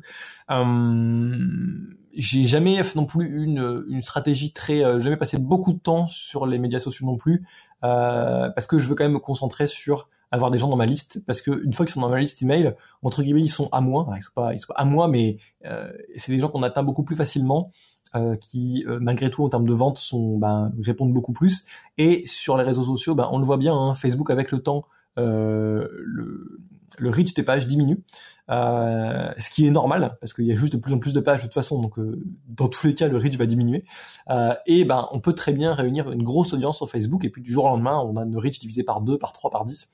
j'ai 2.15 2.45
jamais 2.45 2.79
non 2.95 3.05
plus 3.05 3.43
une, 3.43 3.85
une 3.89 4.01
stratégie 4.01 4.53
très, 4.53 4.83
euh, 4.83 4.99
jamais 4.99 5.17
passé 5.17 5.37
beaucoup 5.37 5.73
de 5.73 5.79
temps 5.79 6.07
sur 6.07 6.45
les 6.45 6.59
médias 6.59 6.79
sociaux 6.79 7.07
non 7.07 7.17
plus, 7.17 7.45
euh, 7.83 8.49
parce 8.49 8.67
que 8.67 8.77
je 8.77 8.87
veux 8.87 8.95
quand 8.95 9.03
même 9.03 9.13
me 9.13 9.19
concentrer 9.19 9.67
sur 9.67 10.05
avoir 10.31 10.49
des 10.49 10.57
gens 10.57 10.67
dans 10.67 10.75
ma 10.75 10.85
liste, 10.85 11.23
parce 11.25 11.41
que 11.41 11.63
une 11.63 11.73
fois 11.73 11.85
qu'ils 11.85 11.93
sont 11.93 12.01
dans 12.01 12.09
ma 12.09 12.19
liste 12.19 12.41
email, 12.41 12.73
entre 13.03 13.21
guillemets, 13.21 13.41
ils 13.41 13.49
sont 13.49 13.69
à 13.71 13.81
moi, 13.81 14.07
ils 14.15 14.23
sont 14.23 14.31
sont 14.57 14.73
pas 14.73 14.79
à 14.79 14.85
moi, 14.85 15.07
mais 15.07 15.37
euh, 15.65 15.91
c'est 16.15 16.31
des 16.31 16.39
gens 16.39 16.49
qu'on 16.49 16.63
atteint 16.63 16.81
beaucoup 16.81 17.03
plus 17.03 17.15
facilement, 17.15 17.71
euh, 18.15 18.35
qui 18.35 18.83
euh, 18.87 18.99
malgré 18.99 19.29
tout 19.29 19.43
en 19.43 19.49
termes 19.49 19.67
de 19.67 19.73
vente 19.73 19.97
sont, 19.97 20.37
ben, 20.37 20.71
répondent 20.81 21.13
beaucoup 21.13 21.33
plus. 21.33 21.65
Et 21.97 22.25
sur 22.25 22.57
les 22.57 22.63
réseaux 22.63 22.83
sociaux, 22.83 23.13
ben, 23.13 23.27
on 23.31 23.37
le 23.37 23.45
voit 23.45 23.57
bien, 23.57 23.75
hein, 23.75 23.93
Facebook 23.93 24.31
avec 24.31 24.51
le 24.51 24.59
temps, 24.59 24.85
euh, 25.19 25.87
le, 26.03 26.59
le 26.99 27.09
reach 27.09 27.33
des 27.33 27.43
pages 27.43 27.67
diminue, 27.67 28.03
euh, 28.49 29.31
ce 29.37 29.49
qui 29.49 29.65
est 29.65 29.71
normal 29.71 30.17
parce 30.19 30.33
qu'il 30.33 30.45
y 30.45 30.51
a 30.51 30.55
juste 30.55 30.73
de 30.73 30.77
plus 30.77 30.93
en 30.93 30.99
plus 30.99 31.13
de 31.13 31.19
pages 31.19 31.39
de 31.39 31.43
toute 31.43 31.53
façon, 31.53 31.81
donc 31.81 31.97
euh, 31.99 32.21
dans 32.47 32.67
tous 32.67 32.87
les 32.87 32.93
cas 32.93 33.07
le 33.07 33.17
reach 33.17 33.37
va 33.37 33.45
diminuer. 33.45 33.85
Euh, 34.29 34.53
et 34.65 34.85
ben 34.85 35.07
on 35.11 35.19
peut 35.19 35.33
très 35.33 35.53
bien 35.53 35.73
réunir 35.73 36.11
une 36.11 36.23
grosse 36.23 36.53
audience 36.53 36.77
sur 36.77 36.89
Facebook 36.89 37.25
et 37.25 37.29
puis 37.29 37.41
du 37.41 37.51
jour 37.51 37.65
au 37.65 37.69
lendemain 37.69 37.99
on 37.99 38.17
a 38.17 38.23
une 38.23 38.37
reach 38.37 38.59
divisé 38.59 38.83
par 38.83 39.01
2, 39.01 39.17
par 39.17 39.33
3, 39.33 39.49
par 39.49 39.65
10. 39.65 39.91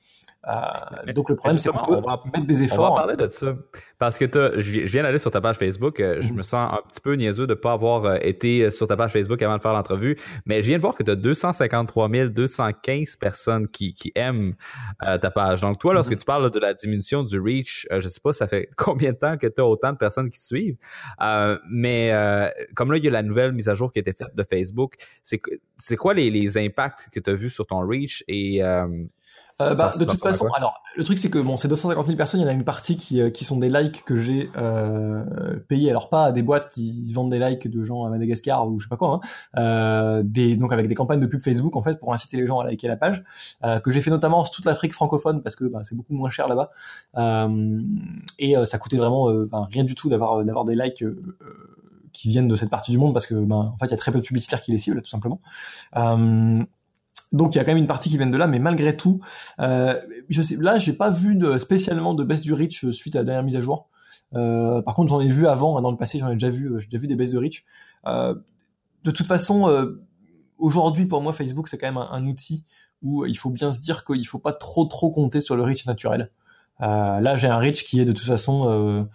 Euh, 0.48 1.12
donc 1.12 1.28
le 1.28 1.36
problème, 1.36 1.58
c'est 1.58 1.68
qu'on 1.68 1.84
peut 1.84 2.00
va, 2.00 2.22
mettre 2.32 2.46
des 2.46 2.62
efforts. 2.62 2.92
On 2.92 2.94
va 2.94 3.02
parler 3.02 3.16
de 3.16 3.28
ça. 3.28 3.54
Parce 3.98 4.18
que 4.18 4.26
je 4.58 4.80
viens 4.80 5.02
d'aller 5.02 5.18
sur 5.18 5.30
ta 5.30 5.40
page 5.40 5.56
Facebook. 5.56 6.00
Euh, 6.00 6.20
je 6.20 6.30
mhm. 6.30 6.38
me 6.38 6.42
sens 6.42 6.72
un 6.72 6.80
petit 6.88 7.00
peu 7.00 7.14
niaiseux 7.14 7.46
de 7.46 7.54
pas 7.54 7.72
avoir 7.72 8.06
euh, 8.06 8.16
été 8.22 8.70
sur 8.70 8.86
ta 8.86 8.96
page 8.96 9.12
Facebook 9.12 9.40
avant 9.42 9.58
de 9.58 9.62
faire 9.62 9.74
l'entrevue. 9.74 10.16
Mais 10.46 10.62
je 10.62 10.68
viens 10.68 10.78
de 10.78 10.82
voir 10.82 10.96
que 10.96 11.02
tu 11.02 11.10
as 11.10 11.16
253 11.16 12.08
215 12.28 13.16
personnes 13.16 13.68
qui, 13.68 13.94
qui 13.94 14.12
aiment 14.14 14.54
ta 15.00 15.30
page. 15.30 15.60
Donc 15.60 15.78
toi, 15.78 15.92
lorsque 15.92 16.12
mhm. 16.12 16.18
tu 16.18 16.24
parles 16.24 16.50
de 16.50 16.60
la 16.60 16.72
diminution 16.72 17.22
du 17.22 17.38
reach, 17.38 17.86
je 17.90 18.08
sais 18.08 18.20
pas, 18.22 18.32
ça 18.32 18.46
fait 18.46 18.68
combien 18.76 19.12
de 19.12 19.18
temps 19.18 19.36
que 19.36 19.46
tu 19.46 19.60
as 19.60 19.66
autant 19.66 19.92
de 19.92 19.98
personnes 19.98 20.30
qui 20.30 20.38
te 20.38 20.44
suivent. 20.44 20.76
mais 21.70 22.12
comme 22.74 22.92
là, 22.92 22.98
il 22.98 23.04
y 23.04 23.08
a 23.08 23.10
la 23.10 23.22
nouvelle 23.22 23.52
mise 23.52 23.68
à 23.68 23.74
jour 23.74 23.92
qui 23.92 23.98
a 23.98 24.00
été 24.00 24.12
faite 24.12 24.34
de 24.34 24.42
Facebook. 24.42 24.94
C'est 25.22 25.96
quoi 25.96 26.14
les, 26.14 26.30
les 26.30 26.56
impacts 26.56 27.08
que 27.12 27.20
tu 27.20 27.30
as 27.30 27.34
vus 27.34 27.50
sur 27.50 27.66
ton 27.66 27.86
reach 27.86 28.24
et 28.26 28.62
euh, 29.60 29.74
bah, 29.74 29.90
de 29.98 30.04
toute 30.04 30.18
façon, 30.18 30.46
alors 30.54 30.82
le 30.96 31.04
truc 31.04 31.18
c'est 31.18 31.30
que 31.30 31.38
bon, 31.38 31.56
ces 31.56 31.68
250 31.68 32.06
000 32.06 32.16
personnes, 32.16 32.40
il 32.40 32.42
y 32.44 32.46
en 32.46 32.50
a 32.50 32.52
une 32.52 32.64
partie 32.64 32.96
qui, 32.96 33.20
euh, 33.20 33.30
qui 33.30 33.44
sont 33.44 33.56
des 33.56 33.68
likes 33.68 34.04
que 34.04 34.16
j'ai 34.16 34.50
euh, 34.56 35.24
payés. 35.68 35.90
Alors 35.90 36.08
pas 36.08 36.26
à 36.26 36.32
des 36.32 36.42
boîtes 36.42 36.68
qui 36.68 37.12
vendent 37.12 37.30
des 37.30 37.38
likes 37.38 37.68
de 37.68 37.82
gens 37.82 38.04
à 38.04 38.10
Madagascar 38.10 38.68
ou 38.68 38.78
je 38.80 38.86
sais 38.86 38.88
pas 38.88 38.96
quoi, 38.96 39.20
hein, 39.22 39.60
euh, 39.60 40.22
des 40.24 40.56
donc 40.56 40.72
avec 40.72 40.88
des 40.88 40.94
campagnes 40.94 41.20
de 41.20 41.26
pub 41.26 41.40
Facebook 41.40 41.76
en 41.76 41.82
fait 41.82 41.98
pour 41.98 42.12
inciter 42.12 42.36
les 42.36 42.46
gens 42.46 42.60
à 42.60 42.64
liker 42.64 42.88
la 42.88 42.96
page, 42.96 43.22
euh, 43.64 43.78
que 43.78 43.90
j'ai 43.90 44.00
fait 44.00 44.10
notamment 44.10 44.44
sur 44.44 44.54
toute 44.54 44.64
l'Afrique 44.64 44.92
francophone 44.92 45.42
parce 45.42 45.56
que 45.56 45.64
bah, 45.64 45.80
c'est 45.82 45.94
beaucoup 45.94 46.14
moins 46.14 46.30
cher 46.30 46.48
là-bas 46.48 46.70
euh, 47.16 47.80
et 48.38 48.54
ça 48.64 48.78
coûtait 48.78 48.96
vraiment 48.96 49.26
rien 49.70 49.84
du 49.84 49.94
tout 49.94 50.08
d'avoir 50.08 50.44
d'avoir 50.44 50.64
des 50.64 50.74
likes 50.74 51.04
qui 52.12 52.28
viennent 52.28 52.48
de 52.48 52.56
cette 52.56 52.70
partie 52.70 52.90
du 52.90 52.98
monde 52.98 53.12
parce 53.12 53.26
que 53.26 53.34
ben 53.34 53.72
en 53.74 53.78
fait 53.78 53.86
il 53.86 53.90
y 53.92 53.94
a 53.94 53.96
très 53.96 54.10
peu 54.10 54.18
de 54.18 54.24
publicitaires 54.24 54.60
qui 54.60 54.72
les 54.72 54.78
ciblent 54.78 55.02
tout 55.02 55.10
simplement. 55.10 55.40
Euh, 57.32 57.36
donc 57.36 57.54
il 57.54 57.58
y 57.58 57.60
a 57.60 57.64
quand 57.64 57.70
même 57.70 57.78
une 57.78 57.86
partie 57.86 58.08
qui 58.08 58.16
vient 58.16 58.26
de 58.26 58.36
là, 58.36 58.46
mais 58.46 58.58
malgré 58.58 58.96
tout, 58.96 59.20
euh, 59.60 59.98
je 60.28 60.42
sais, 60.42 60.56
là 60.56 60.78
j'ai 60.78 60.92
pas 60.92 61.10
vu 61.10 61.38
spécialement 61.58 62.14
de 62.14 62.24
baisse 62.24 62.42
du 62.42 62.52
reach 62.52 62.90
suite 62.90 63.16
à 63.16 63.20
la 63.20 63.24
dernière 63.24 63.44
mise 63.44 63.56
à 63.56 63.60
jour. 63.60 63.88
Euh, 64.34 64.80
par 64.82 64.94
contre 64.94 65.10
j'en 65.10 65.20
ai 65.20 65.28
vu 65.28 65.46
avant, 65.46 65.76
hein, 65.76 65.82
dans 65.82 65.90
le 65.90 65.96
passé 65.96 66.18
j'en 66.18 66.28
ai 66.28 66.34
déjà 66.34 66.50
vu, 66.50 66.72
j'ai 66.78 66.86
déjà 66.86 66.98
vu 66.98 67.06
des 67.06 67.16
baisses 67.16 67.32
de 67.32 67.38
reach. 67.38 67.64
Euh, 68.06 68.34
de 69.04 69.10
toute 69.10 69.26
façon, 69.26 69.68
euh, 69.68 70.02
aujourd'hui 70.58 71.06
pour 71.06 71.22
moi 71.22 71.32
Facebook 71.32 71.68
c'est 71.68 71.78
quand 71.78 71.88
même 71.88 71.98
un, 71.98 72.26
outil 72.26 72.64
où 73.02 73.24
il 73.24 73.36
faut 73.36 73.50
bien 73.50 73.70
se 73.70 73.80
dire 73.80 74.04
qu'il 74.04 74.26
faut 74.26 74.38
pas 74.38 74.52
trop 74.52 74.84
trop 74.84 75.10
compter 75.10 75.40
sur 75.40 75.56
le 75.56 75.62
reach 75.62 75.86
naturel. 75.86 76.30
Euh, 76.82 77.20
là 77.20 77.36
j'ai 77.36 77.48
un 77.48 77.58
reach 77.58 77.84
qui 77.84 78.00
est 78.00 78.04
de 78.04 78.12
toute 78.12 78.26
façon, 78.26 79.08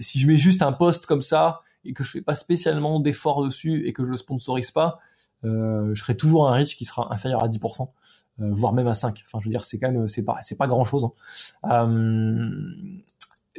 si 0.00 0.18
je 0.18 0.26
mets 0.26 0.36
juste 0.36 0.62
un 0.62 0.72
post 0.72 1.06
comme 1.06 1.22
ça 1.22 1.60
et 1.84 1.92
que 1.92 2.04
je 2.04 2.10
fais 2.10 2.22
pas 2.22 2.34
spécialement 2.34 3.00
d'efforts 3.00 3.44
dessus 3.44 3.86
et 3.86 3.92
que 3.92 4.04
je 4.04 4.10
le 4.10 4.16
sponsorise 4.16 4.70
pas, 4.70 4.98
euh, 4.98 5.07
je 5.44 5.94
serai 5.94 6.16
toujours 6.16 6.48
un 6.48 6.52
reach 6.52 6.76
qui 6.76 6.84
sera 6.84 7.12
inférieur 7.12 7.42
à 7.42 7.48
10%, 7.48 7.88
euh, 8.40 8.50
voire 8.52 8.72
même 8.72 8.86
à 8.86 8.94
5. 8.94 9.24
Enfin, 9.26 9.38
je 9.40 9.46
veux 9.46 9.50
dire, 9.50 9.64
c'est 9.64 9.78
quand 9.78 9.90
même, 9.90 10.08
c'est 10.08 10.24
pas, 10.24 10.38
c'est 10.42 10.56
pas 10.56 10.66
grand 10.66 10.84
chose. 10.84 11.08
Hein. 11.64 11.86
Euh, 11.86 12.50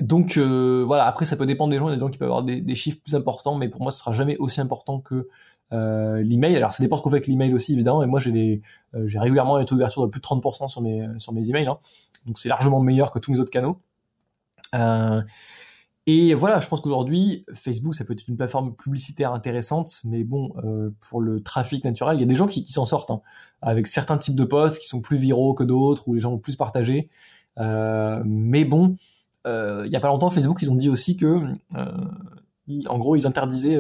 donc 0.02 0.38
voilà. 0.38 1.06
Après, 1.06 1.26
ça 1.26 1.36
peut 1.36 1.46
dépendre 1.46 1.72
des 1.72 1.78
gens. 1.78 1.88
Il 1.88 1.92
y 1.92 1.94
a 1.94 1.96
des 1.96 2.02
gens 2.02 2.10
qui 2.10 2.18
peuvent 2.18 2.30
avoir 2.30 2.44
des, 2.44 2.76
chiffres 2.76 3.00
plus 3.04 3.16
importants, 3.16 3.56
mais 3.56 3.70
pour 3.70 3.82
moi, 3.82 3.92
ce 3.92 4.00
sera 4.00 4.14
jamais 4.14 4.38
aussi 4.38 4.62
important 4.62 5.00
que 5.00 5.28
euh, 5.72 6.22
l'email. 6.24 6.56
Alors 6.56 6.74
ça 6.74 6.82
dépend 6.82 6.98
ce 6.98 7.02
qu'on 7.02 7.10
fait 7.10 7.18
avec 7.18 7.28
l'email 7.28 7.54
aussi 7.54 7.74
évidemment. 7.74 8.02
Et 8.02 8.08
moi 8.08 8.20
j'ai 8.20 8.32
des, 8.32 8.62
j'ai 9.06 9.20
régulièrement 9.20 9.60
une 9.60 9.68
ouverture 9.72 10.02
de 10.02 10.08
plus 10.08 10.20
de 10.20 10.26
30% 10.26 10.68
sur 10.68 10.82
mes 10.82 11.08
sur 11.18 11.34
mes 11.34 11.48
emails. 11.50 11.68
Hein. 11.68 11.78
Donc 12.26 12.40
c'est 12.40 12.50
largement 12.50 12.80
meilleur 12.80 13.12
que 13.12 13.20
tous 13.20 13.32
mes 13.32 13.40
autres 13.40 13.52
canaux. 13.52 13.78
Euh, 14.76 15.22
et 16.12 16.34
voilà, 16.34 16.60
je 16.60 16.68
pense 16.68 16.82
qu'aujourd'hui, 16.82 17.46
Facebook, 17.54 17.94
ça 17.94 18.04
peut 18.04 18.14
être 18.14 18.28
une 18.28 18.36
plateforme 18.36 18.76
publicitaire 18.76 19.32
intéressante, 19.32 20.02
mais 20.06 20.24
bon, 20.24 20.56
euh, 20.64 20.90
pour 21.08 21.22
le 21.22 21.44
trafic 21.44 21.84
naturel, 21.86 22.18
il 22.18 22.22
y 22.22 22.24
a 22.24 22.26
des 22.26 22.34
gens 22.34 22.48
qui, 22.48 22.66
s'en 22.66 22.84
sortent, 22.84 23.12
hein, 23.12 23.22
avec 23.62 23.86
certains 23.86 24.18
types 24.18 24.34
de 24.34 24.44
posts 24.44 24.80
qui 24.80 24.88
sont 24.88 25.02
plus 25.02 25.18
viraux 25.18 25.54
que 25.54 25.64
d'autres, 25.64 26.08
ou 26.08 26.16
les 26.16 26.20
gens 26.20 26.32
ont 26.32 26.40
plus 26.40 26.56
partagé. 26.56 27.10
Euh, 27.60 28.24
mais 28.26 28.66
bon, 28.66 28.96
il 29.46 29.90
y 29.92 29.96
a 29.96 30.00
pas 30.00 30.08
longtemps, 30.08 30.32
Facebook, 30.32 30.58
ils 30.64 30.72
ont 30.72 30.76
dit 30.76 30.90
aussi 30.90 31.16
que, 31.16 31.44
en 31.76 32.98
gros, 32.98 33.16
ils 33.16 33.28
interdisaient 33.28 33.80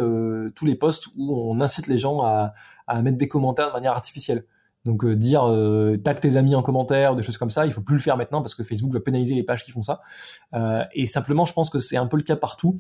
tous 0.54 0.68
les 0.68 0.76
posts 0.76 1.08
où 1.18 1.36
on 1.36 1.60
incite 1.62 1.88
les 1.88 1.98
gens 1.98 2.22
à 2.22 2.54
mettre 3.02 3.18
des 3.18 3.28
commentaires 3.28 3.70
de 3.70 3.74
manière 3.74 3.94
artificielle. 3.94 4.46
Donc 4.90 5.06
dire 5.06 5.44
tag 6.04 6.20
tes 6.20 6.36
amis 6.36 6.56
en 6.56 6.64
commentaire, 6.64 7.16
des 7.16 7.22
choses 7.22 7.38
comme 7.38 7.52
ça, 7.52 7.68
il 7.68 7.72
faut 7.72 7.82
plus 7.82 7.96
le 7.96 8.02
faire 8.02 8.18
maintenant 8.18 8.42
parce 8.42 8.56
que 8.56 8.64
Facebook 8.64 8.92
va 8.92 9.00
pénaliser 9.00 9.36
les 9.36 9.44
pages 9.44 9.64
qui 9.64 9.72
font 9.72 9.84
ça. 9.84 10.02
et 10.94 11.06
simplement, 11.06 11.46
je 11.46 11.54
pense 11.54 11.70
que 11.70 11.78
c'est 11.78 11.98
un 11.98 12.08
peu 12.08 12.18
le 12.18 12.24
cas 12.24 12.36
partout. 12.36 12.80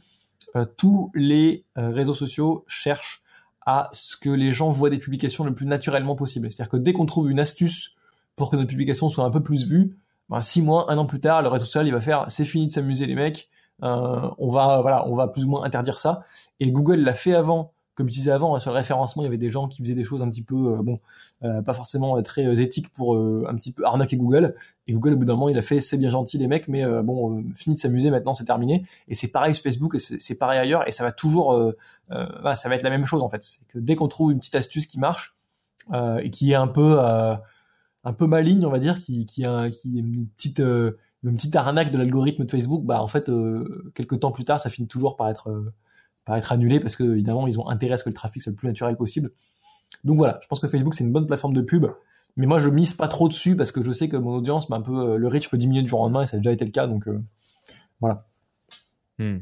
tous 0.76 1.12
les 1.14 1.66
réseaux 1.76 2.16
sociaux 2.16 2.64
cherchent 2.68 3.22
à 3.70 3.88
ce 3.92 4.18
que 4.18 4.32
les 4.32 4.52
gens 4.52 4.70
voient 4.70 4.90
des 4.90 4.98
publications 4.98 5.44
le 5.44 5.54
plus 5.54 5.68
naturellement 5.68 6.16
possible. 6.16 6.50
C'est-à-dire 6.50 6.72
que 6.72 6.78
dès 6.78 6.92
qu'on 6.92 7.06
trouve 7.06 7.30
une 7.30 7.40
astuce 7.40 7.92
pour 8.36 8.50
que 8.50 8.56
notre 8.56 8.70
publication 8.70 9.10
soit 9.10 9.24
un 9.24 9.30
peu 9.30 9.44
plus 9.44 9.68
vue, 9.68 10.00
ben, 10.30 10.42
six 10.42 10.64
mois, 10.64 10.92
un 10.92 10.98
an 10.98 11.06
plus 11.06 11.20
tard, 11.20 11.44
le 11.44 11.50
réseau 11.50 11.66
social 11.66 11.86
il 11.86 11.94
va 11.94 12.02
faire 12.02 12.26
c'est 12.30 12.46
fini 12.46 12.66
de 12.66 12.72
s'amuser 12.72 13.06
les 13.06 13.16
mecs, 13.16 13.50
euh, 13.84 14.30
on 14.38 14.50
va 14.50 14.82
voilà, 14.82 15.08
on 15.08 15.14
va 15.14 15.28
plus 15.28 15.46
ou 15.46 15.50
moins 15.50 15.64
interdire 15.64 16.00
ça. 16.00 16.24
Et 16.60 16.72
Google 16.72 17.02
l'a 17.02 17.14
fait 17.14 17.36
avant 17.36 17.74
comme 18.00 18.08
je 18.08 18.14
disais 18.14 18.32
avant, 18.32 18.58
sur 18.60 18.72
le 18.72 18.78
référencement, 18.78 19.24
il 19.24 19.26
y 19.26 19.28
avait 19.28 19.38
des 19.38 19.50
gens 19.50 19.68
qui 19.68 19.84
faisaient 19.84 19.94
des 19.94 20.06
choses 20.06 20.22
un 20.22 20.30
petit 20.30 20.42
peu, 20.42 20.56
euh, 20.56 20.82
bon, 20.82 21.02
euh, 21.44 21.62
pas 21.62 21.74
forcément 21.74 22.16
euh, 22.16 22.22
très 22.22 22.62
éthiques 22.62 22.94
pour 22.94 23.18
un 23.18 23.54
petit 23.56 23.74
peu 23.74 23.84
arnaquer 23.84 24.16
Google. 24.16 24.56
Et 24.88 24.94
Google, 24.94 25.16
au 25.16 25.18
bout 25.18 25.26
d'un 25.26 25.34
moment, 25.34 25.50
il 25.50 25.58
a 25.58 25.62
fait, 25.62 25.82
c'est 25.82 25.98
bien 25.98 26.08
gentil 26.08 26.38
les 26.38 26.48
mecs, 26.48 26.70
mais 26.70 26.86
bon, 27.04 27.44
fini 27.56 27.76
de 27.76 27.80
s'amuser 27.80 28.10
maintenant, 28.10 28.32
c'est 28.32 28.46
terminé. 28.46 28.86
Et 29.10 29.16
c'est 29.16 29.28
pareil 29.28 29.54
sur 29.54 29.64
Facebook, 29.64 29.96
et 29.96 30.00
c'est 30.00 30.36
pareil 30.36 30.60
ailleurs, 30.60 30.88
et 30.88 30.94
ça 30.94 31.04
va 31.04 31.12
toujours, 31.12 31.74
ça 32.10 32.70
va 32.70 32.76
être 32.76 32.84
la 32.84 32.90
même 32.90 33.04
chose 33.04 33.22
en 33.22 33.28
fait. 33.28 33.44
C'est 33.44 33.68
que 33.68 33.80
dès 33.80 33.98
qu'on 33.98 34.08
trouve 34.08 34.32
une 34.32 34.40
petite 34.40 34.56
astuce 34.56 34.88
qui 34.88 34.98
marche 34.98 35.36
et 35.94 36.32
qui 36.32 36.54
est 36.54 36.56
un 36.56 36.68
peu, 36.70 37.00
un 37.02 38.14
peu 38.14 38.28
maligne, 38.28 38.66
on 38.66 38.72
va 38.72 38.80
dire, 38.80 38.98
qui, 38.98 39.28
est 39.38 39.86
une 39.86 40.28
petite 40.38 40.60
une 40.62 41.36
petite 41.36 41.56
arnaque 41.58 41.92
de 41.92 41.98
l'algorithme 41.98 42.46
de 42.46 42.50
Facebook, 42.50 42.86
bah 42.86 43.04
en 43.04 43.08
fait, 43.08 43.30
quelques 43.94 44.22
temps 44.22 44.32
plus 44.32 44.46
tard, 44.46 44.62
ça 44.62 44.70
finit 44.70 44.88
toujours 44.88 45.18
par 45.18 45.28
être 45.28 45.52
être 46.38 46.52
annulé 46.52 46.80
parce 46.80 46.96
que 46.96 47.04
évidemment 47.04 47.48
ils 47.48 47.60
ont 47.60 47.68
intérêt 47.68 47.94
à 47.94 47.98
ce 47.98 48.04
que 48.04 48.10
le 48.10 48.16
trafic 48.16 48.42
soit 48.42 48.52
le 48.52 48.56
plus 48.56 48.68
naturel 48.68 48.96
possible. 48.96 49.30
Donc 50.04 50.18
voilà, 50.18 50.40
je 50.42 50.48
pense 50.48 50.60
que 50.60 50.68
Facebook 50.68 50.94
c'est 50.94 51.04
une 51.04 51.12
bonne 51.12 51.28
plateforme 51.28 51.54
de 51.54 51.62
pub, 51.62 51.88
mais 52.38 52.46
moi 52.46 52.60
je 52.60 52.70
mise 52.70 52.94
pas 52.94 53.08
trop 53.08 53.28
dessus 53.28 53.56
parce 53.56 53.72
que 53.72 53.82
je 53.82 53.92
sais 53.92 54.10
que 54.10 54.18
mon 54.18 54.36
audience, 54.36 54.70
bah, 54.70 54.78
un 54.78 54.82
peu 54.82 55.12
euh, 55.14 55.18
le 55.18 55.28
reach 55.28 55.50
peut 55.50 55.58
diminuer 55.58 55.82
du 55.82 55.90
jour 55.90 56.02
au 56.02 56.04
lendemain 56.04 56.24
et 56.24 56.26
ça 56.26 56.38
a 56.38 56.40
déjà 56.40 56.52
été 56.52 56.66
le 56.66 56.72
cas, 56.72 56.88
donc 56.88 57.08
euh, 57.08 57.22
voilà. 58.00 58.26
Hmm. 59.18 59.40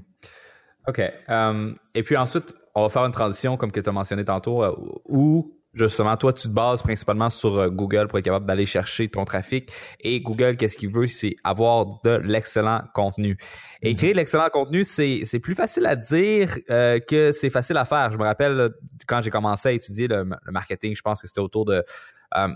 Ok. 0.88 1.02
Euh, 1.30 1.74
et 1.94 2.04
puis 2.04 2.18
ensuite, 2.18 2.56
on 2.74 2.84
va 2.84 2.90
faire 2.90 3.06
une 3.06 3.12
transition 3.12 3.58
comme 3.58 3.72
que 3.72 3.80
tu 3.80 3.90
as 3.90 3.92
mentionné 3.92 4.24
tantôt, 4.24 4.64
où 5.10 5.57
justement, 5.78 6.16
toi, 6.18 6.34
tu 6.34 6.48
te 6.48 6.54
bases 6.54 6.82
principalement 6.82 7.30
sur 7.30 7.58
euh, 7.58 7.70
Google 7.70 8.08
pour 8.08 8.20
être 8.20 8.26
capable 8.26 8.46
d'aller 8.46 8.66
chercher 8.66 9.08
ton 9.08 9.26
trafic. 9.26 9.72
Et 10.02 10.20
Google, 10.22 10.58
qu'est-ce 10.58 10.78
qu'il 10.78 10.90
veut? 10.90 11.08
C'est 11.08 11.36
avoir 11.44 12.02
de 12.04 12.22
l'excellent 12.24 12.82
contenu. 12.94 13.38
Et 13.82 13.96
créer 13.96 14.12
de 14.14 14.18
l'excellent 14.18 14.50
contenu, 14.50 14.84
c'est, 14.84 15.22
c'est 15.26 15.40
plus 15.40 15.56
facile 15.56 15.86
à 15.86 15.96
dire 15.96 16.58
euh, 16.70 17.00
que 17.00 17.32
c'est 17.32 17.50
facile 17.50 17.78
à 17.78 17.86
faire. 17.86 18.12
Je 18.12 18.18
me 18.18 18.24
rappelle 18.24 18.72
quand 19.08 19.22
j'ai 19.22 19.30
commencé 19.30 19.70
à 19.70 19.72
étudier 19.72 20.08
le, 20.08 20.26
marketing, 20.48 20.96
je 20.96 21.02
pense 21.02 21.22
que 21.22 21.28
c'était 21.28 21.42
autour 21.42 21.66
de 21.66 21.84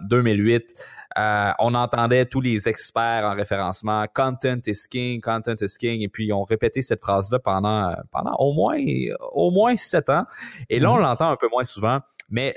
2008, 0.10 0.74
euh, 1.18 1.52
on 1.60 1.74
entendait 1.76 2.26
tous 2.26 2.42
les 2.42 2.68
experts 2.68 3.24
en 3.24 3.34
référencement, 3.34 4.06
content 4.14 4.60
is 4.68 4.86
king, 4.90 5.22
content 5.22 5.56
is 5.62 5.78
king, 5.80 6.02
et 6.02 6.10
puis 6.10 6.34
on 6.34 6.44
répétait 6.44 6.82
cette 6.82 7.00
phrase-là 7.00 7.40
pendant 7.40 7.96
pendant 8.12 8.36
au 8.40 8.54
moins 8.54 8.78
au 9.32 9.50
moins 9.50 9.78
sept 9.78 10.10
ans. 10.10 10.26
Et 10.70 10.80
là, 10.80 10.92
on 10.92 10.98
mm-hmm. 10.98 11.02
l'entend 11.02 11.32
un 11.32 11.38
peu 11.38 11.48
moins 11.50 11.64
souvent, 11.64 12.00
mais 12.30 12.54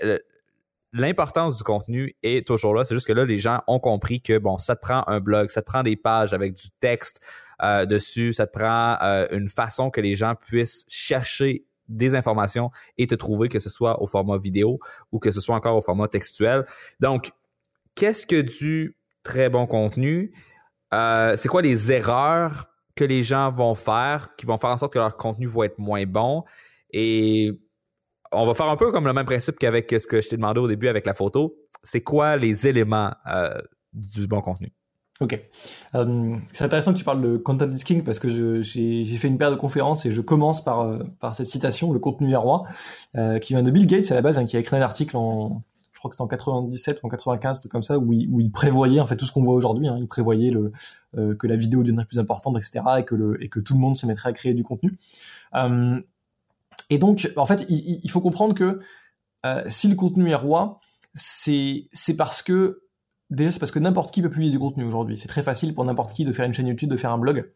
l'importance 0.94 1.58
du 1.58 1.64
contenu 1.64 2.14
est 2.22 2.46
toujours 2.46 2.74
là. 2.74 2.84
C'est 2.84 2.94
juste 2.94 3.08
que 3.08 3.12
là, 3.12 3.24
les 3.24 3.38
gens 3.38 3.60
ont 3.66 3.80
compris 3.80 4.22
que 4.22 4.38
bon, 4.38 4.58
ça 4.58 4.76
te 4.76 4.80
prend 4.80 5.02
un 5.08 5.20
blog, 5.20 5.50
ça 5.50 5.60
te 5.60 5.66
prend 5.66 5.82
des 5.82 5.96
pages 5.96 6.32
avec 6.32 6.54
du 6.54 6.68
texte 6.80 7.20
euh, 7.62 7.84
dessus, 7.84 8.32
ça 8.32 8.46
te 8.46 8.56
prend 8.56 8.96
euh, 9.02 9.26
une 9.32 9.48
façon 9.48 9.90
que 9.90 10.00
les 10.00 10.14
gens 10.14 10.34
puissent 10.36 10.84
chercher 10.88 11.66
des 11.88 12.14
informations 12.14 12.70
et 12.96 13.08
te 13.08 13.14
trouver, 13.16 13.48
que 13.48 13.58
ce 13.58 13.68
soit 13.68 14.00
au 14.00 14.06
format 14.06 14.38
vidéo 14.38 14.78
ou 15.10 15.18
que 15.18 15.32
ce 15.32 15.40
soit 15.40 15.56
encore 15.56 15.76
au 15.76 15.82
format 15.82 16.06
textuel. 16.06 16.64
Donc, 17.00 17.32
qu'est-ce 17.96 18.24
que 18.24 18.40
du 18.40 18.96
très 19.24 19.50
bon 19.50 19.66
contenu? 19.66 20.32
Euh, 20.94 21.36
c'est 21.36 21.48
quoi 21.48 21.60
les 21.60 21.90
erreurs 21.90 22.68
que 22.94 23.04
les 23.04 23.24
gens 23.24 23.50
vont 23.50 23.74
faire 23.74 24.36
qui 24.36 24.46
vont 24.46 24.56
faire 24.56 24.70
en 24.70 24.76
sorte 24.76 24.92
que 24.92 25.00
leur 25.00 25.16
contenu 25.16 25.46
va 25.46 25.66
être 25.66 25.78
moins 25.78 26.04
bon? 26.04 26.44
Et 26.90 27.50
on 28.34 28.46
va 28.46 28.54
faire 28.54 28.66
un 28.66 28.76
peu 28.76 28.90
comme 28.92 29.06
le 29.06 29.12
même 29.12 29.24
principe 29.24 29.58
qu'avec 29.58 29.90
ce 29.90 30.06
que 30.06 30.20
je 30.20 30.28
t'ai 30.28 30.36
demandé 30.36 30.60
au 30.60 30.68
début 30.68 30.88
avec 30.88 31.06
la 31.06 31.14
photo. 31.14 31.56
C'est 31.82 32.00
quoi 32.00 32.36
les 32.36 32.66
éléments 32.66 33.12
euh, 33.30 33.58
du 33.92 34.26
bon 34.26 34.40
contenu? 34.40 34.72
Ok. 35.20 35.40
Euh, 35.94 36.36
c'est 36.52 36.64
intéressant 36.64 36.92
que 36.92 36.98
tu 36.98 37.04
parles 37.04 37.22
de 37.22 37.36
content 37.36 37.68
is 37.68 37.84
king 37.84 38.02
parce 38.02 38.18
que 38.18 38.60
j'ai 38.60 39.04
fait 39.04 39.28
une 39.28 39.38
paire 39.38 39.50
de 39.50 39.56
conférences 39.56 40.06
et 40.06 40.12
je 40.12 40.20
commence 40.20 40.64
par, 40.64 40.80
euh, 40.80 40.98
cette 41.32 41.46
citation, 41.46 41.92
le 41.92 41.98
contenu 41.98 42.32
est 42.32 42.36
roi, 42.36 42.64
qui 43.40 43.54
vient 43.54 43.62
de 43.62 43.70
Bill 43.70 43.86
Gates 43.86 44.10
à 44.10 44.14
la 44.14 44.22
base, 44.22 44.38
hein, 44.38 44.44
qui 44.44 44.56
a 44.56 44.60
écrit 44.60 44.76
un 44.76 44.82
article 44.82 45.16
en, 45.16 45.62
je 45.92 45.98
crois 46.00 46.10
que 46.10 46.16
c'était 46.16 46.22
en 46.22 46.28
97 46.28 47.00
ou 47.02 47.06
en 47.06 47.10
95, 47.10 47.60
comme 47.68 47.84
ça, 47.84 47.98
où 47.98 48.12
il, 48.12 48.50
prévoyait 48.50 49.00
en 49.00 49.06
fait 49.06 49.16
tout 49.16 49.24
ce 49.24 49.32
qu'on 49.32 49.44
voit 49.44 49.54
aujourd'hui. 49.54 49.86
Hein, 49.86 49.96
il 50.00 50.08
prévoyait 50.08 50.52
que 51.14 51.46
la 51.46 51.56
vidéo 51.56 51.82
deviendrait 51.82 52.06
plus 52.06 52.18
importante, 52.18 52.56
etc., 52.56 52.84
et 52.98 53.48
que 53.48 53.60
tout 53.60 53.74
le 53.74 53.80
monde 53.80 53.96
se 53.96 54.06
mettrait 54.06 54.30
à 54.30 54.32
créer 54.32 54.52
du 54.52 54.64
contenu. 54.64 54.98
Et 56.90 56.98
donc, 56.98 57.30
en 57.36 57.46
fait, 57.46 57.66
il, 57.68 58.10
faut 58.10 58.20
comprendre 58.20 58.54
que 58.54 58.80
euh, 59.46 59.62
si 59.66 59.88
le 59.88 59.94
contenu 59.94 60.30
est 60.30 60.34
roi, 60.34 60.80
c'est 61.14 61.88
parce 62.16 62.42
que 62.42 62.82
déjà 63.30 63.50
c'est 63.50 63.58
parce 63.58 63.72
que 63.72 63.78
n'importe 63.78 64.12
qui 64.12 64.22
peut 64.22 64.30
publier 64.30 64.50
du 64.50 64.58
contenu 64.58 64.84
aujourd'hui. 64.84 65.16
C'est 65.16 65.28
très 65.28 65.42
facile 65.42 65.74
pour 65.74 65.84
n'importe 65.84 66.12
qui 66.12 66.24
de 66.24 66.32
faire 66.32 66.44
une 66.44 66.52
chaîne 66.52 66.66
YouTube, 66.66 66.90
de 66.90 66.96
faire 66.96 67.12
un 67.12 67.18
blog 67.18 67.50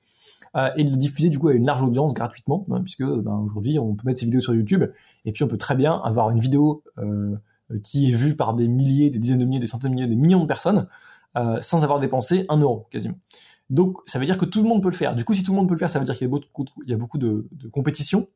euh, 0.56 0.70
et 0.76 0.84
de 0.84 0.90
le 0.90 0.96
diffuser 0.96 1.28
du 1.28 1.38
coup 1.38 1.48
à 1.48 1.54
une 1.54 1.66
large 1.66 1.82
audience 1.82 2.14
gratuitement, 2.14 2.66
hein, 2.70 2.80
puisque 2.82 3.04
ben, 3.04 3.36
aujourd'hui 3.36 3.78
on 3.78 3.94
peut 3.94 4.04
mettre 4.06 4.20
ses 4.20 4.26
vidéos 4.26 4.40
sur 4.40 4.54
YouTube 4.54 4.84
et 5.24 5.32
puis 5.32 5.44
on 5.44 5.48
peut 5.48 5.58
très 5.58 5.74
bien 5.74 6.00
avoir 6.04 6.30
une 6.30 6.40
vidéo 6.40 6.82
euh, 6.98 7.36
qui 7.82 8.08
est 8.08 8.14
vue 8.14 8.34
par 8.34 8.54
des 8.54 8.68
milliers, 8.68 9.10
des 9.10 9.18
dizaines 9.18 9.38
de 9.38 9.44
milliers, 9.44 9.60
des 9.60 9.66
centaines 9.66 9.90
de 9.90 9.94
milliers, 9.94 10.08
des 10.08 10.16
millions 10.16 10.40
de 10.40 10.46
personnes 10.46 10.86
sans 11.60 11.84
avoir 11.84 12.00
dépensé 12.00 12.44
un 12.48 12.56
euro 12.56 12.88
quasiment. 12.90 13.14
Donc 13.70 13.98
ça 14.06 14.18
veut 14.18 14.24
dire 14.24 14.36
que 14.38 14.44
tout 14.44 14.60
le 14.60 14.68
monde 14.68 14.82
peut 14.82 14.88
le 14.88 14.94
faire. 14.96 15.14
Du 15.14 15.24
coup, 15.24 15.34
si 15.34 15.44
tout 15.44 15.52
le 15.52 15.56
monde 15.56 15.68
peut 15.68 15.74
le 15.74 15.78
faire, 15.78 15.90
ça 15.90 16.00
veut 16.00 16.04
dire 16.04 16.16
qu'il 16.16 16.26
y 16.26 16.92
a 16.92 16.96
beaucoup 16.96 17.18
de, 17.18 17.46
de 17.52 17.68
compétition 17.68 18.26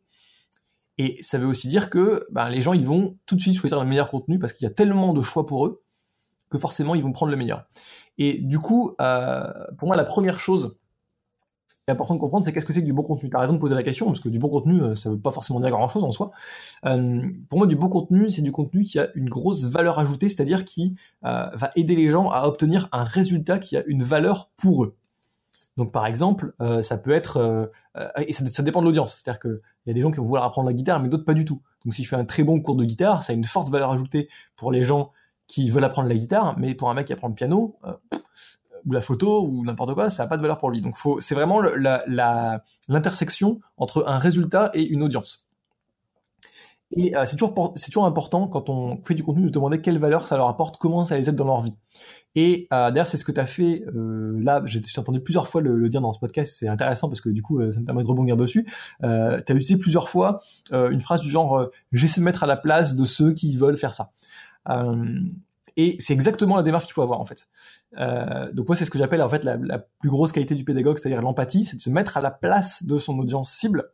et 0.98 1.18
ça 1.22 1.38
veut 1.38 1.46
aussi 1.46 1.68
dire 1.68 1.90
que 1.90 2.26
ben, 2.30 2.48
les 2.48 2.60
gens, 2.60 2.72
ils 2.72 2.84
vont 2.84 3.16
tout 3.26 3.36
de 3.36 3.40
suite 3.40 3.56
choisir 3.56 3.80
le 3.80 3.86
meilleur 3.86 4.08
contenu 4.08 4.38
parce 4.38 4.52
qu'il 4.52 4.64
y 4.66 4.70
a 4.70 4.74
tellement 4.74 5.12
de 5.12 5.22
choix 5.22 5.46
pour 5.46 5.66
eux 5.66 5.82
que 6.52 6.58
forcément, 6.58 6.94
ils 6.94 7.02
vont 7.02 7.12
prendre 7.12 7.32
le 7.32 7.38
meilleur. 7.38 7.66
Et 8.18 8.34
du 8.34 8.58
coup, 8.58 8.94
euh, 9.00 9.50
pour 9.78 9.88
moi, 9.88 9.96
la 9.96 10.04
première 10.04 10.38
chose 10.38 10.76
qui 11.70 11.78
est 11.88 11.92
importante 11.92 12.18
de 12.18 12.20
comprendre, 12.20 12.44
c'est 12.46 12.52
qu'est-ce 12.52 12.66
que 12.66 12.74
c'est 12.74 12.82
que 12.82 12.86
du 12.86 12.92
bon 12.92 13.02
contenu? 13.02 13.30
Tu 13.30 13.36
as 13.36 13.40
raison 13.40 13.54
de 13.54 13.58
poser 13.58 13.74
la 13.74 13.82
question, 13.82 14.06
parce 14.06 14.20
que 14.20 14.28
du 14.28 14.38
bon 14.38 14.48
contenu, 14.48 14.80
euh, 14.80 14.94
ça 14.94 15.10
veut 15.10 15.18
pas 15.18 15.32
forcément 15.32 15.58
dire 15.58 15.70
grand-chose 15.70 16.04
en 16.04 16.12
soi. 16.12 16.30
Euh, 16.84 17.22
pour 17.48 17.58
moi, 17.58 17.66
du 17.66 17.74
bon 17.74 17.88
contenu, 17.88 18.30
c'est 18.30 18.42
du 18.42 18.52
contenu 18.52 18.84
qui 18.84 18.98
a 19.00 19.08
une 19.14 19.28
grosse 19.28 19.64
valeur 19.64 19.98
ajoutée, 19.98 20.28
c'est-à-dire 20.28 20.64
qui 20.64 20.94
va 21.22 21.72
aider 21.74 21.96
les 21.96 22.10
gens 22.10 22.28
à 22.28 22.46
obtenir 22.46 22.88
un 22.92 23.02
résultat 23.02 23.58
qui 23.58 23.76
a 23.76 23.82
une 23.86 24.04
valeur 24.04 24.50
pour 24.56 24.84
eux. 24.84 24.96
Donc 25.78 25.90
par 25.90 26.04
exemple, 26.04 26.54
ça 26.82 26.98
peut 26.98 27.12
être 27.12 27.70
et 28.18 28.32
ça, 28.32 28.62
dépend 28.62 28.80
de 28.80 28.86
l'audience. 28.86 29.14
C'est-à-dire 29.14 29.40
qu'il 29.82 29.90
y 29.90 29.92
a 29.92 29.94
des 29.94 30.00
gens 30.00 30.10
qui 30.10 30.18
vont 30.18 30.24
vouloir 30.24 30.44
apprendre 30.44 30.68
la 30.68 30.74
guitare, 30.74 31.00
mais 31.00 31.08
d'autres 31.08 31.24
pas 31.24 31.34
du 31.34 31.44
tout. 31.44 31.60
Donc 31.84 31.94
si 31.94 32.04
je 32.04 32.08
fais 32.08 32.16
un 32.16 32.24
très 32.24 32.44
bon 32.44 32.60
cours 32.60 32.76
de 32.76 32.84
guitare, 32.84 33.22
ça 33.22 33.32
a 33.32 33.36
une 33.36 33.44
forte 33.44 33.68
valeur 33.70 33.90
ajoutée 33.90 34.28
pour 34.56 34.72
les 34.72 34.84
gens 34.84 35.10
qui 35.46 35.68
veulent 35.68 35.84
apprendre 35.84 36.08
la 36.08 36.14
guitare, 36.14 36.58
mais 36.58 36.74
pour 36.74 36.88
un 36.90 36.94
mec 36.94 37.06
qui 37.06 37.12
apprend 37.12 37.28
le 37.28 37.34
piano 37.34 37.76
ou 38.84 38.92
la 38.92 39.00
photo 39.00 39.46
ou 39.46 39.64
n'importe 39.64 39.94
quoi, 39.94 40.10
ça 40.10 40.22
n'a 40.22 40.28
pas 40.28 40.36
de 40.36 40.42
valeur 40.42 40.58
pour 40.58 40.70
lui. 40.70 40.80
Donc 40.80 40.96
c'est 41.18 41.34
vraiment 41.34 41.60
l'intersection 42.88 43.60
entre 43.76 44.04
un 44.06 44.18
résultat 44.18 44.70
et 44.74 44.86
une 44.86 45.02
audience. 45.02 45.46
Et 46.94 47.16
euh, 47.16 47.24
c'est 47.24 47.36
toujours, 47.36 48.04
important 48.04 48.48
quand 48.48 48.68
on 48.68 49.02
fait 49.04 49.14
du 49.14 49.22
contenu 49.22 49.42
de 49.42 49.48
se 49.48 49.52
demander 49.52 49.80
quelle 49.80 49.98
valeur 49.98 50.26
ça 50.26 50.36
leur 50.36 50.48
apporte, 50.48 50.76
comment 50.76 51.04
ça 51.04 51.16
les 51.16 51.28
aide 51.28 51.36
dans 51.36 51.46
leur 51.46 51.60
vie. 51.60 51.74
Et 52.34 52.66
euh, 52.72 52.90
d'ailleurs, 52.90 53.06
c'est 53.06 53.16
ce 53.16 53.24
que 53.24 53.32
tu 53.32 53.40
as 53.40 53.46
fait 53.46 53.84
euh, 53.94 54.38
là. 54.42 54.62
J'ai 54.64 54.80
entendu 54.96 55.20
plusieurs 55.20 55.48
fois 55.48 55.60
le, 55.60 55.88
dire 55.88 56.00
dans 56.00 56.12
ce 56.12 56.18
podcast. 56.18 56.54
C'est 56.56 56.68
intéressant 56.68 57.08
parce 57.08 57.20
que 57.20 57.28
du 57.28 57.42
coup, 57.42 57.60
euh, 57.60 57.72
ça 57.72 57.80
me 57.80 57.84
permet 57.84 58.02
de 58.02 58.08
rebondir 58.08 58.36
dessus. 58.36 58.66
Tu 59.00 59.06
as 59.06 59.40
utilisé 59.48 59.76
plusieurs 59.76 60.08
fois 60.08 60.42
une 60.70 61.00
phrase 61.00 61.20
du 61.20 61.30
genre 61.30 61.68
"J'essaie 61.92 62.20
de 62.20 62.24
mettre 62.24 62.42
à 62.42 62.46
la 62.46 62.56
place 62.56 62.94
de 62.94 63.04
ceux 63.04 63.32
qui 63.32 63.56
veulent 63.56 63.76
faire 63.76 63.94
ça". 63.94 64.12
et 65.76 65.96
c'est 65.98 66.12
exactement 66.12 66.56
la 66.56 66.62
démarche 66.62 66.84
qu'il 66.84 66.94
faut 66.94 67.02
avoir 67.02 67.20
en 67.20 67.24
fait. 67.24 67.48
donc 68.54 68.68
moi, 68.68 68.76
c'est 68.76 68.84
ce 68.84 68.90
que 68.90 68.98
j'appelle 68.98 69.22
en 69.22 69.28
fait 69.28 69.44
la 69.44 69.78
plus 69.78 70.08
grosse 70.08 70.32
qualité 70.32 70.54
du 70.54 70.64
pédagogue, 70.64 70.98
c'est-à-dire 70.98 71.20
l'empathie, 71.20 71.64
c'est 71.64 71.76
de 71.76 71.82
se 71.82 71.90
mettre 71.90 72.16
à 72.16 72.20
la 72.20 72.30
place 72.30 72.84
de 72.84 72.98
son 72.98 73.18
audience 73.18 73.50
cible 73.52 73.90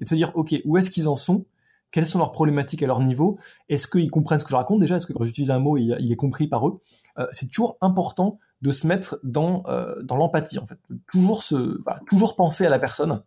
et 0.00 0.04
de 0.04 0.08
se 0.08 0.14
dire 0.14 0.32
ok, 0.34 0.54
où 0.64 0.76
est-ce 0.76 0.90
qu'ils 0.90 1.08
en 1.08 1.16
sont? 1.16 1.44
Quelles 1.90 2.06
sont 2.06 2.18
leurs 2.18 2.32
problématiques 2.32 2.82
à 2.82 2.86
leur 2.86 3.00
niveau, 3.00 3.38
est-ce 3.68 3.88
qu'ils 3.88 4.10
comprennent 4.10 4.38
ce 4.38 4.44
que 4.44 4.50
je 4.50 4.56
raconte? 4.56 4.80
Déjà, 4.80 4.96
est-ce 4.96 5.06
que 5.06 5.12
quand 5.12 5.24
j'utilise 5.24 5.50
un 5.50 5.58
mot, 5.58 5.76
il, 5.76 6.12
est 6.12 6.16
compris 6.16 6.46
par 6.46 6.66
eux? 6.68 6.80
Euh, 7.18 7.26
c'est 7.30 7.46
toujours 7.50 7.78
important 7.80 8.38
de 8.60 8.70
se 8.70 8.86
mettre 8.86 9.18
dans, 9.22 9.62
euh, 9.68 10.02
dans 10.02 10.16
l'empathie, 10.16 10.58
en 10.58 10.66
fait. 10.66 10.78
Toujours, 11.10 11.42
se, 11.42 11.80
toujours 12.08 12.36
penser 12.36 12.66
à 12.66 12.70
la 12.70 12.78
personne, 12.78 13.22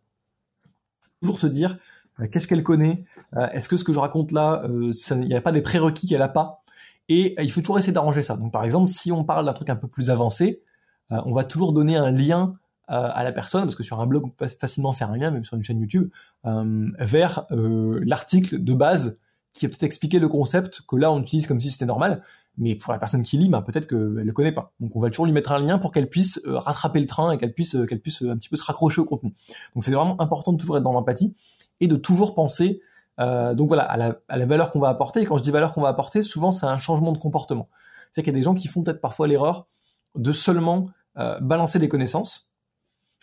toujours 1.21 1.39
se 1.39 1.47
dire 1.47 1.77
euh, 2.19 2.27
qu'est-ce 2.27 2.47
qu'elle 2.47 2.63
connaît, 2.63 3.05
est-ce 3.53 3.69
que 3.69 3.77
ce 3.77 3.83
que 3.83 3.93
je 3.93 3.99
raconte 3.99 4.33
là, 4.33 4.63
il 4.67 5.19
n'y 5.19 5.35
a 5.35 5.41
pas 5.41 5.53
des 5.53 5.61
prérequis 5.61 6.05
qu'elle 6.07 6.19
n'a 6.19 6.27
pas, 6.27 6.63
et 7.07 7.41
il 7.41 7.49
faut 7.49 7.61
toujours 7.61 7.79
essayer 7.79 7.93
d'arranger 7.93 8.21
ça. 8.21 8.35
Donc 8.35 8.51
par 8.51 8.65
exemple, 8.65 8.89
si 8.89 9.11
on 9.11 9.23
parle 9.23 9.45
d'un 9.45 9.53
truc 9.53 9.69
un 9.69 9.77
peu 9.77 9.87
plus 9.87 10.09
avancé, 10.09 10.61
on 11.09 11.31
va 11.31 11.45
toujours 11.45 11.71
donner 11.71 11.95
un 11.95 12.11
lien 12.11 12.55
à 12.93 13.23
la 13.23 13.31
personne, 13.31 13.61
parce 13.61 13.75
que 13.75 13.83
sur 13.83 14.01
un 14.01 14.05
blog, 14.05 14.25
on 14.25 14.29
peut 14.29 14.45
facilement 14.47 14.91
faire 14.91 15.11
un 15.11 15.17
lien, 15.17 15.31
même 15.31 15.45
sur 15.45 15.55
une 15.55 15.63
chaîne 15.63 15.79
YouTube, 15.79 16.09
vers 16.43 17.45
l'article 17.49 18.61
de 18.61 18.73
base 18.73 19.19
qui 19.53 19.65
a 19.65 19.69
peut-être 19.69 19.83
expliqué 19.83 20.19
le 20.19 20.27
concept 20.27 20.81
que 20.87 20.95
là 20.95 21.11
on 21.11 21.19
utilise 21.19 21.47
comme 21.47 21.59
si 21.59 21.71
c'était 21.71 21.85
normal, 21.85 22.23
mais 22.57 22.75
pour 22.75 22.91
la 22.91 22.99
personne 22.99 23.23
qui 23.23 23.37
lit, 23.37 23.49
bah, 23.49 23.61
peut-être 23.61 23.87
qu'elle 23.87 24.13
ne 24.13 24.23
le 24.23 24.33
connaît 24.33 24.51
pas. 24.51 24.73
Donc 24.79 24.95
on 24.95 24.99
va 24.99 25.09
toujours 25.09 25.25
lui 25.25 25.33
mettre 25.33 25.51
un 25.51 25.59
lien 25.59 25.77
pour 25.77 25.91
qu'elle 25.91 26.09
puisse 26.09 26.41
euh, 26.45 26.57
rattraper 26.57 26.99
le 26.99 27.05
train 27.05 27.31
et 27.31 27.37
qu'elle 27.37 27.53
puisse, 27.53 27.75
euh, 27.75 27.85
qu'elle 27.85 28.01
puisse 28.01 28.21
euh, 28.21 28.31
un 28.31 28.37
petit 28.37 28.49
peu 28.49 28.55
se 28.55 28.63
raccrocher 28.63 29.01
au 29.01 29.05
contenu. 29.05 29.33
Donc 29.73 29.83
c'est 29.83 29.91
vraiment 29.91 30.19
important 30.21 30.53
de 30.53 30.57
toujours 30.57 30.77
être 30.77 30.83
dans 30.83 30.93
l'empathie 30.93 31.33
et 31.79 31.87
de 31.87 31.95
toujours 31.95 32.35
penser 32.35 32.81
donc 33.17 33.67
voilà 33.67 33.83
à 33.83 33.97
la, 33.97 34.45
valeur 34.47 34.71
qu'on 34.71 34.79
va 34.79 34.89
apporter. 34.89 35.21
Et 35.21 35.25
quand 35.25 35.37
je 35.37 35.43
dis 35.43 35.51
valeur 35.51 35.73
qu'on 35.73 35.81
va 35.81 35.89
apporter, 35.89 36.23
souvent 36.23 36.51
c'est 36.51 36.65
un 36.65 36.77
changement 36.77 37.11
de 37.11 37.19
comportement. 37.19 37.67
C'est 38.11 38.23
qu'il 38.23 38.33
y 38.33 38.35
a 38.35 38.39
des 38.39 38.41
gens 38.43 38.55
qui 38.55 38.67
font 38.67 38.81
peut-être 38.81 38.99
parfois 38.99 39.27
l'erreur 39.27 39.67
de 40.15 40.31
seulement 40.31 40.87
balancer 41.15 41.77
des 41.77 41.87
connaissances, 41.87 42.50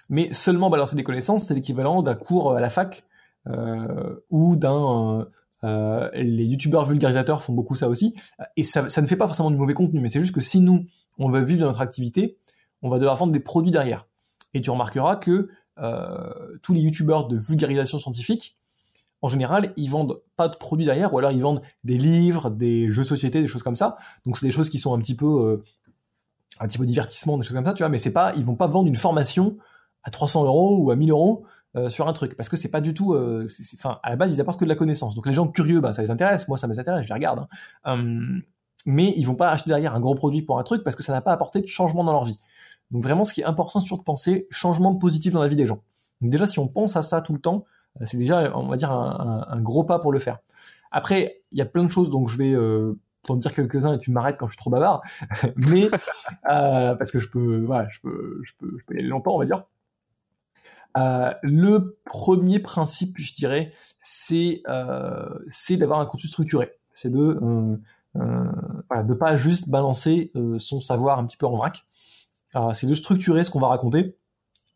mais 0.08 0.32
seulement 0.32 0.70
balancer 0.70 0.96
des 0.96 1.04
connaissances, 1.04 1.44
c'est 1.44 1.54
l'équivalent 1.54 2.02
d'un 2.02 2.14
cours 2.14 2.54
à 2.54 2.60
la 2.60 2.70
fac 2.70 3.04
ou 4.30 4.56
d'un 4.56 5.26
euh, 5.64 6.08
les 6.14 6.44
youtubeurs 6.44 6.84
vulgarisateurs 6.84 7.42
font 7.42 7.52
beaucoup 7.52 7.74
ça 7.74 7.88
aussi. 7.88 8.14
Et 8.56 8.62
ça, 8.62 8.88
ça, 8.88 9.02
ne 9.02 9.06
fait 9.06 9.16
pas 9.16 9.26
forcément 9.26 9.50
du 9.50 9.56
mauvais 9.56 9.74
contenu, 9.74 10.00
mais 10.00 10.08
c'est 10.08 10.20
juste 10.20 10.34
que 10.34 10.40
si 10.40 10.60
nous, 10.60 10.86
on 11.18 11.30
veut 11.30 11.42
vivre 11.42 11.60
de 11.60 11.66
notre 11.66 11.80
activité, 11.80 12.38
on 12.82 12.88
va 12.88 12.98
devoir 12.98 13.16
vendre 13.16 13.32
des 13.32 13.40
produits 13.40 13.72
derrière. 13.72 14.06
Et 14.54 14.60
tu 14.60 14.70
remarqueras 14.70 15.16
que 15.16 15.48
euh, 15.78 16.56
tous 16.62 16.74
les 16.74 16.80
youtubeurs 16.80 17.26
de 17.26 17.36
vulgarisation 17.36 17.98
scientifique, 17.98 18.56
en 19.20 19.28
général, 19.28 19.72
ils 19.76 19.90
vendent 19.90 20.20
pas 20.36 20.48
de 20.48 20.56
produits 20.56 20.86
derrière, 20.86 21.12
ou 21.12 21.18
alors 21.18 21.32
ils 21.32 21.42
vendent 21.42 21.62
des 21.82 21.98
livres, 21.98 22.50
des 22.50 22.90
jeux 22.92 23.02
de 23.02 23.08
société, 23.08 23.40
des 23.40 23.48
choses 23.48 23.64
comme 23.64 23.76
ça. 23.76 23.96
Donc 24.24 24.38
c'est 24.38 24.46
des 24.46 24.52
choses 24.52 24.68
qui 24.68 24.78
sont 24.78 24.94
un 24.94 24.98
petit 25.00 25.16
peu, 25.16 25.26
euh, 25.26 25.64
un 26.60 26.68
petit 26.68 26.78
peu 26.78 26.86
divertissement, 26.86 27.36
des 27.36 27.44
choses 27.44 27.56
comme 27.56 27.66
ça, 27.66 27.74
tu 27.74 27.82
vois. 27.82 27.90
Mais 27.90 27.98
c'est 27.98 28.12
pas, 28.12 28.32
ils 28.36 28.44
vont 28.44 28.54
pas 28.54 28.68
vendre 28.68 28.86
une 28.86 28.96
formation 28.96 29.56
à 30.08 30.10
300 30.10 30.44
euros 30.44 30.78
ou 30.78 30.90
à 30.90 30.96
1000 30.96 31.10
euros 31.10 31.44
euh, 31.76 31.90
sur 31.90 32.08
un 32.08 32.12
truc. 32.14 32.34
Parce 32.34 32.48
que 32.48 32.56
c'est 32.56 32.70
pas 32.70 32.80
du 32.80 32.94
tout 32.94 33.12
euh, 33.12 33.46
enfin 33.74 34.00
à 34.02 34.10
la 34.10 34.16
base 34.16 34.34
ils 34.34 34.40
apportent 34.40 34.58
que 34.58 34.64
de 34.64 34.70
la 34.70 34.74
connaissance. 34.74 35.14
Donc 35.14 35.26
les 35.26 35.34
gens 35.34 35.46
curieux 35.46 35.80
bah 35.80 35.92
ça 35.92 36.02
les 36.02 36.10
intéresse. 36.10 36.48
Moi 36.48 36.56
ça 36.56 36.66
m'intéresse 36.66 37.02
je 37.02 37.08
les 37.08 37.14
regarde 37.14 37.46
hein. 37.84 37.92
hum, 37.92 38.42
mais 38.86 39.12
ils 39.16 39.24
vont 39.24 39.34
pas 39.34 39.50
acheter 39.50 39.68
derrière 39.68 39.94
un 39.94 40.00
gros 40.00 40.14
produit 40.14 40.40
pour 40.40 40.58
un 40.58 40.62
truc 40.62 40.82
parce 40.82 40.96
que 40.96 41.02
ça 41.02 41.12
n'a 41.12 41.20
pas 41.20 41.32
apporté 41.32 41.60
de 41.60 41.66
changement 41.66 42.04
dans 42.04 42.12
leur 42.12 42.24
vie. 42.24 42.38
Donc 42.90 43.02
vraiment 43.02 43.26
ce 43.26 43.34
qui 43.34 43.42
est 43.42 43.44
important 43.44 43.80
c'est 43.80 43.84
toujours 43.84 43.98
de 43.98 44.04
penser 44.04 44.46
changement 44.50 44.94
positif 44.96 45.34
dans 45.34 45.42
la 45.42 45.48
vie 45.48 45.56
des 45.56 45.66
gens. 45.66 45.82
Donc 46.22 46.30
déjà 46.30 46.46
si 46.46 46.58
on 46.58 46.68
pense 46.68 46.96
à 46.96 47.02
ça 47.02 47.20
tout 47.20 47.34
le 47.34 47.40
temps 47.40 47.66
euh, 48.00 48.06
c'est 48.06 48.16
déjà 48.16 48.56
on 48.56 48.68
va 48.68 48.76
dire 48.76 48.90
un, 48.90 49.60
gros 49.60 49.84
pas 49.84 49.98
pour 49.98 50.10
le 50.10 50.18
faire. 50.18 50.38
Après 50.90 51.42
il 51.52 51.58
y 51.58 51.62
a 51.62 51.66
plein 51.66 51.84
de 51.84 51.88
choses 51.88 52.08
donc 52.08 52.28
je 52.28 52.38
vais 52.38 52.54
t'en 53.24 53.36
dire 53.36 53.52
quelques-uns 53.52 53.92
et 53.92 53.98
tu 53.98 54.10
m'arrêtes 54.10 54.38
quand 54.38 54.46
je 54.46 54.52
suis 54.52 54.58
trop 54.58 54.70
bavard. 54.70 55.02
Mais 55.70 55.90
parce 56.44 57.12
que 57.12 57.20
je 57.20 57.28
peux 57.28 57.58
voilà 57.58 57.88
je 57.90 58.00
peux 58.00 58.40
je 58.42 58.54
peux 58.58 58.74
je 58.78 58.84
peux 58.86 58.94
y 58.94 59.00
aller 59.00 59.08
longtemps 59.08 59.34
on 59.34 59.38
va 59.38 59.44
dire 59.44 59.64
euh, 60.96 61.32
le 61.42 61.98
premier 62.04 62.58
principe, 62.58 63.18
je 63.18 63.34
dirais, 63.34 63.72
c'est 64.00 64.62
euh, 64.68 65.28
d'avoir 65.70 66.00
un 66.00 66.06
contenu 66.06 66.28
structuré. 66.28 66.72
C'est 66.90 67.10
de 67.10 67.38
euh, 68.16 69.02
de 69.04 69.14
pas 69.14 69.36
juste 69.36 69.68
balancer 69.68 70.32
son 70.58 70.80
savoir 70.80 71.18
un 71.18 71.26
petit 71.26 71.36
peu 71.36 71.46
en 71.46 71.54
vrac. 71.54 71.86
c'est 72.74 72.86
de 72.86 72.94
structurer 72.94 73.44
ce 73.44 73.50
qu'on 73.50 73.60
va 73.60 73.68
raconter 73.68 74.16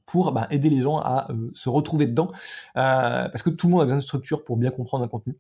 pour 0.06 0.32
bah, 0.32 0.46
aider 0.50 0.68
les 0.68 0.82
gens 0.82 0.98
à 0.98 1.28
se 1.54 1.68
retrouver 1.68 2.06
dedans, 2.06 2.28
parce 2.74 3.42
que 3.42 3.50
tout 3.50 3.66
le 3.66 3.72
monde 3.72 3.80
a 3.80 3.84
besoin 3.84 3.98
de 3.98 4.02
structure 4.02 4.44
pour 4.44 4.56
bien 4.56 4.70
comprendre 4.70 5.04
un 5.04 5.08
contenu. 5.08 5.36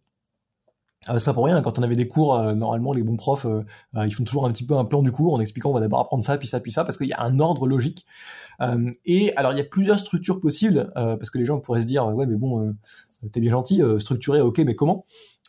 Ah, 1.08 1.18
c'est 1.18 1.24
pas 1.24 1.34
pour 1.34 1.46
rien, 1.46 1.60
quand 1.62 1.80
on 1.80 1.82
avait 1.82 1.96
des 1.96 2.06
cours, 2.06 2.36
euh, 2.36 2.54
normalement 2.54 2.92
les 2.92 3.02
bons 3.02 3.16
profs, 3.16 3.44
euh, 3.44 3.64
euh, 3.96 4.06
ils 4.06 4.14
font 4.14 4.22
toujours 4.22 4.46
un 4.46 4.52
petit 4.52 4.64
peu 4.64 4.76
un 4.76 4.84
plan 4.84 5.02
du 5.02 5.10
cours 5.10 5.34
en 5.34 5.40
expliquant 5.40 5.70
on 5.70 5.74
va 5.74 5.80
d'abord 5.80 5.98
apprendre 5.98 6.22
ça, 6.22 6.38
puis 6.38 6.46
ça, 6.46 6.60
puis 6.60 6.70
ça, 6.70 6.84
parce 6.84 6.96
qu'il 6.96 7.08
y 7.08 7.12
a 7.12 7.20
un 7.20 7.40
ordre 7.40 7.66
logique. 7.66 8.06
et 9.04 9.36
alors 9.36 9.52
il 9.52 9.58
y 9.58 9.60
a 9.60 9.64
plusieurs 9.64 9.98
structures 9.98 10.40
possibles, 10.40 10.92
parce 10.94 11.30
que 11.30 11.38
les 11.38 11.44
gens 11.44 11.58
pourraient 11.58 11.82
se 11.82 11.86
dire 11.86 12.06
ouais 12.06 12.26
mais 12.26 12.36
bon, 12.36 12.74
t'es 13.32 13.40
bien 13.40 13.50
gentil, 13.50 13.82
structuré, 13.98 14.40
ok, 14.40 14.58
mais 14.58 14.76
comment? 14.76 15.04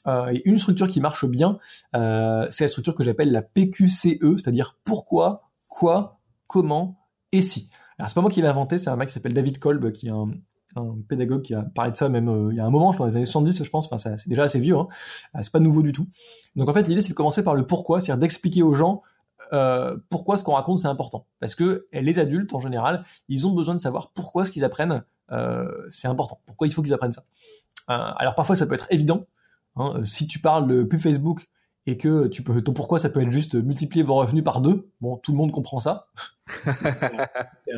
Et 0.08 0.41
une 0.45 0.58
structure 0.58 0.88
qui 0.88 0.99
marche 0.99 1.26
bien, 1.26 1.60
c'est 1.93 2.62
la 2.62 2.68
structure 2.68 2.95
que 2.95 3.04
j'appelle 3.04 3.32
la 3.32 3.43
PQCE, 3.43 4.38
c'est-à-dire 4.38 4.78
pourquoi, 4.84 5.51
quoi, 5.68 6.20
comment 6.47 6.97
et 7.32 7.41
si. 7.41 7.70
Alors 7.99 8.10
c'est 8.10 8.16
pas 8.16 8.22
moi 8.22 8.32
qui 8.32 8.41
l'ai 8.41 8.47
inventé, 8.47 8.80
c'est 8.80 8.89
un 8.89 8.95
mec 8.95 9.10
qui 9.10 9.14
s'appelle 9.14 9.34
David 9.34 9.60
Kolb, 9.60 9.91
qui 9.91 10.08
est 10.08 10.12
un, 10.12 10.32
un 10.76 10.95
pédagogue 11.07 11.41
qui 11.41 11.53
a 11.53 11.61
parlé 11.61 11.91
de 11.91 11.95
ça 11.95 12.09
même 12.09 12.30
euh, 12.30 12.49
il 12.51 12.57
y 12.57 12.59
a 12.59 12.65
un 12.65 12.69
moment, 12.69 12.91
je 12.91 12.97
crois, 12.97 13.05
dans 13.05 13.11
les 13.11 13.17
années 13.17 13.26
70, 13.26 13.63
je 13.63 13.69
pense. 13.69 13.91
Enfin, 13.91 13.97
c'est 14.17 14.28
déjà 14.28 14.43
assez 14.43 14.59
vieux. 14.59 14.78
Hein. 14.78 14.88
Euh, 15.36 15.39
c'est 15.41 15.51
pas 15.51 15.59
nouveau 15.59 15.82
du 15.82 15.91
tout. 15.91 16.07
Donc 16.55 16.69
en 16.69 16.74
fait, 16.74 16.88
l'idée 16.88 17.01
c'est 17.01 17.09
de 17.09 17.15
commencer 17.15 17.43
par 17.43 17.55
le 17.55 17.65
pourquoi, 17.65 18.01
c'est-à-dire 18.01 18.19
d'expliquer 18.19 18.63
aux 18.63 18.74
gens 18.74 19.01
euh, 19.51 19.97
pourquoi 20.09 20.38
ce 20.38 20.43
qu'on 20.43 20.53
raconte 20.53 20.80
c'est 20.80 20.88
important. 20.88 21.28
Parce 21.39 21.55
que 21.55 21.88
les 21.91 22.19
adultes 22.19 22.53
en 22.53 22.59
général, 22.59 23.05
ils 23.28 23.45
ont 23.47 23.51
besoin 23.51 23.74
de 23.74 23.80
savoir 23.80 24.11
pourquoi 24.11 24.45
ce 24.45 24.51
qu'ils 24.51 24.63
apprennent 24.63 25.03
c'est 25.89 26.07
important. 26.07 26.41
Pourquoi 26.45 26.67
il 26.67 26.71
faut 26.71 26.84
qu'ils 26.84 26.93
apprennent 26.93 27.11
ça. 27.11 27.24
Alors 27.88 28.36
parfois 28.36 28.55
ça 28.55 28.67
peut 28.67 28.76
être 28.76 28.86
évident. 28.91 29.26
Hein. 29.76 30.01
Si 30.03 30.28
tu 30.28 30.38
parles 30.38 30.67
de 30.67 30.84
pub 30.84 30.99
Facebook 30.99 31.47
et 31.86 31.97
que 31.97 32.27
tu 32.27 32.43
peux, 32.43 32.61
ton 32.61 32.73
pourquoi 32.73 32.99
ça 32.99 33.09
peut 33.09 33.21
être 33.21 33.31
juste 33.31 33.55
multiplier 33.55 34.03
vos 34.03 34.15
revenus 34.15 34.43
par 34.43 34.61
deux. 34.61 34.89
Bon, 35.01 35.17
tout 35.17 35.31
le 35.31 35.38
monde 35.38 35.51
comprend 35.51 35.79
ça. 35.79 36.07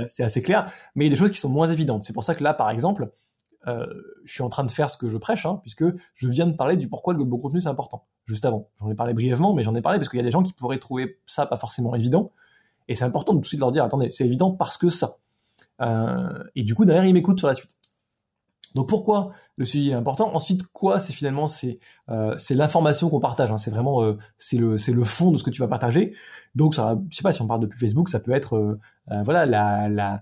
c'est 0.09 0.23
assez 0.23 0.41
clair. 0.41 0.71
Mais 0.95 1.05
il 1.05 1.07
y 1.07 1.11
a 1.11 1.15
des 1.15 1.19
choses 1.19 1.31
qui 1.31 1.39
sont 1.39 1.49
moins 1.49 1.69
évidentes. 1.69 2.03
C'est 2.03 2.13
pour 2.13 2.23
ça 2.23 2.35
que 2.35 2.43
là, 2.43 2.53
par 2.53 2.69
exemple, 2.69 3.09
euh, 3.67 3.85
je 4.23 4.33
suis 4.33 4.43
en 4.43 4.49
train 4.49 4.63
de 4.63 4.69
faire 4.69 4.91
ce 4.91 4.97
que 4.97 5.09
je 5.09 5.17
prêche, 5.17 5.45
hein, 5.45 5.59
puisque 5.61 5.85
je 6.13 6.27
viens 6.27 6.45
de 6.45 6.55
parler 6.55 6.77
du 6.77 6.87
pourquoi 6.87 7.13
le 7.13 7.23
bon 7.23 7.37
contenu 7.37 7.61
c'est 7.61 7.69
important. 7.69 8.05
Juste 8.25 8.45
avant. 8.45 8.69
J'en 8.79 8.89
ai 8.91 8.95
parlé 8.95 9.13
brièvement, 9.13 9.53
mais 9.53 9.63
j'en 9.63 9.73
ai 9.75 9.81
parlé 9.81 9.97
parce 9.97 10.09
qu'il 10.09 10.17
y 10.17 10.21
a 10.21 10.25
des 10.25 10.31
gens 10.31 10.43
qui 10.43 10.53
pourraient 10.53 10.79
trouver 10.79 11.19
ça 11.25 11.45
pas 11.45 11.57
forcément 11.57 11.95
évident. 11.95 12.31
Et 12.87 12.95
c'est 12.95 13.05
important 13.05 13.33
de 13.33 13.37
tout 13.39 13.41
de 13.41 13.47
suite 13.47 13.59
leur 13.59 13.71
dire, 13.71 13.83
attendez, 13.83 14.11
c'est 14.11 14.25
évident 14.25 14.51
parce 14.51 14.77
que 14.77 14.89
ça. 14.89 15.17
Euh, 15.81 16.43
et 16.55 16.63
du 16.63 16.75
coup, 16.75 16.85
derrière, 16.85 17.05
ils 17.05 17.13
m'écoutent 17.13 17.39
sur 17.39 17.47
la 17.47 17.55
suite. 17.55 17.75
Donc 18.75 18.89
pourquoi 18.89 19.31
le 19.55 19.63
suivi 19.63 19.91
est 19.91 19.93
important? 19.93 20.35
Ensuite, 20.35 20.67
quoi 20.67 20.99
C'est 20.99 21.13
finalement 21.13 21.47
c'est 21.47 21.79
euh, 22.09 22.35
l'information 22.49 23.09
qu'on 23.09 23.21
partage. 23.21 23.49
Hein. 23.49 23.57
C'est 23.57 23.71
vraiment 23.71 24.03
euh, 24.03 24.17
le 24.51 25.03
fond 25.05 25.31
de 25.31 25.37
ce 25.37 25.43
que 25.43 25.49
tu 25.49 25.61
vas 25.61 25.69
partager. 25.69 26.13
Donc 26.55 26.75
ça, 26.75 26.99
je 27.09 27.15
sais 27.15 27.23
pas 27.23 27.31
si 27.31 27.41
on 27.41 27.47
parle 27.47 27.61
de 27.61 27.73
Facebook, 27.73 28.09
ça 28.09 28.19
peut 28.19 28.33
être 28.33 28.55
euh, 28.55 29.23
voilà 29.23 29.45
la 29.45 30.21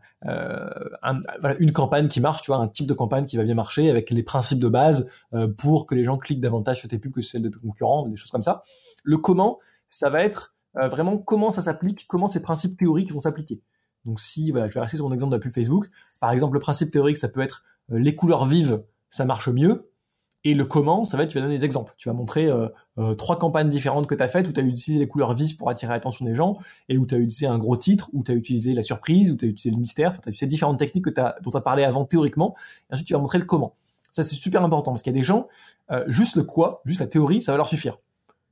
une 1.59 1.71
campagne 1.71 2.07
qui 2.07 2.21
marche, 2.21 2.43
tu 2.43 2.51
vois, 2.51 2.57
un 2.57 2.67
type 2.67 2.85
de 2.85 2.93
campagne 2.93 3.25
qui 3.25 3.37
va 3.37 3.43
bien 3.43 3.55
marcher 3.55 3.89
avec 3.89 4.11
les 4.11 4.23
principes 4.23 4.59
de 4.59 4.69
base 4.69 5.09
pour 5.57 5.87
que 5.87 5.95
les 5.95 6.03
gens 6.03 6.17
cliquent 6.17 6.41
davantage 6.41 6.79
sur 6.79 6.89
tes 6.89 6.99
pubs 6.99 7.11
que 7.11 7.21
celles 7.21 7.41
de 7.41 7.49
tes 7.49 7.59
concurrents, 7.59 8.07
des 8.07 8.15
choses 8.15 8.31
comme 8.31 8.43
ça. 8.43 8.63
Le 9.03 9.17
comment, 9.17 9.59
ça 9.89 10.09
va 10.09 10.23
être 10.23 10.55
vraiment 10.75 11.17
comment 11.17 11.51
ça 11.51 11.63
s'applique, 11.63 12.05
comment 12.07 12.29
ces 12.29 12.41
principes 12.41 12.77
théoriques 12.77 13.11
vont 13.11 13.21
s'appliquer. 13.21 13.61
Donc 14.05 14.19
si 14.19 14.51
voilà, 14.51 14.67
je 14.67 14.73
vais 14.73 14.81
rester 14.81 14.97
sur 14.97 15.07
mon 15.07 15.13
exemple 15.13 15.31
de 15.31 15.37
la 15.37 15.41
pub 15.41 15.51
Facebook. 15.51 15.87
Par 16.19 16.31
exemple, 16.31 16.53
le 16.53 16.59
principe 16.59 16.91
théorique, 16.91 17.17
ça 17.17 17.29
peut 17.29 17.41
être 17.41 17.63
les 17.89 18.15
couleurs 18.15 18.45
vives, 18.45 18.83
ça 19.09 19.25
marche 19.25 19.49
mieux. 19.49 19.89
Et 20.45 20.55
le 20.55 20.65
comment, 20.65 21.05
ça 21.05 21.15
va 21.15 21.23
être, 21.23 21.29
tu 21.29 21.37
vas 21.37 21.43
donner 21.45 21.55
des 21.55 21.63
exemples. 21.63 21.93
Tu 21.97 22.09
vas 22.09 22.13
montrer 22.13 22.47
euh, 22.47 22.67
euh, 22.97 23.15
trois 23.15 23.39
campagnes 23.39 23.69
différentes 23.69 24.07
que 24.07 24.15
tu 24.15 24.21
as 24.21 24.27
faites 24.27 24.45
où 24.49 24.51
tu 24.51 24.59
as 24.59 24.63
utilisé 24.63 24.99
les 24.99 25.07
couleurs 25.07 25.33
vives 25.35 25.55
pour 25.55 25.69
attirer 25.69 25.93
l'attention 25.93 26.25
des 26.25 26.35
gens, 26.35 26.57
et 26.89 26.97
où 26.97 27.05
tu 27.05 27.15
as 27.15 27.17
utilisé 27.17 27.47
un 27.47 27.57
gros 27.57 27.77
titre, 27.77 28.09
où 28.11 28.23
tu 28.23 28.33
as 28.33 28.35
utilisé 28.35 28.73
la 28.73 28.83
surprise, 28.83 29.31
où 29.31 29.37
tu 29.37 29.45
as 29.45 29.47
utilisé 29.47 29.73
le 29.73 29.79
mystère, 29.79 30.19
tu 30.19 30.27
as 30.27 30.31
utilisé 30.31 30.47
différentes 30.47 30.79
techniques 30.79 31.05
que 31.05 31.11
dont 31.11 31.49
tu 31.49 31.55
as 31.55 31.61
parlé 31.61 31.85
avant 31.85 32.03
théoriquement, 32.03 32.55
et 32.89 32.93
ensuite 32.93 33.07
tu 33.07 33.13
vas 33.13 33.19
montrer 33.19 33.37
le 33.37 33.45
comment. 33.45 33.77
Ça, 34.11 34.23
c'est 34.23 34.35
super 34.35 34.61
important, 34.65 34.91
parce 34.91 35.01
qu'il 35.01 35.13
y 35.13 35.15
a 35.15 35.19
des 35.19 35.23
gens, 35.23 35.47
juste 36.07 36.35
le 36.35 36.43
quoi, 36.43 36.81
juste 36.83 36.99
la 36.99 37.07
théorie, 37.07 37.41
ça 37.41 37.53
va 37.53 37.57
leur 37.57 37.69
suffire. 37.69 37.99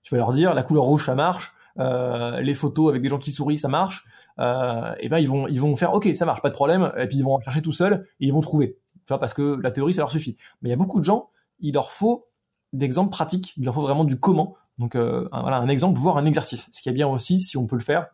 Tu 0.01 0.15
vas 0.15 0.19
leur 0.19 0.31
dire, 0.31 0.53
la 0.53 0.63
couleur 0.63 0.85
rouge, 0.85 1.05
ça 1.05 1.13
marche, 1.13 1.53
les 1.77 2.53
photos 2.53 2.89
avec 2.89 3.01
des 3.01 3.09
gens 3.09 3.19
qui 3.19 3.31
sourient, 3.31 3.57
ça 3.57 3.67
marche, 3.67 4.05
et 4.39 5.09
ben 5.09 5.17
ils 5.19 5.27
vont, 5.27 5.49
ils 5.49 5.59
vont 5.59 5.75
faire, 5.75 5.93
ok, 5.93 6.09
ça 6.15 6.25
marche, 6.25 6.41
pas 6.41 6.49
de 6.49 6.53
problème, 6.53 6.89
et 6.97 7.05
puis 7.07 7.17
ils 7.17 7.23
vont 7.23 7.37
chercher 7.41 7.61
tout 7.61 7.73
seuls, 7.73 8.07
et 8.21 8.27
ils 8.27 8.33
vont 8.33 8.39
trouver 8.39 8.77
parce 9.07 9.33
que 9.33 9.59
la 9.61 9.71
théorie, 9.71 9.93
ça 9.93 10.01
leur 10.01 10.11
suffit. 10.11 10.37
Mais 10.61 10.69
il 10.69 10.71
y 10.71 10.73
a 10.73 10.77
beaucoup 10.77 10.99
de 10.99 11.05
gens, 11.05 11.29
il 11.59 11.73
leur 11.73 11.91
faut 11.91 12.27
d'exemples 12.73 13.11
pratiques, 13.11 13.53
il 13.57 13.65
leur 13.65 13.73
faut 13.73 13.81
vraiment 13.81 14.03
du 14.03 14.19
comment. 14.19 14.55
Donc 14.77 14.95
euh, 14.95 15.27
voilà, 15.31 15.57
un 15.57 15.67
exemple, 15.67 15.99
voire 15.99 16.17
un 16.17 16.25
exercice. 16.25 16.69
Ce 16.71 16.81
qui 16.81 16.89
est 16.89 16.93
bien 16.93 17.07
aussi, 17.07 17.37
si 17.37 17.57
on 17.57 17.67
peut 17.67 17.75
le 17.75 17.83
faire, 17.83 18.07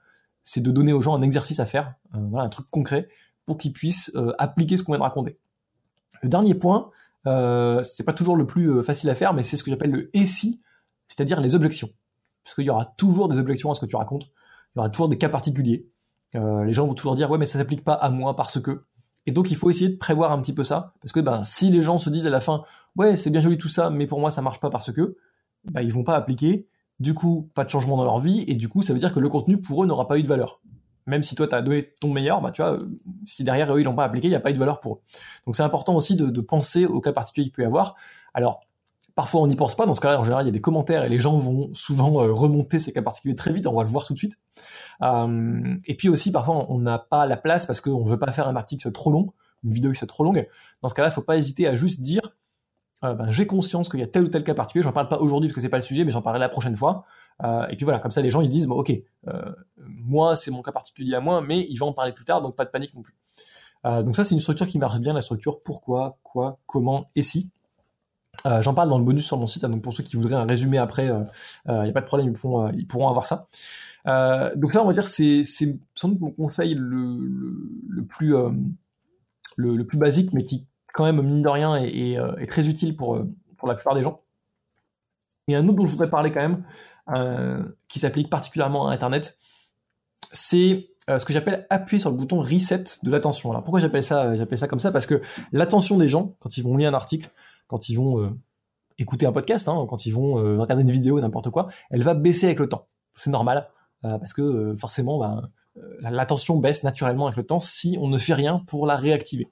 c'est 0.44 0.62
de 0.62 0.72
donner 0.72 0.94
aux 0.94 1.02
gens 1.02 1.16
un 1.16 1.22
exercice 1.22 1.60
à 1.60 1.66
faire, 1.66 1.94
euh, 2.16 2.38
un 2.38 2.50
truc 2.50 2.70
concret, 2.70 3.08
pour 3.46 3.58
qu'ils 3.58 3.74
puissent 3.74 4.12
euh, 4.16 4.34
appliquer 4.38 4.78
ce 4.78 4.84
qu'on 4.84 4.94
vient 4.94 5.00
de 5.00 5.04
raconter. 5.04 5.38
Le 6.22 6.30
dernier 6.30 6.56
point, 6.56 6.90
c'est 7.26 8.06
pas 8.06 8.14
toujours 8.14 8.38
le 8.38 8.48
plus 8.48 8.82
facile 8.84 9.10
à 9.10 9.16
faire, 9.16 9.34
mais 9.34 9.44
c'est 9.44 9.58
ce 9.58 9.64
que 9.64 9.70
j'appelle 9.70 9.92
le 9.92 10.10
et 10.16 10.26
si, 10.26 10.62
c'est-à-dire 11.08 11.42
les 11.42 11.56
objections. 11.56 11.90
Parce 12.44 12.56
qu'il 12.56 12.64
y 12.64 12.70
aura 12.70 12.86
toujours 12.86 13.28
des 13.28 13.38
objections 13.38 13.70
à 13.70 13.76
ce 13.76 13.82
que 13.82 13.86
tu 13.86 13.98
racontes, 13.98 14.24
il 14.24 14.78
y 14.78 14.80
aura 14.80 14.90
toujours 14.90 15.10
des 15.10 15.18
cas 15.18 15.28
particuliers. 15.28 15.86
les 16.34 16.74
gens 16.74 16.86
vont 16.86 16.94
toujours 16.94 17.16
dire 17.16 17.30
ouais 17.30 17.38
mais 17.38 17.46
ça 17.46 17.60
s'applique 17.60 17.84
pas 17.84 17.94
à 17.94 18.10
moi 18.10 18.36
parce 18.36 18.62
que 18.62 18.86
et 19.28 19.32
donc, 19.32 19.52
il 19.52 19.58
faut 19.58 19.70
essayer 19.70 19.90
de 19.90 19.98
prévoir 19.98 20.32
un 20.32 20.42
petit 20.42 20.54
peu 20.54 20.64
ça, 20.64 20.94
parce 21.02 21.12
que 21.12 21.20
ben, 21.20 21.44
si 21.44 21.70
les 21.70 21.82
gens 21.82 21.98
se 21.98 22.10
disent 22.10 22.26
à 22.26 22.30
la 22.30 22.40
fin, 22.40 22.64
ouais, 22.96 23.18
c'est 23.18 23.30
bien 23.30 23.42
joli 23.42 23.58
tout 23.58 23.68
ça, 23.68 23.90
mais 23.90 24.08
pour 24.08 24.22
moi, 24.22 24.32
ça 24.32 24.42
marche 24.42 24.62
pas 24.62 24.70
parce 24.70 24.94
que, 24.94 25.18
ben, 25.66 25.82
ils 25.82 25.92
vont 25.92 26.06
pas 26.06 26.16
appliquer, 26.16 26.70
du 27.02 27.14
coup, 27.14 27.52
pas 27.54 27.66
de 27.66 27.70
changement 27.70 27.98
dans 27.98 28.06
leur 28.06 28.20
vie, 28.20 28.46
et 28.48 28.56
du 28.56 28.70
coup, 28.70 28.82
ça 28.82 28.94
veut 28.94 29.00
dire 29.00 29.14
que 29.14 29.20
le 29.20 29.28
contenu, 29.28 29.62
pour 29.62 29.84
eux, 29.84 29.86
n'aura 29.86 30.08
pas 30.08 30.18
eu 30.18 30.24
de 30.24 30.28
valeur. 30.28 30.62
Même 31.08 31.24
si 31.24 31.36
toi, 31.36 31.46
tu 31.46 31.56
as 31.56 31.62
donné 31.62 31.94
ton 32.00 32.14
meilleur, 32.14 32.42
bah, 32.42 32.52
tu 32.52 32.62
vois, 32.62 32.78
si 33.26 33.44
derrière 33.44 33.76
eux, 33.76 33.82
ils 33.82 33.84
l'ont 33.84 33.96
pas 33.96 34.06
appliqué, 34.06 34.28
il 34.28 34.32
n'y 34.32 34.36
a 34.36 34.40
pas 34.40 34.50
eu 34.50 34.54
de 34.54 34.60
valeur 34.60 34.80
pour 34.80 34.94
eux. 34.94 35.00
Donc, 35.46 35.58
c'est 35.58 35.64
important 35.64 35.94
aussi 35.94 36.16
de, 36.16 36.42
penser 36.42 36.86
au 36.86 37.02
cas 37.02 37.12
particulier 37.12 37.46
qu'il 37.46 37.54
peut 37.54 37.64
y 37.64 37.66
avoir. 37.66 37.96
Alors, 38.34 38.62
parfois 39.18 39.42
on 39.42 39.48
n'y 39.48 39.56
pense 39.56 39.76
pas. 39.76 39.86
Dans 39.86 39.96
ce 39.96 40.00
cas-là, 40.00 40.20
en 40.20 40.24
général, 40.24 40.46
il 40.46 40.48
y 40.48 40.50
a 40.50 40.54
des 40.54 40.62
commentaires 40.62 41.04
et 41.04 41.10
les 41.10 41.20
gens 41.20 41.36
vont 41.36 41.70
souvent 41.74 42.12
remonter 42.12 42.78
ces 42.78 42.94
cas 42.94 43.02
particuliers 43.02 43.36
très 43.36 43.52
vite. 43.52 43.68
On 43.68 43.74
va 43.74 43.84
le 43.84 43.90
voir 43.90 44.06
tout 44.06 44.14
de 44.14 44.18
suite. 44.18 44.38
et 45.02 45.98
puis 45.98 46.08
aussi, 46.08 46.32
parfois, 46.32 46.68
on 46.70 46.78
n'a 46.78 47.00
pas 47.00 47.26
la 47.26 47.36
place 47.36 47.66
parce 47.66 47.82
qu'on 47.82 48.04
ne 48.04 48.10
veut 48.10 48.20
pas 48.20 48.32
faire 48.32 48.48
un 48.48 48.56
article 48.56 48.90
trop 48.92 49.12
long, 49.12 49.34
une 49.64 49.74
vidéo 49.74 49.92
qui 49.92 49.98
soit 49.98 50.08
trop 50.08 50.24
longue. 50.24 50.48
Dans 50.84 50.88
ce 50.88 50.94
cas-là, 50.94 51.08
il 51.08 51.12
ne 51.12 51.16
faut 51.16 51.24
pas 51.24 51.36
hésiter 51.36 51.68
à 51.68 51.76
juste 51.76 52.02
dire 52.02 52.22
ben, 53.02 53.30
j'ai 53.30 53.48
conscience 53.48 53.90
qu'il 53.90 54.00
y 54.00 54.04
a 54.04 54.08
tel 54.08 54.24
ou 54.24 54.28
tel 54.28 54.44
cas 54.44 54.54
particulier. 54.54 54.84
J'en 54.84 54.94
parle 54.94 55.10
pas 55.10 55.18
aujourd'hui 55.18 55.50
parce 55.50 55.56
que 55.56 55.62
c'est 55.62 55.70
pas 55.70 55.78
le 55.78 55.84
sujet, 55.84 56.06
mais 56.06 56.12
j'en 56.12 56.22
parlerai 56.22 56.40
la 56.40 56.50
prochaine 56.50 56.78
fois. 56.78 57.06
et 57.44 57.76
puis 57.76 57.86
voilà, 57.86 58.00
comme 58.00 58.12
ça, 58.12 58.22
les 58.22 58.32
gens 58.32 58.42
ils 58.42 58.48
se 58.48 58.52
disent 58.52 58.68
bon, 58.68 58.76
ok, 58.76 58.94
moi 59.84 60.36
c'est 60.36 60.52
mon 60.52 60.62
cas 60.62 60.72
particulier 60.72 61.16
à 61.16 61.20
moi, 61.20 61.42
mais 61.42 61.66
il 61.68 61.78
va 61.78 61.88
en 61.88 61.94
parler 61.94 62.14
plus 62.14 62.26
tard, 62.26 62.42
donc 62.42 62.56
pas 62.56 62.66
de 62.66 62.70
panique 62.70 62.94
non 62.94 63.02
plus. 63.02 63.16
Euh, 63.86 64.04
donc 64.04 64.16
ça, 64.16 64.24
c'est 64.24 64.34
une 64.34 64.40
structure 64.40 64.68
qui 64.68 64.80
marche 64.80 65.00
bien, 65.00 65.14
la 65.14 65.22
structure 65.22 65.62
pourquoi, 65.62 66.18
quoi, 66.24 66.60
comment 66.66 67.10
et 67.16 67.24
si? 67.24 67.52
Euh, 68.46 68.62
j'en 68.62 68.74
parle 68.74 68.90
dans 68.90 69.00
le 69.00 69.04
bonus 69.04 69.26
sur 69.26 69.38
mon 69.38 69.48
site, 69.48 69.64
hein, 69.64 69.70
donc 69.70 69.82
pour 69.82 69.94
ceux 69.94 70.04
qui 70.04 70.16
voudraient 70.16 70.36
un 70.36 70.46
résumé 70.46 70.78
après, 70.78 71.08
il 71.08 71.72
euh, 71.72 71.84
n'y 71.84 71.90
a 71.90 71.94
pas 71.94 72.02
de 72.02 72.06
problème, 72.06 72.28
ils 72.28 72.88
pourront, 72.88 73.10
avoir 73.10 73.26
ça. 73.26 73.46
donc 74.56 74.74
là, 74.74 74.84
on 74.84 74.86
va 74.86 74.94
dire 74.94 75.10
c'est 75.10 75.44
c'est 75.44 75.78
sans 75.96 76.10
doute 76.10 76.22
mon 76.22 76.32
conseil 76.32 76.76
le, 76.78 78.06
plus 78.08 78.36
le, 79.56 79.84
plus 79.84 79.98
basique, 79.98 80.34
mais 80.34 80.46
qui 80.46 80.68
quand 80.94 81.04
même 81.04 81.22
mine 81.22 81.42
de 81.42 81.50
rien 81.50 81.76
est, 81.76 82.48
très 82.50 82.70
utile 82.70 82.96
pour 82.96 83.20
pour 83.58 83.68
la 83.68 83.76
plupart 83.76 83.96
des 83.96 84.04
gens. 84.04 84.22
Il 85.48 85.54
y 85.54 85.56
a 85.56 85.60
un 85.60 85.68
autre 85.68 85.78
dont 85.78 85.88
je 85.88 85.92
voudrais 85.92 86.10
parler 86.10 86.32
quand 86.32 86.42
même, 86.42 87.66
qui 87.90 88.00
s'applique 88.00 88.30
particulièrement 88.30 88.88
à 88.88 88.94
Internet, 88.94 89.40
c'est 90.32 90.90
euh, 91.10 91.20
ce 91.20 91.26
que 91.26 91.32
j'appelle 91.32 91.66
appuyer 91.70 92.00
sur 92.00 92.10
le 92.10 92.18
bouton 92.18 92.40
reset 92.40 92.84
de 93.02 93.12
l'attention. 93.12 93.52
Alors 93.52 93.64
pourquoi 93.64 93.80
j'appelle 93.80 94.04
ça, 94.04 94.36
j'appelle 94.36 94.58
ça 94.58 94.68
comme 94.68 94.82
ça? 94.82 94.92
Parce 94.92 95.06
que 95.06 95.22
l'attention 95.54 95.98
des 95.98 96.10
gens, 96.10 96.36
quand 96.40 96.58
ils 96.58 96.64
vont 96.64 96.76
lire 96.76 96.90
un 96.90 96.94
article, 96.94 97.30
quand 97.68 97.90
ils 97.90 97.96
vont 97.96 98.22
euh, 98.22 98.30
écouter 98.98 99.26
un 99.26 99.32
podcast, 99.32 99.68
hein, 99.68 99.86
quand 99.90 100.06
ils 100.06 100.12
vont 100.14 100.40
euh, 100.40 100.60
regarder 100.60 100.84
une 100.84 100.92
vidéo, 100.92 101.20
n'importe 101.20 101.50
quoi, 101.50 101.68
elle 101.90 102.04
va 102.04 102.14
baisser 102.14 102.48
avec 102.48 102.60
le 102.60 102.68
temps. 102.68 102.88
C'est 103.16 103.30
normal, 103.32 103.68
parce 104.04 104.34
que 104.34 104.76
forcément, 104.76 105.20
ben, 105.20 105.50
l'attention 106.02 106.58
baisse 106.58 106.84
naturellement 106.84 107.26
avec 107.26 107.36
le 107.36 107.46
temps 107.46 107.60
si 107.60 107.98
on 108.00 108.08
ne 108.08 108.20
fait 108.20 108.36
rien 108.36 108.64
pour 108.68 108.86
la 108.86 108.96
réactiver. 108.96 109.50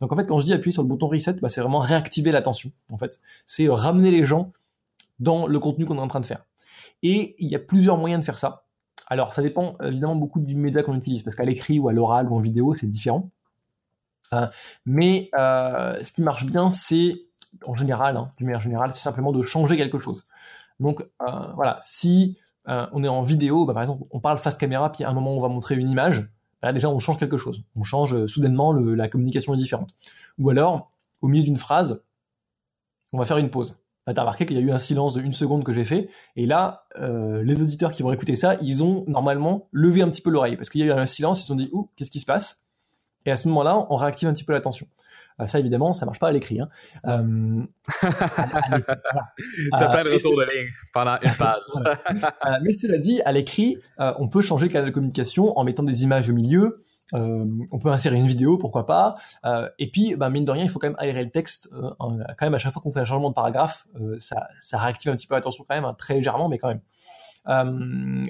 Donc 0.00 0.12
en 0.12 0.16
fait, 0.16 0.24
quand 0.24 0.38
je 0.38 0.44
dis 0.44 0.52
appuyer 0.52 0.72
sur 0.72 0.82
le 0.82 0.88
bouton 0.88 1.08
reset, 1.08 1.34
ben, 1.34 1.48
c'est 1.48 1.60
vraiment 1.60 1.80
réactiver 1.80 2.30
l'attention. 2.30 2.70
En 2.92 2.96
fait, 2.98 3.18
c'est 3.44 3.68
ramener 3.68 4.12
les 4.12 4.24
gens 4.24 4.52
dans 5.18 5.48
le 5.48 5.58
contenu 5.58 5.84
qu'on 5.84 5.96
est 5.96 6.00
en 6.00 6.06
train 6.06 6.20
de 6.20 6.26
faire. 6.26 6.44
Et 7.02 7.34
il 7.38 7.48
y 7.48 7.56
a 7.56 7.58
plusieurs 7.58 7.98
moyens 7.98 8.20
de 8.20 8.24
faire 8.24 8.38
ça. 8.38 8.64
Alors, 9.08 9.34
ça 9.34 9.42
dépend 9.42 9.76
évidemment 9.82 10.16
beaucoup 10.16 10.40
du 10.40 10.54
média 10.54 10.82
qu'on 10.82 10.94
utilise, 10.94 11.22
parce 11.22 11.36
qu'à 11.36 11.44
l'écrit 11.44 11.78
ou 11.78 11.88
à 11.88 11.92
l'oral 11.92 12.28
ou 12.28 12.36
en 12.36 12.40
vidéo, 12.40 12.74
c'est 12.76 12.90
différent. 12.90 13.30
Euh, 14.34 14.46
mais 14.84 15.30
euh, 15.38 15.98
ce 16.04 16.12
qui 16.12 16.22
marche 16.22 16.44
bien, 16.44 16.72
c'est, 16.72 17.22
en 17.64 17.74
général, 17.74 18.16
hein, 18.16 18.30
d'une 18.36 18.46
manière 18.46 18.60
générale, 18.60 18.90
c'est 18.94 19.02
simplement 19.02 19.32
de 19.32 19.44
changer 19.44 19.76
quelque 19.76 20.00
chose. 20.00 20.24
Donc, 20.80 21.02
euh, 21.02 21.52
voilà, 21.54 21.78
si 21.82 22.36
on 22.66 23.02
est 23.02 23.08
en 23.08 23.22
vidéo, 23.22 23.64
bah, 23.64 23.72
par 23.72 23.82
exemple, 23.82 24.04
on 24.10 24.20
parle 24.20 24.36
face 24.36 24.58
caméra, 24.58 24.92
puis 24.92 25.02
à 25.02 25.08
un 25.08 25.14
moment, 25.14 25.32
on 25.32 25.40
va 25.40 25.48
montrer 25.48 25.74
une 25.76 25.88
image, 25.88 26.28
bah, 26.60 26.70
déjà, 26.72 26.90
on 26.90 26.98
change 26.98 27.16
quelque 27.16 27.38
chose. 27.38 27.64
On 27.76 27.82
change 27.82 28.26
soudainement, 28.26 28.72
la 28.72 29.08
communication 29.08 29.54
est 29.54 29.56
différente. 29.56 29.94
Ou 30.38 30.50
alors, 30.50 30.92
au 31.22 31.28
milieu 31.28 31.44
d'une 31.44 31.56
phrase, 31.56 32.04
on 33.12 33.18
va 33.18 33.24
faire 33.24 33.38
une 33.38 33.48
pause. 33.48 33.80
Bah, 34.06 34.14
t'as 34.14 34.22
remarqué 34.22 34.46
qu'il 34.46 34.56
y 34.56 34.60
a 34.60 34.62
eu 34.62 34.70
un 34.70 34.78
silence 34.78 35.14
de 35.14 35.20
une 35.20 35.34
seconde 35.34 35.64
que 35.64 35.72
j'ai 35.72 35.84
fait, 35.84 36.08
et 36.34 36.46
là, 36.46 36.84
euh, 36.98 37.42
les 37.42 37.62
auditeurs 37.62 37.92
qui 37.92 38.02
vont 38.02 38.12
écouter 38.12 38.36
ça, 38.36 38.56
ils 38.62 38.82
ont 38.82 39.04
normalement 39.06 39.68
levé 39.70 40.02
un 40.02 40.08
petit 40.08 40.22
peu 40.22 40.30
l'oreille, 40.30 40.56
parce 40.56 40.70
qu'il 40.70 40.80
y 40.80 40.84
a 40.84 40.86
eu 40.86 40.98
un 40.98 41.06
silence, 41.06 41.40
ils 41.40 41.42
se 41.42 41.48
sont 41.48 41.54
dit, 41.54 41.68
ouh, 41.72 41.90
qu'est-ce 41.94 42.10
qui 42.10 42.20
se 42.20 42.26
passe? 42.26 42.64
Et 43.26 43.30
à 43.30 43.36
ce 43.36 43.48
moment-là, 43.48 43.86
on 43.90 43.96
réactive 43.96 44.28
un 44.28 44.32
petit 44.32 44.44
peu 44.44 44.54
l'attention. 44.54 44.86
Euh, 45.40 45.46
ça, 45.46 45.58
évidemment, 45.58 45.92
ça 45.92 46.06
marche 46.06 46.18
pas 46.18 46.28
à 46.28 46.32
l'écrit. 46.32 46.60
Hein. 46.60 46.68
Euh, 47.06 47.62
tu 48.00 48.06
as 49.72 49.88
plein 49.88 50.04
de 50.04 50.10
retours 50.10 50.36
de 50.36 50.42
ligne 50.42 50.68
pendant 50.92 51.16
une 51.22 51.30
page. 51.38 51.60
mais 52.62 52.72
cela 52.72 52.98
dit, 52.98 53.20
à 53.24 53.32
l'écrit, 53.32 53.78
on 53.98 54.28
peut 54.28 54.42
changer 54.42 54.66
le 54.66 54.72
canal 54.72 54.88
de 54.88 54.94
communication 54.94 55.58
en 55.58 55.64
mettant 55.64 55.82
des 55.82 56.04
images 56.04 56.28
au 56.28 56.32
milieu, 56.32 56.82
euh, 57.14 57.46
on 57.70 57.78
peut 57.78 57.90
insérer 57.90 58.16
une 58.16 58.26
vidéo, 58.26 58.58
pourquoi 58.58 58.86
pas. 58.86 59.16
Euh, 59.44 59.68
et 59.78 59.90
puis, 59.90 60.14
bah, 60.16 60.28
mine 60.30 60.44
de 60.44 60.50
rien, 60.50 60.64
il 60.64 60.68
faut 60.68 60.78
quand 60.78 60.88
même 60.88 60.96
aérer 60.98 61.22
le 61.22 61.30
texte. 61.30 61.68
Euh, 61.72 61.90
quand 61.98 62.46
même, 62.46 62.54
à 62.54 62.58
chaque 62.58 62.72
fois 62.72 62.82
qu'on 62.82 62.90
fait 62.90 63.00
un 63.00 63.04
changement 63.04 63.30
de 63.30 63.34
paragraphe, 63.34 63.86
ça, 64.18 64.48
ça 64.60 64.78
réactive 64.78 65.10
un 65.10 65.16
petit 65.16 65.26
peu 65.26 65.34
l'attention 65.34 65.64
quand 65.68 65.74
même, 65.74 65.84
hein, 65.84 65.94
très 65.98 66.14
légèrement, 66.14 66.48
mais 66.48 66.58
quand 66.58 66.68
même. 66.68 66.80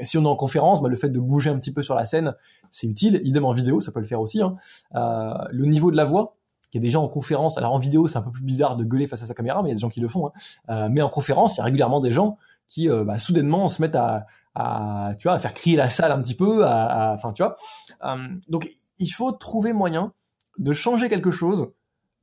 si 0.03 0.19
on 0.19 0.25
est 0.25 0.29
en 0.29 0.37
conférence, 0.37 0.83
bah, 0.83 0.89
le 0.89 0.97
fait 0.97 1.09
de 1.09 1.21
bouger 1.21 1.51
un 1.51 1.59
petit 1.59 1.73
peu 1.73 1.83
sur 1.83 1.95
la 1.95 2.05
scène, 2.05 2.35
c'est 2.71 2.87
utile. 2.87 3.21
Idem 3.25 3.45
en 3.45 3.53
vidéo, 3.53 3.81
ça 3.81 3.93
peut 3.93 4.01
le 4.01 4.07
faire 4.07 4.21
aussi. 4.21 4.41
Hein. 4.43 4.57
le 4.95 5.65
niveau 5.67 5.91
de 5.91 5.97
la 5.97 6.05
voix, 6.05 6.38
il 6.73 6.77
y 6.77 6.81
a 6.81 6.83
des 6.83 6.91
gens 6.91 7.03
en 7.03 7.09
conférence. 7.09 7.59
Alors 7.59 7.73
en 7.73 7.79
vidéo, 7.79 8.09
c'est 8.09 8.19
un 8.19 8.23
peu 8.23 8.31
plus 8.31 8.43
bizarre 8.43 8.77
de 8.77 8.85
gueuler 8.85 9.07
face 9.07 9.23
à 9.23 9.27
sa 9.27 9.35
caméra, 9.35 9.63
mais 9.63 9.69
il 9.69 9.73
y 9.73 9.73
a 9.73 9.77
des 9.77 9.81
gens 9.81 9.89
qui 9.89 10.01
le 10.01 10.09
font. 10.09 10.31
Hein. 10.69 10.89
mais 10.91 11.03
en 11.03 11.09
conférence, 11.09 11.57
il 11.57 11.59
y 11.59 11.61
a 11.61 11.65
régulièrement 11.65 12.01
des 12.01 12.13
gens 12.13 12.39
qui, 12.69 12.89
bah, 12.89 13.19
soudainement, 13.19 13.69
se 13.69 13.81
mettent 13.81 13.97
à, 13.97 14.27
à, 14.55 15.15
tu 15.19 15.29
vois, 15.29 15.35
à 15.35 15.39
faire 15.39 15.55
crier 15.55 15.77
la 15.77 15.89
salle 15.89 16.13
un 16.13 16.21
petit 16.21 16.35
peu, 16.35 16.65
enfin, 16.65 17.33
tu 17.33 17.43
vois. 17.43 17.57
Euh, 18.05 18.29
donc, 18.49 18.69
il 18.99 19.11
faut 19.11 19.33
trouver 19.33 19.73
moyen 19.73 20.13
de 20.59 20.73
changer 20.73 21.09
quelque 21.09 21.31
chose 21.31 21.71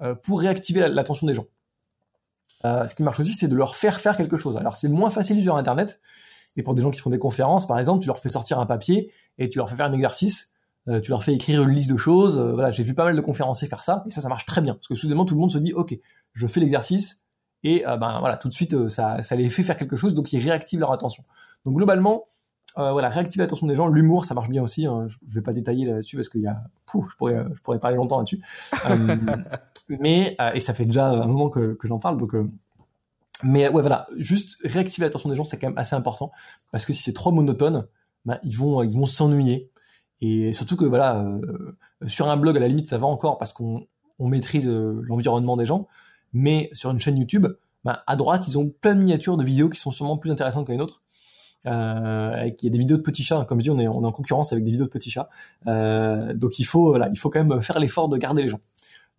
euh, 0.01 0.13
pour 0.15 0.41
réactiver 0.41 0.87
l'attention 0.89 1.25
des 1.25 1.33
gens. 1.33 1.45
Euh, 2.65 2.87
ce 2.87 2.95
qui 2.95 3.03
marche 3.03 3.19
aussi, 3.19 3.33
c'est 3.33 3.47
de 3.47 3.55
leur 3.55 3.75
faire 3.75 3.99
faire 3.99 4.17
quelque 4.17 4.37
chose. 4.37 4.57
Alors, 4.57 4.77
c'est 4.77 4.89
moins 4.89 5.09
facile 5.09 5.41
sur 5.41 5.55
Internet, 5.55 6.01
et 6.57 6.63
pour 6.63 6.73
des 6.73 6.81
gens 6.81 6.91
qui 6.91 6.99
font 6.99 7.09
des 7.09 7.19
conférences, 7.19 7.67
par 7.67 7.79
exemple, 7.79 8.01
tu 8.01 8.07
leur 8.07 8.19
fais 8.19 8.29
sortir 8.29 8.59
un 8.59 8.65
papier 8.65 9.11
et 9.37 9.49
tu 9.49 9.57
leur 9.57 9.69
fais 9.69 9.75
faire 9.75 9.85
un 9.85 9.93
exercice. 9.93 10.53
Tu 11.01 11.11
leur 11.11 11.23
fais 11.23 11.33
écrire 11.33 11.63
une 11.63 11.71
liste 11.71 11.91
de 11.91 11.97
choses. 11.97 12.39
voilà, 12.39 12.69
j'ai 12.69 12.83
vu 12.83 12.93
pas 12.93 13.05
mal 13.05 13.15
de 13.15 13.21
conférenciers 13.21 13.67
faire 13.67 13.81
ça, 13.81 14.03
et 14.07 14.11
ça, 14.11 14.21
ça 14.21 14.29
marche 14.29 14.45
très 14.45 14.61
bien, 14.61 14.75
parce 14.75 14.87
que 14.87 14.95
soudainement 14.95 15.25
tout 15.25 15.33
le 15.33 15.39
monde 15.39 15.51
se 15.51 15.57
dit, 15.57 15.73
ok, 15.73 15.97
je 16.33 16.47
fais 16.47 16.59
l'exercice, 16.59 17.25
et 17.63 17.83
ben 17.85 18.19
voilà, 18.19 18.37
tout 18.37 18.49
de 18.49 18.53
suite 18.53 18.89
ça, 18.89 19.23
ça 19.23 19.35
les 19.35 19.49
fait 19.49 19.63
faire 19.63 19.77
quelque 19.77 19.95
chose, 19.95 20.13
donc 20.13 20.31
ils 20.31 20.39
réactivent 20.39 20.79
leur 20.79 20.91
attention. 20.91 21.23
Donc 21.65 21.75
globalement, 21.75 22.25
euh, 22.77 22.91
voilà, 22.91 23.09
réactiver 23.09 23.43
l'attention 23.43 23.67
des 23.67 23.75
gens. 23.75 23.87
L'humour, 23.87 24.25
ça 24.25 24.33
marche 24.33 24.49
bien 24.49 24.61
aussi. 24.61 24.85
Hein. 24.85 25.07
Je, 25.07 25.17
vais 25.35 25.41
pas 25.41 25.53
détailler 25.53 25.85
là-dessus 25.85 26.17
parce 26.17 26.29
qu'il 26.29 26.41
y 26.41 26.47
a, 26.47 26.59
je 26.93 27.15
pourrais, 27.17 27.45
je 27.53 27.61
pourrais 27.61 27.79
parler 27.79 27.95
longtemps 27.95 28.17
là-dessus. 28.17 28.41
euh, 28.89 29.15
mais 29.89 30.35
euh, 30.41 30.51
et 30.53 30.59
ça 30.59 30.73
fait 30.73 30.85
déjà 30.85 31.07
un 31.07 31.25
moment 31.25 31.49
que, 31.49 31.73
que 31.73 31.87
j'en 31.87 31.99
parle, 31.99 32.17
donc. 32.17 32.35
Euh, 32.35 32.49
mais 33.43 33.67
ouais, 33.67 33.81
voilà, 33.81 34.07
juste 34.17 34.57
réactiver 34.63 35.05
l'attention 35.05 35.29
des 35.29 35.35
gens, 35.35 35.43
c'est 35.43 35.59
quand 35.59 35.67
même 35.67 35.77
assez 35.77 35.93
important 35.93 36.31
parce 36.71 36.85
que 36.85 36.93
si 36.93 37.03
c'est 37.03 37.13
trop 37.13 37.33
monotone, 37.33 37.85
bah, 38.23 38.39
ils 38.43 38.57
vont, 38.57 38.81
ils 38.81 38.93
vont 38.93 39.05
s'ennuyer. 39.05 39.69
Et 40.21 40.53
surtout 40.53 40.77
que 40.77 40.85
voilà, 40.85 41.19
euh, 41.19 41.77
sur 42.05 42.29
un 42.29 42.37
blog 42.37 42.57
à 42.57 42.59
la 42.59 42.67
limite 42.67 42.89
ça 42.89 42.97
va 42.97 43.07
encore 43.07 43.37
parce 43.37 43.53
qu'on 43.53 43.87
on 44.19 44.27
maîtrise 44.27 44.67
l'environnement 44.67 45.57
des 45.57 45.65
gens, 45.65 45.87
mais 46.33 46.69
sur 46.73 46.91
une 46.91 46.99
chaîne 46.99 47.17
YouTube, 47.17 47.47
bah, 47.83 48.03
à 48.07 48.15
droite 48.15 48.47
ils 48.47 48.57
ont 48.57 48.69
plein 48.69 48.95
de 48.95 48.99
miniatures 48.99 49.37
de 49.37 49.43
vidéos 49.43 49.69
qui 49.69 49.79
sont 49.79 49.91
sûrement 49.91 50.17
plus 50.17 50.31
intéressantes 50.31 50.67
que 50.67 50.71
les 50.71 50.77
nôtres 50.77 51.01
euh, 51.67 52.49
il 52.61 52.63
y 52.63 52.67
a 52.67 52.69
des 52.69 52.77
vidéos 52.77 52.97
de 52.97 53.01
petits 53.01 53.23
chats. 53.23 53.45
Comme 53.45 53.59
je 53.59 53.63
dis, 53.63 53.71
on 53.71 53.79
est, 53.79 53.87
on 53.87 54.03
est 54.03 54.05
en 54.05 54.11
concurrence 54.11 54.51
avec 54.51 54.63
des 54.63 54.71
vidéos 54.71 54.85
de 54.85 54.91
petits 54.91 55.09
chats. 55.09 55.29
Euh, 55.67 56.33
donc 56.33 56.59
il 56.59 56.63
faut, 56.63 56.89
voilà, 56.89 57.09
il 57.11 57.17
faut 57.17 57.29
quand 57.29 57.43
même 57.43 57.61
faire 57.61 57.79
l'effort 57.79 58.09
de 58.09 58.17
garder 58.17 58.43
les 58.43 58.49
gens. 58.49 58.59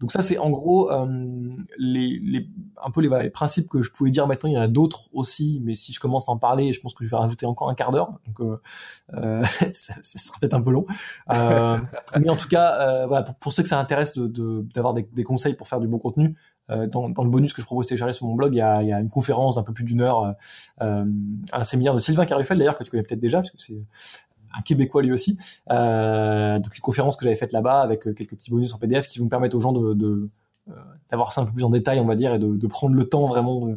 Donc 0.01 0.13
ça, 0.13 0.23
c'est 0.23 0.37
en 0.37 0.51
gros 0.51 0.91
euh, 0.93 1.07
les, 1.79 2.21
les, 2.23 2.47
un 2.85 2.91
peu 2.91 3.01
les, 3.01 3.31
principes 3.31 3.69
que 3.69 3.81
je 3.81 3.91
pouvais 3.91 4.11
dire 4.11 4.27
maintenant. 4.27 4.51
Il 4.51 4.55
y 4.55 4.59
en 4.59 4.63
a 4.63 4.69
d'autres 4.69 5.09
aussi, 5.15 5.61
mais 5.65 5.73
si 5.73 5.95
je 5.95 6.01
commence 6.01 6.29
à 6.29 6.33
en 6.33 6.37
parler, 6.37 6.75
je 6.75 6.81
pense 6.83 6.93
que 6.93 7.03
je 7.03 7.11
vais 7.11 7.17
rajouter 7.17 7.47
encore 7.47 7.71
un 7.71 7.75
quart 7.75 7.93
d'heure. 7.93 8.13
Donc 8.27 8.41
euh, 8.41 8.61
euh 9.15 9.43
ça, 9.73 9.95
ça, 10.03 10.19
sera 10.19 10.39
peut-être 10.39 10.53
un 10.53 10.61
peu 10.61 10.71
long. 10.71 10.85
Euh, 11.33 11.79
mais 12.21 12.29
en 12.29 12.37
tout 12.37 12.49
cas, 12.49 12.79
euh, 12.79 13.07
voilà, 13.07 13.23
pour, 13.41 13.55
ceux 13.55 13.63
que 13.63 13.71
ça 13.71 13.81
intéresse 13.81 14.19
d'avoir 14.19 14.93
de, 14.93 15.01
de, 15.01 15.07
des, 15.07 15.15
des, 15.15 15.25
conseils 15.25 15.55
pour 15.55 15.67
faire 15.67 15.81
du 15.81 15.89
bon 15.89 15.99
contenu, 15.99 16.37
dans, 16.69 17.09
dans, 17.09 17.23
le 17.23 17.31
bonus 17.31 17.53
que 17.53 17.63
je 17.63 17.67
propose 17.67 17.87
de 17.87 17.91
télécharger 17.91 18.13
sur 18.13 18.27
mon 18.27 18.35
blog, 18.35 18.53
il 18.53 18.59
y 18.59 18.61
a, 18.61 18.83
il 18.83 18.89
y 18.89 18.93
a 18.93 18.99
une 18.99 19.09
conférence 19.09 19.55
d'un 19.55 19.63
peu 19.63 19.73
plus 19.73 19.85
d'une 19.85 20.01
heure, 20.01 20.35
un 20.81 21.63
séminaire 21.63 21.95
de 21.95 22.01
Sylvain 22.01 22.27
Carufel 22.27 22.59
d'ailleurs 22.59 22.77
que 22.77 22.83
tu 22.83 22.91
connais 22.91 23.05
peut-être 23.05 23.21
déjà, 23.21 23.39
parce 23.39 23.53
que 23.53 23.59
c'est 23.59 23.81
un 24.59 24.63
Québécois 24.63 25.03
lui 25.03 25.13
aussi. 25.13 25.39
Euh, 25.71 26.59
donc 26.59 26.77
une 26.77 26.83
conférence 26.83 27.17
que 27.17 27.25
j'avais 27.25 27.37
faite 27.37 27.53
là-bas 27.53 27.81
avec 27.81 28.07
euh, 28.07 28.13
quelques 28.13 28.35
petits 28.35 28.51
bonus 28.51 28.73
en 28.75 28.79
PDF 28.79 29.07
qui 29.07 29.19
vont 29.19 29.29
permettre 29.29 29.57
aux 29.57 29.61
gens 29.61 29.73
de, 29.73 29.95
de 29.95 30.29
euh, 30.69 30.73
d'avoir 31.11 31.33
ça 31.33 31.43
un 31.43 31.45
peu 31.45 31.53
plus 31.53 31.63
en 31.63 31.71
détail, 31.71 32.01
on 32.01 32.07
va 32.07 32.17
dire, 32.17 32.35
et 32.35 32.41
de, 32.41 32.57
de 32.57 32.67
prendre 32.67 32.97
le 32.97 33.05
temps 33.05 33.27
vraiment 33.27 33.69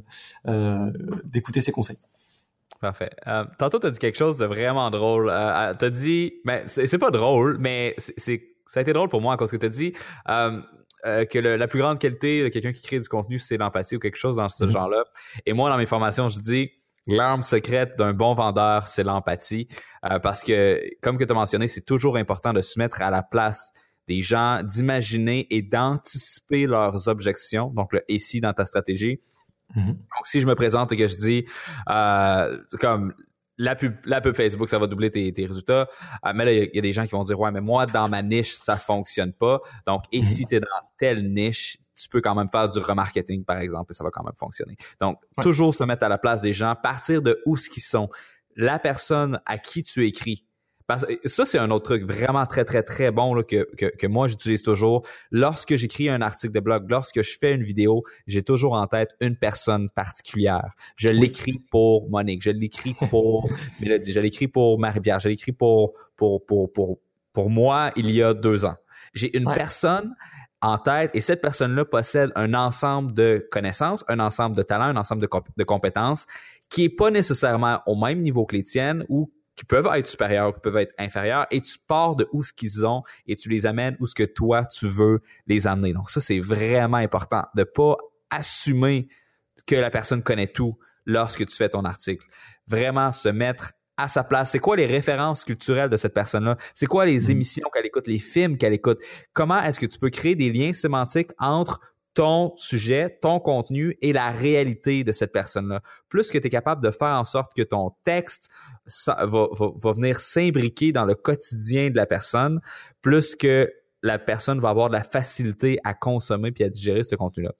euh, 0.48 0.92
d'écouter 1.26 1.62
ses 1.62 1.72
conseils. 1.72 2.00
Parfait. 2.82 3.12
Euh, 3.28 3.46
tantôt, 3.60 3.78
tu 3.80 3.88
as 3.88 3.92
dit 3.92 4.00
quelque 4.00 4.18
chose 4.18 4.40
de 4.40 4.46
vraiment 4.46 4.90
drôle. 4.90 5.30
Euh, 5.32 5.74
tu 5.78 5.86
as 5.86 5.90
dit, 5.90 6.34
ben, 6.46 6.64
c'est 6.66 6.98
pas 6.98 7.12
drôle, 7.12 7.58
mais 7.60 7.94
c'est 7.98 8.42
ça 8.66 8.80
a 8.80 8.82
été 8.82 8.94
drôle 8.94 9.10
pour 9.10 9.22
moi 9.22 9.34
à 9.34 9.38
cause 9.38 9.52
que 9.52 9.58
tu 9.58 9.66
as 9.66 9.70
dit 9.70 9.94
que 11.04 11.40
le, 11.40 11.56
la 11.56 11.68
plus 11.68 11.80
grande 11.80 11.98
qualité 11.98 12.44
de 12.44 12.50
quelqu'un 12.50 12.72
qui 12.72 12.82
crée 12.82 13.00
du 13.00 13.08
contenu, 13.08 13.40
c'est 13.40 13.58
l'empathie 13.58 13.96
ou 13.96 14.00
quelque 14.00 14.18
chose 14.18 14.36
dans 14.38 14.50
ce 14.50 14.64
mm-hmm. 14.64 14.70
genre-là. 14.70 15.04
Et 15.46 15.54
moi, 15.54 15.70
dans 15.70 15.78
mes 15.78 15.86
formations, 15.86 16.30
je 16.30 16.40
dis, 16.40 16.72
L'arme 17.10 17.42
secrète 17.42 17.98
d'un 17.98 18.14
bon 18.14 18.34
vendeur, 18.34 18.88
c'est 18.88 19.04
l'empathie. 19.04 19.68
Euh, 20.06 20.20
parce 20.20 20.44
que, 20.44 20.82
comme 21.02 21.18
que 21.18 21.24
tu 21.24 21.32
as 21.32 21.36
mentionné, 21.36 21.68
c'est 21.68 21.86
toujours 21.86 22.18
important 22.18 22.54
de 22.54 22.62
se 22.62 22.78
mettre 22.80 23.02
à 23.02 23.10
la 23.10 23.24
place 23.24 23.72
des 24.08 24.22
gens, 24.22 24.62
d'imaginer 24.64 25.48
et 25.50 25.62
d'anticiper 25.62 26.66
leurs 26.66 27.08
objections. 27.08 27.72
Donc, 27.76 27.94
le 27.94 28.04
et 28.08 28.20
si 28.20 28.42
dans 28.42 28.54
ta 28.54 28.66
stratégie. 28.66 29.20
Mm-hmm. 29.76 29.86
Donc, 29.86 30.26
si 30.26 30.42
je 30.42 30.48
me 30.48 30.56
présente 30.56 30.92
et 30.92 30.98
que 30.98 31.08
je 31.08 31.16
dis, 31.16 31.46
euh, 31.92 32.58
comme 32.80 33.14
la 33.58 33.76
pub, 33.76 33.94
la 34.06 34.22
pub 34.22 34.36
Facebook, 34.36 34.70
ça 34.70 34.80
va 34.80 34.88
doubler 34.88 35.12
tes, 35.12 35.32
tes 35.32 35.46
résultats. 35.46 35.88
Euh, 36.26 36.32
mais 36.34 36.46
là, 36.46 36.54
il 36.54 36.70
y, 36.74 36.80
a 36.80 36.82
des 36.82 36.94
gens 36.94 37.06
qui 37.06 37.12
vont 37.12 37.24
dire, 37.24 37.40
ouais, 37.40 37.52
mais 37.52 37.62
moi, 37.62 37.86
dans 37.86 38.08
ma 38.08 38.22
niche, 38.22 38.54
ça 38.54 38.78
fonctionne 38.78 39.34
pas. 39.34 39.60
Donc, 39.86 40.04
et 40.12 40.22
mm-hmm. 40.22 40.26
si 40.26 40.46
tu 40.46 40.56
es 40.56 40.60
dans 40.60 40.68
telle 40.98 41.32
niche, 41.32 41.78
tu 42.02 42.10
peux 42.10 42.22
quand 42.22 42.36
même 42.36 42.50
faire 42.50 42.68
du 42.68 42.80
remarketing, 42.80 43.44
par 43.44 43.60
exemple, 43.60 43.92
et 43.92 43.94
ça 43.94 44.04
va 44.04 44.10
quand 44.12 44.24
même 44.24 44.36
fonctionner. 44.36 44.76
Donc, 45.00 45.20
toujours 45.42 45.74
se 45.74 45.84
mettre 45.84 46.04
à 46.04 46.10
la 46.10 46.18
place 46.18 46.42
des 46.42 46.54
gens, 46.54 46.76
partir 46.76 47.22
de 47.22 47.42
où 47.46 47.58
ce 47.58 47.70
qu'ils 47.70 47.84
sont. 47.84 48.10
La 48.56 48.80
personne 48.80 49.40
à 49.46 49.58
qui 49.58 49.84
tu 49.84 50.06
écris, 50.06 50.44
ça, 51.26 51.46
c'est 51.46 51.60
un 51.60 51.70
autre 51.70 51.86
truc 51.86 52.04
vraiment 52.04 52.46
très, 52.46 52.66
très, 52.66 52.82
très 52.82 53.12
bon 53.12 53.34
là, 53.34 53.44
que, 53.44 53.68
que, 53.76 53.86
que 53.86 54.08
moi, 54.08 54.28
j'utilise 54.28 54.64
toujours. 54.64 55.04
Lorsque 55.32 55.76
j'écris 55.76 56.10
un 56.10 56.22
article 56.22 56.54
de 56.54 56.60
blog, 56.60 56.90
lorsque 56.90 57.22
je 57.22 57.38
fais 57.40 57.54
une 57.54 57.64
vidéo, 57.64 58.04
j'ai 58.28 58.42
toujours 58.42 58.74
en 58.74 58.88
tête 58.88 59.16
une 59.22 59.36
personne 59.36 59.90
particulière. 59.92 60.72
Je 60.96 61.10
l'écris 61.10 61.60
pour 61.72 62.10
Monique, 62.10 62.42
je 62.42 62.52
l'écris 62.52 62.96
pour 63.10 63.50
Mélodie, 63.80 64.12
je 64.12 64.20
l'écris 64.20 64.48
pour 64.48 64.80
Marie-Pierre, 64.80 65.20
je 65.20 65.30
l'écris 65.30 65.52
pour, 65.52 65.94
pour, 66.16 66.46
pour, 66.46 66.72
pour, 66.72 67.00
pour 67.34 67.50
moi 67.50 67.92
il 67.96 68.10
y 68.12 68.24
a 68.24 68.34
deux 68.34 68.66
ans. 68.66 68.76
J'ai 69.14 69.36
une 69.38 69.52
personne 69.54 70.16
en 70.62 70.78
tête 70.78 71.12
et 71.14 71.22
cette 71.22 71.42
personne-là 71.42 71.86
possède 71.86 72.32
un 72.36 72.54
ensemble 72.54 73.14
de 73.14 73.48
connaissances, 73.52 74.04
un 74.08 74.20
ensemble 74.20 74.56
de 74.56 74.62
talents, 74.62 74.86
un 74.86 74.98
ensemble 74.98 75.22
de, 75.22 75.64
compétences 75.64 76.26
qui 76.70 76.84
est 76.84 76.90
pas 76.90 77.12
nécessairement 77.12 77.82
au 77.86 77.96
même 77.96 78.22
niveau 78.22 78.46
que 78.46 78.56
les 78.56 78.64
tiennes 78.64 79.06
ou 79.10 79.32
qui 79.56 79.66
peuvent 79.66 79.90
être 79.94 80.08
supérieurs, 80.08 80.54
qui 80.54 80.62
peuvent 80.62 80.78
être 80.78 80.94
inférieurs, 80.98 81.46
et 81.52 81.60
tu 81.60 81.78
pars 81.86 82.16
de 82.16 82.28
où 82.32 82.44
ce 82.44 82.54
qu'ils 82.54 82.86
ont 82.86 83.04
et 83.28 83.36
tu 83.36 83.50
les 83.50 83.66
amènes 83.66 83.98
où 84.00 84.08
ce 84.08 84.16
que 84.16 84.24
toi 84.24 84.66
tu 84.66 84.88
veux 84.88 85.22
les 85.48 85.68
amener. 85.68 85.94
Donc 85.94 86.10
ça 86.10 86.22
c'est 86.22 86.40
vraiment 86.40 86.98
important 86.98 87.44
de 87.56 87.64
pas 87.64 87.98
assumer 88.30 89.08
que 89.66 89.76
la 89.76 89.90
personne 89.90 90.24
connaît 90.24 90.48
tout 90.48 90.78
lorsque 91.06 91.46
tu 91.46 91.56
fais 91.56 91.70
ton 91.70 91.86
article. 91.86 92.26
Vraiment 92.68 93.12
se 93.12 93.30
mettre 93.30 93.72
à 94.00 94.08
sa 94.08 94.24
place? 94.24 94.52
C'est 94.52 94.60
quoi 94.60 94.76
les 94.76 94.86
références 94.86 95.44
culturelles 95.44 95.90
de 95.90 95.98
cette 95.98 96.14
personne-là? 96.14 96.58
C'est 96.74 96.86
quoi 96.86 97.06
les 97.06 97.28
mm-hmm. 97.28 97.32
émissions 97.32 97.70
qu'elle 97.74 97.86
écoute, 97.86 98.08
les 98.08 98.20
films 98.20 98.58
qu'elle 98.58 98.74
écoute? 98.74 99.00
Comment 99.34 99.62
est-ce 99.62 99.80
que 99.80 99.86
tu 99.86 100.00
peux 100.00 100.10
créer 100.10 100.36
des 100.36 100.52
liens 100.52 100.74
sémantiques 100.74 101.32
entre 101.38 101.80
ton 102.14 102.54
sujet, 102.58 103.18
ton 103.22 103.40
contenu 103.40 103.98
et 104.02 104.14
la 104.14 104.32
réalité 104.32 105.04
de 105.04 105.12
cette 105.12 105.32
personne-là? 105.32 105.82
Plus 106.10 106.32
que 106.32 106.38
tu 106.38 106.48
es 106.48 106.50
capable 106.50 106.84
de 106.84 106.92
faire 106.92 107.16
en 107.20 107.24
sorte 107.24 107.54
que 107.56 107.62
ton 107.62 107.92
texte 108.04 108.50
va, 109.06 109.26
va, 109.28 109.92
venir 109.92 110.20
s'imbriquer 110.20 110.92
dans 110.92 111.06
le 111.06 111.16
quotidien 111.16 111.90
de 111.90 111.98
la 111.98 112.06
personne, 112.06 112.62
plus 113.02 113.36
que 113.36 113.72
la 114.02 114.18
personne 114.18 114.60
va 114.60 114.70
avoir 114.70 114.90
de 114.90 114.94
la 114.94 115.04
facilité 115.04 115.80
à 115.84 115.94
consommer 115.94 116.52
puis 116.52 116.64
à 116.64 116.70
digérer 116.70 117.04
ce 117.04 117.16
contenu-là. 117.16 117.52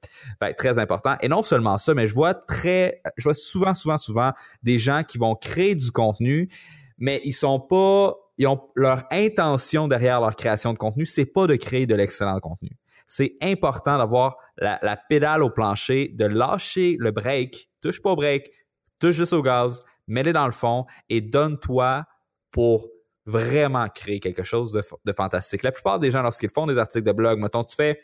très 0.54 0.80
important. 0.80 1.16
Et 1.22 1.28
non 1.28 1.44
seulement 1.44 1.78
ça, 1.78 1.94
mais 1.94 2.08
je 2.08 2.14
vois 2.14 2.34
très, 2.34 3.02
je 3.18 3.24
vois 3.24 3.34
souvent, 3.34 3.74
souvent, 3.74 3.98
souvent 3.98 4.32
des 4.64 4.78
gens 4.78 5.04
qui 5.04 5.18
vont 5.18 5.36
créer 5.36 5.76
du 5.76 5.92
contenu, 5.92 6.50
mais 6.98 7.22
ils 7.26 7.34
sont 7.34 7.60
pas, 7.60 8.16
ils 8.38 8.48
ont 8.48 8.62
leur 8.76 9.04
intention 9.12 9.88
derrière 9.88 10.22
leur 10.22 10.36
création 10.36 10.74
de 10.74 10.78
contenu, 10.78 11.06
c'est 11.06 11.26
pas 11.26 11.48
de 11.48 11.56
créer 11.56 11.86
de 11.86 11.96
l'excellent 11.96 12.40
contenu 12.40 12.72
c'est 13.10 13.36
important 13.42 13.98
d'avoir 13.98 14.38
la, 14.58 14.96
pédale 14.96 15.42
au 15.42 15.50
plancher, 15.50 16.10
de 16.10 16.26
lâcher 16.26 16.96
le 17.00 17.10
break, 17.10 17.70
touche 17.82 18.02
pas 18.02 18.12
au 18.12 18.16
break, 18.16 18.52
touche 19.00 19.16
juste 19.16 19.34
au 19.34 19.42
gaz, 19.42 19.82
mets-le 20.08 20.32
dans 20.32 20.46
le 20.46 20.52
fond 20.52 20.86
et 21.10 21.20
donne-toi 21.20 22.06
pour 22.52 22.88
vraiment 23.30 23.88
créer 23.88 24.20
quelque 24.20 24.44
chose 24.44 24.72
de, 24.72 25.12
fantastique. 25.14 25.64
La 25.64 25.72
plupart 25.72 26.00
des 26.00 26.12
gens, 26.12 26.22
lorsqu'ils 26.22 26.50
font 26.50 26.66
des 26.66 26.78
articles 26.78 27.06
de 27.06 27.12
blog, 27.12 27.40
mettons, 27.40 27.64
tu 27.64 27.76
fais 27.76 28.02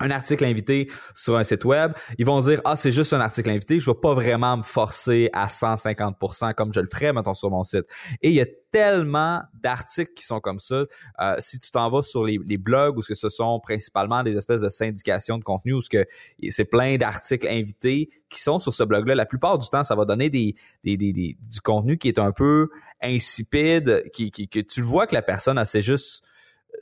un 0.00 0.10
article 0.10 0.44
invité 0.44 0.88
sur 1.14 1.36
un 1.36 1.44
site 1.44 1.64
web, 1.64 1.92
ils 2.18 2.26
vont 2.26 2.40
dire 2.40 2.60
ah 2.64 2.76
c'est 2.76 2.92
juste 2.92 3.12
un 3.12 3.20
article 3.20 3.50
invité, 3.50 3.80
je 3.80 3.90
vais 3.90 3.96
pas 4.00 4.14
vraiment 4.14 4.58
me 4.58 4.62
forcer 4.62 5.28
à 5.32 5.46
150% 5.46 6.54
comme 6.54 6.72
je 6.72 6.80
le 6.80 6.86
ferais 6.86 7.12
mettons 7.12 7.34
sur 7.34 7.50
mon 7.50 7.62
site. 7.62 7.84
Et 8.22 8.28
il 8.28 8.34
y 8.34 8.40
a 8.40 8.46
tellement 8.70 9.42
d'articles 9.54 10.12
qui 10.14 10.24
sont 10.24 10.40
comme 10.40 10.58
ça. 10.58 10.84
Euh, 11.20 11.34
si 11.38 11.58
tu 11.58 11.70
t'en 11.70 11.88
vas 11.88 12.02
sur 12.02 12.24
les, 12.24 12.38
blogs 12.58 12.98
où 12.98 13.02
ce 13.02 13.08
que 13.08 13.14
ce 13.14 13.28
sont 13.28 13.60
principalement 13.60 14.22
des 14.22 14.36
espèces 14.36 14.60
de 14.60 14.68
syndications 14.68 15.38
de 15.38 15.44
contenu 15.44 15.72
où 15.72 15.82
ce 15.82 15.88
que 15.88 16.04
c'est 16.48 16.64
plein 16.64 16.96
d'articles 16.96 17.46
invités 17.48 18.08
qui 18.28 18.40
sont 18.40 18.58
sur 18.58 18.74
ce 18.74 18.82
blog-là, 18.84 19.14
la 19.14 19.26
plupart 19.26 19.58
du 19.58 19.68
temps 19.68 19.84
ça 19.84 19.94
va 19.94 20.04
donner 20.04 20.28
des, 20.28 20.54
des, 20.84 20.96
du 20.96 21.60
contenu 21.62 21.98
qui 21.98 22.08
est 22.08 22.18
un 22.18 22.32
peu 22.32 22.68
insipide, 23.00 24.04
qui, 24.12 24.30
qui 24.30 24.48
que 24.48 24.60
tu 24.60 24.82
vois 24.82 25.06
que 25.06 25.14
la 25.14 25.22
personne 25.22 25.62
c'est 25.64 25.82
juste 25.82 26.24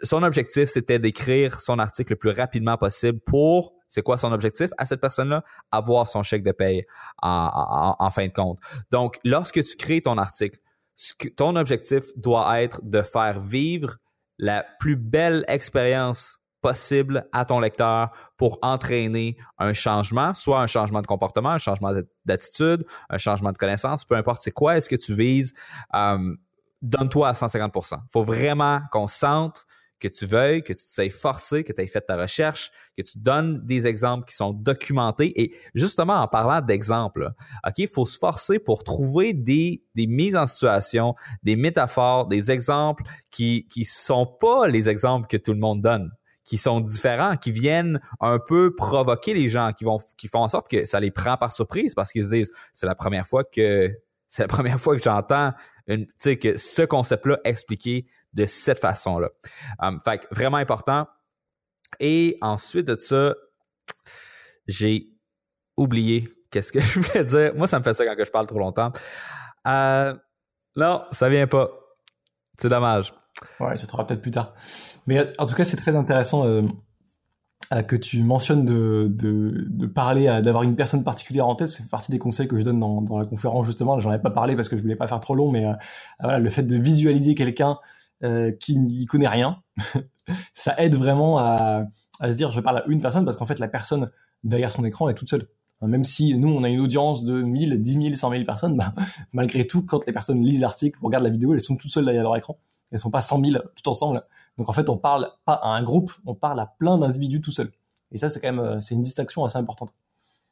son 0.03 0.23
objectif, 0.23 0.69
c'était 0.69 0.99
d'écrire 0.99 1.61
son 1.61 1.79
article 1.79 2.13
le 2.13 2.17
plus 2.17 2.31
rapidement 2.31 2.77
possible 2.77 3.21
pour, 3.21 3.75
c'est 3.89 4.03
quoi 4.03 4.19
son 4.19 4.33
objectif? 4.33 4.71
À 4.79 4.87
cette 4.87 5.01
personne-là? 5.01 5.43
Avoir 5.71 6.09
son 6.09 6.23
chèque 6.23 6.43
de 6.43 6.53
paye 6.53 6.85
en, 7.23 8.11
fin 8.11 8.27
de 8.27 8.33
compte. 8.33 8.59
Donc, 8.91 9.19
lorsque 9.25 9.63
tu 9.63 9.77
crées 9.77 10.01
ton 10.01 10.19
article, 10.19 10.59
ton 11.37 11.57
objectif 11.57 12.05
doit 12.17 12.61
être 12.61 12.81
de 12.83 13.03
faire 13.03 13.39
vivre 13.39 13.97
la 14.39 14.65
plus 14.81 14.97
belle 14.97 15.45
expérience 15.49 16.41
possible 16.63 17.29
à 17.33 17.45
ton 17.45 17.61
lecteur 17.61 18.11
pour 18.37 18.59
entraîner 18.63 19.37
un 19.59 19.73
changement, 19.73 20.35
soit 20.35 20.61
un 20.61 20.67
changement 20.67 21.01
de 21.01 21.07
comportement, 21.07 21.51
un 21.51 21.59
changement 21.59 21.93
d'attitude, 22.25 22.85
un 23.09 23.19
changement 23.19 23.53
de 23.53 23.59
connaissance, 23.59 24.05
peu 24.05 24.17
importe 24.17 24.43
c'est 24.43 24.51
quoi 24.51 24.77
est-ce 24.77 24.89
que 24.89 24.97
tu 24.97 25.15
vises, 25.15 25.53
euh, 25.95 26.35
donne-toi 26.83 27.29
à 27.29 27.33
150%. 27.33 27.99
Faut 28.11 28.25
vraiment 28.25 28.81
qu'on 28.91 29.07
sente 29.07 29.65
que 29.99 30.09
tu 30.09 30.27
veuilles, 30.27 30.63
que 30.63 30.73
tu 30.73 30.85
te 30.85 31.11
forcé, 31.11 31.65
que 31.65 31.73
tu 31.73 31.81
aies 31.81 31.87
fait 31.87 32.03
ta 32.03 32.17
recherche, 32.17 32.71
que 32.97 33.03
tu 33.03 33.19
donnes 33.19 33.65
des 33.65 33.87
exemples 33.87 34.27
qui 34.27 34.35
sont 34.35 34.53
documentés. 34.53 35.41
Et 35.41 35.55
justement, 35.75 36.15
en 36.15 36.29
parlant 36.29 36.61
d'exemples, 36.61 37.31
OK, 37.67 37.79
il 37.79 37.89
faut 37.89 38.07
se 38.07 38.19
forcer 38.19 38.59
pour 38.59 38.85
trouver 38.85 39.33
des, 39.33 39.83
des 39.95 40.07
mises 40.07 40.37
en 40.37 40.47
situation, 40.47 41.15
des 41.43 41.57
métaphores, 41.57 42.27
des 42.27 42.51
exemples 42.51 43.05
qui 43.31 43.67
qui 43.69 43.85
sont 43.85 44.27
pas 44.27 44.69
les 44.69 44.89
exemples 44.89 45.27
que 45.29 45.37
tout 45.37 45.53
le 45.53 45.61
monde 45.61 45.81
donne 45.81 46.11
qui 46.47 46.59
sont 46.59 46.81
différents, 46.81 47.37
qui 47.37 47.51
viennent 47.51 48.01
un 48.21 48.39
peu 48.39 48.75
provoquer 48.77 49.35
les 49.35 49.49
gens, 49.49 49.73
qui 49.73 49.85
vont 49.85 49.99
qui 50.17 50.29
font 50.29 50.39
en 50.39 50.49
sorte 50.49 50.69
que 50.71 50.85
ça 50.85 51.01
les 51.01 51.11
prend 51.11 51.37
par 51.37 51.53
surprise 51.53 51.93
parce 51.95 52.13
qu'ils 52.13 52.25
se 52.25 52.31
disent 52.31 52.53
c'est 52.73 52.87
la 52.87 52.95
première 52.95 53.27
fois 53.27 53.43
que 53.43 53.91
c'est 54.29 54.43
la 54.43 54.49
première 54.49 54.81
fois 54.81 54.97
que 54.97 55.03
j'entends 55.03 55.53
une, 55.87 56.07
que 56.37 56.57
ce 56.57 56.83
concept-là 56.83 57.39
expliqué 57.45 58.07
de 58.33 58.47
cette 58.47 58.79
façon-là. 58.79 59.31
Um, 59.81 60.01
fait 60.01 60.27
vraiment 60.31 60.57
important. 60.59 61.07
Et 62.01 62.37
ensuite 62.41 62.87
de 62.87 62.97
ça, 62.97 63.35
j'ai 64.67 65.07
oublié 65.77 66.29
qu'est-ce 66.51 66.73
que 66.73 66.81
je 66.81 67.01
voulais 67.01 67.25
dire. 67.25 67.55
Moi, 67.55 67.67
ça 67.67 67.79
me 67.79 67.85
fait 67.85 67.95
ça 67.95 68.05
quand 68.05 68.25
je 68.25 68.31
parle 68.31 68.47
trop 68.47 68.59
longtemps. 68.59 68.93
Euh, 69.67 70.15
non, 70.77 71.05
ça 71.13 71.29
vient 71.29 71.47
pas. 71.47 71.71
C'est 72.59 72.69
dommage. 72.69 73.15
Ouais, 73.61 73.77
je 73.77 73.85
te 73.85 73.97
peut-être 73.97 74.23
plus 74.23 74.31
tard. 74.31 74.55
Mais 75.07 75.33
en 75.39 75.47
tout 75.47 75.55
cas, 75.55 75.65
c'est 75.65 75.77
très 75.77 75.95
intéressant 75.95 76.47
euh, 76.47 76.63
que 77.87 77.97
tu 77.97 78.23
mentionnes 78.23 78.65
de, 78.65 79.09
de, 79.11 79.67
de 79.69 79.87
parler, 79.87 80.27
d'avoir 80.43 80.63
une 80.63 80.77
personne 80.77 81.03
particulière 81.03 81.49
en 81.49 81.57
tête, 81.57 81.69
c'est 81.69 81.89
partie 81.89 82.13
des 82.13 82.19
conseils 82.19 82.47
que 82.47 82.59
je 82.59 82.63
donne 82.63 82.79
dans, 82.79 83.03
dans 83.03 83.19
la 83.19 83.25
conférence 83.25 83.67
justement. 83.67 83.99
J'en 83.99 84.13
ai 84.13 84.19
pas 84.19 84.31
parlé 84.31 84.55
parce 84.55 84.69
que 84.69 84.77
je 84.77 84.83
voulais 84.83 84.97
pas 84.97 85.09
faire 85.09 85.21
trop 85.21 85.35
long, 85.35 85.51
mais 85.51 85.67
euh, 85.67 85.73
voilà, 86.21 86.39
le 86.39 86.51
fait 86.51 86.63
de 86.63 86.77
visualiser 86.77 87.35
quelqu'un 87.35 87.79
euh, 88.23 88.53
qui 88.53 88.79
n'y 88.79 89.05
connaît 89.07 89.29
rien, 89.29 89.63
ça 90.55 90.75
aide 90.79 90.95
vraiment 90.95 91.39
à, 91.39 91.85
à, 92.21 92.31
se 92.31 92.37
dire 92.37 92.51
je 92.51 92.61
parle 92.61 92.79
à 92.79 92.85
une 92.87 93.01
personne 93.01 93.25
parce 93.25 93.37
qu'en 93.37 93.47
fait 93.47 93.59
la 93.59 93.69
personne 93.69 94.11
derrière 94.45 94.71
son 94.71 94.85
écran 94.85 95.09
est 95.09 95.15
toute 95.15 95.29
seule. 95.29 95.49
Même 95.83 96.05
si 96.05 96.35
nous 96.39 96.49
on 96.49 96.63
a 96.63 96.69
une 96.69 96.81
audience 96.81 97.25
de 97.25 97.43
1000, 97.43 97.83
10 97.83 97.93
000, 97.93 98.15
100 98.15 98.31
000 98.31 98.45
personnes, 98.45 98.77
bah, 98.77 98.95
malgré 99.33 99.67
tout 99.67 99.83
quand 99.83 100.07
les 100.07 100.13
personnes 100.13 100.43
lisent 100.43 100.61
l'article, 100.61 100.99
regardent 101.03 101.25
la 101.25 101.31
vidéo, 101.31 101.53
elles 101.53 101.61
sont 101.61 101.77
toutes 101.77 101.91
seules 101.91 102.05
derrière 102.05 102.23
leur 102.23 102.37
écran. 102.37 102.59
Elles 102.93 103.01
sont 103.01 103.11
pas 103.11 103.21
100 103.21 103.45
000 103.45 103.63
tout 103.75 103.89
ensemble. 103.89 104.21
Donc 104.59 104.69
en 104.69 104.73
fait, 104.73 104.89
on 104.89 104.97
parle 104.97 105.31
pas 105.45 105.55
à 105.55 105.69
un 105.69 105.83
groupe, 105.83 106.13
on 106.25 106.35
parle 106.35 106.61
à 106.61 106.75
plein 106.79 106.99
d'individus 106.99 107.41
tout 107.41 107.51
seul. 107.51 107.71
Et 108.13 108.19
ça, 108.19 108.29
c'est 108.29 108.41
quand 108.41 108.53
même, 108.53 108.65
euh, 108.65 108.81
c'est 108.81 108.95
une 108.95 109.03
distinction 109.03 109.45
assez 109.45 109.59
importante. 109.59 109.95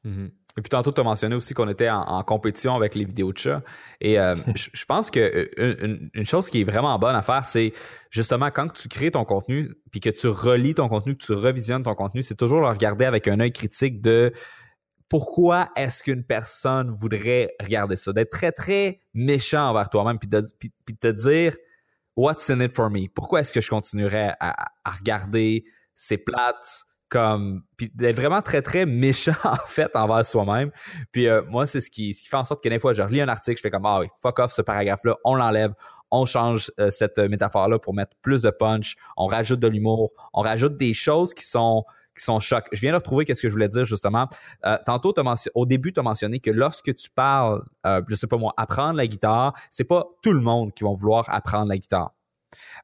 Mm-hmm. 0.04 0.30
Et 0.56 0.60
puis 0.60 0.70
tantôt, 0.70 0.92
tu 0.92 1.00
as 1.00 1.04
mentionné 1.04 1.34
aussi 1.34 1.52
qu'on 1.52 1.68
était 1.68 1.90
en, 1.90 2.22
compétition 2.22 2.76
avec 2.76 2.94
les 2.94 3.04
vidéos 3.04 3.32
de 3.32 3.38
chat. 3.38 3.62
Et 4.00 4.20
euh, 4.20 4.36
je, 4.54 4.84
pense 4.84 5.10
que 5.10 5.48
euh, 5.58 5.98
une, 6.14 6.24
chose 6.24 6.48
qui 6.48 6.60
est 6.60 6.64
vraiment 6.64 6.96
bonne 6.98 7.16
à 7.16 7.22
faire, 7.22 7.44
c'est 7.44 7.72
justement 8.10 8.50
quand 8.50 8.72
tu 8.72 8.88
crées 8.88 9.10
ton 9.10 9.24
contenu, 9.24 9.74
puis 9.90 10.00
que 10.00 10.10
tu 10.10 10.28
relis 10.28 10.74
ton 10.74 10.88
contenu, 10.88 11.16
que 11.16 11.24
tu 11.24 11.32
revisionnes 11.32 11.82
ton 11.82 11.94
contenu, 11.94 12.22
c'est 12.22 12.36
toujours 12.36 12.60
le 12.60 12.68
regarder 12.68 13.04
avec 13.04 13.26
un 13.26 13.40
œil 13.40 13.52
critique 13.52 14.00
de 14.00 14.32
pourquoi 15.08 15.70
est-ce 15.76 16.02
qu'une 16.02 16.24
personne 16.24 16.90
voudrait 16.90 17.54
regarder 17.60 17.96
ça, 17.96 18.12
d'être 18.12 18.30
très 18.30 18.52
très 18.52 19.00
méchant 19.12 19.70
envers 19.70 19.90
toi-même, 19.90 20.18
puis 20.18 20.28
de, 20.28 20.42
puis, 20.58 20.96
te 20.96 21.08
dire 21.08 21.56
what's 22.16 22.48
in 22.48 22.60
it 22.60 22.72
for 22.72 22.90
me? 22.90 23.08
Pourquoi 23.08 23.40
est-ce 23.40 23.52
que 23.52 23.60
je 23.60 23.70
continuerais 23.70 24.34
à, 24.40 24.54
regarder 24.84 25.64
ces 25.94 26.18
plates 26.18 26.84
comme 27.10 27.62
puis 27.76 27.92
d'être 27.94 28.16
vraiment 28.16 28.42
très 28.42 28.60
très 28.60 28.86
méchant 28.86 29.32
en 29.44 29.56
fait 29.56 29.94
envers 29.94 30.26
soi-même. 30.26 30.72
Puis 31.12 31.28
euh, 31.28 31.42
moi 31.48 31.66
c'est 31.66 31.80
ce 31.80 31.90
qui, 31.90 32.12
ce 32.12 32.22
qui 32.22 32.28
fait 32.28 32.36
en 32.36 32.44
sorte 32.44 32.64
que 32.64 32.68
des 32.68 32.80
fois 32.80 32.92
je 32.92 33.02
relis 33.02 33.20
un 33.20 33.28
article, 33.28 33.58
je 33.58 33.62
fais 33.62 33.70
comme 33.70 33.86
ah 33.86 34.00
oui, 34.00 34.06
fuck 34.20 34.38
off 34.40 34.50
ce 34.50 34.62
paragraphe 34.62 35.04
là, 35.04 35.14
on 35.22 35.34
l'enlève, 35.36 35.74
on 36.10 36.24
change 36.24 36.72
euh, 36.80 36.90
cette 36.90 37.18
métaphore 37.18 37.68
là 37.68 37.78
pour 37.78 37.94
mettre 37.94 38.16
plus 38.20 38.42
de 38.42 38.50
punch, 38.50 38.96
on 39.16 39.26
rajoute 39.26 39.60
de 39.60 39.68
l'humour, 39.68 40.12
on 40.32 40.40
rajoute 40.40 40.76
des 40.76 40.94
choses 40.94 41.34
qui 41.34 41.44
sont 41.44 41.84
qui 42.16 42.24
sont 42.24 42.40
chocs. 42.40 42.66
Je 42.72 42.80
viens 42.80 42.92
de 42.92 42.96
retrouver 42.96 43.24
qu'est-ce 43.24 43.42
que 43.42 43.48
je 43.48 43.52
voulais 43.52 43.68
dire 43.68 43.84
justement. 43.84 44.28
Euh, 44.64 44.78
tantôt, 44.84 45.14
au 45.54 45.66
début, 45.66 45.92
tu 45.92 46.00
as 46.00 46.02
mentionné 46.02 46.40
que 46.40 46.50
lorsque 46.50 46.94
tu 46.94 47.10
parles, 47.10 47.62
euh, 47.86 48.02
je 48.08 48.14
sais 48.14 48.26
pas 48.26 48.36
moi, 48.36 48.52
apprendre 48.56 48.96
la 48.96 49.06
guitare, 49.06 49.52
c'est 49.70 49.84
pas 49.84 50.04
tout 50.22 50.32
le 50.32 50.40
monde 50.40 50.72
qui 50.72 50.84
va 50.84 50.90
vouloir 50.92 51.28
apprendre 51.28 51.68
la 51.68 51.78
guitare. 51.78 52.12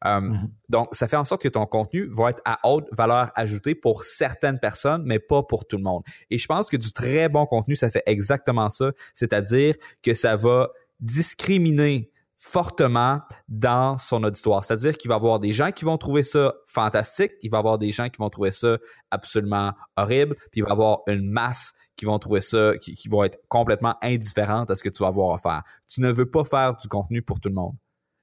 Euh, 0.04 0.20
mm-hmm. 0.20 0.48
Donc, 0.68 0.88
ça 0.92 1.08
fait 1.08 1.16
en 1.16 1.24
sorte 1.24 1.42
que 1.42 1.48
ton 1.48 1.66
contenu 1.66 2.08
va 2.10 2.30
être 2.30 2.42
à 2.44 2.58
haute 2.68 2.88
valeur 2.92 3.30
ajoutée 3.34 3.74
pour 3.74 4.04
certaines 4.04 4.58
personnes, 4.58 5.02
mais 5.04 5.18
pas 5.18 5.42
pour 5.42 5.66
tout 5.66 5.76
le 5.76 5.82
monde. 5.82 6.02
Et 6.30 6.38
je 6.38 6.46
pense 6.46 6.68
que 6.68 6.76
du 6.76 6.92
très 6.92 7.28
bon 7.28 7.46
contenu, 7.46 7.76
ça 7.76 7.90
fait 7.90 8.02
exactement 8.06 8.68
ça, 8.68 8.90
c'est-à-dire 9.14 9.76
que 10.02 10.14
ça 10.14 10.36
va 10.36 10.70
discriminer 11.00 12.10
fortement 12.42 13.20
dans 13.48 13.98
son 13.98 14.24
auditoire. 14.24 14.64
C'est-à-dire 14.64 14.96
qu'il 14.96 15.10
va 15.10 15.16
y 15.16 15.18
avoir 15.18 15.40
des 15.40 15.52
gens 15.52 15.72
qui 15.72 15.84
vont 15.84 15.98
trouver 15.98 16.22
ça 16.22 16.54
fantastique, 16.66 17.32
il 17.42 17.50
va 17.50 17.58
y 17.58 17.60
avoir 17.60 17.76
des 17.76 17.90
gens 17.90 18.08
qui 18.08 18.16
vont 18.16 18.30
trouver 18.30 18.50
ça 18.50 18.78
absolument 19.10 19.74
horrible, 19.98 20.36
puis 20.50 20.60
il 20.60 20.62
va 20.62 20.70
y 20.70 20.72
avoir 20.72 21.00
une 21.06 21.30
masse 21.30 21.74
qui 21.96 22.06
vont 22.06 22.18
trouver 22.18 22.40
ça, 22.40 22.72
qui, 22.80 22.94
qui 22.94 23.08
vont 23.08 23.24
être 23.24 23.38
complètement 23.48 23.94
indifférentes 24.00 24.70
à 24.70 24.74
ce 24.74 24.82
que 24.82 24.88
tu 24.88 25.02
vas 25.02 25.08
avoir 25.08 25.34
à 25.34 25.38
faire. 25.38 25.62
Tu 25.86 26.00
ne 26.00 26.10
veux 26.10 26.30
pas 26.30 26.44
faire 26.44 26.76
du 26.76 26.88
contenu 26.88 27.20
pour 27.20 27.40
tout 27.40 27.50
le 27.50 27.54
monde. 27.54 27.74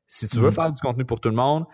Si 0.07 0.27
tu 0.27 0.37
veux 0.37 0.49
mm-hmm. 0.49 0.53
faire 0.55 0.71
du 0.71 0.81
contenu 0.81 1.05
pour 1.05 1.19
tout 1.19 1.29
le 1.29 1.35
monde, 1.35 1.65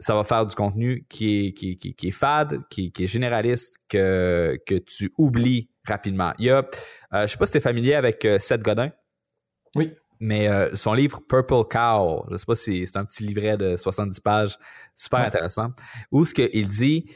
ça 0.00 0.14
va 0.14 0.24
faire 0.24 0.46
du 0.46 0.54
contenu 0.54 1.04
qui 1.10 1.48
est, 1.48 1.52
qui, 1.52 1.76
qui, 1.76 1.94
qui 1.94 2.08
est 2.08 2.12
fade, 2.12 2.62
qui, 2.70 2.90
qui, 2.90 3.04
est 3.04 3.06
généraliste, 3.06 3.74
que, 3.90 4.58
que 4.64 4.76
tu 4.76 5.12
oublies 5.18 5.68
rapidement. 5.86 6.32
Il 6.38 6.46
y 6.46 6.50
a, 6.50 6.66
euh, 7.12 7.26
je 7.26 7.26
sais 7.26 7.36
pas 7.36 7.44
si 7.44 7.52
tu 7.52 7.58
es 7.58 7.60
familier 7.60 7.92
avec 7.92 8.24
euh, 8.24 8.38
Seth 8.38 8.62
Godin? 8.62 8.90
Oui 9.74 9.94
mais 10.20 10.48
euh, 10.48 10.74
son 10.74 10.92
livre 10.92 11.20
Purple 11.28 11.64
Cow, 11.70 12.26
je 12.30 12.36
sais 12.36 12.46
pas 12.46 12.54
si 12.54 12.86
c'est 12.86 12.98
un 12.98 13.04
petit 13.04 13.24
livret 13.24 13.56
de 13.56 13.76
70 13.76 14.20
pages, 14.20 14.58
super 14.94 15.20
intéressant, 15.20 15.68
où 16.10 16.24
ce 16.24 16.34
qu'il 16.34 16.68
dit 16.68 17.06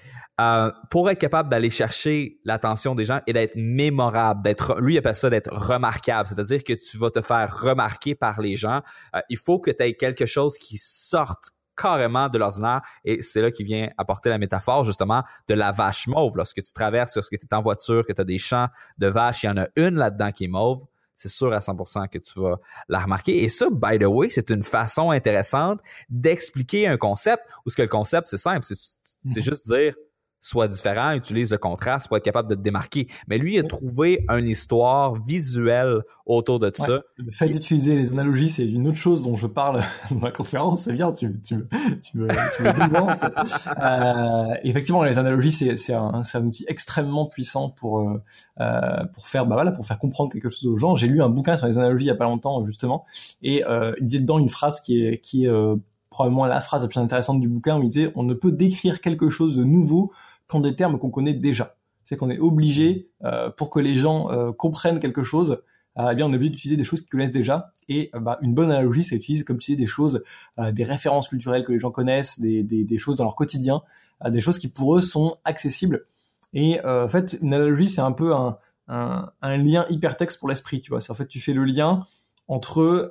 euh, 0.40 0.72
pour 0.90 1.10
être 1.10 1.18
capable 1.18 1.50
d'aller 1.50 1.70
chercher 1.70 2.38
l'attention 2.44 2.94
des 2.94 3.04
gens 3.04 3.20
et 3.26 3.32
d'être 3.32 3.56
mémorable, 3.56 4.42
d'être 4.42 4.80
lui 4.80 4.94
il 4.94 4.98
appelle 4.98 5.14
ça 5.14 5.28
d'être 5.28 5.52
remarquable, 5.52 6.28
c'est-à-dire 6.28 6.64
que 6.64 6.72
tu 6.72 6.96
vas 6.96 7.10
te 7.10 7.20
faire 7.20 7.54
remarquer 7.60 8.14
par 8.14 8.40
les 8.40 8.56
gens, 8.56 8.80
euh, 9.14 9.20
il 9.28 9.36
faut 9.36 9.58
que 9.58 9.70
tu 9.70 9.82
aies 9.82 9.94
quelque 9.94 10.26
chose 10.26 10.56
qui 10.56 10.78
sorte 10.78 11.50
carrément 11.76 12.28
de 12.28 12.38
l'ordinaire 12.38 12.82
et 13.04 13.22
c'est 13.22 13.40
là 13.40 13.50
qui 13.50 13.64
vient 13.64 13.88
apporter 13.96 14.28
la 14.28 14.38
métaphore 14.38 14.84
justement 14.84 15.22
de 15.48 15.54
la 15.54 15.72
vache 15.72 16.06
mauve. 16.06 16.36
Lorsque 16.36 16.62
tu 16.62 16.72
traverses 16.72 17.14
lorsque 17.16 17.38
tu 17.38 17.46
es 17.46 17.54
en 17.54 17.62
voiture 17.62 18.04
que 18.06 18.12
tu 18.12 18.20
as 18.20 18.24
des 18.24 18.38
champs 18.38 18.68
de 18.98 19.06
vaches, 19.06 19.44
il 19.44 19.46
y 19.46 19.48
en 19.50 19.56
a 19.56 19.66
une 19.76 19.96
là-dedans 19.96 20.30
qui 20.32 20.44
est 20.44 20.48
mauve 20.48 20.84
c'est 21.20 21.28
sûr 21.28 21.52
à 21.52 21.58
100% 21.58 22.08
que 22.08 22.18
tu 22.18 22.40
vas 22.40 22.58
la 22.88 23.00
remarquer. 23.00 23.42
Et 23.42 23.50
ça, 23.50 23.68
by 23.70 23.98
the 23.98 24.06
way, 24.06 24.30
c'est 24.30 24.48
une 24.48 24.62
façon 24.62 25.10
intéressante 25.10 25.80
d'expliquer 26.08 26.88
un 26.88 26.96
concept 26.96 27.44
où 27.66 27.70
ce 27.70 27.76
que 27.76 27.82
le 27.82 27.88
concept, 27.88 28.28
c'est 28.28 28.38
simple, 28.38 28.64
c'est 28.64 28.74
mm-hmm. 28.74 29.42
juste 29.42 29.68
dire 29.68 29.94
soit 30.40 30.68
différent, 30.68 31.12
utilise 31.12 31.50
le 31.52 31.58
contraste 31.58 32.08
pour 32.08 32.16
être 32.16 32.24
capable 32.24 32.48
de 32.48 32.54
te 32.54 32.60
démarquer. 32.60 33.06
Mais 33.28 33.38
lui, 33.38 33.56
il 33.56 33.58
a 33.60 33.62
trouvé 33.62 34.24
une 34.28 34.48
histoire 34.48 35.14
visuelle 35.24 36.00
autour 36.26 36.58
de 36.58 36.70
ça. 36.74 37.00
Le 37.16 37.30
fait 37.32 37.48
d'utiliser 37.48 37.94
les 37.96 38.10
analogies, 38.10 38.48
c'est 38.48 38.66
une 38.66 38.88
autre 38.88 38.96
chose 38.96 39.22
dont 39.22 39.36
je 39.36 39.46
parle 39.46 39.82
dans 40.10 40.16
ma 40.16 40.30
conférence. 40.30 40.82
C'est 40.82 40.92
bien, 40.92 41.12
tu, 41.12 41.40
tu, 41.42 41.56
tu 42.02 42.18
me, 42.18 42.28
tu 42.28 42.62
me 42.62 42.70
euh, 44.52 44.54
effectivement, 44.64 45.02
les 45.02 45.18
analogies, 45.18 45.52
c'est, 45.52 45.76
c'est, 45.76 45.94
un, 45.94 46.24
c'est 46.24 46.38
un 46.38 46.44
outil 46.44 46.64
extrêmement 46.68 47.26
puissant 47.26 47.70
pour, 47.70 48.00
euh, 48.00 48.22
euh, 48.60 49.04
pour 49.12 49.26
faire, 49.26 49.46
bah 49.46 49.54
voilà, 49.54 49.72
pour 49.72 49.86
faire 49.86 49.98
comprendre 49.98 50.32
quelque 50.32 50.48
chose 50.48 50.66
aux 50.66 50.76
gens. 50.76 50.94
J'ai 50.94 51.06
lu 51.06 51.22
un 51.22 51.28
bouquin 51.28 51.56
sur 51.56 51.66
les 51.66 51.78
analogies 51.78 52.04
il 52.04 52.08
y 52.08 52.12
a 52.12 52.16
pas 52.16 52.24
longtemps, 52.24 52.64
justement, 52.66 53.04
et 53.42 53.64
euh, 53.66 53.92
il 53.98 54.06
disait 54.06 54.20
dedans 54.20 54.38
une 54.38 54.48
phrase 54.48 54.80
qui 54.80 55.04
est, 55.04 55.18
qui 55.18 55.44
est 55.44 55.48
euh, 55.48 55.76
probablement 56.10 56.46
la 56.46 56.60
phrase 56.60 56.82
la 56.82 56.88
plus 56.88 56.98
intéressante 56.98 57.40
du 57.40 57.48
bouquin 57.48 57.78
où 57.78 57.82
il 57.82 57.88
disait 57.88 58.12
on 58.16 58.22
ne 58.22 58.34
peut 58.34 58.52
décrire 58.52 59.00
quelque 59.00 59.30
chose 59.30 59.56
de 59.56 59.64
nouveau 59.64 60.12
qu'en 60.50 60.60
des 60.60 60.74
termes 60.74 60.98
qu'on 60.98 61.10
connaît 61.10 61.32
déjà. 61.32 61.76
C'est 62.04 62.16
qu'on 62.16 62.28
est 62.28 62.38
obligé, 62.38 63.08
euh, 63.24 63.50
pour 63.50 63.70
que 63.70 63.78
les 63.78 63.94
gens 63.94 64.30
euh, 64.30 64.52
comprennent 64.52 64.98
quelque 64.98 65.22
chose, 65.22 65.62
euh, 65.98 66.10
eh 66.10 66.14
bien 66.14 66.26
on 66.26 66.32
est 66.32 66.34
obligé 66.34 66.50
d'utiliser 66.50 66.76
des 66.76 66.84
choses 66.84 67.00
qu'ils 67.00 67.10
connaissent 67.10 67.30
déjà. 67.30 67.72
Et 67.88 68.10
bah, 68.14 68.38
une 68.42 68.52
bonne 68.52 68.70
analogie, 68.70 69.04
c'est 69.04 69.16
d'utiliser 69.16 69.44
comme 69.44 69.58
tu 69.58 69.72
dis 69.72 69.76
des 69.76 69.86
choses, 69.86 70.22
des 70.58 70.84
références 70.84 71.28
culturelles 71.28 71.64
que 71.64 71.72
les 71.72 71.78
gens 71.80 71.90
connaissent, 71.90 72.40
des, 72.40 72.62
des, 72.62 72.98
choses 72.98 73.16
dans 73.16 73.24
leur 73.24 73.34
quotidien, 73.34 73.82
des 74.28 74.40
choses 74.40 74.60
qui 74.60 74.68
pour 74.68 74.96
eux 74.96 75.00
sont 75.00 75.38
accessibles. 75.44 76.06
Et 76.52 76.80
en 76.84 77.08
fait, 77.08 77.36
une 77.42 77.52
analogie, 77.52 77.88
c'est 77.88 78.00
un 78.00 78.12
peu 78.12 78.32
un, 78.32 78.58
un, 78.86 79.30
un, 79.42 79.56
lien 79.56 79.84
hypertexte 79.90 80.38
pour 80.38 80.48
l'esprit. 80.48 80.80
Tu 80.80 80.90
vois, 80.90 81.00
c'est 81.00 81.10
en 81.10 81.16
fait 81.16 81.26
tu 81.26 81.40
fais 81.40 81.52
le 81.52 81.64
lien 81.64 82.04
entre 82.46 83.10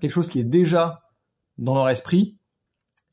quelque 0.00 0.12
chose 0.12 0.28
qui 0.28 0.40
est 0.40 0.44
déjà 0.44 1.02
dans 1.58 1.76
leur 1.76 1.88
esprit 1.88 2.36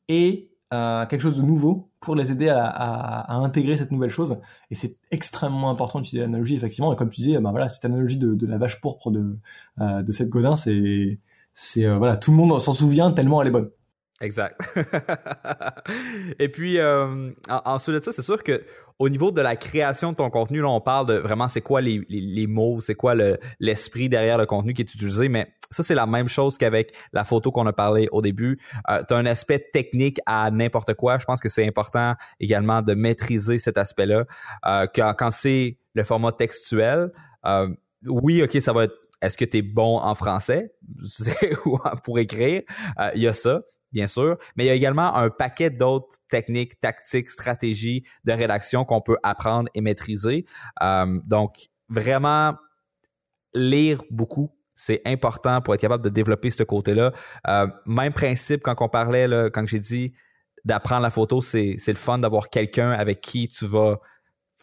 et 0.08 0.50
quelque 0.72 1.20
chose 1.20 1.36
de 1.36 1.42
nouveau 1.42 1.92
pour 2.04 2.14
les 2.14 2.30
aider 2.30 2.48
à, 2.48 3.34
intégrer 3.34 3.76
cette 3.76 3.90
nouvelle 3.90 4.10
chose. 4.10 4.38
Et 4.70 4.74
c'est 4.74 4.96
extrêmement 5.10 5.70
important 5.70 6.00
d'utiliser 6.00 6.24
l'analogie, 6.24 6.54
effectivement. 6.54 6.92
Et 6.92 6.96
comme 6.96 7.10
tu 7.10 7.22
disais, 7.22 7.38
bah 7.38 7.50
voilà, 7.50 7.68
cette 7.68 7.84
analogie 7.84 8.18
de, 8.18 8.46
la 8.46 8.58
vache 8.58 8.80
pourpre 8.80 9.10
de, 9.10 9.38
euh, 9.80 10.02
de 10.02 10.12
cette 10.12 10.28
Godin, 10.28 10.56
c'est, 10.56 11.18
c'est 11.52 11.84
euh, 11.84 11.96
voilà, 11.96 12.16
tout 12.16 12.30
le 12.30 12.36
monde 12.36 12.60
s'en 12.60 12.72
souvient 12.72 13.10
tellement 13.10 13.40
elle 13.42 13.48
est 13.48 13.52
bonne. 13.52 13.70
Exact. 14.20 14.60
Et 16.38 16.48
puis 16.48 16.78
euh, 16.78 17.30
ensuite 17.48 17.96
de 17.96 18.02
ça, 18.02 18.12
c'est 18.12 18.22
sûr 18.22 18.42
que 18.42 18.64
au 18.98 19.08
niveau 19.08 19.32
de 19.32 19.40
la 19.40 19.56
création 19.56 20.12
de 20.12 20.16
ton 20.16 20.30
contenu, 20.30 20.60
là, 20.60 20.68
on 20.68 20.80
parle 20.80 21.06
de 21.06 21.14
vraiment 21.14 21.48
c'est 21.48 21.60
quoi 21.60 21.80
les, 21.80 22.00
les, 22.08 22.20
les 22.20 22.46
mots, 22.46 22.80
c'est 22.80 22.94
quoi 22.94 23.14
le, 23.14 23.38
l'esprit 23.58 24.08
derrière 24.08 24.38
le 24.38 24.46
contenu 24.46 24.72
qui 24.72 24.82
est 24.82 24.94
utilisé, 24.94 25.28
mais 25.28 25.52
ça, 25.74 25.82
c'est 25.82 25.94
la 25.94 26.06
même 26.06 26.28
chose 26.28 26.56
qu'avec 26.56 26.94
la 27.12 27.24
photo 27.24 27.50
qu'on 27.50 27.66
a 27.66 27.72
parlé 27.72 28.08
au 28.12 28.22
début. 28.22 28.60
Euh, 28.88 29.02
tu 29.06 29.14
as 29.14 29.16
un 29.16 29.26
aspect 29.26 29.58
technique 29.72 30.20
à 30.24 30.50
n'importe 30.50 30.94
quoi. 30.94 31.18
Je 31.18 31.24
pense 31.24 31.40
que 31.40 31.48
c'est 31.48 31.66
important 31.66 32.14
également 32.38 32.80
de 32.80 32.94
maîtriser 32.94 33.58
cet 33.58 33.76
aspect-là. 33.76 34.24
Euh, 34.66 34.86
quand, 34.94 35.14
quand 35.18 35.30
c'est 35.32 35.78
le 35.94 36.04
format 36.04 36.30
textuel, 36.32 37.10
euh, 37.46 37.68
oui, 38.06 38.42
OK, 38.42 38.56
ça 38.60 38.72
va 38.72 38.84
être 38.84 38.94
est-ce 39.20 39.38
que 39.38 39.44
tu 39.44 39.58
es 39.58 39.62
bon 39.62 39.98
en 39.98 40.14
français? 40.14 40.74
Pour 42.04 42.18
écrire? 42.18 42.62
Euh, 43.00 43.10
il 43.14 43.22
y 43.22 43.26
a 43.26 43.32
ça 43.32 43.62
bien 43.94 44.06
sûr, 44.06 44.36
mais 44.56 44.64
il 44.64 44.66
y 44.66 44.70
a 44.70 44.74
également 44.74 45.14
un 45.16 45.30
paquet 45.30 45.70
d'autres 45.70 46.18
techniques, 46.28 46.78
tactiques, 46.80 47.30
stratégies 47.30 48.04
de 48.24 48.32
rédaction 48.32 48.84
qu'on 48.84 49.00
peut 49.00 49.16
apprendre 49.22 49.70
et 49.74 49.80
maîtriser. 49.80 50.44
Euh, 50.82 51.20
donc, 51.24 51.68
vraiment 51.88 52.54
lire 53.54 54.02
beaucoup 54.10 54.50
c'est 54.74 55.00
important 55.04 55.60
pour 55.60 55.74
être 55.74 55.80
capable 55.80 56.02
de 56.02 56.08
développer 56.08 56.50
ce 56.50 56.64
côté-là. 56.64 57.12
Euh, 57.46 57.68
même 57.86 58.12
principe 58.12 58.62
quand 58.62 58.74
on 58.80 58.88
parlait, 58.88 59.28
là, 59.28 59.48
quand 59.48 59.66
j'ai 59.68 59.78
dit 59.78 60.12
d'apprendre 60.64 61.02
la 61.02 61.10
photo, 61.10 61.40
c'est 61.40 61.76
le 61.86 61.94
fun 61.94 62.18
d'avoir 62.18 62.48
quelqu'un 62.48 62.90
avec 62.90 63.20
qui 63.20 63.48
tu 63.48 63.66
vas 63.66 63.98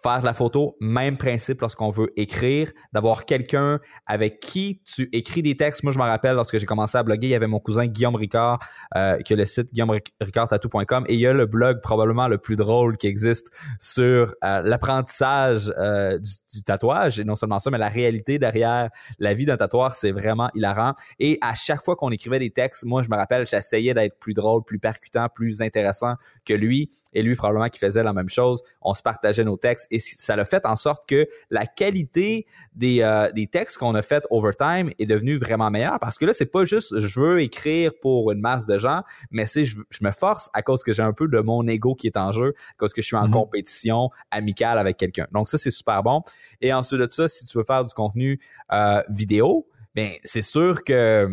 faire 0.04 0.22
la 0.24 0.34
photo, 0.34 0.76
même 0.80 1.18
principe 1.18 1.62
lorsqu'on 1.62 1.90
veut 1.90 2.12
écrire, 2.16 2.72
d'avoir 2.94 3.26
quelqu'un 3.26 3.80
avec 4.06 4.40
qui 4.40 4.82
tu 4.86 5.10
écris 5.12 5.42
des 5.44 5.56
textes. 5.56 5.84
Moi, 5.84 5.92
je 5.92 6.00
me 6.00 6.04
rappelle 6.04 6.36
lorsque 6.36 6.58
j'ai 6.58 6.66
commencé 6.66 6.98
à 6.98 7.04
bloguer, 7.04 7.28
il 7.28 7.32
y 7.32 7.36
avait 7.36 7.48
mon 7.48 7.60
cousin 7.60 7.86
Guillaume 7.86 8.16
Ricard 8.16 8.60
euh, 8.96 9.18
qui 9.20 9.34
a 9.34 9.36
le 9.36 9.46
site 9.46 9.74
guillaumericartatou.com 9.74 11.06
et 11.08 11.14
il 11.14 11.20
y 11.20 11.28
a 11.28 11.34
le 11.34 11.46
blog 11.46 11.82
probablement 11.82 12.28
le 12.28 12.38
plus 12.38 12.56
drôle 12.56 12.98
qui 12.98 13.08
existe 13.08 13.48
sur 13.80 14.34
euh, 14.44 14.62
l'apprentissage 14.62 15.72
euh, 15.78 16.18
du, 16.20 16.64
tatouage 16.64 17.20
et 17.20 17.24
non 17.24 17.36
seulement 17.36 17.60
ça, 17.60 17.70
mais 17.70 17.78
la 17.78 17.90
réalité 17.90 18.40
derrière 18.40 18.90
la 19.20 19.34
vie 19.34 19.46
d'un 19.46 19.58
tatoueur, 19.58 19.94
c'est 19.94 20.12
vraiment 20.12 20.50
hilarant. 20.54 20.94
Et 21.20 21.38
à 21.42 21.56
chaque 21.56 21.84
fois 21.84 21.96
qu'on 21.96 22.12
écrivait 22.12 22.40
des 22.40 22.52
textes, 22.52 22.86
moi, 22.86 23.02
je 23.02 23.10
me 23.10 23.16
rappelle, 23.16 23.46
j'essayais 23.46 23.94
d'être 23.94 24.20
plus 24.20 24.34
drôle, 24.34 24.64
plus 24.64 24.80
percutant, 24.80 25.28
plus 25.34 25.62
intéressant 25.62 26.16
que 26.46 26.54
lui 26.54 26.90
et 27.14 27.22
lui 27.22 27.36
probablement 27.36 27.70
qui 27.70 27.80
faisait 27.80 28.04
la 28.04 28.14
même 28.14 28.30
chose. 28.30 28.62
On 28.82 28.94
se 28.94 29.02
partageait 29.02 29.44
nos 29.44 29.58
textes 29.58 29.88
et 29.92 30.00
ça 30.00 30.36
l'a 30.36 30.46
fait 30.46 30.66
en 30.66 30.76
sorte 30.76 31.08
que 31.08 31.28
la 31.50 31.66
qualité 31.66 32.46
des, 32.74 33.02
euh, 33.02 33.32
des 33.32 33.48
textes 33.48 33.78
qu'on 33.78 33.96
a 33.96 34.02
fait 34.02 34.26
overtime 34.30 34.92
est 35.00 35.06
devenue 35.06 35.38
vraiment 35.38 35.70
meilleure 35.70 36.00
parce 36.00 36.18
que 36.18 36.26
là 36.26 36.34
c'est 36.34 36.46
pas 36.46 36.66
juste 36.66 37.00
je 37.00 37.20
veux 37.20 37.42
écrire 37.42 37.92
pour 38.02 38.32
une 38.32 38.40
masse 38.40 38.66
de 38.66 38.78
gens, 38.78 39.02
mais 39.30 39.46
c'est 39.46 39.66
je, 39.66 39.78
me 40.02 40.12
force 40.12 40.50
à 40.54 40.62
cause 40.62 40.84
que 40.84 40.92
j'ai 40.92 41.04
un 41.04 41.14
peu 41.14 41.28
de 41.28 41.40
mon 41.40 41.68
ego 41.68 41.96
qui 41.96 42.08
est 42.08 42.18
en 42.18 42.32
jeu, 42.32 42.54
à 42.72 42.74
cause 42.78 42.94
que 42.94 43.02
je 43.02 43.08
suis 43.08 43.16
en 43.16 43.28
mm-hmm. 43.28 43.32
compétition 43.32 44.10
amicale 44.32 44.78
avec 44.78 44.98
quelqu'un. 44.98 45.28
Donc 45.32 45.48
ça 45.50 45.58
c'est 45.58 45.72
super 45.72 46.04
bon. 46.04 46.24
Et 46.62 46.74
ensuite 46.74 47.00
de 47.02 47.08
ça, 47.10 47.28
si 47.28 47.46
tu 47.46 47.58
veux 47.58 47.64
faire 47.64 47.86
du 47.86 47.94
contenu 47.94 48.40
euh, 48.72 49.02
vidéo, 49.10 49.68
ben 49.96 50.14
c'est 50.24 50.42
sûr 50.42 50.84
que 50.84 51.28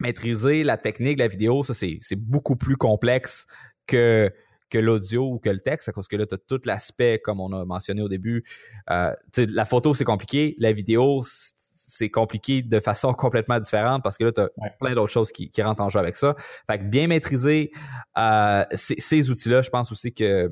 maîtriser 0.00 0.64
la 0.64 0.76
technique 0.76 1.16
de 1.16 1.22
la 1.22 1.28
vidéo, 1.28 1.62
ça 1.62 1.74
c'est 1.74 2.16
beaucoup 2.16 2.56
plus 2.56 2.76
complexe 2.76 3.46
que 3.86 4.30
que 4.72 4.78
l'audio 4.78 5.28
ou 5.28 5.38
que 5.38 5.50
le 5.50 5.60
texte, 5.60 5.92
parce 5.94 6.08
que 6.08 6.16
là, 6.16 6.24
tu 6.24 6.34
as 6.34 6.38
tout 6.38 6.60
l'aspect, 6.64 7.20
comme 7.22 7.40
on 7.40 7.52
a 7.52 7.66
mentionné 7.66 8.00
au 8.00 8.08
début. 8.08 8.42
Euh, 8.90 9.12
la 9.36 9.66
photo, 9.66 9.92
c'est 9.92 10.04
compliqué. 10.04 10.56
La 10.58 10.72
vidéo, 10.72 11.20
c'est 11.22 12.08
compliqué 12.08 12.62
de 12.62 12.80
façon 12.80 13.12
complètement 13.12 13.60
différente 13.60 14.02
parce 14.02 14.16
que 14.16 14.24
là, 14.24 14.32
tu 14.32 14.40
as 14.40 14.48
plein 14.80 14.94
d'autres 14.94 15.12
choses 15.12 15.30
qui, 15.30 15.50
rentrent 15.60 15.82
en 15.82 15.90
jeu 15.90 16.00
avec 16.00 16.16
ça. 16.16 16.34
Fait 16.66 16.78
que 16.78 16.84
bien 16.84 17.06
maîtriser 17.06 17.70
euh, 18.18 18.64
ces, 18.72 18.94
ces 18.98 19.30
outils-là, 19.30 19.60
je 19.60 19.68
pense 19.68 19.92
aussi 19.92 20.14
que 20.14 20.48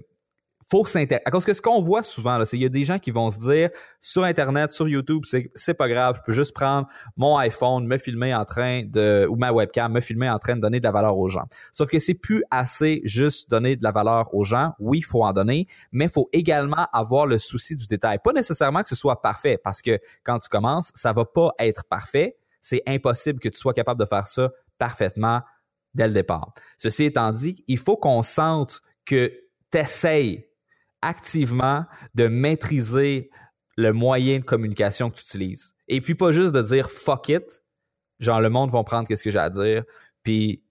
faut 0.71 0.87
s'intéresser. 0.87 1.23
À 1.27 1.31
cause 1.31 1.45
que 1.45 1.53
ce 1.53 1.61
qu'on 1.61 1.81
voit 1.81 2.03
souvent, 2.03 2.39
c'est 2.45 2.57
qu'il 2.57 2.63
y 2.63 2.67
a 2.67 2.69
des 2.69 2.85
gens 2.85 2.99
qui 2.99 3.11
vont 3.11 3.31
se 3.31 3.39
dire 3.39 3.71
sur 4.01 4.25
Internet, 4.25 4.71
sur 4.73 4.89
YouTube, 4.89 5.25
c'est, 5.25 5.75
pas 5.75 5.89
grave, 5.89 6.17
je 6.19 6.23
peux 6.23 6.33
juste 6.33 6.55
prendre 6.55 6.87
mon 7.17 7.37
iPhone, 7.39 7.87
me 7.87 7.99
filmer 7.99 8.35
en 8.35 8.45
train 8.45 8.85
de, 8.85 9.27
ou 9.29 9.37
ma 9.37 9.53
webcam, 9.53 9.93
me 9.93 10.01
filmer 10.01 10.31
en 10.31 10.39
train 10.39 10.57
de 10.57 10.61
donner 10.61 10.79
de 10.79 10.85
la 10.85 10.93
valeur 10.93 11.19
aux 11.19 11.29
gens. 11.29 11.45
Sauf 11.73 11.89
que 11.89 11.99
c'est 11.99 12.15
plus 12.15 12.45
assez 12.51 13.01
juste 13.05 13.51
donner 13.51 13.77
de 13.77 13.83
la 13.83 13.91
valeur 13.91 14.33
aux 14.35 14.45
gens. 14.45 14.73
Oui, 14.79 14.99
il 14.99 15.05
faut 15.05 15.25
en 15.25 15.33
donner, 15.33 15.67
mais 15.93 16.05
il 16.05 16.11
faut 16.11 16.29
également 16.33 16.87
avoir 16.93 17.27
le 17.27 17.39
souci 17.39 17.77
du 17.77 17.87
détail. 17.87 18.19
Pas 18.23 18.33
nécessairement 18.33 18.83
que 18.83 18.89
ce 18.89 18.97
soit 18.97 19.21
parfait, 19.21 19.59
parce 19.63 19.83
que 19.83 19.99
quand 20.23 20.39
tu 20.39 20.49
commences, 20.49 20.93
ça 20.95 21.13
va 21.13 21.25
pas 21.25 21.51
être 21.59 21.85
parfait. 21.85 22.37
C'est 22.61 22.83
impossible 22.87 23.41
que 23.41 23.49
tu 23.49 23.59
sois 23.59 23.73
capable 23.73 24.01
de 24.01 24.07
faire 24.07 24.27
ça 24.27 24.51
parfaitement 24.79 25.41
dès 25.95 26.07
le 26.07 26.15
départ. 26.15 26.53
Ceci 26.79 27.05
étant 27.05 27.33
dit, 27.33 27.65
il 27.67 27.79
faut 27.79 27.97
qu'on 27.97 28.23
sente 28.23 28.83
que 29.05 29.33
tu 29.73 29.79
essayes 29.79 30.50
activement 31.03 31.85
de 32.15 32.27
maîtriser 32.27 33.31
le 33.77 33.93
moyen 33.93 34.39
de 34.39 34.45
communication 34.45 35.11
que 35.11 35.17
tu 35.17 35.23
utilises. 35.23 35.75
Et 35.89 36.01
puis 36.01 36.15
pas 36.15 36.33
juste 36.33 36.53
de 36.53 36.63
dire 36.63 36.91
fuck 36.91 37.29
it, 37.29 37.63
genre 38.19 38.41
le 38.41 38.51
monde 38.51 38.71
va 38.71 38.83
prendre 38.85 39.09
qu'est-ce 39.09 39.25
que 39.25 39.31
j'ai 39.31 39.39
à 39.39 39.51
dire, 39.51 39.85
puis 40.23 40.63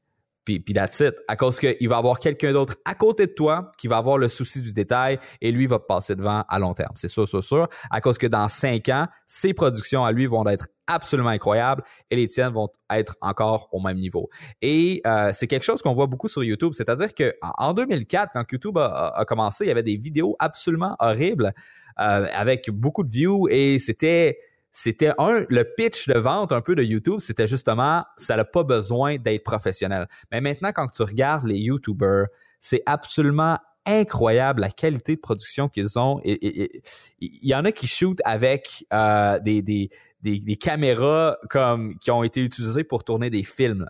puis, 0.49 0.59
puis 0.59 0.73
that's 0.73 0.99
it. 0.99 1.13
À 1.27 1.35
cause 1.35 1.59
qu'il 1.59 1.87
va 1.87 1.97
avoir 1.97 2.19
quelqu'un 2.19 2.53
d'autre 2.53 2.75
à 2.83 2.95
côté 2.95 3.27
de 3.27 3.31
toi 3.31 3.71
qui 3.77 3.87
va 3.87 3.97
avoir 3.97 4.17
le 4.17 4.27
souci 4.27 4.61
du 4.61 4.73
détail 4.73 5.19
et 5.41 5.51
lui 5.51 5.67
va 5.67 5.77
passer 5.77 6.15
devant 6.15 6.43
à 6.49 6.59
long 6.59 6.73
terme. 6.73 6.93
C'est 6.95 7.07
sûr, 7.07 7.27
sûr, 7.27 7.43
sûr. 7.43 7.67
À 7.91 8.01
cause 8.01 8.17
que 8.17 8.25
dans 8.25 8.47
cinq 8.47 8.89
ans, 8.89 9.05
ses 9.27 9.53
productions 9.53 10.03
à 10.03 10.11
lui 10.11 10.25
vont 10.25 10.45
être 10.47 10.67
absolument 10.87 11.29
incroyables 11.29 11.83
et 12.09 12.15
les 12.15 12.27
tiennes 12.27 12.51
vont 12.51 12.69
être 12.89 13.15
encore 13.21 13.69
au 13.71 13.79
même 13.79 13.97
niveau. 13.97 14.29
Et 14.63 15.01
euh, 15.05 15.29
c'est 15.33 15.45
quelque 15.45 15.65
chose 15.65 15.83
qu'on 15.83 15.93
voit 15.93 16.07
beaucoup 16.07 16.29
sur 16.29 16.43
YouTube. 16.43 16.73
C'est-à-dire 16.73 17.13
que 17.13 17.35
en 17.41 17.73
2004, 17.73 18.31
quand 18.33 18.43
YouTube 18.51 18.77
a, 18.79 19.23
commencé, 19.27 19.65
il 19.65 19.67
y 19.67 19.71
avait 19.71 19.83
des 19.83 19.97
vidéos 19.97 20.35
absolument 20.39 20.95
horribles 20.97 21.53
euh, 21.99 22.25
avec 22.33 22.71
beaucoup 22.71 23.03
de 23.03 23.09
views 23.09 23.47
et 23.49 23.77
c'était 23.77 24.39
c'était 24.81 25.11
un 25.17 25.45
le 25.49 25.63
pitch 25.75 26.07
de 26.07 26.17
vente 26.17 26.53
un 26.53 26.61
peu 26.61 26.73
de 26.73 26.81
YouTube, 26.81 27.19
c'était 27.19 27.47
justement 27.47 28.05
ça 28.15 28.37
n'a 28.37 28.45
pas 28.45 28.63
besoin 28.63 29.17
d'être 29.17 29.43
professionnel. 29.43 30.07
Mais 30.31 30.39
maintenant 30.39 30.71
quand 30.71 30.87
tu 30.87 31.03
regardes 31.03 31.45
les 31.45 31.57
YouTubers, 31.57 32.27
c'est 32.61 32.81
absolument 32.85 33.57
incroyable 33.85 34.61
la 34.61 34.69
qualité 34.69 35.15
de 35.17 35.19
production 35.19 35.67
qu'ils 35.67 35.99
ont. 35.99 36.21
Et 36.23 36.81
il 37.19 37.45
y 37.49 37.53
en 37.53 37.65
a 37.65 37.73
qui 37.73 37.87
shootent 37.87 38.21
avec 38.23 38.85
euh, 38.93 39.37
des, 39.39 39.61
des, 39.61 39.89
des, 40.21 40.55
caméras 40.55 41.37
comme 41.49 41.97
qui 41.99 42.11
ont 42.11 42.23
été 42.23 42.41
utilisées 42.41 42.85
pour 42.85 43.03
tourner 43.03 43.29
des 43.29 43.43
films. 43.43 43.89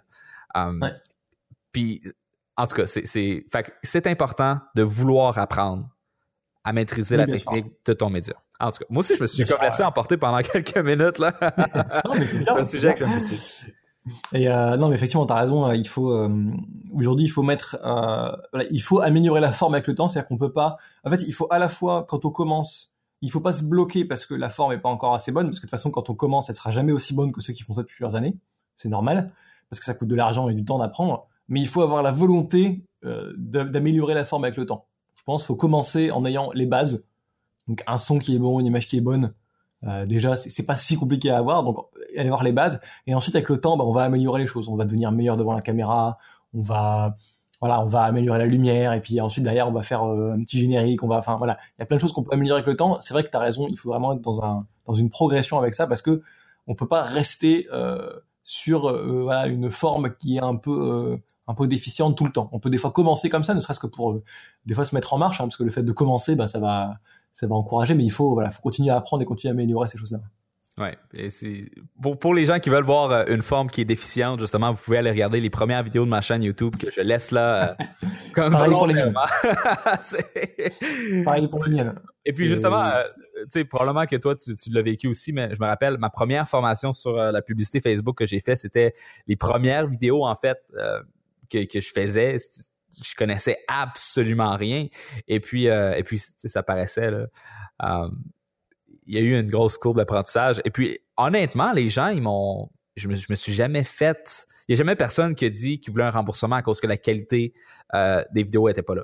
Um, 0.55 0.89
puis 1.71 2.01
en 2.57 2.65
tout 2.65 2.75
cas, 2.75 2.87
c'est 2.87 3.05
c'est 3.83 4.07
important 4.07 4.59
de 4.75 4.81
vouloir 4.81 5.37
apprendre 5.37 5.87
à 6.63 6.73
maîtriser 6.73 7.15
la 7.15 7.27
technique 7.27 7.67
de 7.85 7.93
ton 7.93 8.09
média. 8.09 8.35
En 8.59 8.71
tout 8.71 8.79
cas, 8.79 8.85
moi 8.89 8.99
aussi, 8.99 9.15
je 9.15 9.21
me 9.21 9.27
suis 9.27 9.43
comme 9.45 9.61
laissé 9.61 9.83
emporter 9.83 10.17
pendant 10.17 10.37
quelques 10.53 10.77
minutes. 10.77 11.17
là. 11.17 11.33
c'est 12.25 12.49
un 12.49 12.63
sujet 12.65 12.93
que 12.93 13.07
j'aime 13.07 13.21
Et 14.33 14.49
euh, 14.49 14.75
non, 14.75 14.89
mais 14.89 14.95
effectivement, 14.95 15.25
tu 15.25 15.31
as 15.31 15.37
raison. 15.37 15.67
Euh, 15.67 15.75
il 15.75 15.87
faut 15.87 16.11
euh, 16.11 16.29
aujourd'hui, 16.93 17.25
il 17.25 17.29
faut 17.29 17.43
mettre, 17.43 17.77
il 18.69 18.81
faut 18.81 18.99
améliorer 18.99 19.39
la 19.39 19.51
forme 19.51 19.75
avec 19.75 19.87
le 19.87 19.95
temps. 19.95 20.09
C'est-à-dire 20.09 20.27
qu'on 20.27 20.37
peut 20.37 20.51
pas. 20.51 20.77
En 21.05 21.09
fait, 21.09 21.23
il 21.25 21.33
faut 21.33 21.47
à 21.51 21.59
la 21.59 21.69
fois 21.69 22.05
quand 22.07 22.25
on 22.25 22.31
commence, 22.31 22.93
il 23.21 23.31
faut 23.31 23.39
pas 23.39 23.53
se 23.53 23.63
bloquer 23.63 24.03
parce 24.03 24.25
que 24.25 24.33
la 24.33 24.49
forme 24.49 24.73
est 24.73 24.77
pas 24.77 24.89
encore 24.89 25.13
assez 25.13 25.31
bonne. 25.31 25.47
Parce 25.47 25.59
que 25.59 25.65
de 25.65 25.69
toute 25.69 25.77
façon, 25.77 25.91
quand 25.91 26.09
on 26.09 26.15
commence, 26.15 26.49
elle 26.49 26.55
sera 26.55 26.71
jamais 26.71 26.91
aussi 26.91 27.13
bonne 27.13 27.31
que 27.31 27.41
ceux 27.41 27.53
qui 27.53 27.63
font 27.63 27.73
ça 27.73 27.81
depuis 27.81 27.95
plusieurs 27.95 28.17
années. 28.17 28.35
C'est 28.75 28.89
normal 28.89 29.31
parce 29.69 29.79
que 29.79 29.85
ça 29.85 29.93
coûte 29.93 30.09
de 30.09 30.15
l'argent 30.15 30.49
et 30.49 30.53
du 30.53 30.65
temps 30.65 30.79
d'apprendre. 30.79 31.27
Mais 31.47 31.61
il 31.61 31.67
faut 31.67 31.81
avoir 31.81 32.03
la 32.03 32.11
volonté 32.11 32.83
d'améliorer 33.37 34.13
la 34.13 34.25
forme 34.25 34.43
avec 34.43 34.57
le 34.57 34.65
temps. 34.65 34.85
Je 35.15 35.23
pense 35.23 35.43
qu'il 35.43 35.47
faut 35.47 35.55
commencer 35.55 36.11
en 36.11 36.25
ayant 36.25 36.51
les 36.53 36.65
bases 36.65 37.08
donc 37.69 37.83
un 37.87 37.97
son 37.97 38.19
qui 38.19 38.35
est 38.35 38.39
bon, 38.39 38.59
une 38.59 38.65
image 38.65 38.87
qui 38.87 38.97
est 38.97 39.01
bonne, 39.01 39.33
euh, 39.85 40.05
déjà 40.05 40.35
c'est 40.35 40.65
pas 40.65 40.75
si 40.75 40.97
compliqué 40.97 41.29
à 41.29 41.37
avoir. 41.37 41.63
Donc 41.63 41.77
aller 42.17 42.27
voir 42.27 42.43
les 42.43 42.51
bases 42.51 42.81
et 43.07 43.13
ensuite 43.13 43.35
avec 43.35 43.47
le 43.47 43.61
temps, 43.61 43.77
bah, 43.77 43.85
on 43.85 43.93
va 43.93 44.03
améliorer 44.03 44.41
les 44.41 44.47
choses. 44.47 44.67
On 44.67 44.75
va 44.75 44.85
devenir 44.85 45.11
meilleur 45.11 45.37
devant 45.37 45.53
la 45.53 45.61
caméra. 45.61 46.17
On 46.53 46.61
va 46.61 47.15
voilà, 47.61 47.81
on 47.81 47.85
va 47.85 48.03
améliorer 48.03 48.39
la 48.39 48.45
lumière 48.45 48.93
et 48.93 49.01
puis 49.01 49.19
ensuite 49.21 49.43
derrière 49.43 49.67
on 49.67 49.71
va 49.71 49.83
faire 49.83 50.03
euh, 50.03 50.33
un 50.33 50.41
petit 50.43 50.57
générique. 50.57 51.03
On 51.03 51.07
va, 51.07 51.19
voilà, 51.37 51.57
il 51.77 51.81
y 51.81 51.83
a 51.83 51.85
plein 51.85 51.97
de 51.97 52.01
choses 52.01 52.11
qu'on 52.11 52.23
peut 52.23 52.33
améliorer 52.33 52.59
avec 52.59 52.67
le 52.67 52.75
temps. 52.75 52.97
C'est 53.01 53.13
vrai 53.13 53.23
que 53.23 53.29
tu 53.29 53.37
as 53.37 53.39
raison, 53.39 53.67
il 53.69 53.77
faut 53.77 53.89
vraiment 53.89 54.13
être 54.13 54.21
dans 54.21 54.43
un 54.43 54.65
dans 54.87 54.93
une 54.93 55.09
progression 55.09 55.59
avec 55.59 55.75
ça 55.75 55.85
parce 55.85 56.01
que 56.01 56.21
on 56.65 56.73
peut 56.73 56.87
pas 56.87 57.03
rester 57.03 57.67
euh, 57.71 58.09
sur 58.43 58.87
euh, 58.87 59.45
une 59.45 59.69
forme 59.69 60.11
qui 60.13 60.37
est 60.37 60.41
un 60.41 60.55
peu 60.55 61.19
un 61.47 61.53
peu 61.53 61.67
déficiente 61.67 62.17
tout 62.17 62.25
le 62.25 62.31
temps. 62.31 62.49
On 62.53 62.59
peut 62.59 62.69
des 62.69 62.77
fois 62.77 62.91
commencer 62.91 63.29
comme 63.29 63.43
ça, 63.43 63.53
ne 63.53 63.59
serait-ce 63.59 63.79
que 63.79 63.87
pour 63.87 64.19
des 64.65 64.73
fois 64.73 64.85
se 64.85 64.95
mettre 64.95 65.13
en 65.13 65.17
marche, 65.17 65.41
hein, 65.41 65.45
parce 65.45 65.57
que 65.57 65.63
le 65.63 65.71
fait 65.71 65.83
de 65.83 65.91
commencer, 65.91 66.35
bah, 66.35 66.47
ça 66.47 66.59
va 66.59 66.99
ça 67.33 67.47
va 67.47 67.55
encourager, 67.55 67.93
mais 67.93 68.03
il 68.03 68.11
faut, 68.11 68.33
voilà, 68.33 68.51
faut 68.51 68.61
continuer 68.61 68.89
à 68.89 68.97
apprendre 68.97 69.23
et 69.23 69.25
continuer 69.25 69.51
à 69.51 69.53
améliorer 69.53 69.87
ces 69.87 69.97
choses-là. 69.97 70.19
Ouais, 70.79 70.97
et 71.13 71.29
c'est 71.29 71.69
pour, 72.01 72.17
pour 72.17 72.33
les 72.33 72.45
gens 72.45 72.59
qui 72.59 72.69
veulent 72.69 72.85
voir 72.85 73.11
euh, 73.11 73.25
une 73.27 73.41
forme 73.41 73.69
qui 73.69 73.81
est 73.81 73.85
déficiente, 73.85 74.39
justement, 74.39 74.71
vous 74.71 74.81
pouvez 74.81 74.97
aller 74.97 75.09
regarder 75.09 75.41
les 75.41 75.49
premières 75.49 75.83
vidéos 75.83 76.05
de 76.05 76.09
ma 76.09 76.21
chaîne 76.21 76.41
YouTube 76.41 76.77
que 76.77 76.89
je 76.89 77.01
laisse 77.01 77.31
là. 77.31 77.71
Euh, 77.71 77.73
comme 78.33 78.53
Pareil 78.53 78.71
pour 78.71 78.87
les 78.87 78.93
miennes. 78.93 79.13
Pareil 81.25 81.49
pour 81.49 81.65
les 81.65 81.71
miennes. 81.71 81.95
Et 82.23 82.31
puis 82.31 82.47
justement, 82.47 82.85
euh, 82.85 83.01
tu 83.43 83.47
sais, 83.51 83.65
probablement 83.65 84.05
que 84.05 84.15
toi 84.15 84.37
tu, 84.37 84.55
tu 84.55 84.69
l'as 84.69 84.81
vécu 84.81 85.07
aussi, 85.07 85.33
mais 85.33 85.53
je 85.53 85.61
me 85.61 85.67
rappelle 85.67 85.97
ma 85.97 86.09
première 86.09 86.47
formation 86.47 86.93
sur 86.93 87.13
la 87.13 87.41
publicité 87.41 87.81
Facebook 87.81 88.17
que 88.17 88.25
j'ai 88.25 88.39
fait, 88.39 88.55
c'était 88.55 88.93
les 89.27 89.35
premières 89.35 89.87
vidéos 89.87 90.25
en 90.25 90.35
fait 90.35 90.59
que, 91.49 91.65
que 91.65 91.81
je 91.81 91.91
faisais 91.93 92.37
je 92.93 93.15
connaissais 93.15 93.57
absolument 93.67 94.55
rien. 94.55 94.87
Et 95.27 95.39
puis, 95.39 95.69
euh, 95.69 95.93
et 95.95 96.03
puis 96.03 96.19
ça 96.19 96.63
paraissait, 96.63 97.11
là. 97.11 97.27
Euh, 97.83 98.09
il 99.05 99.15
y 99.15 99.17
a 99.17 99.21
eu 99.21 99.39
une 99.39 99.49
grosse 99.49 99.77
courbe 99.77 99.97
d'apprentissage. 99.97 100.61
Et 100.65 100.69
puis, 100.69 100.99
honnêtement, 101.17 101.71
les 101.71 101.89
gens, 101.89 102.07
ils 102.07 102.21
m'ont. 102.21 102.69
Je 102.95 103.07
me, 103.07 103.15
je 103.15 103.27
me 103.29 103.35
suis 103.35 103.53
jamais 103.53 103.83
fait. 103.83 104.45
Il 104.67 104.73
n'y 104.73 104.75
a 104.75 104.77
jamais 104.77 104.95
personne 104.95 105.33
qui 105.33 105.45
a 105.45 105.49
dit 105.49 105.79
qu'il 105.79 105.91
voulait 105.91 106.05
un 106.05 106.11
remboursement 106.11 106.57
à 106.57 106.61
cause 106.61 106.79
que 106.79 106.87
la 106.87 106.97
qualité 106.97 107.53
euh, 107.95 108.23
des 108.33 108.43
vidéos 108.43 108.67
était 108.67 108.83
pas 108.83 108.95
là. 108.95 109.03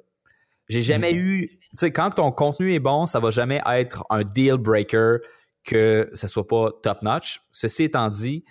J'ai 0.68 0.84
jamais 0.84 1.14
mm-hmm. 1.14 1.18
eu. 1.18 1.48
Tu 1.48 1.68
sais, 1.78 1.92
quand 1.92 2.12
ton 2.12 2.32
contenu 2.32 2.74
est 2.74 2.80
bon, 2.80 3.08
ça 3.08 3.20
va 3.20 3.32
jamais 3.32 3.62
être 3.66 4.04
un 4.10 4.24
deal 4.24 4.58
breaker 4.58 5.20
que 5.64 6.10
ce 6.14 6.28
soit 6.28 6.48
pas 6.48 6.70
top 6.84 7.02
notch. 7.02 7.42
Ceci 7.52 7.84
étant 7.84 8.10
dit, 8.10 8.46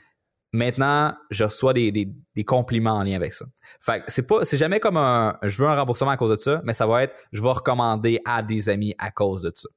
Maintenant, 0.54 1.12
je 1.30 1.42
reçois 1.42 1.72
des, 1.72 1.90
des, 1.90 2.44
compliments 2.44 2.92
en 2.92 3.02
lien 3.02 3.16
avec 3.16 3.32
ça. 3.32 3.44
Fait 3.80 4.04
c'est 4.06 4.22
pas, 4.22 4.44
c'est 4.44 4.56
jamais 4.56 4.78
comme 4.78 4.96
un, 4.96 5.36
je 5.42 5.60
veux 5.60 5.68
un 5.68 5.74
remboursement 5.74 6.12
à 6.12 6.16
cause 6.16 6.30
de 6.30 6.36
ça, 6.36 6.60
mais 6.62 6.72
ça 6.72 6.86
va 6.86 7.02
être, 7.02 7.20
je 7.32 7.42
vais 7.42 7.50
recommander 7.50 8.20
à 8.24 8.40
des 8.44 8.68
amis 8.68 8.94
à 8.98 9.10
cause 9.10 9.42
de 9.42 9.50
ça. 9.52 9.68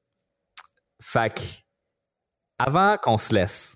Fait 1.02 1.64
avant 2.60 2.96
qu'on 3.02 3.18
se 3.18 3.34
laisse, 3.34 3.76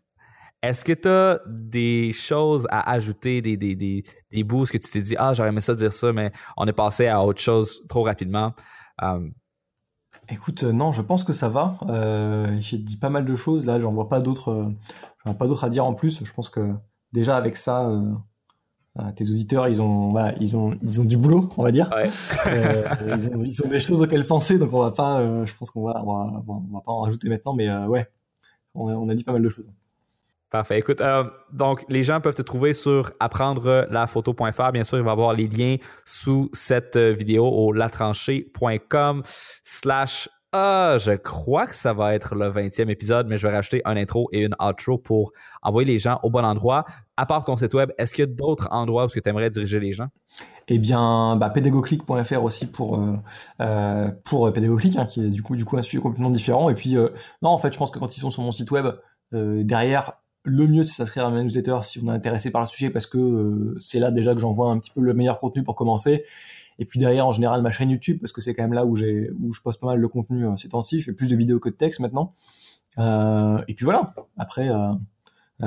est-ce 0.62 0.86
que 0.86 0.94
tu 0.94 1.08
as 1.08 1.40
des 1.48 2.14
choses 2.14 2.68
à 2.70 2.92
ajouter, 2.92 3.42
des, 3.42 3.58
des, 3.58 3.74
des, 3.74 4.04
des 4.30 4.44
boosts 4.44 4.72
que 4.72 4.78
tu 4.78 4.92
t'es 4.92 5.02
dit, 5.02 5.16
ah, 5.18 5.34
j'aurais 5.34 5.50
aimé 5.50 5.62
ça 5.62 5.74
dire 5.74 5.92
ça, 5.92 6.14
mais 6.14 6.32
on 6.56 6.68
est 6.68 6.72
passé 6.72 7.08
à 7.08 7.24
autre 7.24 7.42
chose 7.42 7.82
trop 7.90 8.04
rapidement? 8.04 8.54
Euh, 9.02 9.28
Écoute, 10.30 10.66
euh, 10.66 10.72
non, 10.72 10.92
je 10.92 11.02
pense 11.02 11.24
que 11.24 11.34
ça 11.34 11.50
va. 11.50 11.80
Euh, 11.90 12.58
j'ai 12.60 12.78
dit 12.78 12.98
pas 12.98 13.10
mal 13.10 13.26
de 13.26 13.36
choses. 13.36 13.66
Là, 13.66 13.80
j'en 13.80 13.92
vois 13.92 14.08
pas 14.08 14.20
d'autres, 14.20 14.72
j'en 15.26 15.34
pas 15.34 15.48
d'autres 15.48 15.64
à 15.64 15.70
dire 15.70 15.84
en 15.84 15.96
plus. 15.96 16.24
Je 16.24 16.32
pense 16.32 16.48
que 16.48 16.76
déjà 17.14 17.38
avec 17.38 17.58
ça, 17.58 17.90
euh, 19.00 19.12
tes 19.16 19.30
auditeurs, 19.30 19.70
ils 19.70 19.82
ont, 19.82 20.12
voilà, 20.12 20.34
ils 20.42 20.58
ont, 20.58 20.78
ils 20.82 21.00
ont 21.00 21.06
du 21.06 21.16
boulot, 21.16 21.50
on 21.56 21.64
va 21.64 21.72
dire. 21.72 21.90
Ouais. 21.96 22.10
euh, 22.48 22.84
ils, 23.18 23.28
ont, 23.30 23.44
ils, 23.44 23.64
ont, 23.64 23.70
des 23.70 23.80
choses 23.80 24.02
auxquelles 24.02 24.26
penser, 24.26 24.58
donc 24.58 24.74
on 24.74 24.84
va 24.84 24.92
pas, 24.92 25.20
euh, 25.20 25.46
je 25.46 25.56
pense 25.56 25.72
qu'on 25.72 25.84
va, 25.84 26.04
on 26.04 26.06
va, 26.06 26.44
on 26.48 26.74
va, 26.74 26.82
pas 26.82 26.92
en 26.92 27.02
rajouter 27.02 27.30
maintenant, 27.30 27.54
mais 27.54 27.74
ouais, 27.86 28.06
on 28.76 28.90
a, 28.90 28.94
on 28.94 29.08
a, 29.08 29.16
dit 29.16 29.24
pas 29.24 29.32
mal 29.32 29.42
de 29.42 29.50
choses. 29.50 29.72
Parfait. 30.50 30.78
Écoute, 30.78 31.02
donc 31.54 31.86
les 31.88 32.04
gens 32.04 32.20
peuvent 32.20 32.36
te 32.36 32.42
trouver 32.42 32.74
sur 32.74 33.14
apprendre 33.22 33.88
la 33.90 34.06
photo.fr. 34.06 34.72
Bien 34.74 34.84
sûr, 34.84 34.98
il 34.98 35.04
va 35.06 35.12
y 35.12 35.14
avoir 35.14 35.34
les 35.34 35.48
liens 35.48 35.78
sous 36.04 36.50
cette 36.52 36.98
vidéo 36.98 37.48
au 37.48 37.72
latranché.com 37.72 39.24
slash 39.64 40.28
ah, 40.54 40.98
je 41.00 41.14
crois 41.14 41.66
que 41.66 41.76
ça 41.76 41.94
va 41.94 42.14
être 42.14 42.36
le 42.36 42.52
20e 42.52 42.90
épisode, 42.90 43.28
mais 43.28 43.38
je 43.38 43.48
vais 43.48 43.54
rajouter 43.54 43.82
un 43.86 43.96
intro 43.96 44.28
et 44.34 44.42
une 44.42 44.56
outro 44.60 44.98
pour 44.98 45.32
envoyer 45.62 45.90
les 45.90 45.98
gens 45.98 46.20
au 46.24 46.30
bon 46.30 46.44
endroit. 46.44 46.84
À 47.16 47.26
part 47.26 47.46
ton 47.46 47.56
site 47.56 47.74
web, 47.74 47.92
est-ce 47.98 48.14
qu'il 48.14 48.24
y 48.24 48.28
a 48.28 48.32
d'autres 48.32 48.68
endroits 48.70 49.06
où 49.06 49.08
tu 49.08 49.22
aimerais 49.24 49.50
diriger 49.50 49.80
les 49.80 49.94
gens? 49.94 50.08
Eh 50.68 50.78
bien, 50.78 51.38
bah, 51.38 51.54
aussi 52.42 52.66
pour 52.70 53.00
euh, 53.00 53.16
euh, 53.62 54.12
pour 54.26 54.48
euh, 54.48 54.54
hein, 54.98 55.06
qui 55.06 55.26
est 55.26 55.30
du 55.30 55.42
coup 55.42 55.56
du 55.56 55.64
coup 55.64 55.78
un 55.78 55.82
sujet 55.82 56.02
complètement 56.02 56.30
différent. 56.30 56.70
Et 56.70 56.76
puis, 56.76 56.98
euh, 56.98 57.10
non, 57.42 57.50
en 57.50 57.58
fait, 57.58 57.72
je 57.72 57.78
pense 57.78 57.92
que 57.92 58.00
quand 58.00 58.16
ils 58.16 58.20
sont 58.20 58.32
sur 58.32 58.44
mon 58.44 58.52
site 58.52 58.72
web, 58.72 58.88
derrière, 59.32 60.14
le 60.44 60.68
mieux 60.68 60.84
c'est 60.84 60.96
s'inscrire 60.96 61.26
à 61.26 61.30
ma 61.30 61.42
newsletter 61.42 61.78
si 61.84 62.00
vous 62.00 62.08
êtes 62.08 62.16
intéressé 62.16 62.52
par 62.52 62.62
le 62.62 62.68
sujet, 62.68 62.90
parce 62.90 63.06
que 63.06 63.76
c'est 63.80 64.00
là 64.00 64.12
déjà 64.12 64.34
que 64.34 64.42
j'envoie 64.42 64.70
un 64.70 64.80
petit 64.80 64.92
peu 64.92 65.00
le 65.00 65.14
meilleur 65.14 65.38
contenu 65.38 65.64
pour 65.64 65.76
commencer. 65.76 66.26
Et 66.80 66.86
puis 66.86 67.00
derrière, 67.00 67.28
en 67.28 67.32
général, 67.32 67.62
ma 67.62 67.72
chaîne 67.72 67.90
YouTube, 67.90 68.20
parce 68.20 68.32
que 68.32 68.42
c'est 68.42 68.54
quand 68.54 68.64
même 68.64 68.74
là 68.74 68.86
où, 68.86 68.98
où 68.98 69.54
je 69.54 69.62
poste 69.62 69.80
pas 69.80 69.88
mal 69.88 70.02
de 70.02 70.08
contenu 70.08 70.46
euh, 70.46 70.58
ces 70.58 70.70
temps-ci. 70.70 71.00
Je 71.00 71.06
fais 71.06 71.14
plus 71.14 71.30
de 71.30 71.36
vidéos 71.36 71.60
que 71.60 71.70
de 71.70 71.76
texte 71.76 72.00
maintenant. 72.00 72.34
Euh, 73.00 73.62
et 73.68 73.74
puis 73.74 73.86
voilà. 73.86 74.14
Après, 74.38 74.70
euh, 74.70 74.94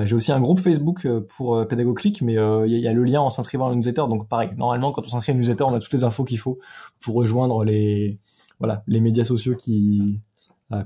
j'ai 0.05 0.15
aussi 0.15 0.33
un 0.33 0.41
groupe 0.41 0.59
Facebook 0.59 1.07
pour 1.37 1.67
Pédagogclick, 1.69 2.23
mais 2.23 2.35
il 2.35 2.73
y, 2.73 2.81
y, 2.81 2.89
a 2.89 2.93
le 2.93 3.05
lien 3.05 3.21
en 3.21 3.31
s'inscrivant 3.31 3.67
à 3.67 3.71
la 3.71 3.77
newsletter. 3.77 4.03
Donc 4.09 4.29
pareil, 4.29 4.51
normalement, 4.57 4.91
quand 4.91 5.03
on 5.03 5.09
s'inscrit 5.09 5.33
à 5.33 5.35
la 5.35 5.41
newsletter, 5.41 5.65
on 5.65 5.75
a 5.75 5.79
toutes 5.79 5.93
les 5.93 6.05
infos 6.05 6.25
qu'il 6.25 6.39
faut 6.39 6.59
pour 7.01 7.15
rejoindre 7.15 7.65
les, 7.65 8.19
voilà, 8.59 8.83
les 8.89 9.01
médias 9.01 9.25
sociaux 9.25 9.55
qui, 9.55 10.21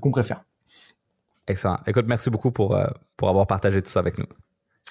qu'on 0.03 0.11
préfère. 0.11 0.45
Excellent. 1.47 1.79
Écoute, 1.87 2.05
merci 2.07 2.29
beaucoup 2.29 2.51
pour, 2.51 2.79
pour 3.17 3.31
avoir 3.31 3.47
partagé 3.47 3.81
tout 3.81 3.91
ça 3.91 4.01
avec 4.01 4.19
nous. 4.19 4.27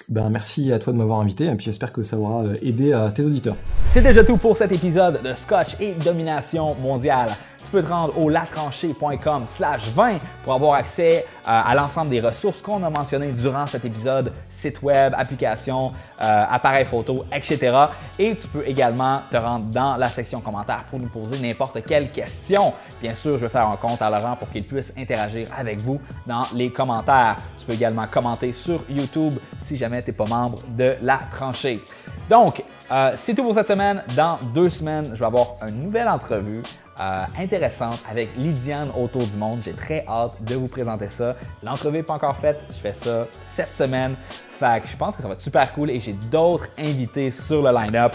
Ben, 0.08 0.30
merci 0.30 0.72
à 0.72 0.78
toi 0.78 0.92
de 0.92 0.98
m'avoir 0.98 1.20
invité 1.20 1.46
et 1.46 1.54
puis 1.54 1.66
j'espère 1.66 1.92
que 1.92 2.02
ça 2.02 2.18
aura 2.18 2.44
euh, 2.44 2.56
aidé 2.62 2.92
à 2.92 3.10
tes 3.10 3.24
auditeurs. 3.24 3.56
C'est 3.84 4.02
déjà 4.02 4.24
tout 4.24 4.36
pour 4.36 4.56
cet 4.56 4.72
épisode 4.72 5.20
de 5.22 5.34
Scotch 5.34 5.76
et 5.80 5.94
Domination 5.94 6.74
mondiale. 6.76 7.30
Tu 7.62 7.70
peux 7.70 7.82
te 7.82 7.90
rendre 7.92 8.16
au 8.18 8.28
latranchée.com 8.28 9.44
slash 9.46 9.88
20 9.90 10.18
pour 10.44 10.54
avoir 10.54 10.74
accès 10.74 11.26
euh, 11.26 11.62
à 11.64 11.74
l'ensemble 11.74 12.10
des 12.10 12.20
ressources 12.20 12.62
qu'on 12.62 12.82
a 12.82 12.90
mentionnées 12.90 13.32
durant 13.32 13.66
cet 13.66 13.84
épisode, 13.84 14.32
site 14.48 14.82
web, 14.82 15.14
application, 15.16 15.92
euh, 16.20 16.44
appareil 16.50 16.84
photo, 16.84 17.24
etc. 17.32 17.76
Et 18.18 18.36
tu 18.36 18.48
peux 18.48 18.66
également 18.66 19.22
te 19.30 19.36
rendre 19.36 19.66
dans 19.66 19.96
la 19.96 20.10
section 20.10 20.40
commentaires 20.40 20.84
pour 20.88 20.98
nous 20.98 21.08
poser 21.08 21.38
n'importe 21.38 21.84
quelle 21.84 22.10
question. 22.10 22.72
Bien 23.00 23.14
sûr, 23.14 23.38
je 23.38 23.44
vais 23.44 23.48
faire 23.48 23.68
un 23.68 23.76
compte 23.76 24.02
à 24.02 24.10
Laurent 24.10 24.36
pour 24.36 24.50
qu'il 24.50 24.66
puisse 24.66 24.92
interagir 24.96 25.48
avec 25.56 25.80
vous 25.80 26.00
dans 26.26 26.46
les 26.54 26.70
commentaires. 26.70 27.36
Tu 27.56 27.66
peux 27.66 27.72
également 27.72 28.06
commenter 28.10 28.52
sur 28.52 28.80
YouTube 28.88 29.34
si 29.60 29.76
jamais 29.76 30.02
tu 30.02 30.10
n'es 30.10 30.16
pas 30.16 30.26
membre 30.26 30.58
de 30.76 30.94
la 31.02 31.18
tranchée. 31.30 31.82
Donc, 32.28 32.62
euh, 32.90 33.12
c'est 33.14 33.34
tout 33.34 33.42
pour 33.42 33.54
cette 33.54 33.68
semaine. 33.68 34.02
Dans 34.16 34.38
deux 34.54 34.68
semaines, 34.68 35.10
je 35.14 35.18
vais 35.18 35.26
avoir 35.26 35.54
une 35.66 35.82
nouvelle 35.82 36.08
entrevue 36.08 36.62
euh, 37.00 37.24
intéressante 37.38 38.00
avec 38.10 38.36
Lydiane 38.36 38.90
autour 38.96 39.26
du 39.26 39.36
monde. 39.36 39.60
J'ai 39.64 39.72
très 39.72 40.04
hâte 40.08 40.42
de 40.42 40.54
vous 40.54 40.68
présenter 40.68 41.08
ça. 41.08 41.36
L'entrevue 41.62 41.98
n'est 41.98 42.02
pas 42.02 42.14
encore 42.14 42.36
faite. 42.36 42.60
Je 42.70 42.78
fais 42.78 42.92
ça 42.92 43.26
cette 43.44 43.72
semaine. 43.72 44.14
Fait 44.48 44.82
que 44.82 44.88
je 44.88 44.96
pense 44.96 45.16
que 45.16 45.22
ça 45.22 45.28
va 45.28 45.34
être 45.34 45.40
super 45.40 45.72
cool 45.72 45.90
et 45.90 46.00
j'ai 46.00 46.14
d'autres 46.14 46.66
invités 46.78 47.30
sur 47.30 47.62
le 47.62 47.72
line-up 47.72 48.14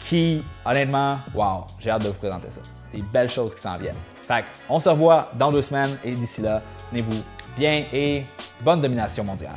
qui, 0.00 0.44
honnêtement, 0.64 1.18
wow, 1.34 1.66
j'ai 1.78 1.90
hâte 1.90 2.02
de 2.02 2.08
vous 2.08 2.18
présenter 2.18 2.50
ça. 2.50 2.60
Des 2.94 3.02
belles 3.02 3.30
choses 3.30 3.54
qui 3.54 3.60
s'en 3.60 3.76
viennent. 3.76 3.94
Fait 4.26 4.44
on 4.68 4.78
se 4.78 4.88
revoit 4.88 5.30
dans 5.36 5.50
deux 5.50 5.62
semaines 5.62 5.96
et 6.04 6.12
d'ici 6.12 6.42
là, 6.42 6.62
tenez-vous 6.90 7.22
bien 7.56 7.84
et 7.92 8.24
bonne 8.62 8.80
domination 8.80 9.24
mondiale. 9.24 9.56